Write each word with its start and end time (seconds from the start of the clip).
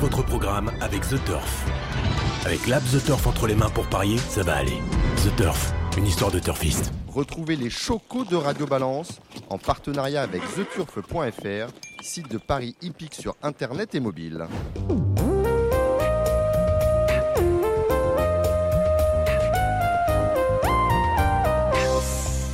votre 0.00 0.22
programme 0.22 0.70
avec 0.80 1.02
The 1.02 1.22
Turf. 1.26 1.66
Avec 2.46 2.66
l'app 2.66 2.82
The 2.84 3.04
Turf 3.04 3.26
entre 3.26 3.46
les 3.46 3.54
mains 3.54 3.68
pour 3.68 3.86
parier, 3.86 4.16
ça 4.16 4.42
va 4.42 4.56
aller. 4.56 4.78
The 5.16 5.36
Turf, 5.36 5.74
une 5.98 6.06
histoire 6.06 6.30
de 6.30 6.38
turfiste. 6.38 6.90
Retrouvez 7.08 7.54
les 7.54 7.68
chocos 7.68 8.24
de 8.24 8.34
Radio 8.34 8.66
Balance 8.66 9.20
en 9.50 9.58
partenariat 9.58 10.22
avec 10.22 10.42
theturf.fr, 10.54 11.70
site 12.00 12.30
de 12.30 12.38
paris 12.38 12.76
hippique 12.80 13.14
sur 13.14 13.36
internet 13.42 13.94
et 13.94 14.00
mobile. 14.00 14.46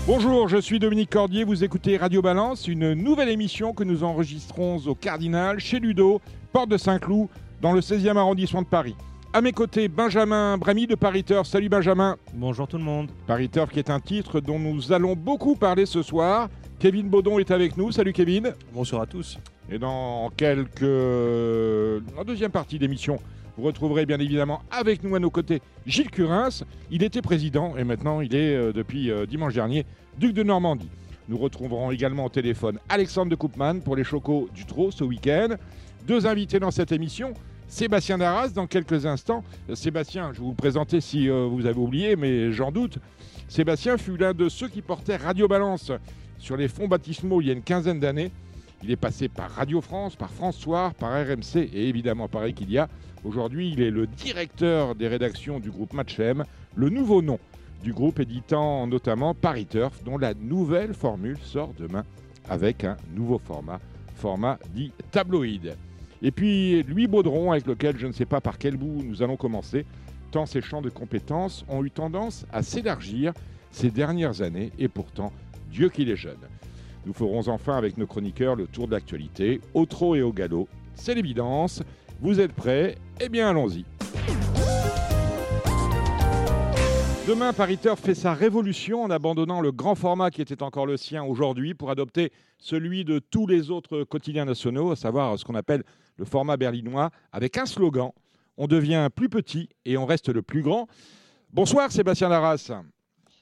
Bonjour, 0.09 0.49
je 0.49 0.57
suis 0.57 0.79
Dominique 0.79 1.11
Cordier, 1.11 1.45
vous 1.45 1.65
écoutez 1.65 1.97
Radio 1.97 2.23
Balance, 2.23 2.69
une 2.69 2.95
nouvelle 2.95 3.29
émission 3.29 3.73
que 3.73 3.83
nous 3.83 4.05
enregistrons 4.05 4.79
au 4.87 4.95
Cardinal, 4.95 5.59
chez 5.59 5.81
Ludo, 5.81 6.21
porte 6.57 6.71
de 6.71 6.79
Saint-Cloud, 6.79 7.29
dans 7.61 7.73
le 7.73 7.81
16e 7.81 8.17
arrondissement 8.17 8.63
de 8.63 8.67
Paris. 8.67 8.97
À 9.35 9.43
mes 9.43 9.53
côtés, 9.53 9.89
Benjamin 9.89 10.57
Bramy 10.57 10.87
de 10.87 10.95
Paris 10.95 11.23
Turf. 11.23 11.47
Salut 11.47 11.69
Benjamin. 11.69 12.17
Bonjour 12.33 12.67
tout 12.67 12.79
le 12.79 12.83
monde. 12.83 13.11
Paris 13.27 13.51
Turf 13.51 13.71
qui 13.71 13.79
est 13.79 13.91
un 13.91 14.01
titre 14.01 14.41
dont 14.41 14.59
nous 14.59 14.91
allons 14.91 15.15
beaucoup 15.15 15.55
parler 15.55 15.85
ce 15.85 16.01
soir. 16.01 16.49
Kevin 16.79 17.11
Baudon 17.11 17.39
est 17.39 17.51
avec 17.51 17.77
nous. 17.77 17.93
Salut 17.93 18.15
Kevin. 18.15 18.55
Bonsoir 18.73 19.03
à 19.03 19.07
tous. 19.07 19.39
Et 19.71 19.79
dans 19.79 20.31
quelques... 20.35 20.81
En 22.19 22.25
deuxième 22.25 22.53
partie 22.53 22.79
d'émission, 22.79 23.19
vous 23.59 23.65
retrouverez 23.65 24.07
bien 24.07 24.19
évidemment 24.19 24.63
avec 24.71 25.05
nous 25.05 25.15
à 25.15 25.19
nos 25.19 25.29
côtés 25.29 25.61
Gilles 25.85 26.11
Curins. 26.11 26.65
Il 26.91 27.03
était 27.03 27.21
président 27.21 27.77
et 27.77 27.85
maintenant 27.85 28.23
il 28.23 28.35
est 28.35 28.57
euh, 28.57 28.73
depuis 28.73 29.11
euh, 29.11 29.27
dimanche 29.27 29.53
dernier 29.53 29.85
duc 30.17 30.33
de 30.33 30.43
Normandie. 30.43 30.89
Nous 31.29 31.37
retrouverons 31.37 31.91
également 31.91 32.25
au 32.25 32.29
téléphone 32.31 32.79
Alexandre 32.89 33.31
de 33.31 33.35
Koopman 33.35 33.81
pour 33.81 33.95
les 33.95 34.05
chocos 34.05 34.49
du 34.55 34.65
Trot 34.65 34.91
ce 34.91 35.05
week-end. 35.05 35.57
Deux 36.07 36.25
invités 36.27 36.61
dans 36.61 36.71
cette 36.71 36.93
émission. 36.93 37.35
Sébastien 37.67 38.19
Darras 38.19 38.51
dans 38.51 38.69
quelques 38.69 39.07
instants. 39.07 39.43
Euh, 39.69 39.75
Sébastien, 39.75 40.33
je 40.33 40.39
vais 40.39 40.45
vous 40.45 40.55
présenter 40.55 41.01
si 41.01 41.29
vous 41.29 41.67
avez 41.67 41.79
oublié, 41.79 42.15
mais 42.15 42.53
j'en 42.53 42.71
doute. 42.71 42.99
Sébastien 43.49 43.97
fut 43.99 44.17
l'un 44.17 44.33
de 44.33 44.49
ceux 44.49 44.69
qui 44.69 44.83
portaient 44.83 45.17
Radio 45.17 45.49
Balance 45.49 45.91
sur 46.39 46.57
les 46.57 46.69
fonds 46.69 46.87
baptismaux 46.87 47.41
il 47.41 47.49
y 47.49 47.51
a 47.51 47.55
une 47.55 47.63
quinzaine 47.63 47.99
d'années. 47.99 48.31
Il 48.85 48.91
est 48.93 48.97
passé 48.97 49.29
par 49.29 49.51
Radio 49.51 49.81
France, 49.81 50.15
par 50.15 50.31
France 50.31 50.57
Soir, 50.57 50.95
par 50.95 51.11
RMC 51.11 51.57
et 51.57 51.89
évidemment 51.89 52.29
par 52.29 52.45
Equidia. 52.45 52.89
Aujourd'hui, 53.25 53.73
il 53.73 53.83
est 53.83 53.91
le 53.91 54.07
directeur 54.07 54.95
des 54.95 55.09
rédactions 55.09 55.59
du 55.59 55.73
groupe 55.73 55.93
Match 55.93 56.21
M, 56.21 56.45
le 56.77 56.89
nouveau 56.89 57.21
nom 57.21 57.41
du 57.83 57.93
groupe 57.93 58.21
éditant 58.21 58.87
notamment 58.87 59.35
Paris 59.35 59.67
Turf, 59.67 60.05
dont 60.05 60.19
la 60.19 60.35
nouvelle 60.35 60.95
formule 60.95 61.39
sort 61.43 61.73
demain 61.77 62.05
avec 62.49 62.85
un 62.85 62.97
nouveau 63.13 63.41
format, 63.45 63.81
format 64.15 64.59
dit 64.73 64.93
tabloïd. 65.11 65.77
Et 66.23 66.31
puis 66.31 66.83
Louis 66.85 67.07
Baudron, 67.07 67.53
avec 67.53 67.67
lequel 67.67 67.99
je 67.99 68.07
ne 68.07 68.13
sais 68.13 68.25
pas 68.25 68.41
par 68.41 68.59
quel 68.59 68.77
bout 68.77 69.03
nous 69.03 69.23
allons 69.23 69.37
commencer, 69.37 69.85
tant 70.31 70.47
ses 70.47 70.61
champs 70.61 70.83
de 70.83 70.91
compétences 70.91 71.65
ont 71.69 71.85
eu 71.85 71.91
tendance 71.91 72.47
à 72.53 72.63
s'élargir 72.63 73.33
ces 73.71 73.91
dernières 73.91 74.41
années, 74.41 74.73
et 74.79 74.89
pourtant, 74.89 75.33
Dieu 75.71 75.89
qu'il 75.89 76.11
est 76.11 76.17
jeune. 76.17 76.39
Nous 77.05 77.13
ferons 77.13 77.47
enfin 77.49 77.77
avec 77.77 77.99
nos 77.99 78.07
chroniqueurs 78.07 78.57
le 78.57 78.67
tour 78.67 78.87
de 78.87 78.93
l'actualité, 78.93 79.61
au 79.75 79.87
trot 79.87 80.17
et 80.17 80.23
au 80.23 80.33
galop. 80.33 80.69
C'est 80.95 81.15
l'évidence. 81.15 81.83
Vous 82.21 82.41
êtes 82.41 82.53
prêts? 82.53 82.97
Eh 83.21 83.29
bien, 83.29 83.51
allons-y. 83.51 83.85
Demain, 87.27 87.53
Paris 87.53 87.77
Turf 87.77 87.99
fait 87.99 88.15
sa 88.15 88.35
révolution 88.35 89.03
en 89.03 89.11
abandonnant 89.11 89.61
le 89.61 89.73
grand 89.73 89.97
format 89.97 90.31
qui 90.31 90.41
était 90.41 90.63
encore 90.63 90.87
le 90.87 90.97
sien 90.97 91.25
aujourd'hui 91.25 91.75
pour 91.75 91.91
adopter 91.91 92.31
celui 92.57 93.05
de 93.05 93.19
tous 93.19 93.49
les 93.49 93.73
autres 93.73 94.05
quotidiens 94.05 94.45
nationaux, 94.45 94.93
à 94.93 94.97
savoir 94.97 95.37
ce 95.37 95.45
qu'on 95.45 95.57
appelle 95.57 95.83
le 96.19 96.25
format 96.25 96.57
berlinois, 96.57 97.11
avec 97.33 97.59
un 97.59 97.67
slogan 97.67 98.13
on 98.57 98.69
devient 98.69 99.09
plus 99.13 99.29
petit 99.29 99.69
et 99.85 99.97
on 99.97 100.07
reste 100.07 100.29
le 100.29 100.43
plus 100.43 100.63
grand. 100.63 100.87
Bonsoir 101.53 101.91
Sébastien 101.91 102.29
Larras. 102.29 102.71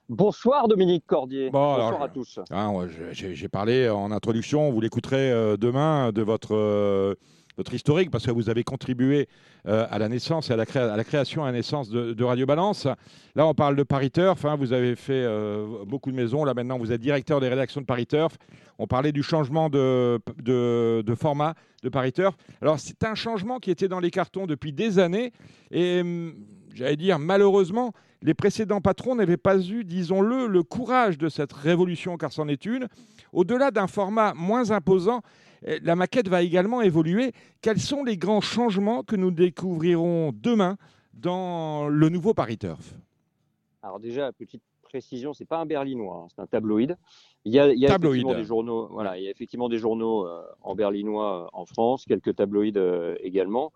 Bonsoir 0.09 0.67
Dominique 0.67 1.05
Cordier. 1.07 1.51
Bon, 1.51 1.59
Bonsoir 1.59 1.89
alors, 1.89 2.03
à 2.03 2.09
tous. 2.09 2.41
Ah, 2.51 2.71
j'ai 3.13 3.35
j'ai 3.35 3.49
parlé 3.49 3.91
en 3.91 4.11
introduction, 4.11 4.71
vous 4.71 4.81
l'écouterez 4.81 5.31
euh, 5.31 5.59
demain 5.59 6.11
de 6.11 6.23
votre, 6.23 6.55
euh, 6.55 7.15
votre 7.57 7.73
historique 7.75 8.11
parce 8.11 8.27
que 8.27 8.31
vous 8.31 8.51
avez 8.51 8.65
contribué 8.65 9.29
euh, 9.67 9.87
à 9.91 9.99
la 9.99 10.09
naissance 10.09 10.51
et 10.51 10.53
à 10.53 10.57
la, 10.57 10.67
créa- 10.67 10.93
à 10.93 10.97
la 10.97 11.05
création 11.05 11.43
et 11.43 11.49
à 11.49 11.53
la 11.53 11.59
naissance 11.59 11.89
de, 11.89 12.25
Radio 12.25 12.47
Balance. 12.47 12.87
Là, 13.35 13.47
on 13.47 13.55
parle 13.55 13.77
de 13.77 13.83
Paris 13.83 14.11
Turf. 14.11 14.45
hein, 14.45 14.57
vous 14.57 14.73
avez 14.73 14.97
fait 14.97 15.13
euh, 15.25 15.85
beaucoup 15.87 16.11
de 16.11 16.17
maisons. 16.17 16.45
Là, 16.45 16.55
maintenant, 16.55 16.79
vous 16.79 16.93
êtes 16.93 17.01
directeur 17.01 17.41
des 17.41 17.49
rédactions 17.49 17.81
de 17.81 17.87
Paris 17.87 18.07
Turf. 18.07 18.37
On 18.79 18.87
parlait 18.87 19.13
du 19.13 19.23
changement 19.23 19.71
de, 19.71 20.21
de, 20.43 21.15
format 21.15 21.55
de 21.83 21.89
Paris 21.89 22.13
Turf. 22.13 22.35
Alors, 22.61 22.79
c'est 22.81 23.05
un 23.05 23.15
changement 23.15 23.59
qui 23.59 23.71
était 23.71 23.89
dans 23.89 24.01
les 24.01 24.11
cartons 24.11 24.47
depuis 24.47 24.73
des 24.73 24.99
années. 24.99 25.33
Et 25.71 26.01
hum, 26.01 26.35
j'allais 26.75 26.97
dire, 26.97 27.19
malheureusement, 27.19 27.93
les 28.23 28.35
précédents 28.35 28.81
patrons 28.81 29.15
n'avaient 29.15 29.37
pas 29.37 29.59
eu, 29.59 29.85
disons-le, 29.85 30.47
le 30.47 30.63
courage 30.63 31.19
de 31.19 31.29
cette 31.29 31.53
révolution, 31.53 32.17
car 32.17 32.33
c'en 32.33 32.49
est 32.49 32.65
une. 32.65 32.89
Au-delà 33.33 33.71
d'un 33.71 33.87
format 33.87 34.33
moins 34.35 34.71
imposant, 34.71 35.21
la 35.65 35.97
maquette 35.97 36.29
va 36.29 36.43
également 36.43 36.83
évoluer. 36.83 37.33
Quels 37.61 37.81
sont 37.81 38.05
les 38.05 38.17
grands 38.17 38.41
changements 38.41 39.03
que 39.03 39.17
nous 39.17 39.31
découvrirons 39.31 40.33
demain 40.35 40.77
dans 41.15 41.89
le 41.89 42.09
nouveau 42.09 42.35
Paris 42.35 42.59
Turf? 42.59 42.95
Alors 43.83 44.01
déjà, 44.01 44.33
petite 44.33 44.63
précision, 44.83 45.35
c'est 45.35 45.45
pas 45.45 45.59
un 45.59 45.67
berlinois, 45.67 46.23
hein, 46.25 46.29
c'est 46.35 46.41
un 46.41 46.47
tabloïd. 46.47 46.97
Il 47.45 47.53
y 47.53 47.59
a, 47.59 47.73
il 47.73 47.79
y 47.79 47.85
a 47.85 47.89
Tabloïd. 47.89 48.21
effectivement 48.21 48.39
des 48.39 48.45
journaux, 48.45 48.89
voilà, 48.93 49.19
il 49.19 49.25
y 49.25 49.27
a 49.27 49.31
effectivement 49.31 49.69
des 49.69 49.79
journaux 49.79 50.27
euh, 50.27 50.43
en 50.63 50.75
berlinois 50.75 51.45
euh, 51.45 51.49
en 51.53 51.67
France, 51.67 52.05
quelques 52.07 52.37
tabloïds 52.37 52.73
euh, 52.77 53.17
également. 53.21 53.73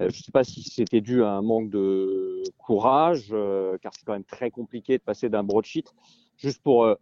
Euh, 0.00 0.10
je 0.10 0.18
ne 0.18 0.22
sais 0.22 0.30
pas 0.30 0.44
si 0.44 0.62
c'était 0.62 1.00
dû 1.00 1.24
à 1.24 1.32
un 1.32 1.42
manque 1.42 1.70
de 1.70 2.42
courage, 2.58 3.28
euh, 3.32 3.78
car 3.82 3.92
c'est 3.94 4.04
quand 4.04 4.12
même 4.12 4.24
très 4.24 4.50
compliqué 4.50 4.98
de 4.98 5.02
passer 5.02 5.28
d'un 5.28 5.42
broadsheet. 5.42 5.84
Juste 6.36 6.62
pour 6.62 6.84
euh, 6.84 6.94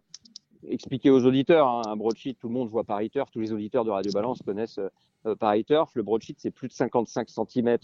expliquer 0.67 1.09
aux 1.09 1.25
auditeurs, 1.25 1.67
hein, 1.67 1.81
un 1.87 1.95
broadsheet, 1.95 2.35
tout 2.39 2.47
le 2.47 2.53
monde 2.53 2.69
voit 2.69 2.83
Turf, 3.09 3.29
tous 3.31 3.39
les 3.39 3.51
auditeurs 3.53 3.85
de 3.85 3.89
Radio 3.91 4.11
Balance 4.11 4.39
connaissent 4.45 4.79
euh, 4.79 4.89
euh, 5.25 5.63
Turf. 5.63 5.91
Le 5.95 6.03
broadsheet, 6.03 6.35
c'est 6.37 6.51
plus 6.51 6.67
de 6.67 6.73
55 6.73 7.27
cm 7.29 7.77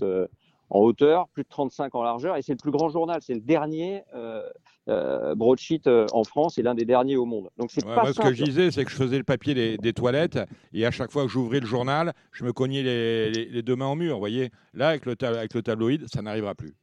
en 0.69 0.79
hauteur, 0.79 1.28
plus 1.29 1.44
de 1.44 1.50
35 1.50 1.94
en 1.94 2.01
largeur, 2.03 2.35
et 2.38 2.41
c'est 2.41 2.53
le 2.53 2.57
plus 2.57 2.72
grand 2.72 2.89
journal. 2.89 3.19
C'est 3.22 3.33
le 3.35 3.41
dernier 3.41 4.01
euh, 4.16 4.41
euh, 4.89 5.35
broadsheet 5.35 5.81
euh, 5.88 6.07
en 6.13 6.23
France 6.23 6.57
et 6.57 6.63
l'un 6.63 6.73
des 6.73 6.85
derniers 6.85 7.16
au 7.16 7.25
monde. 7.25 7.50
Donc 7.57 7.69
c'est 7.69 7.85
Ouais, 7.85 7.94
pas 7.94 8.01
Moi, 8.03 8.13
ce 8.13 8.19
que 8.22 8.33
je 8.33 8.44
disais, 8.44 8.72
c'est 8.72 8.83
que 8.83 8.89
je 8.91 8.95
faisais 8.95 9.17
le 9.17 9.23
papier 9.23 9.53
des, 9.53 9.78
des 9.78 9.94
toilettes 9.94 10.39
et 10.73 10.85
à 10.85 10.91
chaque 10.91 11.12
fois 11.12 11.23
que 11.23 11.29
j'ouvrais 11.29 11.59
le 11.59 11.67
journal, 11.67 12.13
je 12.31 12.44
me 12.44 12.53
cognais 12.53 12.81
les, 12.81 13.29
les- 13.29 13.45
les 13.45 13.62
deux 13.62 13.75
mains 13.75 13.91
au 13.91 13.95
mur. 13.95 14.16
Vous 14.16 14.19
voyez, 14.19 14.50
là, 14.73 14.89
avec 14.89 15.06
le, 15.06 15.16
avec 15.22 15.53
le 15.53 15.62
tabloïd, 15.62 16.06
ça 16.12 16.22
n'arrivera 16.22 16.56
plus. 16.56 16.73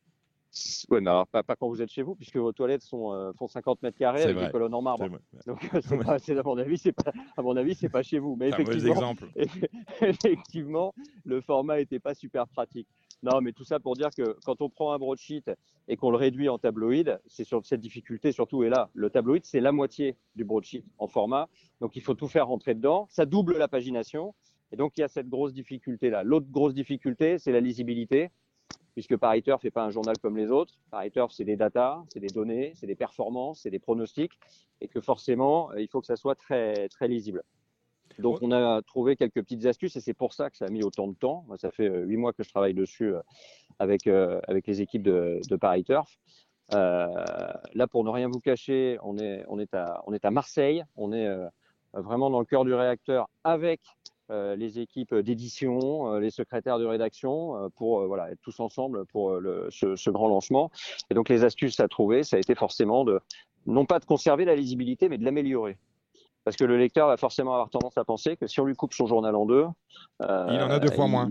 Ouais, 0.90 0.98
alors, 0.98 1.28
pas, 1.28 1.44
pas 1.44 1.54
quand 1.54 1.68
vous 1.68 1.80
êtes 1.80 1.90
chez 1.90 2.02
vous, 2.02 2.16
puisque 2.16 2.36
vos 2.36 2.52
toilettes 2.52 2.82
sont, 2.82 3.12
euh, 3.12 3.32
font 3.34 3.46
50 3.46 3.82
mètres 3.82 3.98
carrés 3.98 4.24
avec 4.24 4.36
vrai. 4.36 4.46
des 4.46 4.52
colonnes 4.52 4.74
en 4.74 4.82
marbre. 4.82 5.06
Donc, 5.46 5.70
euh, 5.72 5.80
pas- 6.04 6.16
à 6.16 6.42
mon 6.42 6.58
avis, 6.58 6.76
c'est 6.76 6.92
pas, 6.92 7.12
à 7.36 7.42
mon 7.42 7.56
avis, 7.56 7.74
c'est 7.74 7.88
pas 7.88 8.02
chez 8.02 8.18
vous. 8.18 8.34
Mais 8.36 8.48
effectivement, 8.48 8.90
exemple. 8.90 9.30
effectivement, 10.00 10.92
le 11.24 11.40
format 11.40 11.76
n'était 11.76 12.00
pas 12.00 12.14
super 12.14 12.48
pratique. 12.48 12.88
Non, 13.22 13.40
mais 13.40 13.52
tout 13.52 13.64
ça 13.64 13.78
pour 13.78 13.94
dire 13.96 14.10
que 14.16 14.36
quand 14.44 14.62
on 14.62 14.70
prend 14.70 14.92
un 14.92 14.98
broadsheet 14.98 15.44
et 15.88 15.96
qu'on 15.96 16.10
le 16.10 16.16
réduit 16.16 16.48
en 16.48 16.58
tabloïd, 16.58 17.20
c'est 17.26 17.44
sur 17.44 17.64
cette 17.64 17.80
difficulté 17.80 18.32
surtout 18.32 18.64
est 18.64 18.70
là. 18.70 18.88
Le 18.94 19.10
tabloïd, 19.10 19.44
c'est 19.44 19.60
la 19.60 19.72
moitié 19.72 20.16
du 20.36 20.44
broadsheet 20.44 20.84
en 20.98 21.06
format, 21.06 21.48
donc 21.80 21.96
il 21.96 22.02
faut 22.02 22.14
tout 22.14 22.28
faire 22.28 22.46
rentrer 22.46 22.74
dedans. 22.74 23.06
Ça 23.10 23.26
double 23.26 23.58
la 23.58 23.68
pagination, 23.68 24.34
et 24.72 24.76
donc 24.76 24.96
il 24.96 25.00
y 25.00 25.04
a 25.04 25.08
cette 25.08 25.28
grosse 25.28 25.52
difficulté 25.52 26.08
là. 26.08 26.22
L'autre 26.22 26.46
grosse 26.50 26.72
difficulté, 26.72 27.38
c'est 27.38 27.52
la 27.52 27.60
lisibilité, 27.60 28.30
puisque 28.92 29.16
Paris 29.16 29.42
Turf 29.42 29.62
n'est 29.64 29.70
pas 29.70 29.84
un 29.84 29.90
journal 29.90 30.16
comme 30.18 30.36
les 30.36 30.50
autres. 30.50 30.74
Paris 30.90 31.10
Turf, 31.10 31.32
c'est 31.32 31.44
des 31.44 31.56
datas, 31.56 32.02
c'est 32.12 32.20
des 32.20 32.28
données, 32.28 32.72
c'est 32.74 32.86
des 32.86 32.96
performances, 32.96 33.60
c'est 33.62 33.70
des 33.70 33.78
pronostics, 33.78 34.32
et 34.80 34.88
que 34.88 35.00
forcément, 35.00 35.70
euh, 35.72 35.80
il 35.80 35.88
faut 35.88 36.00
que 36.00 36.06
ça 36.06 36.16
soit 36.16 36.34
très 36.34 36.88
très 36.88 37.08
lisible. 37.08 37.42
Donc, 38.18 38.38
on 38.42 38.52
a 38.52 38.82
trouvé 38.82 39.16
quelques 39.16 39.42
petites 39.42 39.64
astuces 39.66 39.96
et 39.96 40.00
c'est 40.00 40.14
pour 40.14 40.32
ça 40.32 40.50
que 40.50 40.56
ça 40.56 40.66
a 40.66 40.68
mis 40.68 40.82
autant 40.82 41.08
de 41.08 41.14
temps. 41.14 41.44
Moi, 41.46 41.56
ça 41.56 41.70
fait 41.70 41.88
euh, 41.88 42.04
huit 42.04 42.16
mois 42.16 42.32
que 42.32 42.42
je 42.42 42.50
travaille 42.50 42.74
dessus 42.74 43.14
euh, 43.14 43.20
avec, 43.78 44.06
avec 44.06 44.66
les 44.66 44.82
équipes 44.82 45.02
de, 45.02 45.40
de 45.48 45.56
Paris 45.56 45.84
Turf. 45.84 46.18
Euh, 46.74 47.06
là, 47.74 47.86
pour 47.86 48.04
ne 48.04 48.10
rien 48.10 48.28
vous 48.28 48.40
cacher, 48.40 48.98
on 49.02 49.16
est, 49.18 49.44
on 49.48 49.58
est, 49.58 49.72
à, 49.74 50.02
on 50.06 50.12
est 50.12 50.24
à 50.24 50.30
Marseille. 50.30 50.84
On 50.96 51.12
est 51.12 51.28
vraiment 51.92 52.30
dans 52.30 52.40
le 52.40 52.44
cœur 52.44 52.64
du 52.64 52.74
réacteur 52.74 53.28
avec 53.42 53.80
les 54.56 54.78
équipes 54.78 55.14
d'édition, 55.14 56.14
euh, 56.14 56.20
les 56.20 56.30
secrétaires 56.30 56.78
de 56.78 56.86
rédaction, 56.86 57.56
euh, 57.56 57.68
pour 57.76 58.00
euh, 58.00 58.06
voilà, 58.06 58.30
être 58.30 58.40
tous 58.42 58.60
ensemble 58.60 59.04
pour 59.06 59.30
euh, 59.32 59.40
le, 59.40 59.66
ce, 59.70 59.96
ce 59.96 60.10
grand 60.10 60.28
lancement. 60.28 60.70
Et 61.10 61.14
donc, 61.14 61.28
les 61.28 61.44
astuces 61.44 61.80
à 61.80 61.88
trouver, 61.88 62.22
ça 62.22 62.36
a 62.36 62.38
été 62.38 62.54
forcément 62.54 63.04
de, 63.04 63.20
non 63.66 63.84
pas 63.86 63.98
de 63.98 64.04
conserver 64.04 64.44
la 64.44 64.54
lisibilité, 64.54 65.08
mais 65.08 65.18
de 65.18 65.24
l'améliorer. 65.24 65.76
Parce 66.44 66.56
que 66.56 66.64
le 66.64 66.78
lecteur 66.78 67.06
va 67.08 67.18
forcément 67.18 67.52
avoir 67.52 67.68
tendance 67.68 67.98
à 67.98 68.04
penser 68.04 68.36
que 68.36 68.46
si 68.46 68.60
on 68.60 68.64
lui 68.64 68.74
coupe 68.74 68.94
son 68.94 69.06
journal 69.06 69.36
en 69.36 69.44
deux, 69.44 69.66
euh, 70.22 70.46
Il 70.50 70.62
en 70.62 70.70
a 70.70 70.78
deux 70.78 70.90
fois 70.90 71.04
il- 71.04 71.10
moins. 71.10 71.30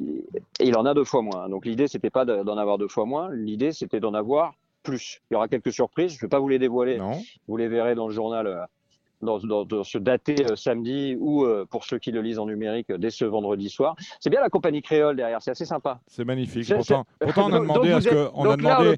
Il 0.59 0.77
en 0.77 0.85
a 0.85 0.93
deux 0.93 1.03
fois 1.03 1.23
moins. 1.23 1.49
Donc 1.49 1.65
l'idée, 1.65 1.87
c'était 1.87 2.11
pas 2.11 2.25
de- 2.25 2.43
d'en 2.43 2.57
avoir 2.57 2.77
deux 2.77 2.87
fois 2.87 3.05
moins. 3.05 3.29
L'idée, 3.33 3.71
c'était 3.71 3.99
d'en 3.99 4.13
avoir 4.13 4.53
plus. 4.83 5.19
Il 5.29 5.33
y 5.33 5.35
aura 5.35 5.47
quelques 5.47 5.73
surprises. 5.73 6.11
Je 6.11 6.17
ne 6.17 6.21
vais 6.21 6.27
pas 6.29 6.39
vous 6.39 6.47
les 6.47 6.59
dévoiler. 6.59 6.97
Non 6.99 7.19
Vous 7.47 7.57
les 7.57 7.67
verrez 7.67 7.95
dans 7.95 8.07
le 8.07 8.13
journal 8.13 8.67
euh, 9.23 9.65
dans, 9.65 9.83
ce 9.83 9.97
daté 9.97 10.35
samedi 10.55 11.15
ou 11.19 11.45
pour 11.69 11.85
ceux 11.85 11.99
qui 11.99 12.11
le 12.11 12.21
lisent 12.21 12.39
en 12.39 12.45
numérique 12.45 12.91
dès 12.91 13.09
ce 13.09 13.25
vendredi 13.25 13.69
soir. 13.69 13.95
C'est 14.19 14.29
bien 14.29 14.41
la 14.41 14.49
compagnie 14.49 14.81
créole 14.81 15.15
derrière, 15.15 15.41
c'est 15.41 15.51
assez 15.51 15.65
sympa. 15.65 15.99
C'est 16.07 16.25
magnifique. 16.25 16.73
Pourtant, 16.73 17.05
pourtant, 17.19 17.49
on 17.49 17.53
a 17.53 17.59
demandé 17.59 17.91
à 17.91 18.01
ce 18.01 18.09
que, 18.09 18.29
on 18.33 18.49
a 18.49 18.57
demandé, 18.57 18.95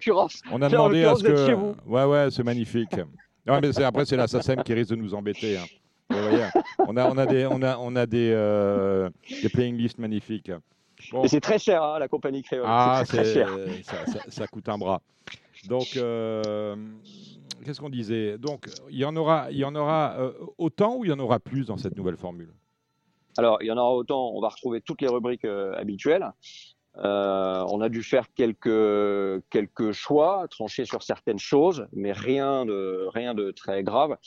on 0.52 0.62
a 0.62 0.70
demandé 0.70 1.04
à 1.04 1.16
ce 1.16 1.24
que, 1.24 1.90
ouais 1.90 2.06
ouais, 2.06 2.32
c'est 2.32 2.44
magnifique. 2.44 2.96
Non, 3.46 3.60
mais 3.62 3.84
après 3.84 4.06
c'est 4.06 4.18
la 4.18 4.28
SACEM 4.28 4.64
qui 4.64 4.74
risque 4.74 4.92
de 4.92 4.96
nous 4.96 5.14
embêter. 5.14 5.58
Hein. 5.58 5.66
on 6.80 6.98
a, 6.98 7.10
on 7.10 7.18
a 7.18 7.26
des, 7.26 7.48
on 7.50 7.62
a, 7.62 7.78
on 7.78 7.96
a 7.96 8.06
des, 8.06 8.30
des 9.42 9.50
playing 9.50 9.78
lists 9.78 10.00
magnifiques. 10.00 10.52
Et 11.24 11.28
c'est 11.28 11.42
très 11.42 11.60
cher, 11.60 11.84
hein, 11.84 12.00
la 12.00 12.08
compagnie 12.08 12.44
créole. 12.44 12.66
Ah, 12.68 13.04
très 13.08 13.26
cher. 13.26 13.50
Ça, 14.30 14.48
coûte 14.48 14.68
un 14.70 14.78
bras. 14.78 15.02
Donc, 15.68 15.96
euh, 15.96 16.76
qu'est-ce 17.64 17.80
qu'on 17.80 17.90
disait 17.90 18.38
Donc, 18.38 18.68
il 18.90 18.98
y 18.98 19.06
en 19.06 19.16
aura, 19.16 19.52
il 19.52 19.58
y 19.58 19.66
en 19.66 19.76
aura 19.76 20.16
euh, 20.20 20.34
autant 20.58 20.98
ou 20.98 21.06
il 21.06 21.10
y 21.10 21.14
en 21.14 21.20
aura 21.20 21.40
plus 21.40 21.66
dans 21.66 21.78
cette 21.78 21.98
nouvelle 21.98 22.18
formule? 22.18 22.54
Alors, 23.38 23.58
il 23.62 23.68
y 23.68 23.72
en 23.72 23.78
aura 23.78 23.94
autant. 23.94 24.32
On 24.34 24.42
va 24.42 24.50
retrouver 24.50 24.82
toutes 24.82 25.02
les 25.02 25.08
rubriques 25.08 25.46
euh, 25.46 25.74
habituelles. 25.76 26.32
on 26.96 27.82
a 27.82 27.90
dû 27.90 28.04
faire 28.04 28.34
quelques 28.34 29.44
quelques 29.50 29.92
choix, 29.92 30.48
trancher 30.50 30.86
sur 30.86 31.04
certaines 31.04 31.40
choses, 31.40 31.88
mais 31.94 32.12
rien 32.12 32.66
de 32.66 33.08
rien 33.14 33.34
de 33.34 33.52
très 33.52 33.84
grave. 33.84 34.18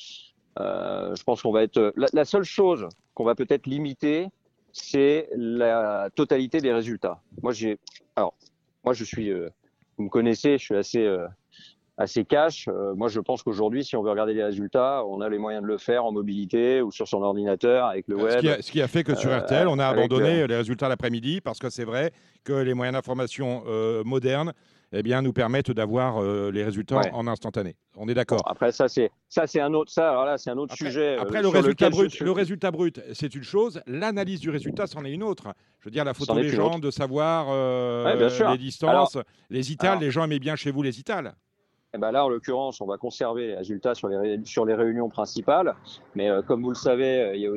je 0.59 1.23
pense 1.25 1.43
qu'on 1.43 1.53
va 1.53 1.63
être 1.63 1.93
la 1.97 2.25
seule 2.25 2.45
chose 2.45 2.89
qu'on 3.15 3.25
va 3.25 3.35
peut-être 3.35 3.67
limiter, 3.67 4.29
c'est 4.75 5.29
la 5.37 6.11
totalité 6.15 6.61
des 6.61 6.73
résultats. 6.73 7.23
Moi, 7.43 7.53
j'ai, 7.53 7.79
alors, 8.17 8.35
moi, 8.85 8.93
je 8.93 9.05
suis, 9.05 9.31
euh, 9.31 9.49
vous 9.97 10.05
me 10.05 10.09
connaissez, 10.09 10.59
je 10.59 10.65
suis 10.65 10.77
assez, 10.77 11.07
euh, 11.07 11.27
assez 11.97 12.25
cash. 12.25 12.69
Euh, 12.69 12.95
moi, 12.95 13.09
je 13.09 13.21
pense 13.21 13.43
qu'aujourd'hui, 13.43 13.85
si 13.85 13.97
on 13.97 14.03
veut 14.03 14.11
regarder 14.11 14.35
les 14.35 14.45
résultats, 14.45 15.05
on 15.07 15.21
a 15.21 15.29
les 15.29 15.39
moyens 15.39 15.63
de 15.63 15.69
le 15.69 15.79
faire 15.79 16.05
en 16.05 16.13
mobilité 16.13 16.83
ou 16.83 16.91
sur 16.91 17.07
son 17.07 17.23
ordinateur 17.23 17.87
avec 17.87 18.09
le 18.09 18.17
web. 18.17 18.45
Ce 18.61 18.71
qui 18.71 18.83
a, 18.83 18.89
fait 18.89 19.05
que 19.05 19.15
sur 19.15 19.37
RTL, 19.37 19.69
on 19.69 19.79
a 19.79 19.87
abandonné 19.87 20.47
les 20.47 20.57
résultats 20.57 20.89
l'après-midi 20.89 21.41
parce 21.41 21.59
que 21.59 21.71
c'est 21.71 21.85
vrai 21.85 22.13
que 22.45 22.53
les 22.53 22.75
moyens 22.75 22.95
d'information 22.95 23.65
modernes 24.05 24.53
eh 24.97 25.03
bien, 25.03 25.23
nous 25.23 25.33
permettent 25.33 25.73
d'avoir 25.73 26.19
euh, 26.19 26.51
les 26.53 26.63
résultats 26.63 27.01
en 27.13 27.27
instantané. 27.27 27.77
On 27.97 28.09
est 28.09 28.15
d'accord. 28.15 28.43
après, 28.47 28.71
ça, 28.71 28.89
c'est 28.89 29.11
ça, 29.29 29.47
c'est 29.47 29.61
un 29.61 29.75
autre, 29.75 29.91
ça, 29.91 30.37
c'est 30.39 30.51
un 30.51 30.57
autre 30.57 30.77
sujet. 30.77 31.17
Euh, 31.17 31.23
après, 31.23 31.43
le, 31.43 31.49
résultat 31.49 31.91
brut, 31.91 32.21
le 32.21 32.31
résultat 32.31 32.71
brut, 32.71 33.01
c'est 33.13 33.35
une 33.35 33.43
chose. 33.43 33.81
L'analyse 33.87 34.39
du 34.39 34.51
résultat, 34.51 34.87
c'en 34.87 35.05
est 35.05 35.11
une 35.11 35.25
autre. 35.25 35.53
Je 35.81 35.87
veux 35.87 35.91
dire, 35.91 36.05
la 36.05 36.15
photo 36.15 36.35
des 36.35 36.49
gens, 36.49 36.79
de 36.79 36.91
savoir 36.93 37.47
euh, 37.51 38.31
les 38.53 38.59
distances, 38.59 39.19
les 39.51 39.73
itales. 39.73 39.99
Les 39.99 40.13
gens 40.13 40.25
aimaient 40.25 40.39
bien 40.39 40.55
chez 40.55 40.71
vous 40.71 40.83
les 40.83 41.01
itales. 41.01 41.35
Eh 41.95 41.99
ben 41.99 42.11
là, 42.11 42.25
en 42.25 42.29
l'occurrence, 42.29 42.81
on 42.81 42.87
va 42.87 42.99
conserver 42.99 43.47
les 43.47 43.55
résultats 43.55 43.95
sur 43.95 44.09
les, 44.09 44.75
réunions 44.75 45.09
principales. 45.09 45.77
Mais 46.17 46.29
euh, 46.29 46.43
comme 46.43 46.63
vous 46.65 46.71
le 46.71 46.75
savez, 46.75 47.21
euh, 47.21 47.37
il 47.37 47.41
y 47.41 47.47
a 47.47 47.51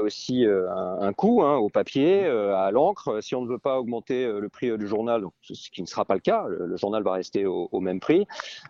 aussi, 0.00 0.46
euh, 0.46 0.70
un, 1.00 1.12
coût 1.12 1.42
hein, 1.42 1.56
au 1.56 1.68
papier, 1.68 2.26
à 2.26 2.70
l'encre. 2.70 3.20
Si 3.22 3.34
on 3.34 3.42
ne 3.42 3.48
veut 3.48 3.58
pas 3.58 3.80
augmenter 3.80 4.30
le 4.30 4.48
prix 4.48 4.78
du 4.78 4.86
journal, 4.86 5.24
ce 5.42 5.68
qui 5.70 5.82
ne 5.82 5.86
sera 5.88 6.04
pas 6.04 6.14
le 6.14 6.20
cas, 6.20 6.44
le, 6.46 6.76
journal 6.76 7.02
va 7.02 7.14
rester 7.14 7.44
au, 7.44 7.68
au 7.72 7.80
même 7.80 7.98
prix. 7.98 8.24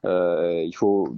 il 0.05 0.75
faut, 0.75 1.15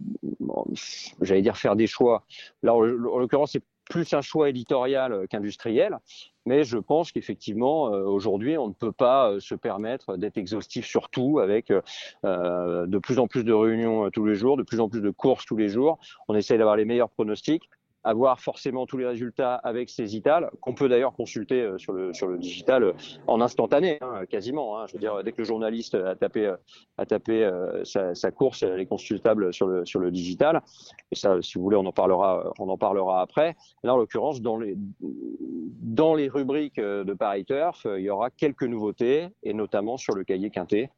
j'allais 1.20 1.42
dire, 1.42 1.56
faire 1.56 1.76
des 1.76 1.86
choix. 1.86 2.24
Là, 2.64 2.74
en 2.74 2.80
l'occurrence, 2.80 3.52
c'est 3.52 3.62
plus 3.90 4.14
un 4.14 4.22
choix 4.22 4.48
éditorial 4.48 5.26
qu'industriel. 5.28 5.98
Mais 6.46 6.64
je 6.64 6.78
pense 6.78 7.12
qu'effectivement, 7.12 7.92
euh, 7.92 8.02
aujourd'hui, 8.04 8.56
on 8.56 8.68
ne 8.68 8.72
peut 8.72 8.92
pas 8.92 9.30
euh, 9.30 9.40
se 9.40 9.54
permettre 9.54 10.16
d'être 10.16 10.38
exhaustif 10.38 10.86
sur 10.86 11.10
tout 11.10 11.38
avec 11.38 11.70
euh, 11.70 12.86
de 12.86 12.98
plus 12.98 13.18
en 13.18 13.26
plus 13.26 13.44
de 13.44 13.52
réunions 13.52 14.08
tous 14.10 14.24
les 14.24 14.34
jours, 14.34 14.56
de 14.56 14.62
plus 14.62 14.80
en 14.80 14.88
plus 14.88 15.02
de 15.02 15.10
courses 15.10 15.44
tous 15.44 15.56
les 15.56 15.68
jours. 15.68 15.98
On 16.28 16.34
essaye 16.34 16.56
d'avoir 16.56 16.76
les 16.76 16.86
meilleurs 16.86 17.10
pronostics 17.10 17.68
avoir 18.02 18.40
forcément 18.40 18.86
tous 18.86 18.96
les 18.96 19.06
résultats 19.06 19.54
avec 19.54 19.90
ces 19.90 20.16
itales, 20.16 20.50
qu'on 20.60 20.74
peut 20.74 20.88
d'ailleurs 20.88 21.12
consulter 21.12 21.60
euh, 21.60 21.78
sur 21.78 21.92
le, 21.92 22.14
sur 22.14 22.28
le 22.28 22.38
digital 22.38 22.82
euh, 22.82 22.92
en 23.26 23.40
instantané, 23.40 23.98
hein, 24.00 24.24
quasiment. 24.28 24.78
Hein. 24.78 24.86
Je 24.86 24.94
veux 24.94 24.98
dire, 24.98 25.22
dès 25.22 25.32
que 25.32 25.38
le 25.38 25.44
journaliste 25.44 25.94
a 25.94 26.14
tapé, 26.14 26.46
euh, 26.46 26.56
a 26.96 27.06
tapé 27.06 27.48
sa, 27.84 28.30
course, 28.30 28.62
elle 28.62 28.80
est 28.80 28.86
consultable 28.86 29.52
sur 29.52 29.66
le, 29.66 29.84
sur 29.84 30.00
le 30.00 30.10
digital. 30.10 30.62
Et 31.10 31.14
ça, 31.14 31.40
si 31.42 31.58
vous 31.58 31.64
voulez, 31.64 31.76
on 31.76 31.86
en 31.86 31.92
parlera, 31.92 32.52
on 32.58 32.68
en 32.68 32.78
parlera 32.78 33.20
après. 33.20 33.56
Là, 33.82 33.94
en 33.94 33.96
l'occurrence, 33.96 34.40
dans 34.40 34.58
les, 34.58 34.76
dans 35.00 36.14
les 36.14 36.28
rubriques 36.28 36.80
de 36.80 37.12
Paris 37.14 37.44
il 37.48 38.02
y 38.02 38.10
aura 38.10 38.30
quelques 38.30 38.64
nouveautés, 38.64 39.28
et 39.42 39.52
notamment 39.52 39.96
sur 39.96 40.14
le 40.14 40.24
cahier 40.24 40.50
quintet, 40.50 40.90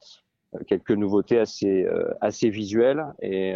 quelques 0.66 0.90
nouveautés 0.90 1.38
assez, 1.38 1.86
assez 2.20 2.50
visuelles 2.50 3.04
et 3.20 3.54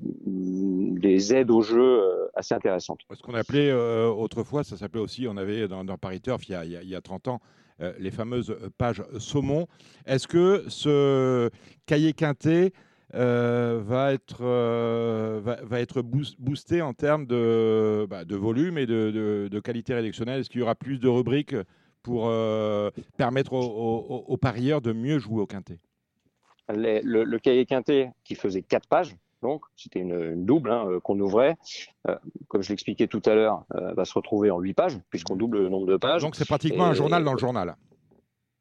des 0.00 1.34
aides 1.34 1.50
au 1.50 1.62
jeu 1.62 2.02
euh, 2.02 2.28
assez 2.34 2.54
intéressantes. 2.54 3.00
Ce 3.12 3.22
qu'on 3.22 3.34
appelait 3.34 3.70
euh, 3.70 4.08
autrefois, 4.08 4.64
ça 4.64 4.76
s'appelait 4.76 5.00
aussi, 5.00 5.26
on 5.28 5.36
avait 5.36 5.68
dans, 5.68 5.84
Paris 5.98 6.20
Turf 6.20 6.48
il 6.48 6.52
y 6.52 6.54
a, 6.54 6.64
il 6.64 6.88
y 6.88 6.94
a 6.94 7.00
30 7.00 7.28
ans, 7.28 7.40
euh, 7.80 7.92
les 7.98 8.10
fameuses 8.10 8.56
pages 8.76 9.02
saumon. 9.18 9.66
Est-ce 10.06 10.28
que 10.28 10.64
ce 10.68 11.50
cahier 11.86 12.12
quintet 12.12 12.72
va 13.12 14.12
être, 14.12 14.42
va, 14.44 15.80
être 15.80 16.02
boosté 16.02 16.82
en 16.82 16.92
termes 16.92 17.26
de, 17.26 18.06
bah, 18.08 18.24
de 18.24 18.36
volume 18.36 18.76
et 18.76 18.86
de, 18.86 19.48
de, 19.50 19.60
qualité 19.60 19.94
rédactionnelle? 19.94 20.40
Est-ce 20.40 20.50
qu'il 20.50 20.60
y 20.60 20.62
aura 20.62 20.74
plus 20.74 20.98
de 20.98 21.08
rubriques 21.08 21.56
pour 22.02 22.30
permettre 23.16 23.54
aux, 23.54 24.36
parieurs 24.36 24.82
de 24.82 24.92
mieux 24.92 25.18
jouer 25.18 25.40
au 25.40 25.46
quintet 25.46 25.80
le, 26.68 27.24
le, 27.24 27.38
cahier 27.38 27.64
quintet 27.64 28.12
qui 28.24 28.34
faisait 28.34 28.60
4 28.60 28.88
pages, 28.88 29.16
donc, 29.42 29.62
c'était 29.76 30.00
une, 30.00 30.44
double 30.44 30.70
hein, 30.70 30.86
euh, 30.88 31.00
qu'on 31.00 31.18
ouvrait. 31.20 31.56
Euh, 32.08 32.16
comme 32.48 32.62
je 32.62 32.70
l'expliquais 32.70 33.06
tout 33.06 33.22
à 33.24 33.34
l'heure, 33.34 33.64
euh, 33.74 33.92
va 33.94 34.04
se 34.04 34.14
retrouver 34.14 34.50
en 34.50 34.58
huit 34.58 34.74
pages, 34.74 34.98
puisqu'on 35.10 35.36
double 35.36 35.58
le 35.62 35.68
nombre 35.68 35.86
de 35.86 35.96
pages. 35.96 36.22
Donc, 36.22 36.34
c'est 36.34 36.46
pratiquement 36.46 36.86
un 36.86 36.94
journal 36.94 37.22
dans 37.22 37.32
le 37.32 37.38
journal. 37.38 37.76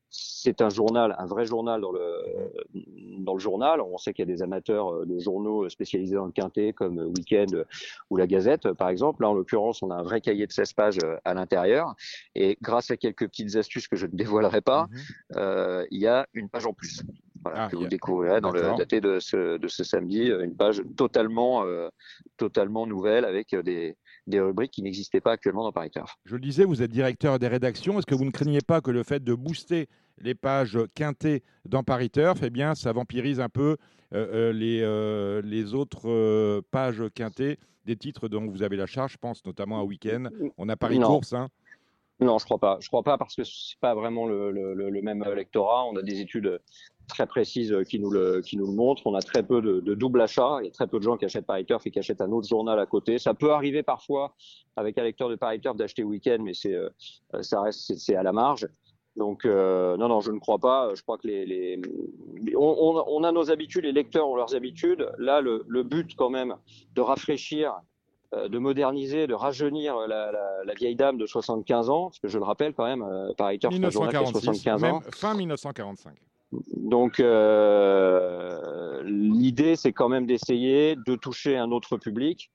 C'est 0.09 0.62
un 0.62 0.69
journal, 0.69 1.15
un 1.19 1.25
vrai 1.25 1.45
journal 1.45 1.81
dans 1.81 1.91
le, 1.91 2.24
dans 3.19 3.33
le 3.33 3.39
journal. 3.39 3.81
On 3.81 3.97
sait 3.97 4.13
qu'il 4.13 4.27
y 4.27 4.31
a 4.31 4.33
des 4.33 4.41
amateurs 4.41 5.06
de 5.06 5.19
journaux 5.19 5.68
spécialisés 5.68 6.15
dans 6.15 6.25
le 6.25 6.31
quintet, 6.31 6.71
comme 6.71 6.97
Weekend 7.18 7.65
ou 8.09 8.15
la 8.15 8.25
Gazette, 8.25 8.71
par 8.71 8.88
exemple. 8.88 9.23
Là, 9.23 9.30
en 9.30 9.33
l'occurrence, 9.33 9.83
on 9.83 9.91
a 9.91 9.95
un 9.95 10.03
vrai 10.03 10.21
cahier 10.21 10.47
de 10.47 10.51
16 10.51 10.73
pages 10.73 11.00
à 11.25 11.33
l'intérieur. 11.33 11.94
Et 12.35 12.57
grâce 12.62 12.89
à 12.89 12.95
quelques 12.95 13.27
petites 13.27 13.57
astuces 13.57 13.89
que 13.89 13.97
je 13.97 14.06
ne 14.06 14.12
dévoilerai 14.13 14.62
pas, 14.62 14.88
mhm. 15.35 15.85
il 15.91 16.00
y 16.00 16.07
a 16.07 16.25
une 16.33 16.47
page 16.47 16.65
en 16.65 16.73
plus. 16.73 17.03
Ah, 17.55 17.67
que 17.69 17.75
vous 17.75 17.88
découvrirez 17.88 18.41
dans 18.41 18.51
le 18.51 18.61
daté 18.77 19.01
de 19.01 19.19
ce, 19.19 19.57
de 19.57 19.67
ce 19.67 19.83
samedi, 19.83 20.29
euh, 20.31 20.44
une 20.44 20.55
page 20.55 20.81
totalement, 20.95 21.63
euh, 21.63 21.89
totalement 22.38 22.88
nouvelle 22.88 23.25
avec 23.25 23.53
euh, 23.53 23.63
des, 23.63 23.95
des 24.27 24.39
rubriques 24.39 24.71
qui 24.71 24.81
n'existaient 24.81 25.21
pas 25.21 25.31
actuellement 25.31 25.63
dans 25.63 25.71
Paris 25.71 25.89
Turf. 25.89 26.15
Je 26.25 26.35
le 26.35 26.41
disais, 26.41 26.63
vous 26.63 26.81
êtes 26.81 26.91
directeur 26.91 27.39
des 27.39 27.47
rédactions. 27.47 27.97
Est-ce 27.97 28.05
que 28.05 28.15
vous 28.15 28.25
ne 28.25 28.31
craignez 28.31 28.61
pas 28.61 28.81
que 28.81 28.91
le 28.91 29.03
fait 29.03 29.23
de 29.23 29.33
booster 29.33 29.88
les 30.19 30.35
pages 30.35 30.79
quintées 30.95 31.44
dans 31.66 31.83
Paris 31.83 32.09
Turf, 32.09 32.39
eh 32.44 32.49
bien, 32.49 32.73
ça 32.73 32.92
vampirise 32.92 33.39
un 33.39 33.49
peu 33.49 33.77
les, 34.11 35.42
les 35.44 35.73
autres 35.75 36.61
pages 36.71 37.04
quintées 37.13 37.59
des 37.85 37.95
titres 37.95 38.27
dont 38.27 38.47
vous 38.47 38.63
avez 38.63 38.77
la 38.77 38.87
charge 38.87 39.13
Je 39.13 39.18
pense 39.18 39.45
notamment 39.45 39.80
à 39.80 39.83
Week-end. 39.83 40.25
On 40.57 40.69
a 40.69 40.75
Paris 40.75 40.99
Course. 40.99 41.33
Hein. 41.33 41.49
Non, 42.19 42.39
je 42.39 42.45
crois 42.45 42.57
pas. 42.57 42.77
Je 42.81 42.87
crois 42.87 43.04
pas 43.04 43.18
parce 43.18 43.35
que 43.35 43.44
c'est 43.44 43.80
pas 43.80 43.94
vraiment 43.94 44.25
le, 44.25 44.51
le, 44.51 44.73
le, 44.73 45.01
même 45.01 45.23
lectorat. 45.23 45.85
On 45.85 45.95
a 45.97 46.01
des 46.01 46.19
études 46.19 46.59
très 47.07 47.26
précise 47.26 47.71
euh, 47.71 47.83
qui 47.83 47.99
nous 47.99 48.11
le, 48.11 48.42
qui 48.42 48.57
nous 48.57 48.68
le 48.68 48.73
montre. 48.73 49.04
On 49.06 49.16
a 49.16 49.21
très 49.21 49.44
peu 49.44 49.61
de, 49.61 49.80
de 49.80 49.94
double 49.95 50.21
achat. 50.21 50.57
Il 50.61 50.66
y 50.66 50.68
a 50.68 50.71
très 50.71 50.87
peu 50.87 50.99
de 50.99 51.04
gens 51.04 51.18
qui 51.18 51.26
achètent 51.26 51.45
Paris 51.45 51.66
Turf 51.66 51.85
et 51.87 51.92
qui 51.92 51.99
achètent 51.99 52.21
un 52.21 52.31
autre 52.31 52.47
journal 52.47 52.80
à 52.80 52.85
côté. 52.85 53.18
Ça 53.18 53.33
peut 53.33 53.52
arriver 53.52 53.83
parfois 53.83 54.35
avec 54.76 54.97
un 54.97 55.04
lecteur 55.04 55.30
de 55.30 55.35
Paris 55.35 55.59
Turf 55.59 55.76
d'acheter 55.76 56.04
Weekend, 56.04 56.44
mais 56.44 56.54
c'est, 56.54 56.76
euh, 56.76 56.90
ça 57.42 57.61
reste, 57.61 57.97
c'est 57.97 58.16
à 58.16 58.23
la 58.23 58.33
marge. 58.33 58.68
Donc 59.16 59.45
euh, 59.45 59.97
non, 59.97 60.09
non, 60.09 60.21
je 60.21 60.31
ne 60.31 60.40
crois 60.40 60.59
pas. 60.59 60.94
Je 60.94 61.02
crois 61.02 61.18
que 61.18 61.28
les, 61.28 61.45
les 61.45 61.81
on, 62.56 63.04
on, 63.07 63.23
a 63.23 63.31
nos 63.31 63.49
habitudes, 63.49 63.85
les 63.85 63.92
lecteurs 63.92 64.30
ont 64.30 64.35
leurs 64.35 64.54
habitudes. 64.54 65.09
Là, 65.18 65.42
le, 65.42 65.64
le 65.68 65.83
but 65.83 66.16
quand 66.16 66.30
même 66.30 66.56
de 66.94 67.02
rafraîchir, 67.02 67.73
de 68.33 68.57
moderniser, 68.59 69.26
de 69.26 69.33
rajeunir 69.33 69.95
la, 70.07 70.31
la, 70.66 70.73
vieille 70.76 70.97
dame 70.97 71.18
de 71.18 71.26
75 71.26 71.90
ans, 71.90 72.07
parce 72.09 72.19
que 72.19 72.28
je 72.28 72.37
le 72.37 72.44
rappelle 72.44 72.73
quand 72.73 72.85
même, 72.85 73.04
Paris 73.37 73.57
Turf, 73.57 73.73
75 73.73 74.83
ans, 74.83 75.02
fin 75.11 75.33
1945. 75.33 76.14
Donc 76.51 77.19
euh, 77.19 79.04
l'idée, 79.04 79.75
c'est 79.75 79.94
quand 79.94 80.09
même 80.09 80.25
d'essayer 80.25 80.95
de 80.95 81.16
toucher 81.16 81.57
un 81.57 81.71
autre 81.71 81.97
public. 81.97 82.51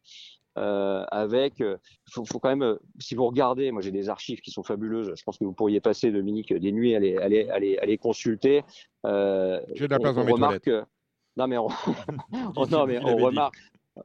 Euh, 0.58 1.04
avec, 1.10 1.60
il 1.60 1.64
euh, 1.64 1.76
faut, 2.10 2.26
faut, 2.26 2.38
quand 2.38 2.50
même, 2.50 2.62
euh, 2.62 2.76
si 2.98 3.14
vous 3.14 3.24
regardez, 3.24 3.70
moi 3.72 3.80
j'ai 3.80 3.90
des 3.90 4.10
archives 4.10 4.40
qui 4.40 4.50
sont 4.50 4.62
fabuleuses. 4.62 5.12
Je 5.16 5.22
pense 5.22 5.38
que 5.38 5.44
vous 5.44 5.54
pourriez 5.54 5.80
passer, 5.80 6.12
Dominique, 6.12 6.52
des 6.52 6.72
nuits 6.72 6.94
à 6.94 7.00
les, 7.00 7.16
à 7.16 7.28
les, 7.28 7.48
à 7.48 7.58
les, 7.58 7.78
à 7.78 7.86
les 7.86 7.96
consulter. 7.96 8.62
Euh, 9.06 9.60
j'ai 9.74 9.86
de 9.86 9.92
la 9.92 9.98
place 9.98 10.14
dans 10.14 10.24
mes 10.24 10.32
remarque, 10.32 10.70
Non 11.38 11.46
mais 11.46 11.56
on, 11.56 11.68
non 12.70 12.86
mais 12.86 12.98
on 13.02 13.16
remarque, 13.16 13.56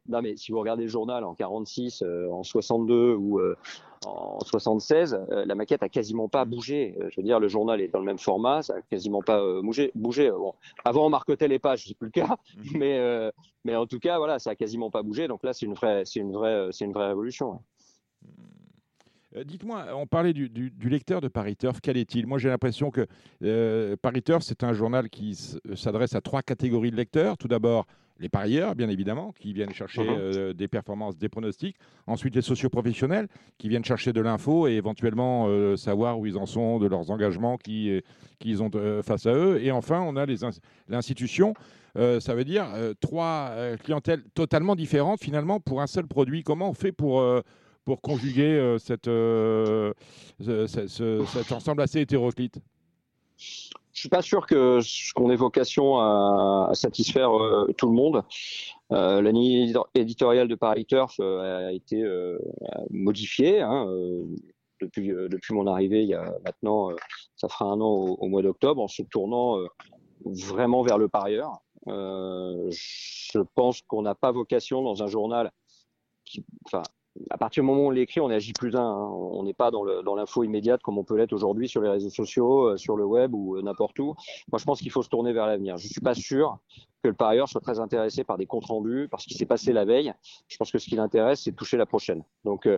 non, 0.08 0.22
mais 0.22 0.36
si 0.36 0.52
vous 0.52 0.60
regardez 0.60 0.84
le 0.84 0.90
journal 0.90 1.24
en 1.24 1.34
46, 1.34 2.04
en 2.32 2.44
62 2.44 3.16
ou 3.16 3.40
en 4.06 4.40
76, 4.42 5.20
la 5.30 5.56
maquette 5.56 5.84
a 5.84 5.90
quasiment 5.90 6.28
pas 6.28 6.46
bougé. 6.46 6.98
je 7.10 7.16
veux 7.18 7.24
dire, 7.24 7.40
le 7.40 7.48
journal 7.48 7.80
est 7.82 7.88
dans 7.88 8.00
le 8.00 8.06
même 8.06 8.18
format, 8.18 8.62
ça 8.62 8.76
a 8.76 8.82
quasiment 8.82 9.22
pas 9.22 9.42
bougé. 9.62 9.92
bougé. 9.96 10.30
Bon. 10.30 10.54
Avant, 10.84 11.06
on 11.06 11.10
marquetait 11.10 11.48
les 11.48 11.60
pages, 11.60 11.86
c'est 11.88 11.98
plus 11.98 12.08
le 12.08 12.12
cas, 12.12 12.38
mhm. 12.58 12.64
mais, 12.80 13.32
mais 13.64 13.76
en 13.76 13.86
tout 13.86 14.00
cas, 14.00 14.18
voilà, 14.18 14.40
ça 14.40 14.52
a 14.52 14.56
quasiment 14.56 14.92
pas 14.92 15.04
bougé. 15.04 15.28
Donc 15.28 15.44
là, 15.44 15.54
c'est 15.54 15.66
une 15.66 15.74
vraie, 15.74 16.04
c'est 16.06 16.20
une 16.20 16.34
vraie, 16.34 16.68
c'est 16.72 16.86
une 16.86 16.94
vraie 16.94 17.08
révolution. 17.08 17.60
Euh, 18.24 18.28
dites-moi, 19.46 19.86
on 19.96 20.08
parlait 20.08 20.34
du, 20.34 20.72
lecteur 20.84 21.22
de 21.22 21.28
Paris 21.28 21.56
Turf. 21.56 21.80
Quel 21.82 21.98
est-il? 21.98 22.28
Moi, 22.28 22.38
j'ai 22.38 22.50
l'impression 22.50 22.92
que 22.92 23.06
euh, 23.44 23.96
Paris 24.02 24.24
Turf, 24.24 24.44
c'est 24.44 24.64
un 24.64 24.74
journal 24.74 25.10
qui 25.10 25.38
s'adresse 25.76 26.16
à 26.16 26.22
trois 26.22 26.42
catégories 26.42 26.92
de 26.92 26.96
lecteurs. 26.96 27.38
Tout 27.38 27.48
d'abord, 27.48 27.86
les 28.20 28.30
parieurs, 28.30 28.76
bien 28.76 28.90
évidemment, 28.90 29.34
qui 29.40 29.54
viennent 29.54 29.74
chercher 29.74 30.02
uh-huh. 30.02 30.18
euh, 30.18 30.54
des 30.54 30.68
performances, 30.68 31.18
des 31.18 31.30
pronostics. 31.30 31.76
Ensuite, 32.08 32.36
les 32.36 32.42
socioprofessionnels, 32.42 33.28
qui 33.58 33.70
viennent 33.70 33.86
chercher 33.86 34.14
de 34.14 34.22
l'info 34.22 34.68
et 34.68 34.74
éventuellement 34.74 35.76
savoir 35.78 36.20
où 36.20 36.26
ils 36.26 36.38
en 36.38 36.46
sont 36.46 36.80
de 36.80 36.88
leurs 36.88 37.12
engagements 37.12 37.58
qu'ils 37.58 38.64
ont 38.64 38.72
face 39.04 39.26
à 39.26 39.34
eux. 39.34 39.62
Et 39.62 39.72
enfin, 39.72 40.02
on 40.02 40.16
a 40.16 40.26
l'institution. 40.88 41.54
ça 41.96 42.34
veut 42.34 42.46
dire 42.46 42.66
trois 43.02 43.52
clientèles 43.84 44.24
totalement 44.34 44.76
différentes, 44.76 45.22
finalement, 45.22 45.60
pour 45.60 45.82
un 45.82 45.88
seul 45.88 46.08
produit. 46.08 46.44
Comment 46.44 46.70
on 46.70 46.74
fait 46.74 46.92
pour 46.92 47.22
pour 47.88 48.02
conjuguer 48.02 48.44
euh, 48.44 48.78
cette, 48.80 49.08
euh, 49.08 49.94
cet 50.68 51.52
ensemble 51.54 51.82
assez 51.82 52.02
hétéroclite 52.02 52.60
je 53.38 53.72
suis 53.94 54.10
pas 54.10 54.22
sûr 54.22 54.46
que 54.46 54.82
qu'on 55.14 55.32
ait 55.32 55.38
vocation 55.38 55.98
à, 55.98 56.72
satisfaire 56.74 57.32
euh, 57.32 57.74
tout 57.78 57.88
le 57.88 57.94
monde. 57.94 58.24
Euh, 58.92 59.22
la 59.22 59.32
ligne 59.32 59.74
éditoriale 59.96 60.50
de 60.50 60.56
Paris 60.56 60.86
Turf 60.86 61.18
a 61.22 61.72
été 61.72 62.04
modifiée 62.90 63.62
hein, 63.62 63.88
depuis 64.82 65.08
depuis 65.08 65.54
mon 65.54 65.66
arrivée 65.66 66.04
il 66.04 66.10
y 66.10 66.14
a 66.14 66.34
maintenant 66.44 66.90
ça 67.38 67.48
fera 67.48 67.66
un 67.66 67.80
an 67.80 68.18
au, 68.20 68.28
mois 68.28 68.42
d'octobre 68.42 68.82
en 68.82 68.90
se 68.90 69.02
tournant 69.02 69.60
vraiment 70.26 70.82
vers 70.82 70.98
le 70.98 71.08
parieur. 71.08 71.54
je 71.86 73.40
pense 73.56 73.82
qu'on 73.84 74.02
n'a 74.02 74.16
pas 74.16 74.34
vocation 74.34 74.84
dans 74.84 75.04
un 75.04 75.08
journal 75.08 75.54
qui, 76.26 76.44
enfin, 76.66 76.84
à 77.30 77.38
partir 77.38 77.64
du 77.64 77.68
moment 77.68 77.84
où 77.84 77.88
on 77.88 77.90
l'écrit, 77.90 78.20
on 78.20 78.30
agit 78.30 78.54
plus 78.54 78.72
d'un. 78.72 78.82
Hein. 78.82 79.10
On 79.12 79.44
n'est 79.44 79.54
pas 79.54 79.72
dans 79.72 80.16
l'info 80.16 80.44
immédiate 80.44 80.82
comme 80.82 80.98
on 80.98 81.04
peut 81.04 81.16
l'être 81.16 81.34
aujourd'hui 81.34 81.68
sur 81.68 81.82
les 81.82 81.90
réseaux 81.90 82.10
sociaux, 82.10 82.70
euh, 82.70 82.78
sur 82.78 82.96
le 82.96 83.06
web 83.06 83.34
ou 83.34 83.58
euh, 83.58 83.62
n'importe 83.62 83.98
où. 84.00 84.16
Moi, 84.52 84.60
je 84.60 84.66
pense 84.66 84.82
qu'il 84.82 84.92
faut 84.92 85.04
se 85.04 85.10
tourner 85.10 85.34
vers 85.34 85.48
l'avenir. 85.48 85.78
Je 85.78 85.86
ne 85.86 85.92
suis 85.92 86.02
pas 86.02 86.14
sûr 86.14 86.60
que 87.04 87.10
le 87.10 87.14
parieur 87.14 87.48
soit 87.48 87.62
très 87.62 87.80
intéressé 87.80 88.24
par 88.24 88.38
des 88.38 88.46
comptes 88.46 88.66
rendus, 88.66 89.08
par 89.10 89.22
ce 89.22 89.28
qui 89.28 89.36
s'est 89.36 89.46
passé 89.46 89.74
la 89.74 89.86
veille. 89.86 90.14
Je 90.48 90.58
pense 90.58 90.72
que 90.72 90.80
ce 90.80 90.88
qui 90.88 90.96
l'intéresse, 90.96 91.42
c'est 91.44 91.52
de 91.52 91.56
toucher 91.56 91.78
la 91.78 91.86
prochaine. 91.86 92.24
Donc, 92.44 92.66
euh, 92.66 92.78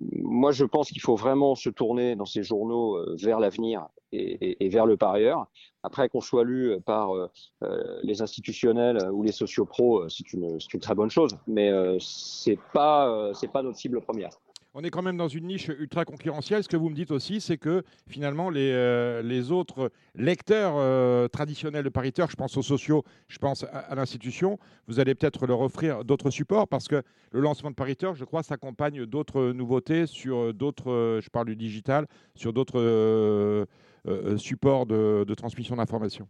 moi, 0.00 0.52
je 0.52 0.64
pense 0.64 0.90
qu'il 0.90 1.02
faut 1.02 1.16
vraiment 1.16 1.54
se 1.54 1.68
tourner 1.68 2.16
dans 2.16 2.24
ces 2.24 2.42
journaux 2.42 2.96
euh, 2.96 3.16
vers 3.20 3.38
l'avenir 3.38 3.86
et, 4.12 4.68
vers 4.68 4.86
le 4.86 4.96
parieur. 4.96 5.46
Après 5.82 6.08
qu'on 6.08 6.20
soit 6.20 6.44
lu 6.44 6.80
par 6.84 7.14
euh, 7.14 7.30
euh, 7.62 8.00
les 8.02 8.22
institutionnels 8.22 9.10
ou 9.12 9.22
les 9.22 9.32
sociopros, 9.32 10.08
c'est 10.08 10.32
une, 10.32 10.58
une, 10.72 10.80
très 10.80 10.94
bonne 10.94 11.10
chose, 11.10 11.36
mais 11.46 11.70
c'est 12.00 12.58
pas 12.72 13.30
c'est 13.34 13.52
pas 13.52 13.62
notre 13.62 13.78
cible 13.78 14.00
première 14.00 14.30
on 14.74 14.82
est 14.84 14.90
quand 14.90 15.02
même 15.02 15.16
dans 15.16 15.28
une 15.28 15.46
niche 15.46 15.68
ultra 15.68 16.04
concurrentielle. 16.04 16.62
Ce 16.62 16.68
que 16.68 16.76
vous 16.76 16.88
me 16.88 16.94
dites 16.94 17.10
aussi, 17.10 17.40
c'est 17.40 17.58
que 17.58 17.82
finalement, 18.06 18.50
les, 18.50 18.70
euh, 18.72 19.22
les 19.22 19.52
autres 19.52 19.90
lecteurs 20.14 20.74
euh, 20.76 21.28
traditionnels 21.28 21.84
de 21.84 21.88
pariteur, 21.88 22.30
je 22.30 22.36
pense 22.36 22.56
aux 22.56 22.62
sociaux, 22.62 23.04
je 23.28 23.38
pense 23.38 23.64
à, 23.64 23.94
l'institution, 23.94 24.58
vous 24.86 25.00
allez 25.00 25.14
peut-être 25.14 25.46
leur 25.46 25.60
offrir 25.60 26.04
d'autres 26.04 26.30
supports 26.30 26.68
parce 26.68 26.88
que 26.88 27.02
le 27.32 27.40
lancement 27.40 27.70
de 27.70 27.74
pariteur, 27.74 28.14
je 28.14 28.24
crois, 28.24 28.42
s'accompagne 28.42 29.06
d'autres 29.06 29.52
nouveautés 29.52 30.06
sur 30.06 30.54
d'autres, 30.54 31.18
je 31.22 31.28
parle 31.30 31.46
du 31.46 31.56
digital, 31.56 32.06
sur 32.34 32.52
d'autres 32.52 32.80
euh, 32.80 34.36
supports 34.38 34.86
de, 34.86 35.34
transmission 35.34 35.76
d'informations. 35.76 36.28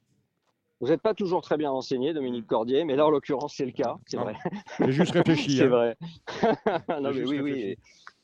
Vous 0.81 0.89
n'êtes 0.89 1.03
pas 1.03 1.13
toujours 1.13 1.43
très 1.43 1.59
bien 1.59 1.71
renseigné, 1.71 2.15
Dominique 2.15 2.47
Cordier, 2.47 2.85
mais 2.85 2.97
là, 2.97 3.07
en 3.07 3.11
l'occurrence, 3.11 3.55
c'est 3.55 3.67
le 3.67 3.73
cas. 3.73 3.97
C'est 4.07 4.17
vrai. 4.17 4.35
J'ai 4.81 4.93
juste 4.93 5.13
réfléchi. 5.13 5.57
c'est 5.59 5.65
hein. 5.65 5.69
vrai. 5.69 5.97
non, 7.03 7.13
mais 7.13 7.25
oui, 7.25 7.41
oui 7.41 7.77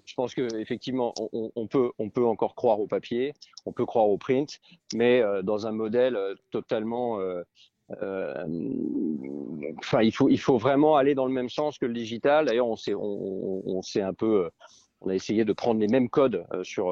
je 0.07 0.15
pense 0.15 0.35
qu'effectivement, 0.35 1.13
on, 1.33 1.51
on, 1.57 1.67
peut, 1.67 2.25
encore 2.25 2.55
croire 2.55 2.81
au 2.81 2.87
papier, 2.87 3.35
on 3.67 3.73
peut 3.73 3.85
croire 3.85 4.09
au 4.09 4.17
print, 4.17 4.61
mais 4.95 5.21
euh, 5.21 5.43
dans 5.43 5.67
un 5.67 5.73
modèle 5.73 6.17
euh, 6.17 6.35
totalement. 6.51 7.21
Euh, 7.21 7.43
il 10.03 10.13
faut, 10.13 10.59
vraiment 10.59 10.97
aller 10.97 11.15
dans 11.15 11.27
le 11.27 11.33
même 11.33 11.49
sens 11.49 11.79
que 11.79 11.87
le 11.87 11.93
digital. 11.93 12.47
D'ailleurs, 12.47 12.67
on 12.67 12.77
s'est, 12.77 14.03
un 14.03 14.13
peu, 14.13 14.51
on 15.01 15.09
a 15.09 15.15
essayé 15.15 15.45
de 15.45 15.53
prendre 15.53 15.81
les 15.81 15.87
mêmes 15.87 16.09
codes 16.09 16.45
sur 16.65 16.87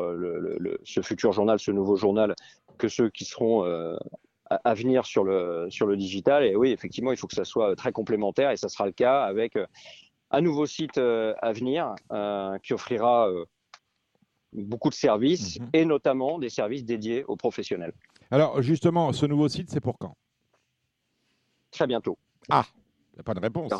ce 0.84 1.00
futur 1.00 1.32
journal, 1.32 1.58
ce 1.58 1.72
nouveau 1.72 1.96
journal, 1.96 2.36
que 2.78 2.86
ceux 2.86 3.10
qui 3.10 3.24
seront 3.24 3.64
à 4.48 4.74
venir 4.74 5.04
sur 5.04 5.24
le, 5.24 5.66
sur 5.68 5.88
le 5.88 5.96
digital. 5.96 6.44
Et 6.44 6.54
oui, 6.54 6.70
effectivement, 6.70 7.10
il 7.10 7.16
faut 7.16 7.26
que 7.26 7.34
ça 7.34 7.44
soit 7.44 7.74
très 7.74 7.90
complémentaire 7.90 8.52
et 8.52 8.56
ça 8.56 8.68
sera 8.68 8.86
le 8.86 8.92
cas 8.92 9.24
avec 9.24 9.58
un 10.30 10.40
nouveau 10.40 10.66
site 10.66 10.98
euh, 10.98 11.34
à 11.40 11.52
venir 11.52 11.94
euh, 12.12 12.58
qui 12.58 12.72
offrira 12.72 13.28
euh, 13.28 13.44
beaucoup 14.52 14.88
de 14.88 14.94
services 14.94 15.60
mhm. 15.60 15.68
et 15.72 15.84
notamment 15.84 16.38
des 16.38 16.48
services 16.48 16.84
dédiés 16.84 17.24
aux 17.24 17.36
professionnels. 17.36 17.92
Alors 18.30 18.60
justement, 18.62 19.12
ce 19.12 19.26
nouveau 19.26 19.48
site, 19.48 19.70
c'est 19.70 19.80
pour 19.80 19.98
quand? 19.98 20.16
Très 21.70 21.86
bientôt. 21.86 22.18
Ah, 22.50 22.64
il 23.12 23.16
n'y 23.16 23.20
a 23.20 23.22
pas 23.22 23.34
de 23.34 23.40
réponse. 23.40 23.72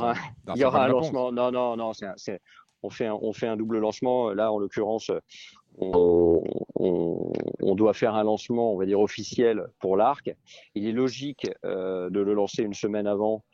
Il 0.55 0.61
y 0.61 0.65
aura, 0.65 0.85
un 0.85 0.89
lancement. 0.89 1.33
Non, 1.33 1.51
non, 1.51 1.77
non. 1.77 1.93
on, 2.83 2.91
fait 2.91 3.07
un, 3.07 3.19
on 3.21 3.33
fait 3.33 3.47
un 3.47 3.57
double 3.57 3.79
lancement. 3.79 4.31
Là, 4.31 4.53
en 4.53 4.59
l'occurrence, 4.59 5.11
on, 5.79 6.43
doit 7.75 7.95
faire 7.95 8.15
un 8.15 8.25
lancement, 8.25 8.73
on 8.73 8.77
va 8.77 8.87
dire, 8.87 9.01
officiel 9.01 9.67
pour 9.81 9.97
l'ARC. 9.97 10.35
Il 10.75 10.87
est 10.87 10.93
logique 10.93 11.49
de 11.65 12.21
le 12.21 12.35
lancer 12.35 12.63
une 12.63 12.75
semaine 12.75 13.07
avant 13.07 13.45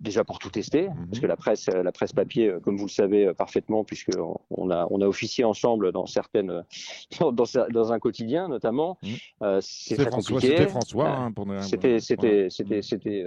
déjà 0.00 0.24
pour 0.24 0.38
tout 0.38 0.50
tester, 0.50 0.88
mhm. 0.88 1.06
parce 1.08 1.20
que 1.20 1.26
la 1.26 1.36
presse, 1.36 1.68
la 1.68 1.92
presse 1.92 2.12
papier, 2.12 2.48
euh, 2.48 2.60
comme 2.60 2.76
vous 2.76 2.86
le 2.86 2.90
savez 2.90 3.26
euh, 3.26 3.34
parfaitement, 3.34 3.84
puisque 3.84 4.10
on 4.50 4.70
a, 4.70 4.86
on 4.90 5.00
a 5.00 5.06
officié 5.06 5.44
ensemble 5.44 5.92
dans 5.92 6.06
certaines, 6.06 6.64
dans, 7.20 7.32
dans 7.32 7.92
un 7.92 7.98
quotidien 7.98 8.48
notamment, 8.48 8.98
mhm. 9.02 9.10
euh, 9.42 9.58
c'est 9.62 9.96
très 9.96 10.10
compliqué. 10.10 10.48
C'était 10.48 10.68
François. 10.68 11.10
Hein, 11.10 11.32
c'était, 11.62 12.00
c'était, 12.00 12.48
c'était, 12.50 12.82
c'était, 12.82 13.24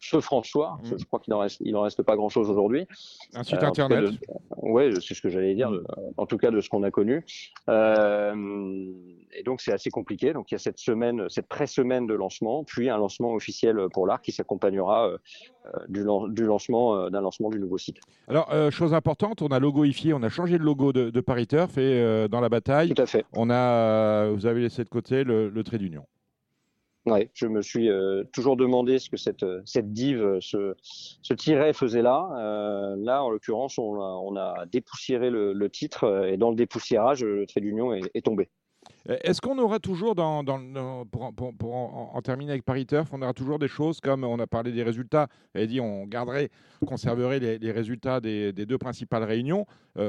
Feu 0.00 0.20
François. 0.20 0.78
Mm. 0.82 0.98
Je 0.98 1.04
crois 1.04 1.20
qu'il 1.20 1.32
n'en 1.32 1.40
reste, 1.40 1.58
il 1.60 1.74
en 1.76 1.82
reste 1.82 2.02
pas 2.02 2.16
grand-chose 2.16 2.50
aujourd'hui. 2.50 2.86
Un 3.34 3.42
site 3.42 3.62
euh, 3.62 3.66
internet. 3.66 4.10
Oui, 4.62 4.92
c'est 5.00 5.14
ce 5.14 5.22
que 5.22 5.28
j'allais 5.28 5.54
dire. 5.54 5.70
En 6.16 6.26
tout 6.26 6.38
cas, 6.38 6.50
de 6.50 6.60
ce 6.60 6.68
qu'on 6.68 6.82
a 6.82 6.90
connu. 6.90 7.24
Euh, 7.68 8.34
et 9.32 9.42
donc, 9.42 9.60
c'est 9.60 9.72
assez 9.72 9.90
compliqué. 9.90 10.32
Donc, 10.32 10.50
il 10.50 10.54
y 10.54 10.56
a 10.56 10.58
cette 10.58 10.78
semaine, 10.78 11.26
cette 11.28 11.46
pré-semaine 11.46 12.06
de 12.06 12.14
lancement, 12.14 12.64
puis 12.64 12.90
un 12.90 12.98
lancement 12.98 13.34
officiel 13.34 13.78
pour 13.92 14.06
l'art 14.06 14.22
qui 14.22 14.32
s'accompagnera 14.32 15.08
euh, 15.08 15.18
du, 15.88 16.04
du, 16.30 16.44
lancement 16.44 17.10
d'un 17.10 17.20
lancement 17.20 17.50
du 17.50 17.58
nouveau 17.58 17.78
site. 17.78 17.98
Alors, 18.28 18.50
chose 18.70 18.94
importante, 18.94 19.42
on 19.42 19.48
a 19.48 19.58
logoifié, 19.58 20.12
on 20.12 20.22
a 20.22 20.28
changé 20.28 20.58
le 20.58 20.64
logo 20.64 20.92
de, 20.92 21.10
de 21.10 21.20
Paris 21.20 21.46
Turf 21.46 21.76
et 21.78 22.28
dans 22.28 22.40
la 22.40 22.48
bataille, 22.48 22.94
Tout 22.94 23.02
à 23.02 23.06
fait. 23.06 23.24
on 23.32 23.50
a, 23.50 24.30
vous 24.30 24.46
avez 24.46 24.60
laissé 24.60 24.84
de 24.84 24.88
côté 24.88 25.24
le, 25.24 25.48
le 25.48 25.64
trait 25.64 25.78
d'union. 25.78 26.04
Ouais, 27.06 27.30
je 27.34 27.46
me 27.46 27.62
suis 27.62 27.88
euh, 27.88 28.24
toujours 28.32 28.56
demandé 28.56 28.98
ce 28.98 29.08
que 29.08 29.16
cette, 29.16 29.44
euh, 29.44 29.62
cette 29.64 29.92
div, 29.92 30.20
euh, 30.20 30.38
ce, 30.40 30.74
ce 30.82 31.34
tiret 31.34 31.72
faisait 31.72 32.02
là. 32.02 32.28
Euh, 32.36 32.96
là, 32.98 33.22
en 33.22 33.30
l'occurrence, 33.30 33.78
on 33.78 33.94
a, 33.94 34.20
on 34.24 34.34
a 34.34 34.66
dépoussiéré 34.66 35.30
le, 35.30 35.52
le, 35.52 35.70
titre 35.70 36.26
et 36.28 36.36
dans 36.36 36.50
le 36.50 36.56
dépoussiérage, 36.56 37.22
le 37.22 37.46
trait 37.46 37.60
d'union 37.60 37.94
est, 37.94 38.10
est, 38.14 38.22
tombé. 38.22 38.48
Est-ce 39.08 39.40
qu'on 39.40 39.56
aura 39.58 39.78
toujours, 39.78 40.16
dans, 40.16 40.42
dans, 40.42 41.04
pour, 41.06 41.32
pour, 41.32 41.54
pour 41.54 41.74
en, 41.74 42.20
terminer 42.22 42.50
avec 42.50 42.64
Paris 42.64 42.86
Turf, 42.86 43.08
on 43.12 43.22
aura 43.22 43.32
toujours 43.34 43.60
des 43.60 43.68
choses 43.68 44.00
comme 44.00 44.24
on 44.24 44.40
a 44.40 44.48
parlé 44.48 44.72
des 44.72 44.82
résultats, 44.82 45.28
et 45.54 45.68
dit 45.68 45.80
on 45.80 46.06
garderait, 46.06 46.50
conserverait 46.86 47.38
les, 47.38 47.58
les 47.58 47.70
résultats 47.70 48.20
des, 48.20 48.52
des, 48.52 48.66
deux 48.66 48.78
principales 48.78 49.22
réunions. 49.22 49.64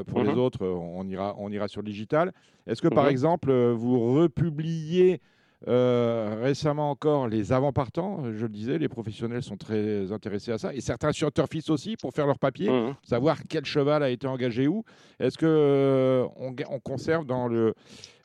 pour 0.08 0.24
les 0.24 0.32
mhm. 0.32 0.39
autres, 0.39 0.66
on 0.66 1.08
ira, 1.08 1.36
on 1.38 1.51
ira 1.51 1.68
sur 1.68 1.82
le 1.82 1.88
digital. 1.88 2.34
Est-ce 2.66 2.82
que, 2.82 2.88
par 2.88 3.06
mhm. 3.06 3.12
exemple, 3.12 3.51
vous 3.51 4.16
republiez 4.16 5.22
euh, 5.67 6.39
récemment 6.43 6.91
encore, 6.91 7.27
les 7.27 7.51
avant-partants, 7.51 8.31
je 8.31 8.43
le 8.43 8.49
disais, 8.51 8.77
les 8.77 8.89
professionnels 8.89 9.41
sont 9.41 9.57
très 9.57 10.11
intéressés 10.11 10.51
à 10.51 10.57
ça. 10.59 10.73
Et 10.73 10.81
certains 10.81 11.11
sur 11.11 11.31
Turfis 11.31 11.65
aussi, 11.69 11.97
pour 11.97 12.13
faire 12.13 12.27
leur 12.27 12.37
papier, 12.37 12.69
mmh. 12.69 12.95
savoir 13.01 13.39
quel 13.49 13.65
cheval 13.65 14.03
a 14.03 14.09
été 14.09 14.27
engagé 14.27 14.67
où. 14.67 14.83
Est-ce 15.19 15.37
qu'on 15.37 15.45
euh, 15.47 16.27
on 16.37 16.79
conserve 16.79 17.25
dans 17.25 17.47
le, 17.47 17.73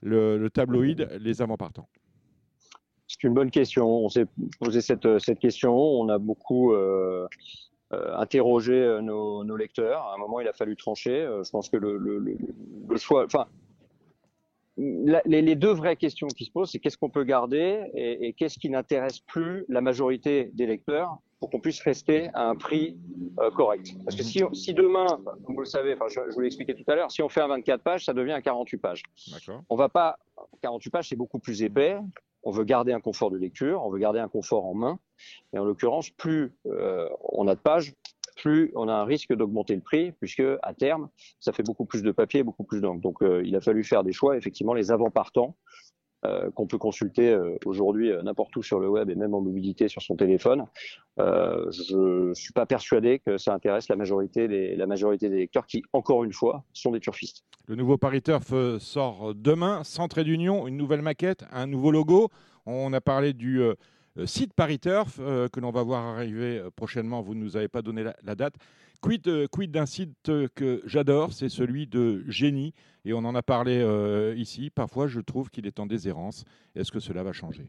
le, 0.02 0.48
tabloïd 0.50 1.08
les 1.20 1.40
avant-partants? 1.40 1.88
C'est 3.08 3.24
une 3.24 3.34
bonne 3.34 3.50
question. 3.50 3.86
On 3.86 4.08
s'est 4.10 4.26
posé 4.60 4.82
cette, 4.82 5.18
cette, 5.18 5.38
question. 5.38 5.74
On 5.74 6.08
a 6.10 6.18
beaucoup 6.18 6.72
euh, 6.72 7.26
interrogé 8.16 8.98
nos, 9.02 9.42
nos, 9.42 9.56
lecteurs. 9.56 10.02
À 10.02 10.14
un 10.14 10.18
moment, 10.18 10.40
il 10.40 10.48
a 10.48 10.52
fallu 10.52 10.76
trancher. 10.76 11.26
je 11.44 11.50
pense 11.50 11.70
que 11.70 11.78
le, 11.78 11.96
le, 11.96 12.18
le 12.18 12.96
choix. 12.96 13.24
Enfin, 13.24 13.46
les, 14.76 15.54
deux 15.54 15.72
vraies 15.72 15.96
questions 15.96 16.28
qui 16.28 16.44
se 16.44 16.50
posent, 16.50 16.70
c'est 16.70 16.78
qu'est-ce 16.78 16.96
qu'on 16.96 17.10
peut 17.10 17.24
garder 17.24 17.90
et, 17.94 18.32
qu'est-ce 18.34 18.58
qui 18.58 18.70
n'intéresse 18.70 19.20
plus 19.20 19.64
la 19.68 19.80
majorité 19.80 20.50
des 20.54 20.66
lecteurs 20.66 21.18
pour 21.40 21.50
qu'on 21.50 21.60
puisse 21.60 21.80
rester 21.80 22.30
à 22.34 22.48
un 22.48 22.54
prix 22.54 22.96
euh, 23.40 23.50
correct. 23.50 23.94
Parce 24.04 24.16
que 24.16 24.22
si, 24.22 24.42
si 24.52 24.74
demain, 24.74 25.06
comme 25.44 25.56
vous 25.56 25.62
le 25.62 25.66
savez, 25.66 25.94
enfin, 25.94 26.06
je, 26.08 26.20
je 26.28 26.34
vous 26.34 26.40
l'ai 26.40 26.46
expliqué 26.46 26.74
tout 26.74 26.88
à 26.88 26.94
l'heure, 26.94 27.10
si 27.10 27.20
on 27.20 27.28
fait 27.28 27.40
un 27.40 27.48
24 27.48 27.82
pages, 27.82 28.04
ça 28.04 28.12
devient 28.12 28.32
un 28.32 28.40
48 28.40 28.78
pages. 28.78 29.02
On 29.68 29.76
va 29.76 29.88
pas, 29.88 30.18
48 30.62 30.90
pages, 30.90 31.08
c'est 31.08 31.16
beaucoup 31.16 31.40
plus 31.40 31.62
épais. 31.62 31.98
On 32.44 32.50
veut 32.50 32.64
garder 32.64 32.92
un 32.92 33.00
confort 33.00 33.30
de 33.30 33.38
lecture, 33.38 33.84
on 33.84 33.90
veut 33.90 33.98
garder 33.98 34.20
un 34.20 34.28
confort 34.28 34.66
en 34.66 34.74
main. 34.74 34.98
Et 35.52 35.58
en 35.58 35.64
l'occurrence, 35.64 36.10
plus 36.10 36.52
euh, 36.66 37.08
on 37.32 37.46
a 37.48 37.54
de 37.54 37.60
pages, 37.60 37.94
plus 38.42 38.72
on 38.74 38.88
a 38.88 38.92
un 38.92 39.04
risque 39.04 39.32
d'augmenter 39.32 39.76
le 39.76 39.80
prix, 39.80 40.10
puisque 40.12 40.42
à 40.62 40.74
terme, 40.74 41.08
ça 41.38 41.52
fait 41.52 41.62
beaucoup 41.62 41.84
plus 41.86 42.02
de 42.02 42.10
papier, 42.10 42.42
beaucoup 42.42 42.64
plus 42.64 42.80
d'encre. 42.80 43.00
Donc, 43.00 43.22
euh, 43.22 43.40
il 43.44 43.54
a 43.54 43.60
fallu 43.60 43.84
faire 43.84 44.02
des 44.02 44.12
choix. 44.12 44.36
Effectivement, 44.36 44.74
les 44.74 44.90
avant-partants 44.90 45.56
euh, 46.24 46.50
qu'on 46.50 46.66
peut 46.66 46.78
consulter 46.78 47.30
euh, 47.30 47.56
aujourd'hui 47.64 48.10
n'importe 48.24 48.56
où 48.56 48.62
sur 48.62 48.80
le 48.80 48.88
web 48.88 49.10
et 49.10 49.14
même 49.14 49.32
en 49.34 49.40
mobilité 49.40 49.86
sur 49.86 50.02
son 50.02 50.16
téléphone. 50.16 50.66
Je 51.18 52.32
suis 52.34 52.52
pas 52.52 52.66
persuadé 52.66 53.20
que 53.20 53.38
ça 53.38 53.54
intéresse 53.54 53.88
la 53.88 53.96
majorité 53.96 54.48
des, 54.48 54.74
la 54.74 54.86
lecteurs 54.86 55.66
qui, 55.66 55.84
encore 55.92 56.24
une 56.24 56.32
fois, 56.32 56.64
sont 56.72 56.90
des 56.90 57.00
turfistes. 57.00 57.44
Le 57.68 57.76
nouveau 57.76 57.96
Paris 57.96 58.22
Turf 58.22 58.52
sort 58.78 59.34
demain, 59.36 59.82
trait 60.08 60.24
d'union, 60.24 60.66
une 60.66 60.76
nouvelle 60.76 61.02
maquette, 61.02 61.44
un 61.52 61.68
nouveau 61.68 61.92
logo. 61.92 62.28
On 62.66 62.92
a 62.92 63.00
parlé 63.00 63.34
du 63.34 63.62
site 64.26 64.52
Paris 64.54 64.78
Turf 64.78 65.18
euh, 65.20 65.48
que 65.48 65.60
l'on 65.60 65.70
va 65.70 65.82
voir 65.82 66.04
arriver 66.04 66.58
euh, 66.58 66.70
prochainement. 66.70 67.22
Vous 67.22 67.34
ne 67.34 67.40
nous 67.42 67.56
avez 67.56 67.68
pas 67.68 67.82
donné 67.82 68.02
la, 68.02 68.14
la 68.22 68.34
date. 68.34 68.54
Quid, 69.00 69.26
euh, 69.26 69.46
quid 69.48 69.70
d'un 69.70 69.86
site 69.86 70.28
euh, 70.28 70.46
que 70.54 70.80
j'adore, 70.86 71.32
c'est 71.32 71.48
celui 71.48 71.86
de 71.86 72.24
Génie. 72.28 72.72
Et 73.04 73.12
on 73.12 73.18
en 73.18 73.34
a 73.34 73.42
parlé 73.42 73.78
euh, 73.80 74.34
ici. 74.36 74.70
Parfois, 74.70 75.08
je 75.08 75.20
trouve 75.20 75.50
qu'il 75.50 75.66
est 75.66 75.80
en 75.80 75.86
déshérence. 75.86 76.44
Est-ce 76.76 76.92
que 76.92 77.00
cela 77.00 77.22
va 77.24 77.32
changer? 77.32 77.68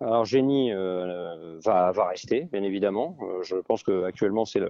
Alors, 0.00 0.24
Génie 0.24 0.72
euh, 0.72 1.58
va, 1.64 1.92
va 1.92 2.08
rester, 2.08 2.48
bien 2.52 2.62
évidemment. 2.62 3.16
Euh, 3.22 3.42
je 3.42 3.56
pense 3.56 3.82
qu'actuellement, 3.84 4.44
c'est 4.44 4.58
le, 4.60 4.68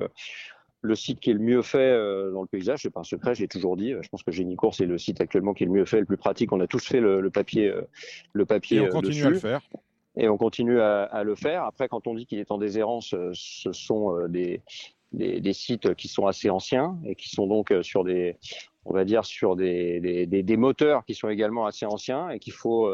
le 0.82 0.94
site 0.94 1.18
qui 1.18 1.30
est 1.30 1.34
le 1.34 1.40
mieux 1.40 1.62
fait 1.62 1.78
euh, 1.78 2.30
dans 2.30 2.42
le 2.42 2.46
paysage. 2.46 2.82
C'est 2.82 2.90
pas 2.90 3.00
un 3.00 3.04
secret, 3.04 3.34
j'ai 3.34 3.48
toujours 3.48 3.76
dit. 3.76 3.94
Je 4.00 4.08
pense 4.10 4.22
que 4.22 4.30
Génie 4.30 4.54
Course 4.54 4.80
est 4.80 4.86
le 4.86 4.98
site 4.98 5.20
actuellement 5.20 5.54
qui 5.54 5.64
est 5.64 5.66
le 5.66 5.72
mieux 5.72 5.86
fait, 5.86 5.98
le 5.98 6.06
plus 6.06 6.18
pratique. 6.18 6.52
On 6.52 6.60
a 6.60 6.66
tous 6.66 6.86
fait 6.86 7.00
le, 7.00 7.20
le 7.20 7.30
papier, 7.30 7.68
euh, 7.70 7.80
le 8.34 8.44
papier 8.44 8.76
Et 8.76 8.80
on 8.80 8.84
euh, 8.84 8.90
continue 8.90 9.14
dessus. 9.14 9.26
à 9.26 9.30
le 9.30 9.38
faire. 9.38 9.62
Et 10.16 10.28
on 10.28 10.36
continue 10.36 10.80
à, 10.80 11.22
le 11.24 11.34
faire. 11.34 11.64
Après, 11.64 11.88
quand 11.88 12.06
on 12.06 12.14
dit 12.14 12.26
qu'il 12.26 12.38
est 12.38 12.50
en 12.50 12.58
déshérence, 12.58 13.14
euh, 13.14 13.32
ce 13.34 13.72
sont 13.72 14.16
euh, 14.16 14.28
des, 14.28 15.52
sites 15.52 15.94
qui 15.94 16.08
sont 16.08 16.26
assez 16.26 16.50
anciens 16.50 16.98
et 17.04 17.14
qui 17.14 17.28
sont 17.28 17.46
donc 17.46 17.72
euh, 17.72 17.82
sur 17.82 18.04
des, 18.04 18.36
on 18.84 18.92
va 18.92 19.04
dire, 19.04 19.24
sur 19.24 19.56
des, 19.56 20.56
moteurs 20.56 21.04
qui 21.04 21.14
sont 21.14 21.28
également 21.28 21.66
assez 21.66 21.86
anciens 21.86 22.30
et 22.30 22.38
qu'il 22.38 22.52
faut 22.52 22.88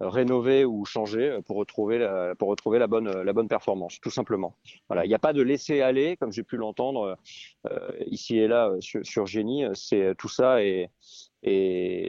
rénover 0.00 0.64
ou 0.64 0.84
changer 0.84 1.38
pour 1.46 1.58
retrouver 1.58 1.98
la, 1.98 2.86
bonne, 2.86 3.48
performance, 3.48 4.00
tout 4.00 4.10
simplement. 4.10 4.56
Voilà, 4.88 5.04
il 5.04 5.08
n'y 5.08 5.14
a 5.14 5.18
pas 5.18 5.32
de 5.32 5.42
laisser 5.42 5.82
aller, 5.82 6.16
comme 6.16 6.32
j'ai 6.32 6.42
pu 6.42 6.56
l'entendre 6.56 7.16
ici 8.06 8.38
et 8.38 8.48
là 8.48 8.72
sur, 8.80 9.04
sur 9.04 9.26
Génie. 9.26 9.64
C'est 9.74 10.14
tout 10.16 10.28
ça 10.28 10.62
et, 10.62 10.88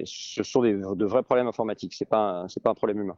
ce 0.06 0.44
sont 0.44 0.62
de 0.62 1.06
vrais 1.06 1.24
problèmes 1.24 1.48
informatiques. 1.48 1.94
C'est 1.94 2.10
pas, 2.10 2.46
c'est 2.48 2.64
pas 2.64 2.72
un 2.72 2.76
problème 2.76 3.02
humain. 3.02 3.18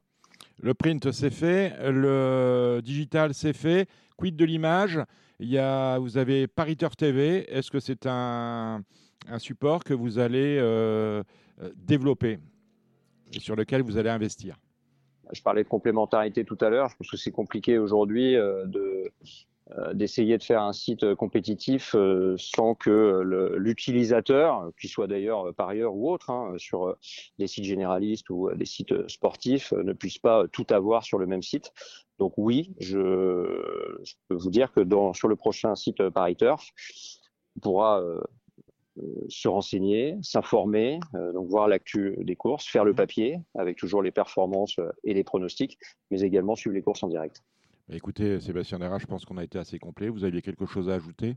Le 0.62 0.74
print, 0.74 1.12
c'est 1.12 1.31
fait. 1.31 1.75
Le 1.81 2.81
digital, 2.83 3.33
c'est 3.33 3.53
fait. 3.53 3.88
Quid 4.17 4.35
de 4.35 4.45
l'image? 4.45 5.00
Il 5.39 5.50
y 5.50 5.57
a, 5.57 6.00
Vous 6.00 6.17
avez 6.17 6.47
Paris 6.47 6.77
Turf 6.77 6.95
TV. 6.95 7.45
Est-ce 7.51 7.69
que 7.69 7.79
c'est 7.79 8.05
un, 8.05 8.81
support 9.38 9.83
que 9.83 9.93
vous 9.93 10.19
allez 10.19 10.57
euh, 10.59 11.24
euh, 11.62 11.71
développer 11.75 12.39
et 13.33 13.39
sur 13.39 13.55
lequel 13.55 13.81
vous 13.81 13.97
allez 13.97 14.09
investir? 14.09 14.57
Je 15.33 15.41
parlais 15.41 15.63
de 15.63 15.67
complémentarité 15.67 16.45
tout 16.45 16.57
à 16.62 16.69
l'heure. 16.69 16.89
Je 16.89 16.95
pense 16.97 17.09
que 17.09 17.17
c'est 17.17 17.31
compliqué 17.31 17.77
aujourd'hui 17.77 18.35
euh, 18.35 18.65
de 18.65 19.12
d'essayer 19.93 20.38
de 20.38 20.43
faire 20.43 20.62
un 20.62 20.74
site 20.74 21.15
compétitif 21.15 21.95
euh, 21.95 22.36
sans 22.38 22.75
que 22.75 23.24
l'utilisateur, 23.57 24.69
qu'il 24.79 24.89
soit 24.89 25.07
d'ailleurs 25.07 25.53
parieur 25.55 25.95
ou 25.95 26.12
autre, 26.12 26.29
hein, 26.29 26.53
sur 26.57 26.88
euh, 26.88 26.98
des 27.39 27.48
sites 27.48 27.63
généralistes 27.63 28.29
ou 28.29 28.50
euh, 28.50 28.55
des 28.55 28.65
sites 28.65 29.07
sportifs, 29.07 29.74
euh, 29.74 29.81
ne 29.84 29.93
puisse 29.93 30.19
pas 30.19 30.48
tout 30.51 30.67
avoir 30.69 31.03
sur 31.03 31.17
le 31.17 31.25
même 31.25 31.41
site. 31.41 31.74
Donc 32.19 32.34
oui, 32.38 32.74
je, 32.79 34.00
je 34.03 34.13
peux 34.27 34.36
vous 34.36 34.51
dire 34.51 34.72
que 34.72 34.81
dans, 34.81 35.13
sur 35.13 35.27
le 35.27 35.36
prochain 35.36 35.75
site 35.75 36.00
euh, 36.00 36.12
Paris 36.12 36.36
Turf, 36.36 36.69
on 37.57 37.60
pourra 37.62 38.01
euh, 38.01 38.22
euh, 39.00 39.25
se 39.29 39.48
renseigner, 39.48 40.17
s'informer, 40.22 41.00
euh, 41.15 41.34
donc 41.34 41.48
voir 41.50 41.67
l'actu 41.67 42.17
des 42.19 42.36
courses, 42.36 42.67
faire 42.67 42.86
le 42.86 42.93
papier 42.93 43.39
avec 43.55 43.77
toujours 43.77 44.03
les 44.03 44.12
performances 44.12 44.77
euh, 44.77 44.91
et 45.03 45.15
les 45.15 45.24
pronostics, 45.24 45.79
mais 46.12 46.22
également 46.22 46.55
suivre 46.55 46.75
les 46.75 46.84
courses 46.84 47.01
en 47.01 47.07
direct. 47.07 47.43
Écoutez, 47.91 48.39
Sébastien 48.39 48.79
Dera, 48.79 48.97
je 48.97 49.05
pense 49.05 49.25
qu'on 49.25 49.37
a 49.37 49.43
été 49.43 49.59
assez 49.59 49.77
complet. 49.77 50.09
Vous 50.09 50.24
aviez 50.24 50.41
quelque 50.41 50.65
chose 50.65 50.89
à 50.89 50.95
ajouter? 50.95 51.35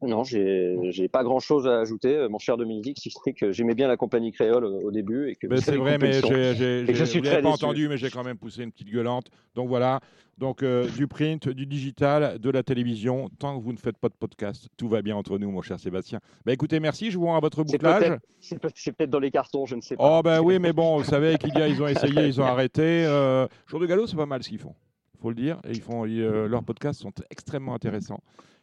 Non, 0.00 0.22
j'ai 0.22 1.08
pas 1.10 1.24
grand 1.24 1.40
chose 1.40 1.66
à 1.66 1.80
ajouter, 1.80 2.14
euh, 2.14 2.28
mon 2.28 2.38
cher 2.38 2.56
Dominique, 2.56 2.98
si 3.00 3.10
ce 3.10 3.18
n'est 3.26 3.32
que 3.32 3.50
j'aimais 3.50 3.74
bien 3.74 3.88
la 3.88 3.96
compagnie 3.96 4.30
créole 4.30 4.64
au 4.64 4.80
au 4.82 4.90
début 4.92 5.28
et 5.28 5.34
que 5.34 5.48
Ben, 5.48 5.60
c'est 5.60 5.74
vrai, 5.76 5.98
mais 5.98 6.12
j'ai, 6.12 6.84
pas 6.86 6.92
déçu. 6.92 7.46
entendu, 7.48 7.88
mais 7.88 7.96
j'ai 7.96 8.08
quand 8.08 8.22
même 8.22 8.38
poussé 8.38 8.62
une 8.62 8.70
petite 8.70 8.90
gueulante. 8.92 9.26
Donc 9.56 9.66
voilà, 9.66 9.98
donc 10.36 10.62
euh, 10.62 10.86
du 10.88 11.08
print, 11.08 11.48
du 11.48 11.66
digital, 11.66 12.38
de 12.38 12.48
la 12.50 12.62
télévision. 12.62 13.28
Tant 13.40 13.58
que 13.58 13.64
vous 13.64 13.72
ne 13.72 13.76
faites 13.78 13.98
pas 13.98 14.08
de 14.08 14.14
podcast, 14.14 14.68
tout 14.76 14.88
va 14.88 15.02
bien 15.02 15.16
entre 15.16 15.36
nous, 15.36 15.50
mon 15.50 15.62
cher 15.62 15.80
Sébastien. 15.80 16.20
Ben 16.46 16.52
écoutez, 16.52 16.78
merci. 16.78 17.10
Je 17.10 17.18
vous 17.18 17.26
rends 17.26 17.36
à 17.36 17.40
votre 17.40 17.64
C'est 17.66 17.72
bouclage. 17.78 17.98
peut-être 18.04 18.22
c'est 18.38 18.58
peut- 18.60 18.70
c'est 18.76 18.92
peut-être 18.92 19.10
dans 19.10 19.18
les 19.18 19.32
cartons, 19.32 19.66
je 19.66 19.74
ne 19.74 19.80
sais 19.80 19.96
pas. 19.96 20.18
Oh 20.18 20.22
ben 20.22 20.40
oui, 20.40 20.60
mais 20.60 20.72
bon, 20.72 20.98
vous 20.98 21.04
savez 21.04 21.36
qu'il 21.38 21.52
y 21.58 21.60
a, 21.60 21.66
ils 21.66 21.82
ont 21.82 21.88
essayé, 21.88 22.24
ils 22.28 22.40
ont 22.40 22.44
arrêté. 22.44 22.82
Euh, 23.04 23.48
Jour 23.66 23.80
de 23.80 23.86
galop, 23.86 24.06
c'est 24.06 24.14
pas 24.16 24.26
mal 24.26 24.44
ce 24.44 24.48
qu'ils 24.50 24.60
font. 24.60 24.76
Faut 25.20 25.30
le 25.30 25.34
dire. 25.34 25.58
Et 25.64 25.72
ils 25.72 25.80
font, 25.80 26.04
ils, 26.06 26.20
euh, 26.22 26.46
leurs 26.48 26.62
podcasts 26.62 27.00
sont 27.00 27.12
extrêmement 27.30 27.74
intéressants, 27.74 28.20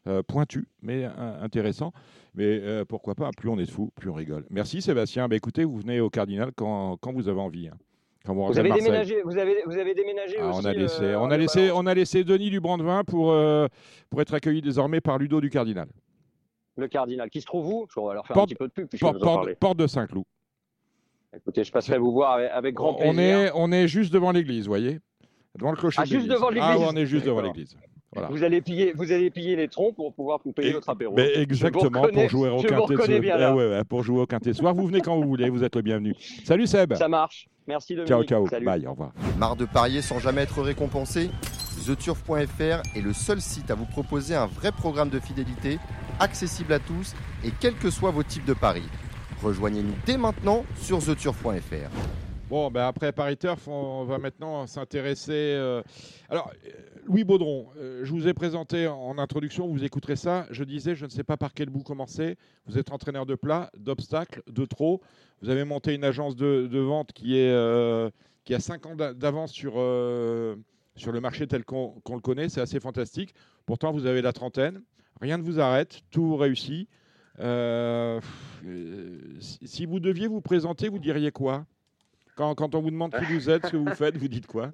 euh, 0.07 0.23
pointus, 0.23 0.65
mais 0.81 1.03
euh, 1.05 1.41
intéressants. 1.43 1.91
Mais 2.33 2.45
euh, 2.61 2.85
pourquoi 2.85 3.15
pas 3.15 3.29
Plus 3.37 3.49
on 3.49 3.57
est 3.59 3.65
de 3.65 3.71
fous, 3.71 3.91
plus 3.95 4.09
on 4.09 4.13
rigole. 4.13 4.45
Merci 4.49 4.81
Sébastien. 4.81 5.27
Ben 5.27 5.35
écoutez, 5.35 5.63
vous 5.65 5.77
venez 5.77 5.99
au 5.99 6.09
Cardinal 6.09 6.51
quand, 6.55 6.97
quand 7.01 7.11
vous 7.13 7.27
avez 7.27 7.39
envie. 7.41 7.67
hein. 7.67 7.77
Quand 8.25 8.33
vous 8.33 8.57
avez 8.57 8.71
déménagé, 8.71 9.21
vous 9.23 9.37
avez, 9.37 9.57
vous 9.67 9.77
avez 9.77 9.93
déménagé 9.93 10.37
Ah, 10.39 10.49
aussi. 10.49 10.59
on 10.61 10.65
a 10.65 10.73
laissé, 10.73 11.15
on 11.15 11.29
a 11.29 11.37
laissé, 11.37 11.71
on 11.71 11.85
a 11.85 11.93
laissé 11.93 12.23
Denis 12.23 12.49
du 12.49 12.59
Brandevin 12.59 13.03
pour 13.03 13.35
pour 14.09 14.21
être 14.21 14.33
accueilli 14.33 14.61
désormais 14.63 14.99
par 14.99 15.19
Ludo 15.19 15.39
du 15.41 15.49
Cardinal. 15.51 15.87
Le 16.77 16.87
Cardinal, 16.87 17.29
qui 17.29 17.39
se 17.39 17.45
trouve 17.45 17.67
où? 17.67 17.85
Je 17.93 17.99
vais 18.01 18.13
leur 18.15 18.25
faire 18.25 18.33
Porte- 18.33 18.45
un 18.45 18.47
petit 18.47 18.55
peu 18.55 18.67
de 18.67 18.87
pub 18.87 19.55
Porte, 19.59 19.77
de 19.77 19.85
Saint-Cloud. 19.87 20.25
Écoutez, 21.35 21.63
je 21.63 21.71
passerai 21.71 21.97
vous 21.99 22.11
voir 22.13 22.33
avec, 22.33 22.49
avec 22.51 22.75
grand 22.75 22.95
On 22.95 23.13
plaisir. 23.13 23.19
est, 23.39 23.51
on 23.53 23.71
est 23.71 23.87
juste 23.87 24.11
devant 24.13 24.31
l'église, 24.31 24.65
vous 24.65 24.71
voyez 24.71 24.99
Devant 25.57 25.71
le 25.71 25.77
clocher 25.77 25.99
Ah, 26.01 26.05
de 26.05 26.09
juste 26.09 26.27
devant 26.27 26.49
l'église 26.49 26.63
Ah, 26.73 26.77
ouais, 26.79 26.85
on 26.89 26.95
est 26.95 27.05
juste 27.05 27.25
devant 27.25 27.41
l'église. 27.41 27.75
Voilà. 28.13 28.29
Vous 28.29 28.43
allez 28.43 28.61
piller, 28.61 28.93
vous 28.95 29.11
allez 29.11 29.29
piller 29.29 29.57
les 29.57 29.67
troncs 29.67 29.93
pour 29.93 30.13
pouvoir 30.13 30.39
vous 30.45 30.53
payer 30.53 30.69
Et- 30.69 30.73
votre 30.73 30.87
apéro. 30.89 31.13
Mais 31.17 31.37
exactement, 31.37 32.01
pour 32.01 32.29
jouer 32.29 32.49
au 32.49 32.59
je 32.59 32.67
vous 32.73 32.85
quintet. 32.87 33.13
ce- 33.15 33.19
bien, 33.19 33.35
Eh 33.35 33.39
là. 33.41 33.53
ouais, 33.55 33.69
ouais, 33.69 33.83
pour 33.83 34.03
jouer 34.03 34.21
au 34.21 34.25
quintet 34.25 34.53
soir. 34.53 34.73
Vous 34.73 34.87
venez 34.87 35.01
quand 35.01 35.17
vous 35.19 35.27
voulez, 35.27 35.49
vous 35.49 35.63
êtes 35.65 35.75
le 35.75 35.81
bienvenu. 35.81 36.15
Salut 36.45 36.65
Seb. 36.65 36.93
Ça 36.95 37.09
marche. 37.09 37.47
Merci 37.67 37.93
Dominique. 37.95 38.07
Ciao, 38.09 38.23
ciao. 38.23 38.47
Salut. 38.47 38.65
Bye, 38.65 38.87
au 38.87 38.91
revoir. 38.91 39.11
Marre 39.37 39.55
de 39.57 39.65
parier 39.65 40.01
sans 40.01 40.19
jamais 40.19 40.41
être 40.41 40.61
récompensé? 40.61 41.29
TheTurf.fr 41.85 42.81
est 42.95 43.01
le 43.01 43.11
seul 43.13 43.41
site 43.41 43.69
à 43.69 43.75
vous 43.75 43.85
proposer 43.85 44.33
un 44.33 44.45
vrai 44.45 44.71
programme 44.71 45.09
de 45.09 45.19
fidélité, 45.19 45.77
accessible 46.21 46.71
à 46.73 46.79
tous 46.79 47.13
et 47.43 47.49
quels 47.59 47.75
que 47.75 47.89
soient 47.89 48.11
vos 48.11 48.23
types 48.23 48.45
de 48.45 48.53
paris. 48.53 48.87
Rejoignez-nous 49.43 49.93
dès 50.05 50.17
maintenant 50.17 50.63
sur 50.77 50.99
TheTurf.fr. 50.99 51.89
Bon, 52.47 52.69
ben 52.69 52.83
après 52.85 53.11
Paris 53.11 53.37
Turf, 53.37 53.67
on 53.67 54.03
va 54.05 54.19
maintenant 54.19 54.67
s'intéresser. 54.67 55.31
euh, 55.33 55.81
Alors, 56.29 56.51
euh, 56.67 56.69
Louis 57.07 57.23
Baudron, 57.23 57.69
euh, 57.77 58.01
je 58.05 58.11
vous 58.11 58.27
ai 58.27 58.35
présenté 58.35 58.87
en 58.87 59.17
introduction, 59.17 59.67
vous 59.67 59.83
écouterez 59.83 60.15
ça. 60.15 60.45
Je 60.51 60.63
disais, 60.63 60.93
je 60.93 61.05
ne 61.05 61.09
sais 61.09 61.23
pas 61.23 61.37
par 61.37 61.55
quel 61.55 61.69
bout 61.71 61.81
commencer. 61.81 62.37
Vous 62.67 62.77
êtes 62.77 62.91
entraîneur 62.91 63.25
de 63.25 63.33
plat, 63.33 63.71
d'obstacles, 63.77 64.43
de 64.47 64.63
trot. 64.65 65.01
Vous 65.41 65.49
avez 65.49 65.63
monté 65.63 65.95
une 65.95 66.03
agence 66.03 66.35
de, 66.35 66.79
vente 66.79 67.13
qui, 67.13 67.35
est, 67.35 68.11
qui 68.43 68.53
a 68.53 68.59
5 68.59 68.85
ans 68.85 68.95
d'a- 68.95 69.13
d'avance 69.15 69.51
sur, 69.51 69.77
le 69.77 70.55
marché 71.19 71.47
tel 71.47 71.65
qu'on 71.65 71.99
le 72.07 72.19
connaît. 72.21 72.47
C'est 72.49 72.61
assez 72.61 72.79
fantastique. 72.79 73.33
Pourtant, 73.65 73.91
vous 73.91 74.05
avez 74.05 74.21
la 74.21 74.33
trentaine. 74.33 74.83
Rien 75.19 75.39
ne 75.39 75.43
vous 75.43 75.59
arrête. 75.59 76.01
Tout 76.11 76.35
réussit. 76.37 76.87
Si 79.39 79.85
vous 79.87 79.99
deviez 79.99 80.27
vous 80.27 80.41
présenter, 80.41 80.89
vous 80.89 80.99
diriez 80.99 81.31
quoi? 81.31 81.65
Quand, 82.35 82.53
quand 82.55 82.75
on 82.75 82.81
vous 82.81 82.91
demande 82.91 83.13
qui 83.17 83.25
vous 83.33 83.49
êtes, 83.49 83.65
ce 83.65 83.71
que 83.71 83.77
vous 83.77 83.95
faites, 83.95 84.17
vous 84.17 84.27
dites 84.27 84.47
quoi? 84.47 84.71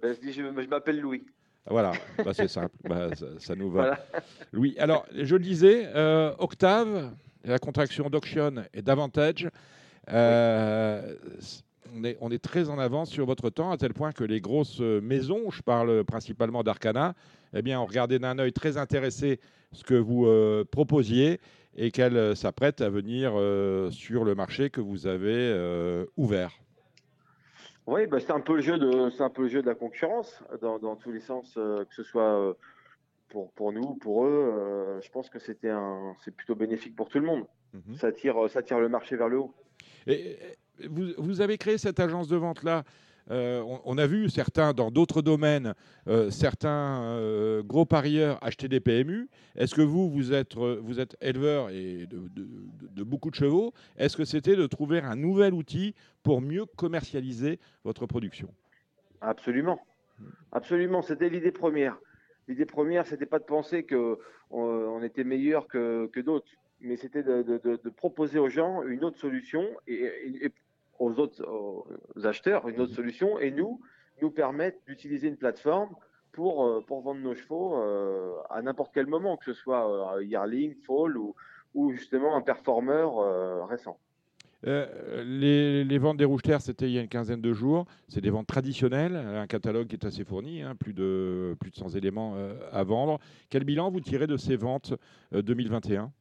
Ben, 0.00 0.14
je 0.14 0.20
dis, 0.20 0.32
je, 0.32 0.42
je 0.42 0.68
m'appelle 0.68 1.00
Louis. 1.00 1.24
Voilà, 1.66 1.92
bah, 2.22 2.34
c'est 2.34 2.48
simple, 2.48 2.74
Bah, 2.86 3.14
ça, 3.16 3.26
ça 3.38 3.54
nous 3.56 3.70
va. 3.70 3.80
Voilà. 3.80 4.06
Louis, 4.52 4.76
alors 4.78 5.06
je 5.14 5.34
le 5.34 5.42
disais, 5.42 5.86
euh, 5.94 6.34
Octave, 6.38 7.12
la 7.42 7.58
contraction 7.58 8.10
d'Auction 8.10 8.56
et 8.74 8.82
d'Avantage, 8.82 9.48
euh, 10.10 11.14
on, 11.94 12.04
est, 12.04 12.18
on 12.20 12.30
est 12.30 12.42
très 12.42 12.68
en 12.68 12.78
avance 12.78 13.08
sur 13.08 13.24
votre 13.24 13.48
temps, 13.48 13.70
à 13.70 13.78
tel 13.78 13.94
point 13.94 14.12
que 14.12 14.24
les 14.24 14.42
grosses 14.42 14.80
maisons, 14.80 15.50
je 15.50 15.62
parle 15.62 16.04
principalement 16.04 16.62
d'Arcana, 16.62 17.14
eh 17.54 17.62
bien, 17.62 17.80
ont 17.80 17.86
regardé 17.86 18.18
d'un 18.18 18.38
œil 18.38 18.52
très 18.52 18.76
intéressé 18.76 19.40
ce 19.72 19.84
que 19.84 19.94
vous 19.94 20.26
euh, 20.26 20.64
proposiez 20.70 21.40
et 21.76 21.90
qu'elles 21.90 22.36
s'apprêtent 22.36 22.82
à 22.82 22.90
venir 22.90 23.32
sur 23.90 24.24
le 24.24 24.34
marché 24.34 24.70
que 24.70 24.80
vous 24.80 25.06
avez 25.08 26.04
ouvert. 26.16 26.52
Oui, 27.86 28.06
bah, 28.06 28.18
c'est 28.20 28.32
un 28.32 28.40
peu 28.40 28.56
le 28.56 28.62
jeu 28.62 28.78
de, 28.78 29.10
c'est 29.10 29.22
un 29.22 29.30
peu 29.30 29.42
le 29.42 29.48
jeu 29.48 29.62
de 29.62 29.66
la 29.66 29.74
concurrence 29.74 30.42
dans, 30.62 30.78
dans 30.78 30.96
tous 30.96 31.12
les 31.12 31.20
sens, 31.20 31.54
euh, 31.56 31.84
que 31.84 31.94
ce 31.94 32.02
soit 32.02 32.40
euh, 32.40 32.54
pour, 33.28 33.52
pour 33.52 33.72
nous, 33.72 33.94
pour 33.94 34.24
eux, 34.26 35.00
je 35.02 35.10
pense 35.10 35.28
que 35.28 35.38
c'était 35.38 35.70
un, 35.70 36.14
c'est 36.24 36.34
plutôt 36.34 36.54
bénéfique 36.54 36.96
pour 36.96 37.08
tout 37.08 37.18
le 37.18 37.26
monde. 37.26 37.44
Mhm. 37.72 37.96
Ça, 37.96 38.12
tire, 38.12 38.48
ça 38.48 38.62
tire 38.62 38.78
le 38.78 38.88
marché 38.88 39.16
vers 39.16 39.28
le 39.28 39.38
haut. 39.38 39.54
Et, 40.06 40.38
vous, 40.90 41.08
vous 41.18 41.40
avez 41.40 41.58
créé 41.58 41.78
cette 41.78 42.00
agence 42.00 42.28
de 42.28 42.36
vente-là 42.36 42.84
euh, 43.30 43.62
on, 43.84 43.96
a 43.96 44.06
vu 44.06 44.28
certains 44.28 44.74
dans 44.74 44.90
d'autres 44.90 45.22
domaines, 45.22 45.74
euh, 46.08 46.30
certains 46.30 47.02
euh, 47.04 47.62
gros 47.62 47.86
parieurs 47.86 48.38
acheter 48.42 48.68
des 48.68 48.80
PMU. 48.80 49.28
Est-ce 49.56 49.74
que 49.74 49.82
vous, 49.82 50.10
vous 50.10 50.32
êtes, 50.34 50.56
éleveur 51.22 51.70
et 51.70 52.06
de, 52.06 53.02
beaucoup 53.02 53.30
de 53.30 53.34
chevaux 53.34 53.72
Est-ce 53.96 54.16
que 54.16 54.24
c'était 54.24 54.56
de 54.56 54.66
trouver 54.66 55.00
un 55.00 55.16
nouvel 55.16 55.54
outil 55.54 55.94
pour 56.22 56.42
mieux 56.42 56.66
commercialiser 56.76 57.58
votre 57.84 58.06
production? 58.06 58.48
Absolument. 59.20 59.80
Absolument. 60.52 61.00
C'était 61.00 61.30
l'idée 61.30 61.52
première. 61.52 61.96
L'idée 62.46 62.66
première, 62.66 63.06
c'était 63.06 63.26
pas 63.26 63.38
de 63.38 63.44
penser 63.44 63.84
qu'on 63.84 64.18
on 64.50 65.02
était 65.02 65.24
meilleur 65.24 65.66
que, 65.66 66.20
d'autres, 66.20 66.50
mais 66.82 66.96
c'était 66.96 67.22
de, 67.22 67.88
proposer 67.96 68.38
aux 68.38 68.50
gens 68.50 68.82
une 68.82 69.02
autre 69.02 69.18
solution 69.18 69.66
et, 69.86 70.50
aux 70.98 71.18
autres 71.18 71.44
acheteurs 72.24 72.68
une 72.68 72.80
autre 72.80 72.92
mm-hmm. 72.92 72.96
solution 72.96 73.38
et 73.38 73.50
nous, 73.50 73.80
nous 74.22 74.30
permettre 74.30 74.78
d'utiliser 74.86 75.28
une 75.28 75.36
plateforme 75.36 75.90
pour, 76.34 76.66
euh, 76.66 76.84
pour 76.86 77.00
vendre 77.00 77.20
nos 77.20 77.34
chevaux 77.34 77.76
euh, 77.76 78.34
à 78.50 78.60
n'importe 78.60 78.90
quel 78.92 79.06
moment, 79.06 79.36
que 79.36 79.46
ce 79.46 79.54
soit 79.54 80.16
euh, 80.16 80.24
yearling, 80.24 80.74
fall 80.86 81.16
ou, 81.16 81.34
ou 81.74 81.92
justement 81.92 82.36
un 82.36 82.42
performeur 82.42 83.68
récent. 83.68 83.98
les, 84.62 85.84
les, 85.84 85.98
ventes 85.98 86.16
des 86.16 86.24
rouges 86.24 86.42
terres, 86.42 86.60
c'était 86.60 86.86
il 86.86 86.92
y 86.92 86.98
a 86.98 87.02
une 87.02 87.08
quinzaine 87.08 87.40
de 87.40 87.52
jours. 87.52 87.86
C'est 88.08 88.20
des 88.20 88.30
ventes 88.30 88.46
traditionnelles, 88.46 89.16
un 89.16 89.46
catalogue 89.46 89.88
qui 89.88 89.96
est 89.96 90.06
assez 90.06 90.24
fourni, 90.24 90.62
hein, 90.62 90.74
plus, 90.76 90.92
de, 90.92 91.56
plus 91.60 91.70
de 91.70 91.76
100 91.76 91.90
éléments 91.90 92.36
à 92.70 92.84
vendre. 92.84 93.18
Quel 93.50 93.64
bilan 93.64 93.90
vous 93.90 94.00
tirez 94.00 94.26
de 94.26 94.36
ces 94.36 94.56
ventes 94.56 94.94
2021 95.32 96.12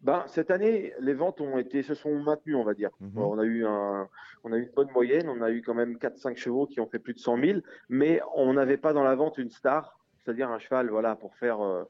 ben, 0.00 0.24
cette 0.28 0.50
année, 0.50 0.92
les 1.00 1.14
ventes 1.14 1.40
ont 1.40 1.58
été, 1.58 1.82
se 1.82 1.94
sont 1.94 2.14
maintenues, 2.20 2.54
on 2.54 2.62
va 2.62 2.74
dire. 2.74 2.90
Mhm. 3.00 3.18
on, 3.18 3.38
a 3.38 3.44
eu 3.44 3.66
un, 3.66 4.08
on 4.44 4.52
a 4.52 4.56
eu 4.56 4.62
une 4.62 4.70
bonne 4.70 4.90
moyenne, 4.92 5.28
on 5.28 5.42
a 5.42 5.50
eu 5.50 5.60
quand 5.62 5.74
même 5.74 5.96
4-5 5.96 6.36
chevaux 6.36 6.66
qui 6.66 6.80
ont 6.80 6.86
fait 6.86 7.00
plus 7.00 7.14
de 7.14 7.18
100 7.18 7.38
000, 7.38 7.60
mais 7.88 8.20
on 8.36 8.52
n'avait 8.52 8.76
pas 8.76 8.92
dans 8.92 9.02
la 9.02 9.16
vente 9.16 9.38
une 9.38 9.50
star, 9.50 9.98
c'est-à-dire 10.18 10.50
un 10.50 10.58
cheval 10.60 10.88
voilà, 10.88 11.16
pour 11.16 11.34
faire 11.34 11.60
euh, 11.60 11.82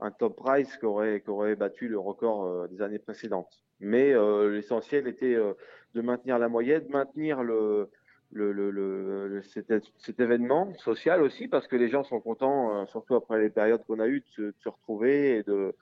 un 0.00 0.12
top 0.12 0.36
price 0.36 0.76
qui 0.76 0.86
aurait, 0.86 1.20
qui 1.20 1.30
aurait 1.30 1.56
battu 1.56 1.88
le 1.88 1.98
record 1.98 2.44
euh, 2.44 2.68
des 2.68 2.82
années 2.82 3.00
précédentes. 3.00 3.64
Mais 3.80 4.12
euh, 4.12 4.52
l'essentiel 4.52 5.08
était 5.08 5.34
de 5.34 6.00
maintenir 6.00 6.38
la 6.38 6.48
moyenne, 6.48 6.84
maintenir 6.88 7.42
le, 7.42 7.90
le, 8.32 8.52
le, 8.52 8.70
le 8.70 9.42
cet, 9.42 9.72
cet, 9.98 10.20
événement 10.20 10.72
social 10.78 11.20
aussi, 11.20 11.48
parce 11.48 11.66
que 11.66 11.76
les 11.76 11.88
gens 11.88 12.04
sont 12.04 12.20
contents, 12.20 12.86
surtout 12.86 13.16
après 13.16 13.40
les 13.40 13.50
périodes 13.50 13.84
qu'on 13.86 13.98
a 13.98 14.06
eues, 14.06 14.20
de 14.20 14.26
se, 14.28 14.42
de 14.42 14.54
se 14.60 14.68
retrouver 14.68 15.38
et 15.38 15.42
de 15.42 15.74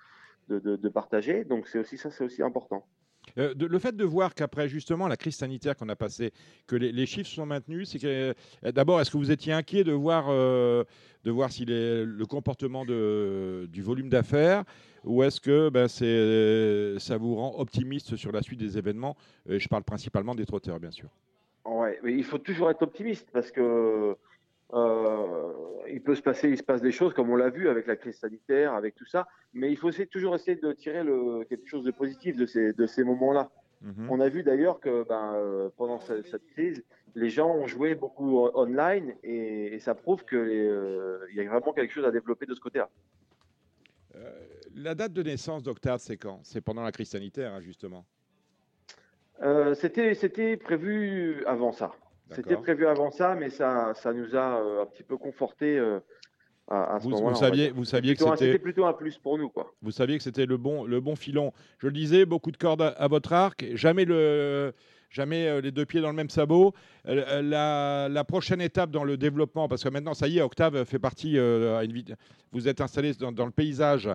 de, 0.49 0.89
partager. 0.89 1.45
Donc 1.45 1.67
c'est 1.69 1.79
aussi 1.79 1.99
ça, 1.99 2.11
c'est 2.11 2.25
aussi 2.25 2.43
important. 2.43 2.85
Euh, 3.39 3.55
le 3.59 3.79
fait 3.79 3.97
de 3.97 4.05
voir 4.05 4.35
qu'après 4.35 4.69
justement 4.69 5.09
la 5.09 5.17
crise 5.17 5.37
sanitaire 5.37 5.77
qu'on 5.77 5.89
a 5.89 5.97
passée, 5.97 6.33
que 6.67 6.77
les, 6.77 7.07
chiffres 7.07 7.31
sont 7.31 7.47
maintenus, 7.47 7.91
c'est 7.91 7.99
que 7.99 8.35
euh, 8.65 8.73
d'abord, 8.73 9.01
est-ce 9.01 9.11
que 9.11 9.17
vous 9.17 9.31
étiez 9.31 9.53
inquiet 9.53 9.83
de 9.83 9.93
voir, 9.93 10.27
euh, 10.29 10.85
de 11.25 11.31
voir 11.31 11.51
si 11.51 11.65
le 11.67 12.25
comportement 12.27 12.85
de, 12.85 13.67
du 13.73 13.83
volume 13.83 14.09
d'affaires, 14.09 14.65
ou 15.05 15.23
est-ce 15.23 15.41
que 15.41 15.69
ben, 15.69 15.89
ça 15.89 17.17
vous 17.17 17.35
rend 17.35 17.55
optimiste 17.59 18.17
sur 18.17 18.31
la 18.31 18.43
suite 18.43 18.61
des 18.61 18.79
événements? 18.79 19.17
Je 19.47 19.69
parle 19.69 19.85
principalement 19.85 20.35
des 20.35 20.47
trotteurs, 20.47 20.79
bien 20.79 20.91
sûr. 20.91 21.09
Ouais, 21.65 21.99
mais 22.03 22.13
il 22.13 22.25
faut 22.25 22.39
toujours 22.39 22.71
être 22.71 22.83
optimiste 22.83 23.29
parce 23.33 23.51
que 23.51 24.17
euh, 24.73 25.53
il 25.89 26.03
peut 26.03 26.15
se 26.15 26.23
passer, 26.23 26.49
il 26.49 26.57
se 26.57 26.63
passe 26.63 26.81
des 26.81 26.93
choses 26.93 27.13
comme 27.13 27.31
on 27.31 27.37
l'a 27.37 27.51
vu 27.51 27.69
avec 27.69 27.87
la 27.87 27.97
crise 27.97 28.19
sanitaire, 28.19 28.75
avec 28.75 28.95
tout 28.95 29.05
ça, 29.05 29.27
mais 29.53 29.71
il 29.71 29.77
faut 29.77 29.91
essayer, 29.91 30.07
toujours 30.07 30.35
essayer 30.35 30.57
de 30.57 30.73
tirer 30.73 31.05
le, 31.05 31.45
quelque 31.45 31.69
chose 31.69 31.85
de 31.85 31.91
positif 31.91 32.37
de 32.37 32.47
ces, 32.47 32.73
de 32.73 32.87
ces 32.87 33.05
moments-là. 33.05 33.51
Mhm. 33.83 34.11
On 34.11 34.21
a 34.21 34.29
vu 34.29 34.43
d'ailleurs 34.43 34.81
que 34.81 35.05
ben, 35.07 35.35
euh, 35.35 35.69
pendant 35.77 36.01
cette, 36.01 36.47
crise, 36.53 36.83
les 37.15 37.29
gens 37.29 37.51
ont 37.51 37.67
joué 37.67 37.95
beaucoup 37.95 38.49
online 38.55 39.15
et, 39.23 39.79
ça 39.81 39.95
prouve 39.95 40.25
qu'il 40.25 40.39
euh, 40.39 41.19
y 41.35 41.41
a 41.41 41.49
vraiment 41.49 41.73
quelque 41.73 41.93
chose 41.93 42.07
à 42.07 42.11
développer 42.11 42.47
de 42.47 42.55
ce 42.55 42.61
côté-là. 42.61 42.89
la 44.75 44.95
date 44.95 45.13
de 45.13 45.23
naissance 45.23 45.63
d'Octave, 45.63 46.01
c'est 46.01 46.17
quand? 46.17 46.41
C'est 46.43 46.63
pendant 46.63 46.83
la 46.83 46.91
crise 46.91 47.11
sanitaire, 47.11 47.53
hein, 47.53 47.61
justement? 47.61 48.05
C'était 49.75 50.57
prévu 50.57 51.45
avant 51.45 51.73
ça. 51.73 51.93
C'était 52.31 52.57
prévu 52.57 52.87
avant 52.87 53.11
ça, 53.11 53.35
mais 53.35 53.51
ça, 53.51 53.93
ça 53.95 54.13
nous 54.13 54.35
a 54.35 54.61
euh, 54.61 54.83
un 54.83 54.87
petit 54.87 55.03
peu 55.03 55.17
conforté 55.17 55.79
euh, 55.79 56.01
à, 56.69 56.99
ce 57.01 57.09
moment-là. 57.09 57.31
Vous 57.31 57.39
saviez, 57.39 57.71
vous 57.71 57.85
saviez 57.85 58.17
que 58.17 58.25
c'était 58.37 58.59
plutôt 58.59 58.87
un 58.87 58.95
plus 58.95 59.19
pour 59.19 59.39
nous, 59.39 59.51
quoi. 59.51 59.73
Vous 59.83 59.91
saviez 59.91 60.17
que 60.17 60.23
c'était 60.23 60.47
le 60.47 60.57
bon, 60.57 60.85
le 60.85 61.01
bon 61.01 61.17
filon. 61.17 61.53
Je 61.79 61.87
le 61.87 61.93
disais, 61.93 62.25
beaucoup 62.25 62.51
de 62.51 62.57
cordes 62.57 62.95
à, 62.97 63.09
votre 63.09 63.33
arc, 63.35 63.67
jamais 63.75 64.07
le, 64.07 64.73
jamais 65.11 65.47
euh, 65.47 65.61
les 65.61 65.71
deux 65.71 65.85
pieds 65.85 66.01
dans 66.01 66.09
le 66.09 66.17
même 66.17 66.31
sabot. 66.31 66.73
La, 67.05 68.09
la, 68.09 68.25
prochaine 68.25 68.63
étape 68.63 68.91
dans 68.91 69.05
le 69.05 69.19
développement, 69.19 69.69
parce 69.69 69.85
que 69.85 69.91
maintenant, 69.91 70.15
ça 70.15 70.27
y 70.27 70.39
est, 70.39 70.43
Octave 70.43 70.85
fait 70.87 70.99
partie. 70.99 71.39
à 71.39 71.85
une, 71.85 72.03
vous 72.53 72.69
êtes 72.69 72.81
installé 72.81 73.13
dans, 73.15 73.33
dans 73.33 73.47
le 73.47 73.53
paysage 73.53 74.09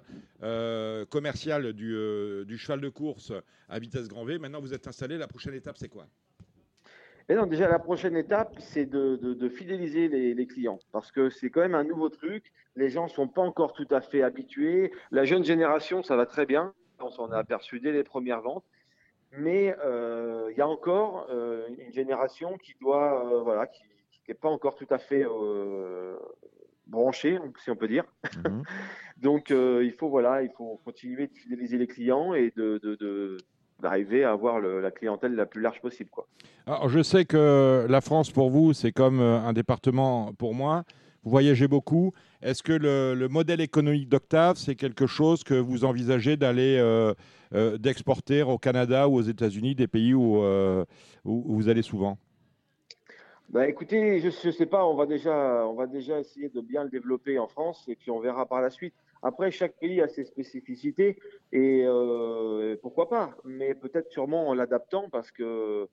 commercial 1.09 1.73
du, 1.73 1.95
du, 2.45 2.57
cheval 2.57 2.81
de 2.81 2.89
course 2.89 3.31
à 3.69 3.77
vitesse 3.77 4.07
grand 4.07 4.25
V. 4.25 4.39
Maintenant, 4.39 4.61
vous 4.61 4.73
êtes 4.73 4.87
installé. 4.87 5.17
La 5.19 5.27
prochaine 5.27 5.53
étape, 5.53 5.77
c'est 5.77 5.89
quoi? 5.89 6.07
Et 7.29 7.35
non, 7.35 7.45
déjà, 7.45 7.69
la 7.69 7.77
prochaine 7.77 8.17
étape, 8.17 8.55
c'est 8.57 8.87
de, 8.87 9.49
fidéliser 9.49 10.07
les, 10.07 10.47
clients 10.47 10.79
parce 10.91 11.11
que 11.11 11.29
c'est 11.29 11.51
quand 11.51 11.61
même 11.61 11.75
un 11.75 11.83
nouveau 11.83 12.09
truc. 12.09 12.51
Les 12.75 12.89
gens 12.89 13.03
ne 13.03 13.09
sont 13.09 13.27
pas 13.27 13.43
encore 13.43 13.73
tout 13.73 13.87
à 13.91 14.01
fait 14.01 14.23
habitués. 14.23 14.91
La 15.11 15.25
jeune 15.25 15.45
génération, 15.45 16.01
ça 16.01 16.15
va 16.15 16.25
très 16.25 16.47
bien. 16.47 16.73
On 16.99 17.11
s'en 17.11 17.31
a 17.31 17.37
aperçu 17.37 17.79
dès 17.79 17.91
les 17.91 18.03
premières 18.03 18.41
ventes. 18.41 18.65
Mais 19.37 19.75
euh, 19.85 20.47
il 20.51 20.57
y 20.57 20.61
a 20.61 20.67
encore 20.67 21.27
euh, 21.29 21.67
une 21.77 21.93
génération 21.93 22.57
qui 22.57 22.73
doit, 22.81 23.31
euh, 23.31 23.41
voilà, 23.41 23.67
qui 23.67 23.83
n'est 24.27 24.33
pas 24.33 24.49
encore 24.49 24.75
tout 24.75 24.87
à 24.89 24.97
fait 24.97 25.23
branchée, 26.87 27.37
si 27.63 27.69
on 27.69 27.75
peut 27.75 27.87
dire. 27.87 28.05
Mhm. 28.43 28.63
Donc, 29.17 29.51
il 29.51 29.93
faut, 29.99 30.09
voilà, 30.09 30.41
il 30.41 30.49
faut 30.57 30.81
continuer 30.83 31.27
de 31.27 31.37
fidéliser 31.37 31.77
les 31.77 31.87
clients 31.87 32.33
et 32.33 32.51
de 32.55 33.37
d'arriver 33.81 34.23
à 34.23 34.31
avoir 34.31 34.59
la 34.59 34.91
clientèle 34.91 35.35
la 35.35 35.45
plus 35.45 35.61
large 35.61 35.81
possible. 35.81 36.09
Quoi. 36.09 36.27
Alors, 36.65 36.89
je 36.89 37.01
sais 37.01 37.25
que 37.25 37.85
la 37.89 38.01
France, 38.01 38.31
pour 38.31 38.49
vous, 38.49 38.73
c'est 38.73 38.91
comme 38.91 39.19
euh, 39.19 39.39
un 39.39 39.53
département 39.53 40.33
pour 40.37 40.53
moi. 40.53 40.83
Vous 41.23 41.31
voyagez 41.31 41.67
beaucoup. 41.67 42.11
Est-ce 42.41 42.63
que 42.63 42.73
le, 42.73 43.27
modèle 43.27 43.61
économique 43.61 44.07
d'Octave, 44.07 44.57
c'est 44.57 44.75
quelque 44.75 45.05
chose 45.05 45.43
que 45.43 45.53
vous 45.53 45.83
envisagez 45.83 46.37
d'aller 46.37 46.77
euh, 46.79 47.13
euh, 47.53 47.77
d'exporter 47.77 48.43
au 48.43 48.57
Canada 48.57 49.09
ou 49.09 49.15
aux 49.15 49.21
États-Unis, 49.21 49.75
des 49.75 49.87
pays 49.87 50.13
où, 50.13 50.41
où, 51.25 51.55
vous 51.55 51.67
allez 51.67 51.81
souvent? 51.81 52.17
Bah, 53.49 53.67
écoutez, 53.67 54.19
je 54.19 54.47
ne 54.47 54.51
sais 54.51 54.65
pas, 54.65 54.85
on 54.85 54.95
va, 54.95 55.07
déjà, 55.07 55.65
on 55.67 55.73
va 55.73 55.87
déjà 55.87 56.19
essayer 56.19 56.49
de 56.49 56.61
bien 56.61 56.83
le 56.83 56.89
développer 56.89 57.39
en 57.39 57.47
France 57.47 57.83
et 57.87 57.95
puis 57.95 58.11
on 58.11 58.19
verra 58.19 58.45
par 58.45 58.61
la 58.61 58.69
suite. 58.69 58.93
Après, 59.21 59.51
chaque 59.51 59.77
pays 59.79 60.01
a 60.01 60.07
ses 60.07 60.23
spécificités 60.23 61.19
et 61.51 61.83
euh, 61.85 62.77
pourquoi 62.81 63.09
pas, 63.09 63.35
mais 63.43 63.75
peut-être 63.75 64.09
sûrement 64.11 64.47
en 64.47 64.53
l'adaptant 64.53 65.09
parce 65.09 65.31
que 65.31 65.87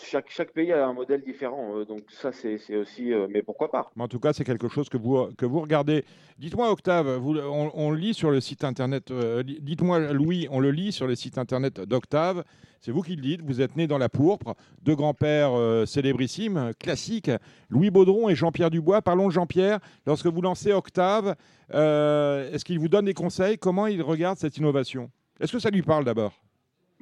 chaque, 0.00 0.52
pays 0.52 0.72
a 0.72 0.86
un 0.86 0.92
modèle 0.92 1.22
différent. 1.22 1.76
Euh, 1.76 1.84
donc 1.84 2.02
ça, 2.08 2.32
c'est 2.32 2.76
aussi, 2.76 3.12
euh, 3.12 3.26
mais 3.30 3.42
pourquoi 3.42 3.70
pas. 3.70 3.90
en 3.98 4.08
tout 4.08 4.20
cas, 4.20 4.32
c'est 4.32 4.44
quelque 4.44 4.68
chose 4.68 4.88
que 4.88 4.96
vous, 4.96 5.26
que 5.36 5.46
vous 5.46 5.60
regardez. 5.60 6.04
Dites-moi, 6.38 6.70
Octave, 6.70 7.20
on, 7.24 7.90
le 7.90 7.96
lit 7.96 8.14
sur 8.14 8.30
le 8.30 8.40
site 8.40 8.64
internet. 8.64 9.12
Dites-moi, 9.60 10.12
Louis, 10.12 10.48
on 10.50 10.60
le 10.60 10.70
lit 10.70 10.92
sur 10.92 11.06
le 11.06 11.14
site 11.14 11.38
internet 11.38 11.80
d'Octave. 11.80 12.44
C'est 12.82 12.90
vous 12.90 13.02
qui 13.02 13.14
le 13.14 13.22
dites, 13.22 13.42
vous 13.42 13.60
êtes 13.60 13.76
né 13.76 13.86
dans 13.86 13.96
la 13.96 14.08
pourpre, 14.08 14.56
deux 14.82 14.96
grands-pères 14.96 15.52
euh, 15.56 15.86
célébrissimes, 15.86 16.72
classiques, 16.80 17.30
Louis 17.70 17.90
Baudron 17.90 18.28
et 18.28 18.34
Jean-Pierre 18.34 18.70
Dubois. 18.70 19.02
Parlons 19.02 19.28
de 19.28 19.32
Jean-Pierre. 19.32 19.78
Lorsque 20.04 20.26
vous 20.26 20.42
lancez 20.42 20.72
Octave, 20.72 21.36
euh, 21.74 22.52
est-ce 22.52 22.64
qu'il 22.64 22.80
vous 22.80 22.88
donne 22.88 23.04
des 23.04 23.14
conseils? 23.14 23.56
Comment 23.56 23.86
il 23.86 24.02
regarde 24.02 24.36
cette 24.36 24.56
innovation? 24.56 25.12
Est-ce 25.38 25.52
que 25.52 25.60
ça 25.60 25.70
lui 25.70 25.82
parle 25.82 26.04
d'abord? 26.04 26.32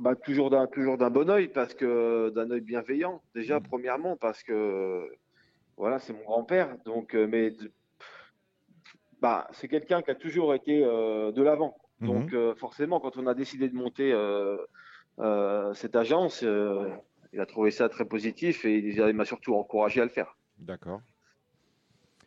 Bah, 0.01 0.17
toujours 0.17 0.51
d'un 0.51 0.67
toujours 0.67 0.99
d'un 0.99 1.11
bon 1.11 1.31
oeil 1.31 1.49
parce 1.49 1.75
que 1.75 2.31
d'un 2.31 2.51
oeil 2.51 2.61
bienveillant 2.61 3.23
déjà 3.35 3.61
mmh. 3.61 3.63
premièrement 3.65 4.17
parce 4.17 4.43
que 4.43 5.09
voilà 5.77 5.99
c'est 5.99 6.13
mon 6.13 6.25
grand-père 6.25 6.77
donc 6.85 7.15
euh, 7.15 7.27
mais 7.27 7.55
bah 9.21 9.47
c'est 9.53 9.69
quelqu'un 9.69 10.03
qui 10.03 10.11
a 10.11 10.15
toujours 10.15 10.55
été 10.55 10.81
de 10.81 11.43
l'avant 11.43 11.77
mmh. 12.01 12.07
donc 12.07 12.57
forcément 12.57 12.99
quand 13.01 13.17
on 13.17 13.27
a 13.27 13.35
décidé 13.35 13.69
de 13.69 13.75
monter 13.75 14.13
euh, 15.21 15.75
cette 15.75 15.97
agence, 15.97 16.43
euh, 16.43 16.89
il 17.33 17.41
a 17.41 17.47
trouvé 17.47 17.71
ça 17.71 17.89
très 17.89 18.05
positif 18.05 18.65
et 18.65 18.79
il 18.79 19.15
m'a 19.15 19.25
surtout 19.25 19.55
encouragé 19.55 20.01
à 20.01 20.05
le 20.05 20.11
faire. 20.11 20.37
D'accord. 20.59 21.01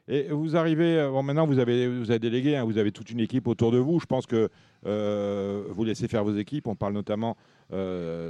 Et 0.07 0.27
vous 0.29 0.55
arrivez, 0.57 0.99
euh, 0.99 1.09
bon, 1.09 1.23
maintenant 1.23 1.47
vous 1.47 1.59
avez, 1.59 1.87
vous 1.87 2.11
avez 2.11 2.19
délégué, 2.19 2.55
hein, 2.55 2.65
vous 2.65 2.77
avez 2.77 2.91
toute 2.91 3.09
une 3.09 3.21
équipe 3.21 3.47
autour 3.47 3.71
de 3.71 3.77
vous. 3.77 3.99
Je 3.99 4.05
pense 4.05 4.27
que 4.27 4.49
vous 4.83 5.83
laissez 5.83 6.07
faire 6.07 6.23
vos 6.23 6.35
équipes. 6.35 6.67
On 6.67 6.75
parle 6.75 6.93
notamment 6.93 7.37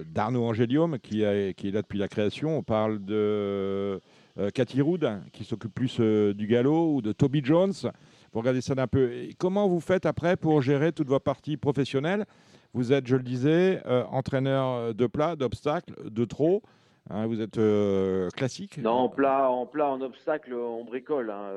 d'Arnaud 0.05 0.45
Angélium 0.45 0.97
qui, 0.99 1.21
est 1.21 1.71
là 1.71 1.81
depuis 1.81 1.99
la 1.99 2.07
création. 2.07 2.57
On 2.57 2.63
parle 2.63 3.03
de 3.03 3.99
Cathy 4.53 4.81
Rood 4.81 5.21
qui 5.31 5.43
s'occupe 5.43 5.73
plus 5.73 5.99
du 5.99 6.47
galop 6.47 6.95
ou 6.95 7.01
de 7.01 7.11
Toby 7.11 7.41
Jones. 7.43 7.73
vous 8.31 8.39
regardez 8.39 8.61
ça 8.61 8.75
d'un 8.75 8.87
peu. 8.87 9.11
Comment 9.37 9.67
vous 9.67 9.79
faites 9.79 10.05
après 10.05 10.37
pour 10.37 10.61
gérer 10.61 10.91
toutes 10.91 11.09
vos 11.09 11.19
parties 11.19 11.57
professionnelles? 11.57 12.25
Vous 12.73 12.91
êtes, 12.93 13.05
je 13.05 13.15
le 13.15 13.23
disais, 13.23 13.81
entraîneur 14.09 14.93
de 14.95 15.07
plat, 15.07 15.35
d'obstacles, 15.35 15.93
de 16.09 16.25
trot. 16.25 16.63
Hein, 17.09 17.27
vous 17.27 17.41
êtes 17.41 17.57
euh, 17.57 18.29
classique 18.29 18.77
Non, 18.77 18.91
en 18.91 19.09
plat, 19.09 19.49
en 19.49 19.65
plat, 19.65 19.89
en 19.89 19.99
obstacle, 20.01 20.53
on 20.53 20.85
bricole. 20.85 21.31
Hein, 21.31 21.51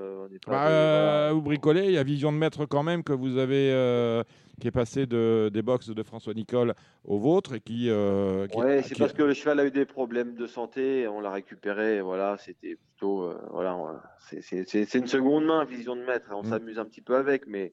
bah, 0.48 0.66
euh, 0.66 1.30
vous 1.32 1.40
bricolez, 1.40 1.84
il 1.84 1.92
y 1.92 1.98
a 1.98 2.02
Vision 2.02 2.32
de 2.32 2.36
Maître 2.36 2.66
quand 2.66 2.82
même 2.82 3.04
que 3.04 3.12
vous 3.12 3.38
avez, 3.38 3.70
euh, 3.70 4.24
qui 4.60 4.66
est 4.66 4.72
passé 4.72 5.06
de, 5.06 5.48
des 5.52 5.62
box 5.62 5.90
de 5.90 6.02
François 6.02 6.34
Nicole 6.34 6.74
au 7.04 7.18
vôtre. 7.20 7.54
Et 7.54 7.60
qui, 7.60 7.88
oui, 7.92 8.82
c'est 8.82 8.98
parce 8.98 9.12
que 9.12 9.22
le 9.22 9.34
cheval 9.34 9.60
a 9.60 9.66
eu 9.66 9.70
des 9.70 9.86
problèmes 9.86 10.34
de 10.34 10.48
santé, 10.48 11.06
on 11.06 11.20
l'a 11.20 11.30
récupéré, 11.30 12.00
voilà, 12.00 12.36
c'était 12.38 12.76
plutôt, 12.76 13.32
voilà, 13.52 13.76
c'est 14.18 14.94
une 14.94 15.06
seconde 15.06 15.44
main, 15.44 15.64
Vision 15.64 15.94
de 15.94 16.02
Maître, 16.02 16.26
on 16.32 16.42
mm. 16.42 16.46
s'amuse 16.46 16.78
un 16.80 16.84
petit 16.84 17.02
peu 17.02 17.14
avec, 17.14 17.46
mais 17.46 17.72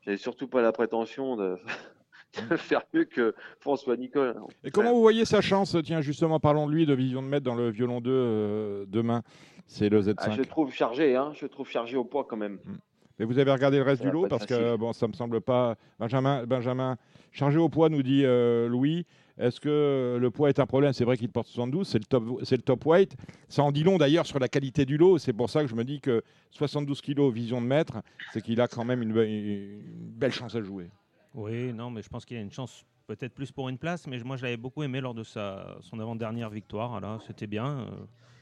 j'avais 0.00 0.16
surtout 0.16 0.48
pas 0.48 0.62
la 0.62 0.72
prétention 0.72 1.36
de 1.36 1.58
de 2.50 2.56
faire 2.56 2.82
mieux 2.92 3.04
que 3.04 3.34
François 3.60 3.96
Nicole. 3.96 4.34
Et 4.64 4.70
comment 4.70 4.92
vous 4.92 5.02
voyez 5.02 5.24
sa 5.24 5.40
chance 5.40 5.76
Tiens, 5.84 6.00
justement, 6.00 6.40
parlons 6.40 6.66
de 6.66 6.72
lui, 6.72 6.86
de 6.86 6.94
Vision 6.94 7.22
de 7.22 7.28
Maître 7.28 7.44
dans 7.44 7.54
le 7.54 7.70
violon 7.70 8.00
2 8.00 8.10
euh, 8.10 8.84
demain. 8.88 9.22
C'est 9.66 9.88
le 9.88 10.00
Z5. 10.00 10.14
Ah, 10.18 10.30
je 10.30 10.42
trouve 10.42 10.72
chargé, 10.72 11.16
hein, 11.16 11.32
je 11.34 11.46
trouve 11.46 11.68
chargé 11.68 11.96
au 11.96 12.04
poids 12.04 12.26
quand 12.28 12.36
même. 12.36 12.58
Hmm. 12.64 12.76
Mais 13.18 13.26
vous 13.26 13.38
avez 13.38 13.52
regardé 13.52 13.76
le 13.76 13.82
reste 13.82 14.02
du 14.02 14.10
lot 14.10 14.26
parce 14.26 14.46
que 14.46 14.76
bon, 14.76 14.92
ça 14.92 15.06
me 15.06 15.12
semble 15.12 15.40
pas. 15.40 15.76
Benjamin, 15.98 16.44
Benjamin, 16.46 16.96
chargé 17.30 17.58
au 17.58 17.68
poids, 17.68 17.88
nous 17.88 18.02
dit 18.02 18.22
euh, 18.24 18.68
Louis. 18.68 19.06
Est-ce 19.38 19.60
que 19.60 20.18
le 20.20 20.30
poids 20.30 20.50
est 20.50 20.58
un 20.58 20.66
problème? 20.66 20.92
C'est 20.92 21.04
vrai 21.04 21.16
qu'il 21.16 21.30
porte 21.30 21.46
72, 21.46 21.88
c'est 21.88 21.98
le 21.98 22.04
top, 22.04 22.40
c'est 22.42 22.56
le 22.56 22.62
top 22.62 22.84
weight. 22.84 23.14
Ça 23.48 23.62
en 23.62 23.72
dit 23.72 23.82
long 23.82 23.96
d'ailleurs 23.96 24.26
sur 24.26 24.38
la 24.38 24.48
qualité 24.48 24.84
du 24.84 24.96
lot. 24.96 25.18
C'est 25.18 25.32
pour 25.32 25.50
ça 25.50 25.62
que 25.62 25.68
je 25.68 25.74
me 25.74 25.84
dis 25.84 26.00
que 26.00 26.22
72 26.50 27.00
kg 27.00 27.30
vision 27.30 27.60
de 27.60 27.66
maître, 27.66 28.02
c'est 28.32 28.42
qu'il 28.42 28.60
a 28.60 28.68
quand 28.68 28.84
même 28.84 29.02
une 29.02 29.80
belle 30.16 30.32
chance 30.32 30.54
à 30.54 30.62
jouer. 30.62 30.90
Oui, 31.34 31.72
non, 31.72 31.90
mais 31.90 32.02
je 32.02 32.08
pense 32.08 32.24
qu'il 32.24 32.36
a 32.36 32.40
une 32.40 32.50
chance 32.50 32.84
peut-être 33.06 33.34
plus 33.34 33.50
pour 33.50 33.68
une 33.68 33.78
place, 33.78 34.06
mais 34.06 34.18
moi 34.20 34.36
je 34.36 34.42
l'avais 34.42 34.56
beaucoup 34.56 34.82
aimé 34.82 35.00
lors 35.00 35.14
de 35.14 35.24
sa, 35.24 35.76
son 35.80 35.98
avant-dernière 35.98 36.50
victoire. 36.50 37.00
Là, 37.00 37.18
c'était 37.26 37.46
bien. 37.46 37.66
Euh, 37.66 37.90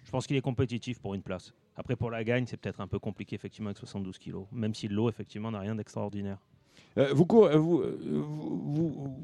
je 0.05 0.11
pense 0.11 0.27
qu'il 0.27 0.37
est 0.37 0.43
compétitif 0.43 1.01
pour 1.01 1.15
une 1.15 1.23
place. 1.23 1.53
Après, 1.77 1.97
pour 1.97 2.11
la 2.11 2.25
gagne, 2.25 2.47
c'est 2.47 2.57
peut-être 2.57 2.81
un 2.81 2.89
peu 2.89 2.99
compliqué 2.99 3.37
effectivement 3.37 3.69
avec 3.69 3.79
72 3.79 4.19
kilos, 4.19 4.47
même 4.53 4.75
si 4.75 4.89
l'eau 4.89 5.09
effectivement 5.09 5.51
n'a 5.51 5.61
rien 5.61 5.75
d'extraordinaire. 5.75 6.39
Euh, 6.99 7.13
vous, 7.15 7.27
euh, 7.33 7.57
vous, 7.57 7.83
vous, 8.01 9.17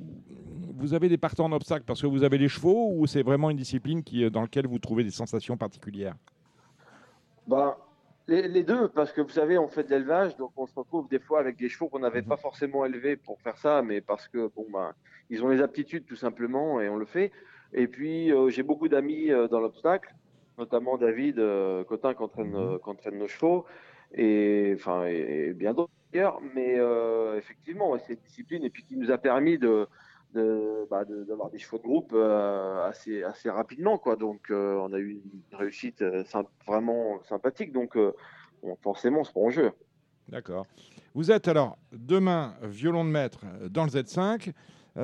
vous, 0.75 0.95
avez 0.95 1.09
des 1.09 1.19
partants 1.19 1.47
en 1.47 1.53
obstacle 1.53 1.85
parce 1.85 2.01
que 2.01 2.07
vous 2.07 2.23
avez 2.23 2.39
les 2.39 2.49
chevaux 2.49 2.93
ou 2.95 3.07
c'est 3.07 3.23
vraiment 3.23 3.51
une 3.51 3.57
discipline 3.57 4.03
qui, 4.03 4.31
dans 4.31 4.43
laquelle 4.43 4.67
vous 4.67 4.79
trouvez 4.79 5.03
des 5.03 5.11
sensations 5.11 5.57
particulières? 5.57 6.15
Bah, 7.47 7.77
les, 8.29 8.63
deux, 8.65 8.89
parce 8.89 9.13
que 9.13 9.21
vous 9.21 9.31
savez, 9.31 9.57
on 9.57 9.69
fait 9.69 9.85
de 9.85 9.91
l'élevage, 9.91 10.37
donc 10.37 10.51
on 10.57 10.67
se 10.67 10.75
retrouve 10.75 11.09
des 11.09 11.21
fois 11.21 11.39
avec 11.39 11.57
des 11.57 11.69
chevaux 11.69 11.89
qu'on 11.89 12.01
n'avait 12.01 12.23
mhm. 12.23 12.29
pas 12.29 12.37
forcément 12.37 12.85
élevés 12.85 13.17
pour 13.17 13.41
faire 13.41 13.57
ça, 13.57 13.83
mais 13.83 14.01
parce 14.01 14.27
que 14.27 14.51
bon 14.55 14.67
ben, 14.73 14.95
ils 15.31 15.45
ont 15.45 15.49
les 15.49 15.63
aptitudes 15.63 16.07
tout 16.07 16.17
simplement 16.17 16.81
et 16.81 16.89
on 16.89 16.97
le 16.97 17.07
fait. 17.07 17.31
Et 17.73 17.87
puis 17.87 18.33
euh, 18.33 18.49
j'ai 18.49 18.63
beaucoup 18.63 18.89
d'amis 18.89 19.31
euh, 19.31 19.47
dans 19.47 19.61
l'obstacle, 19.61 20.13
notamment 20.59 20.97
David 20.97 21.39
euh, 21.39 21.85
Cotin 21.85 22.15
qui 22.15 22.23
entraîne, 22.23 22.51
mhm. 22.51 22.79
qui 22.81 22.91
entraîne, 22.91 23.19
nos 23.19 23.29
chevaux 23.29 23.65
et 24.13 24.73
enfin 24.75 25.05
et, 25.07 25.53
bien 25.53 25.73
d'autres 25.73 25.93
d'ailleurs. 26.13 26.41
Mais 26.55 26.79
effectivement, 27.37 27.97
c'est 27.99 28.15
une 28.15 28.21
discipline 28.21 28.65
et 28.65 28.71
puis 28.71 28.85
qui 28.85 28.97
nous 28.97 29.13
a 29.13 29.19
permis 29.19 29.59
de 29.59 29.87
bah, 30.35 31.05
d'avoir 31.05 31.51
des 31.51 31.59
chevaux 31.59 31.79
de 31.79 31.83
groupe 31.83 32.13
euh, 32.15 32.89
assez, 32.89 33.23
assez 33.23 33.51
rapidement. 33.51 33.99
Quoi. 33.99 34.17
Donc, 34.17 34.51
euh, 34.51 34.75
on 34.75 34.93
a 34.93 34.99
eu 34.99 35.13
une 35.13 35.59
réussite 35.59 36.03
euh, 36.03 36.25
vraiment 36.67 37.23
sympathique. 37.25 37.73
Donc, 37.73 37.97
forcément, 38.83 39.25
c'est 39.25 39.33
pour 39.33 39.45
en 39.45 39.51
jeu. 39.51 39.73
D'accord. 40.29 40.67
Vous 41.15 41.31
êtes 41.31 41.49
alors 41.49 41.79
demain 41.93 42.55
violon 42.63 43.05
de 43.05 43.11
maître 43.11 43.41
dans 43.71 43.85
le 43.85 43.91
Z5. 43.91 44.53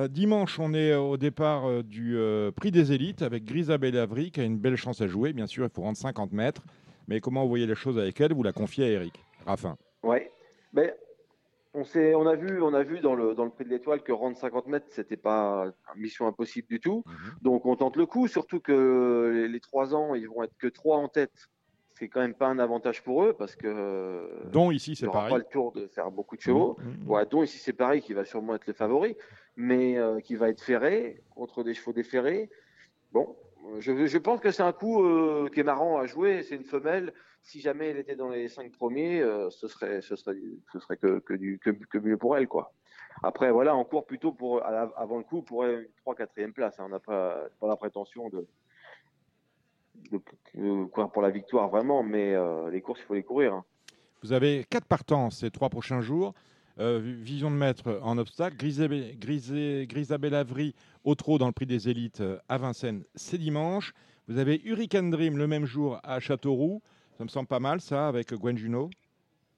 dimanche, 0.09 0.59
on 0.59 0.73
est 0.73 0.93
au 0.93 1.17
départ 1.17 1.83
du 1.83 2.17
prix 2.55 2.71
des 2.71 2.91
élites 2.91 3.21
avec 3.21 3.45
Grisabelle 3.45 3.97
Avry 3.97 4.29
qui 4.31 4.41
a 4.41 4.43
une 4.43 4.59
belle 4.59 4.75
chance 4.75 5.01
à 5.01 5.07
jouer. 5.07 5.33
Bien 5.33 5.47
sûr, 5.47 5.63
il 5.63 5.71
faut 5.73 5.81
rendre 5.81 5.97
50 5.97 6.33
mètres. 6.33 6.61
Mais 7.07 7.19
comment 7.19 7.43
vous 7.43 7.49
voyez 7.49 7.65
les 7.65 7.75
choses 7.75 7.97
avec 7.97 8.19
elle? 8.21 8.33
Vous 8.33 8.43
la 8.43 8.53
confiez 8.53 8.85
à 8.85 8.89
Eric 8.89 9.23
Raffin. 9.45 9.77
Oui. 10.03 10.17
Mais 10.73 10.93
on, 11.73 11.81
on, 11.81 12.27
a 12.27 12.35
vu, 12.35 12.61
on 12.61 12.73
a 12.73 12.83
vu 12.83 12.99
dans 12.99 13.15
le, 13.15 13.33
dans 13.33 13.45
le 13.45 13.51
prix 13.51 13.65
de 13.65 13.69
l'étoile 13.69 14.03
que 14.03 14.11
rendre 14.11 14.37
50 14.37 14.67
mètres, 14.67 14.85
c'était 14.89 15.17
pas 15.17 15.71
une 15.95 16.01
mission 16.01 16.27
impossible 16.27 16.67
du 16.67 16.79
tout. 16.79 17.03
Mhm. 17.05 17.13
Donc 17.41 17.65
on 17.65 17.75
tente 17.75 17.95
le 17.97 18.05
coup, 18.05 18.27
surtout 18.27 18.59
que 18.59 19.47
les, 19.49 19.59
trois 19.59 19.95
ans, 19.95 20.13
ils 20.13 20.29
vont 20.29 20.43
être 20.43 20.55
que 20.57 20.67
trois 20.67 20.97
en 20.97 21.07
tête. 21.07 21.49
C'est 21.95 22.07
quand 22.07 22.21
même 22.21 22.33
pas 22.33 22.47
un 22.47 22.57
avantage 22.57 23.03
pour 23.03 23.23
eux 23.23 23.33
parce 23.33 23.55
que. 23.55 24.27
Dont 24.51 24.71
ici, 24.71 24.95
c'est 24.95 25.07
pareil. 25.07 25.31
pas 25.31 25.37
le 25.37 25.43
tour 25.43 25.71
de 25.71 25.87
faire 25.87 26.09
beaucoup 26.11 26.35
de 26.35 26.41
chevaux. 26.41 26.75
Mmh, 26.79 27.25
dont 27.29 27.43
ici, 27.43 27.59
c'est 27.59 27.73
pareil, 27.73 28.01
qui 28.01 28.13
va 28.13 28.25
sûrement 28.25 28.55
être 28.55 28.65
le 28.65 28.73
favori, 28.73 29.15
mais 29.55 29.97
euh, 29.97 30.19
qui 30.19 30.35
va 30.35 30.49
être 30.49 30.61
ferré 30.61 31.21
contre 31.35 31.63
des 31.63 31.75
chevaux 31.75 31.93
déferrés. 31.93 32.49
Bon, 33.11 33.35
je, 33.77 34.07
je 34.07 34.17
pense 34.17 34.39
que 34.39 34.49
c'est 34.49 34.63
un 34.63 34.73
coup 34.73 35.03
euh, 35.03 35.49
qui 35.53 35.59
est 35.59 35.63
marrant 35.63 35.99
à 35.99 36.07
jouer. 36.07 36.41
C'est 36.41 36.55
une 36.55 36.63
femelle 36.63 37.13
si 37.43 37.59
jamais 37.59 37.89
elle 37.89 37.97
était 37.97 38.15
dans 38.15 38.29
les 38.29 38.47
cinq 38.47 38.71
premiers, 38.71 39.21
euh, 39.21 39.49
ce 39.49 39.67
serait, 39.67 40.01
serait, 40.01 40.97
que, 40.97 41.99
mieux 41.99 42.17
pour 42.17 42.37
elle, 42.37 42.47
quoi. 42.47 42.73
Après, 43.21 43.51
voilà, 43.51 43.75
on 43.75 43.83
court 43.83 44.05
plutôt 44.05 44.31
pour, 44.31 44.65
avant 44.65 45.17
le 45.17 45.23
coup 45.23 45.43
pour 45.43 45.65
une 45.65 45.85
3-4e 46.05 46.51
place. 46.51 46.79
Hein. 46.79 46.85
On 46.85 46.89
n'a 46.89 46.99
pas, 46.99 47.47
la 47.61 47.75
prétention 47.75 48.29
de, 48.29 48.47
de, 50.11 50.85
courir 50.85 51.11
pour 51.11 51.21
la 51.21 51.29
victoire, 51.29 51.69
vraiment, 51.69 52.01
mais 52.01 52.33
euh, 52.33 52.71
les 52.71 52.81
courses, 52.81 53.01
il 53.01 53.05
faut 53.05 53.13
les 53.13 53.23
courir. 53.23 53.53
Hein. 53.53 53.65
Vous 54.23 54.31
avez 54.31 54.65
quatre 54.69 54.87
partants 54.87 55.29
ces 55.29 55.51
trois 55.51 55.69
prochains 55.69 56.01
jours. 56.01 56.33
Euh, 56.79 56.99
vision 57.03 57.51
de 57.51 57.55
maître 57.55 57.99
en 58.01 58.17
obstacle, 58.17 58.55
Grisabelle 58.57 60.33
Avry 60.33 60.73
au 61.03 61.13
trot 61.13 61.37
dans 61.37 61.45
le 61.45 61.51
prix 61.51 61.67
des 61.67 61.87
élites 61.87 62.23
à 62.49 62.57
Vincennes, 62.57 63.03
c'est 63.13 63.37
dimanche. 63.37 63.93
Vous 64.27 64.39
avez 64.39 64.59
Hurricane 64.65 65.11
Dream 65.11 65.37
le 65.37 65.45
même 65.45 65.65
jour 65.65 65.99
à 66.01 66.19
Châteauroux. 66.19 66.81
Ça 67.17 67.23
me 67.23 67.29
semble 67.29 67.47
pas 67.47 67.59
mal, 67.59 67.79
ça, 67.79 68.07
avec 68.07 68.33
Gwen 68.33 68.57
Juno. 68.57 68.89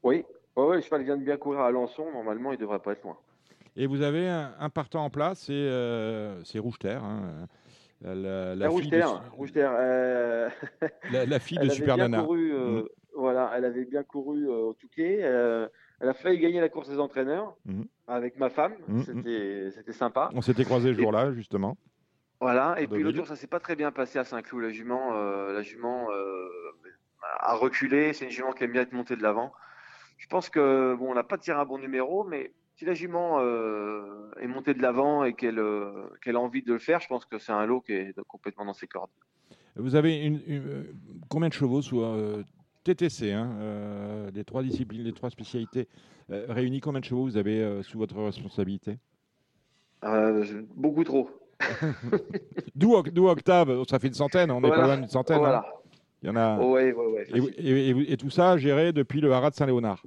Oui, 0.03 0.23
ouais, 0.55 0.75
le 0.75 0.81
cheval 0.81 1.03
vient 1.03 1.17
de 1.17 1.23
bien 1.23 1.37
courir 1.37 1.61
à 1.61 1.67
Alençon. 1.67 2.11
Normalement, 2.11 2.51
il 2.51 2.57
devrait 2.57 2.79
pas 2.79 2.91
être 2.91 3.03
loin. 3.03 3.17
Et 3.77 3.87
vous 3.87 4.01
avez 4.01 4.29
un, 4.29 4.69
partant 4.69 5.03
en 5.03 5.09
place, 5.09 5.43
c'est 5.47 5.53
euh, 5.53 6.41
Rouge 6.55 6.79
Terre. 6.79 7.03
Hein. 7.03 7.47
La, 8.01 8.55
la, 8.55 8.69
Rouge 8.69 8.89
Terre, 8.89 9.21
Rouge 9.31 9.51
Terre 9.51 9.73
euh, 9.77 10.49
la, 11.11 11.39
fille 11.39 11.57
de 11.57 11.69
Super 11.69 11.97
Nana. 11.97 12.25
Euh, 12.29 12.83
mm. 12.83 12.87
Voilà, 13.15 13.51
elle 13.55 13.65
avait 13.65 13.85
bien 13.85 14.03
couru 14.03 14.47
au 14.47 14.73
Touquet. 14.73 15.19
elle 15.19 16.09
a 16.09 16.13
failli 16.13 16.39
gagner 16.39 16.61
la 16.61 16.69
course 16.69 16.89
des 16.89 16.99
entraîneurs 16.99 17.55
mm. 17.65 17.81
avec 18.07 18.37
ma 18.37 18.49
femme. 18.49 18.73
Mm, 18.87 19.01
c'était 19.71 19.93
sympa. 19.93 20.29
On 20.33 20.41
s'était 20.41 20.65
croisés 20.65 20.93
ce 20.93 20.99
jour-là, 21.01 21.33
justement. 21.33 21.77
Voilà, 22.39 22.75
et 22.79 22.87
puis 22.87 23.01
l'autre 23.01 23.17
jour, 23.17 23.27
ça 23.27 23.35
s'est 23.35 23.47
pas 23.47 23.59
très 23.59 23.75
bien 23.75 23.91
passé 23.91 24.19
à 24.19 24.23
Saint-Cloud. 24.23 24.61
La 24.61 24.69
jument, 24.69 25.13
la 25.13 25.61
jument 25.63 26.07
à 27.39 27.55
reculer. 27.55 28.13
C'est 28.13 28.25
une 28.25 28.31
jument 28.31 28.51
qui 28.53 28.63
aime 28.63 28.71
bien 28.71 28.81
être 28.81 28.93
montée 28.93 29.15
de 29.15 29.23
l'avant. 29.23 29.51
Je 30.17 30.27
pense 30.27 30.49
que 30.49 30.95
bon, 30.95 31.11
on 31.11 31.15
n'a 31.15 31.23
pas 31.23 31.37
tiré 31.37 31.59
un 31.59 31.65
bon 31.65 31.77
numéro, 31.77 32.23
mais 32.23 32.51
si 32.75 32.85
la 32.85 32.93
jument 32.93 33.39
euh, 33.39 34.31
est 34.39 34.47
montée 34.47 34.73
de 34.73 34.81
l'avant 34.81 35.23
et 35.23 35.33
qu'elle 35.33 35.59
euh, 35.59 36.07
qu'elle 36.21 36.35
a 36.35 36.39
envie 36.39 36.61
de 36.61 36.73
le 36.73 36.79
faire, 36.79 36.99
je 36.99 37.07
pense 37.07 37.25
que 37.25 37.37
c'est 37.39 37.51
un 37.51 37.65
lot 37.65 37.81
qui 37.81 37.93
est 37.93 38.13
complètement 38.27 38.65
dans 38.65 38.73
ses 38.73 38.87
cordes. 38.87 39.09
Vous 39.75 39.95
avez 39.95 40.17
une, 40.17 40.41
euh, 40.49 40.93
combien 41.29 41.49
de 41.49 41.53
chevaux 41.53 41.81
sous 41.81 42.01
TTC, 42.83 43.31
hein, 43.31 44.29
les 44.33 44.43
trois 44.43 44.63
disciplines, 44.63 45.03
les 45.03 45.13
trois 45.13 45.29
spécialités 45.29 45.87
réunies, 46.29 46.79
combien 46.79 46.99
de 46.99 47.05
chevaux 47.05 47.23
vous 47.23 47.37
avez 47.37 47.81
sous 47.83 47.97
votre 47.97 48.21
responsabilité? 48.21 48.99
Beaucoup 50.75 51.03
trop. 51.03 51.29
D'où 52.75 52.95
Octave, 53.27 53.83
ça 53.89 53.99
fait 53.99 54.07
une 54.07 54.13
centaine, 54.13 54.51
on 54.51 54.63
est 54.63 54.69
pas 54.69 54.85
loin 54.85 54.97
d'une 54.97 55.07
centaine. 55.07 55.43
Hein. 55.43 55.63
Il 56.25 56.29
y 56.29 56.31
en 56.31 56.35
a. 56.37 56.57
Ouais, 56.57 56.91
ouais, 56.91 57.05
ouais, 57.05 57.27
et, 57.59 58.11
et, 58.13 58.17
tout 58.17 58.31
ça 58.31 58.57
géré 58.57 58.91
depuis 58.91 59.21
le 59.21 59.31
haras 59.31 59.51
de 59.51 59.55
Saint-Léonard. 59.55 60.01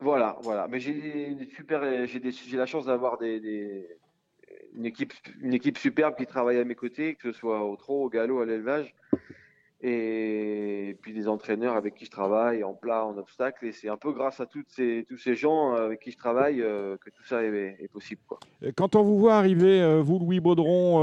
Voilà, 0.00 0.38
voilà. 0.42 0.66
Mais 0.70 0.80
j'ai 0.80 1.36
super, 1.54 1.82
j'ai 2.06 2.56
la 2.56 2.64
chance 2.64 2.86
d'avoir 2.86 3.18
des, 3.18 3.86
une 4.74 4.86
équipe, 4.86 5.12
une 5.42 5.52
équipe 5.52 5.76
superbe 5.76 6.14
qui 6.16 6.24
travaille 6.24 6.58
à 6.58 6.64
mes 6.64 6.74
côtés, 6.74 7.14
que 7.14 7.30
ce 7.30 7.38
soit 7.38 7.62
au 7.62 7.76
trot, 7.76 8.04
au 8.04 8.08
galop, 8.08 8.40
à 8.40 8.46
l'élevage, 8.46 8.94
et 9.82 10.96
puis 11.02 11.12
des 11.12 11.28
entraîneurs 11.28 11.76
avec 11.76 11.94
qui 11.94 12.06
je 12.06 12.10
travaille 12.10 12.64
en 12.64 12.72
plat, 12.72 13.04
en 13.04 13.18
obstacle. 13.18 13.66
Et 13.66 13.72
c'est 13.72 13.90
un 13.90 13.98
peu 13.98 14.12
grâce 14.12 14.40
à 14.40 14.46
toutes 14.46 14.70
ces, 14.70 15.04
tous 15.06 15.18
ces 15.18 15.34
gens 15.34 15.74
avec 15.74 16.00
qui 16.00 16.10
je 16.10 16.16
travaille 16.16 16.62
euh, 16.62 16.96
que 16.96 17.10
tout 17.10 17.24
ça 17.24 17.42
est, 17.42 17.92
possible. 17.92 18.22
Quoi. 18.26 18.38
Quand 18.76 18.96
on 18.96 19.02
vous 19.02 19.18
voit 19.18 19.34
arriver, 19.34 19.82
euh, 19.82 20.00
vous, 20.00 20.18
Louis 20.18 20.40
Baudron, 20.40 21.02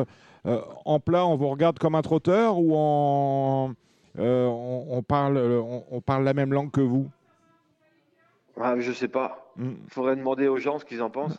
euh, 0.00 0.04
en 0.44 1.00
plat, 1.00 1.26
on 1.26 1.36
vous 1.36 1.48
regarde 1.48 1.78
comme 1.78 1.94
un 1.94 2.02
trotteur 2.02 2.58
ou 2.58 2.74
en, 2.74 3.74
euh, 4.18 4.46
on, 4.46 5.02
parle, 5.02 5.38
on, 5.38 6.00
parle 6.00 6.24
la 6.24 6.34
même 6.34 6.52
langue 6.52 6.70
que 6.70 6.80
vous? 6.80 7.08
Ah, 8.60 8.78
Je 8.78 8.92
sais 8.92 9.08
pas. 9.08 9.52
Il 9.56 9.64
hmm. 9.64 9.76
faudrait 9.88 10.16
demander 10.16 10.48
aux 10.48 10.58
gens 10.58 10.78
ce 10.78 10.84
qu'ils 10.84 11.02
en 11.02 11.10
pensent. 11.10 11.38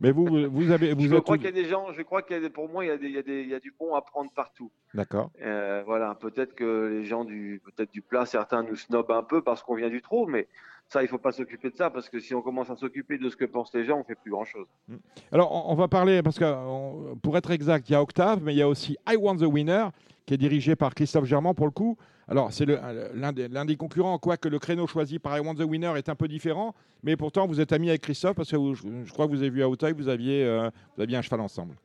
Mais 0.00 0.12
vous, 0.12 0.26
vous 0.50 0.70
avez. 0.70 0.94
Vous 0.94 1.02
je 1.02 1.16
crois 1.16 1.36
qu'il 1.36 1.46
y 1.46 1.50
a 1.50 1.52
des 1.52 1.66
gens, 1.66 1.92
je 1.92 2.00
crois 2.00 2.22
qu'il 2.22 2.42
y 2.42 2.44
a 2.44 2.50
pour 2.50 2.70
moi, 2.70 2.84
il 2.86 2.88
y 2.88 2.90
a, 2.90 2.96
des, 2.96 3.06
il, 3.06 3.12
y 3.12 3.18
a 3.18 3.22
des, 3.22 3.42
il 3.42 3.48
y 3.48 3.54
a, 3.54 3.60
du 3.60 3.74
bon 3.78 3.94
à 3.94 4.00
prendre 4.00 4.30
partout. 4.30 4.70
D'accord. 4.94 5.30
Euh, 5.42 5.82
voilà, 5.84 6.14
peut-être 6.14 6.54
que 6.54 6.88
les 6.88 7.04
gens 7.04 7.24
du, 7.24 7.60
peut-être 7.64 7.92
du 7.92 8.00
plat, 8.00 8.24
certains 8.24 8.62
nous 8.62 8.76
snobent 8.76 9.10
un 9.10 9.22
peu 9.22 9.42
parce 9.42 9.62
qu'on 9.62 9.74
vient 9.74 9.90
du 9.90 10.00
trot, 10.00 10.26
mais 10.26 10.48
ça, 10.90 11.02
il 11.02 11.08
faut 11.08 11.18
pas 11.18 11.30
s'occuper 11.30 11.70
de 11.70 11.76
ça 11.76 11.88
parce 11.88 12.08
que 12.08 12.18
si 12.18 12.34
on 12.34 12.42
commence 12.42 12.68
à 12.68 12.76
s'occuper 12.76 13.16
de 13.16 13.28
ce 13.28 13.36
que 13.36 13.44
pensent 13.44 13.72
les 13.74 13.84
gens, 13.84 13.98
on 14.00 14.04
fait 14.04 14.16
plus 14.16 14.32
grand 14.32 14.44
chose. 14.44 14.66
Mm. 14.88 14.96
Alors, 15.30 15.70
on, 15.70 15.74
va 15.76 15.86
parler 15.86 16.20
parce 16.22 16.38
que 16.38 17.14
pour 17.22 17.36
être 17.36 17.52
exact, 17.52 17.88
il 17.88 17.92
y 17.92 17.94
a 17.94 18.02
Octave, 18.02 18.40
mais 18.42 18.54
il 18.54 18.58
y 18.58 18.62
a 18.62 18.68
aussi 18.68 18.98
I 19.08 19.14
Want 19.16 19.36
the 19.36 19.42
Winner 19.42 19.86
qui 20.26 20.34
est 20.34 20.36
dirigé 20.36 20.74
par 20.74 20.94
Christophe 20.94 21.26
Germain 21.26 21.54
pour 21.54 21.66
le 21.66 21.70
coup. 21.70 21.96
Alors, 22.26 22.52
c'est 22.52 22.66
l'un 22.66 23.32
des, 23.32 23.48
des, 23.48 23.76
concurrents, 23.76 24.18
quoique 24.18 24.48
le 24.48 24.58
créneau 24.58 24.88
choisi 24.88 25.20
par 25.20 25.38
I 25.38 25.40
Want 25.40 25.54
the 25.54 25.64
Winner 25.64 25.92
est 25.96 26.08
un 26.08 26.16
peu 26.16 26.26
différent, 26.26 26.74
mais 27.04 27.16
pourtant 27.16 27.46
vous 27.46 27.60
êtes 27.60 27.72
amis 27.72 27.88
avec 27.88 28.02
Christophe 28.02 28.34
parce 28.34 28.50
que 28.50 28.56
je, 28.74 29.12
crois 29.12 29.26
que 29.26 29.30
vous 29.30 29.42
avez 29.42 29.50
vu 29.50 29.62
à 29.62 29.68
Auteuil, 29.68 29.92
vous 29.92 30.08
aviez, 30.08 30.44
euh, 30.44 30.70
vous 30.96 31.02
aviez 31.02 31.16
un 31.16 31.22
cheval 31.22 31.40
ensemble. 31.40 31.76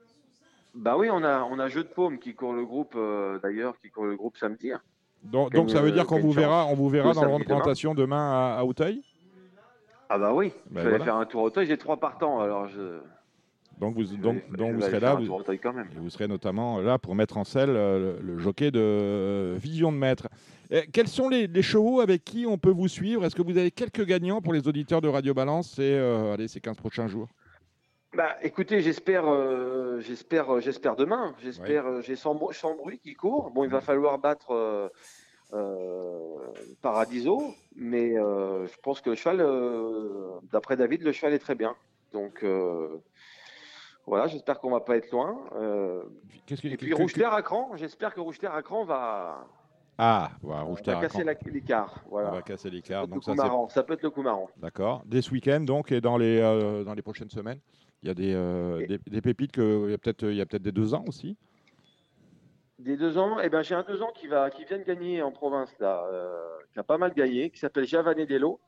Bah 0.73 0.97
oui, 0.97 1.09
on 1.11 1.23
a, 1.23 1.43
on 1.43 1.59
a 1.59 1.67
Jeu 1.69 1.83
de 1.83 1.89
Paume 1.89 2.17
qui 2.17 2.33
court 2.33 2.53
le 2.53 2.65
groupe, 2.65 2.93
euh, 2.95 3.39
d'ailleurs, 3.39 3.77
qui 3.79 3.89
court 3.89 4.05
le 4.05 4.15
groupe 4.15 4.37
samedi. 4.37 4.71
Hein. 5.25 5.29
Donc, 5.31 5.53
donc 5.53 5.69
ça 5.69 5.81
veut 5.81 5.91
dire 5.91 6.05
qu'on 6.05 6.19
vous 6.19 6.31
verra, 6.31 6.65
on 6.67 6.75
vous 6.75 6.89
verra 6.89 7.13
dans 7.13 7.23
le 7.23 7.29
rond 7.29 7.39
de 7.39 7.45
présentation 7.45 7.93
demain, 7.93 8.55
à, 8.57 8.63
Auteuil? 8.63 9.01
Ah 10.09 10.17
bah 10.19 10.33
oui, 10.33 10.53
ben 10.69 10.83
je 10.83 10.89
vais 10.89 10.99
faire 10.99 11.15
un 11.15 11.25
tour 11.25 11.41
à 11.41 11.43
Auteuil, 11.45 11.65
j'ai 11.65 11.77
trois 11.77 11.97
partants, 11.97 12.39
alors 12.39 12.67
je... 12.67 12.99
Donc 13.79 13.95
vous, 13.95 14.05
donc, 14.15 14.38
donc 14.55 14.75
vous 14.75 14.81
serez 14.81 15.01
là, 15.01 15.15
vous, 15.15 16.09
serez 16.09 16.29
notamment 16.29 16.79
là 16.79 16.97
pour 16.97 17.13
mettre 17.13 17.35
en 17.38 17.43
selle 17.43 17.71
euh, 17.71 18.17
le, 18.21 18.39
jockey 18.39 18.71
de 18.71 18.79
euh, 18.79 19.55
Vision 19.57 19.91
de 19.91 19.97
Maître. 19.97 20.29
quels 20.93 21.09
sont 21.09 21.27
les, 21.27 21.61
chevaux 21.61 21.99
avec 21.99 22.23
qui 22.23 22.45
on 22.47 22.57
peut 22.57 22.69
vous 22.69 22.88
suivre? 22.88 23.25
Est-ce 23.25 23.35
que 23.35 23.41
vous 23.41 23.57
avez 23.57 23.71
quelques 23.71 24.05
gagnants 24.05 24.41
pour 24.41 24.53
les 24.53 24.65
auditeurs 24.69 25.01
de 25.01 25.09
Radio 25.09 25.33
Balance 25.33 25.73
ces, 25.75 25.97
allez, 25.97 26.47
ces 26.47 26.61
15 26.61 26.77
prochains 26.77 27.07
jours? 27.07 27.27
Bah, 28.15 28.38
écoutez, 28.41 28.82
j'espère, 28.82 29.25
euh, 29.28 29.99
j'espère, 29.99 30.56
euh, 30.56 30.60
j'espère 30.62 30.95
demain. 30.95 31.36
J'espère, 31.41 31.86
euh, 31.86 32.01
j'ai 32.01 32.15
sans, 32.15 32.34
bruit 32.34 32.99
qui 32.99 33.13
court. 33.13 33.51
Bon, 33.51 33.65
il 33.65 33.69
va 33.69 33.82
falloir 33.82 34.17
battre 34.17 34.91
Paradiso, 36.82 37.54
mais 37.75 38.15
je 38.15 38.78
pense 38.82 39.01
que 39.01 39.12
le 39.12 39.15
cheval, 39.15 39.45
d'après 40.51 40.78
David, 40.78 41.04
le 41.04 41.12
cheval 41.12 41.34
est 41.34 41.39
très 41.39 41.56
bien. 41.56 41.75
Donc 42.13 42.45
voilà, 44.08 44.28
j'espère 44.28 44.60
qu'on 44.60 44.71
va 44.71 44.82
pas 44.82 44.97
être 44.97 45.12
loin. 45.12 45.38
et 46.49 46.78
puis 46.78 46.93
Rouge-Terre 46.93 47.34
à 47.34 47.41
cran, 47.41 47.71
j'espère 47.75 48.13
que 48.13 48.21
Rouge-Terre 48.21 48.54
à 48.54 48.62
cran 48.62 48.86
va. 48.86 49.45
Ah, 49.97 50.32
voilà, 50.41 50.65
va 50.65 51.01
casser 51.01 51.23
l'écart. 51.45 52.04
Voilà. 52.10 52.30
On 52.30 52.34
va 52.34 52.41
casser 52.41 52.69
l'écart. 52.69 53.08
Donc 53.08 53.23
ça, 53.23 53.34
ça 53.69 53.84
peut 53.84 53.93
être 53.93 54.04
le 54.04 54.10
coup 54.10 54.23
marrant. 54.23 54.49
D'accord. 54.58 55.04
Dès 55.06 55.21
ce 55.21 55.32
week-end, 55.32 55.62
donc, 55.62 55.93
et 55.93 56.01
dans 56.01 56.17
les, 56.17 56.41
dans 56.86 56.93
les 56.93 57.01
prochaines 57.01 57.30
semaines 57.30 57.60
il 58.05 58.09
y 58.09 58.11
a 58.11 58.13
des, 58.13 58.33
euh, 58.35 58.85
des, 59.07 59.21
pépites 59.21 59.51
que 59.51 59.85
il 59.87 59.91
y 59.91 59.93
a 59.95 59.97
peut-être 59.97 60.23
il 60.25 60.35
y 60.35 60.41
a 60.41 60.45
peut-être 60.45 60.61
des 60.61 60.71
deux 60.71 60.93
ans 60.93 61.03
aussi. 61.07 61.35
Des 62.77 62.97
deux 62.97 63.17
ans, 63.17 63.39
eh 63.39 63.49
ben 63.49 63.63
j'ai 63.63 63.73
un 63.73 63.81
deux 63.81 64.03
ans 64.03 64.11
qui 64.13 64.27
va 64.27 64.51
qui 64.51 64.63
vient 64.63 64.77
de 64.77 64.83
gagner 64.83 65.23
en 65.23 65.31
province 65.31 65.73
là, 65.79 66.05
euh, 66.11 66.37
qui 66.71 66.77
a 66.77 66.83
pas 66.83 66.99
mal 66.99 67.15
gagné, 67.15 67.49
qui 67.49 67.57
s'appelle 67.57 67.85
Javanedello. 67.85 68.59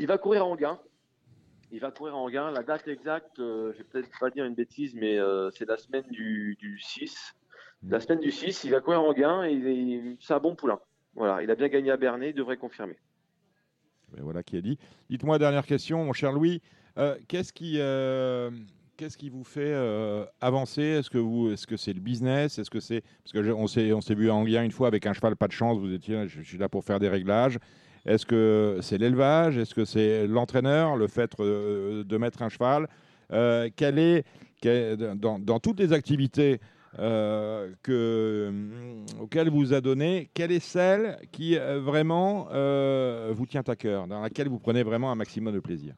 Il 0.00 0.08
va 0.08 0.18
courir 0.18 0.44
en 0.44 0.56
gain. 0.56 0.80
Il 1.70 1.78
va 1.78 1.92
courir 1.92 2.16
en 2.16 2.28
gain. 2.28 2.50
La 2.50 2.64
date 2.64 2.88
exacte, 2.88 3.38
euh, 3.38 3.72
je 3.74 3.78
vais 3.78 3.84
peut-être 3.84 4.10
pas 4.18 4.30
dire 4.30 4.44
une 4.44 4.54
bêtise, 4.54 4.94
mais 4.96 5.18
c'est 5.52 5.68
la 5.68 5.76
semaine 5.76 6.04
du, 6.10 6.56
du 6.58 6.80
6. 6.80 7.32
Mhm. 7.82 7.90
La 7.92 8.00
semaine 8.00 8.18
du 8.18 8.32
6, 8.32 8.64
il 8.64 8.72
va 8.72 8.80
courir 8.80 9.02
en 9.02 9.12
gain 9.12 9.44
et 9.44 10.16
c'est 10.18 10.34
un 10.34 10.40
bon 10.40 10.56
poulain. 10.56 10.80
Voilà, 11.14 11.44
il 11.44 11.50
a 11.52 11.54
bien 11.54 11.68
gagné 11.68 11.92
à 11.92 11.96
Bernay, 11.96 12.30
il 12.30 12.34
devrait 12.34 12.56
confirmer. 12.56 12.96
Ben 14.12 14.22
voilà 14.22 14.42
qui 14.42 14.56
est 14.56 14.62
dit. 14.62 14.78
Dites-moi, 15.10 15.38
dernière 15.38 15.66
question, 15.66 16.04
mon 16.04 16.12
cher 16.12 16.32
Louis. 16.32 16.60
Euh, 16.98 17.16
qu'est-ce 17.28 17.52
qui, 17.52 17.74
euh, 17.78 18.50
qu'est-ce 18.96 19.18
qui 19.18 19.28
vous 19.28 19.44
fait 19.44 19.72
euh, 19.72 20.24
avancer? 20.40 20.82
Est-ce 20.82 21.10
que 21.10 21.18
vous, 21.18 21.50
est-ce 21.50 21.66
que 21.66 21.76
c'est 21.76 21.92
le 21.92 22.00
business? 22.00 22.58
Est-ce 22.58 22.70
que 22.70 22.80
c'est 22.80 23.02
parce 23.22 23.32
que 23.32 23.52
on 23.52 23.66
s'est, 23.66 24.14
vu 24.14 24.30
en 24.30 24.44
lien 24.44 24.62
une 24.62 24.70
fois 24.70 24.88
avec 24.88 25.06
un 25.06 25.12
cheval 25.12 25.36
pas 25.36 25.48
de 25.48 25.52
chance. 25.52 25.78
Vous 25.78 25.92
étiez, 25.92 26.26
je 26.26 26.40
suis 26.42 26.58
là 26.58 26.68
pour 26.68 26.84
faire 26.84 26.98
des 26.98 27.08
réglages. 27.08 27.58
Est-ce 28.06 28.24
que 28.24 28.78
c'est 28.82 28.98
l'élevage? 28.98 29.58
Est-ce 29.58 29.74
que 29.74 29.84
c'est 29.84 30.26
l'entraîneur, 30.26 30.96
le 30.96 31.08
fait 31.08 31.32
de 31.38 32.16
mettre 32.16 32.42
un 32.42 32.48
cheval? 32.48 32.88
Quel 33.28 33.98
est, 33.98 34.24
dans, 35.16 35.60
toutes 35.60 35.80
les 35.80 35.92
activités 35.92 36.60
que, 36.96 38.52
auxquelles 39.20 39.50
vous 39.50 39.74
a 39.74 39.80
donné, 39.80 40.30
quelle 40.32 40.52
est 40.52 40.60
celle 40.60 41.18
qui 41.32 41.56
vraiment 41.56 42.44
vous 43.32 43.46
tient 43.46 43.64
à 43.66 43.74
cœur, 43.74 44.06
dans 44.06 44.20
laquelle 44.20 44.48
vous 44.48 44.60
prenez 44.60 44.84
vraiment 44.84 45.10
un 45.10 45.16
maximum 45.16 45.52
de 45.52 45.60
plaisir? 45.60 45.94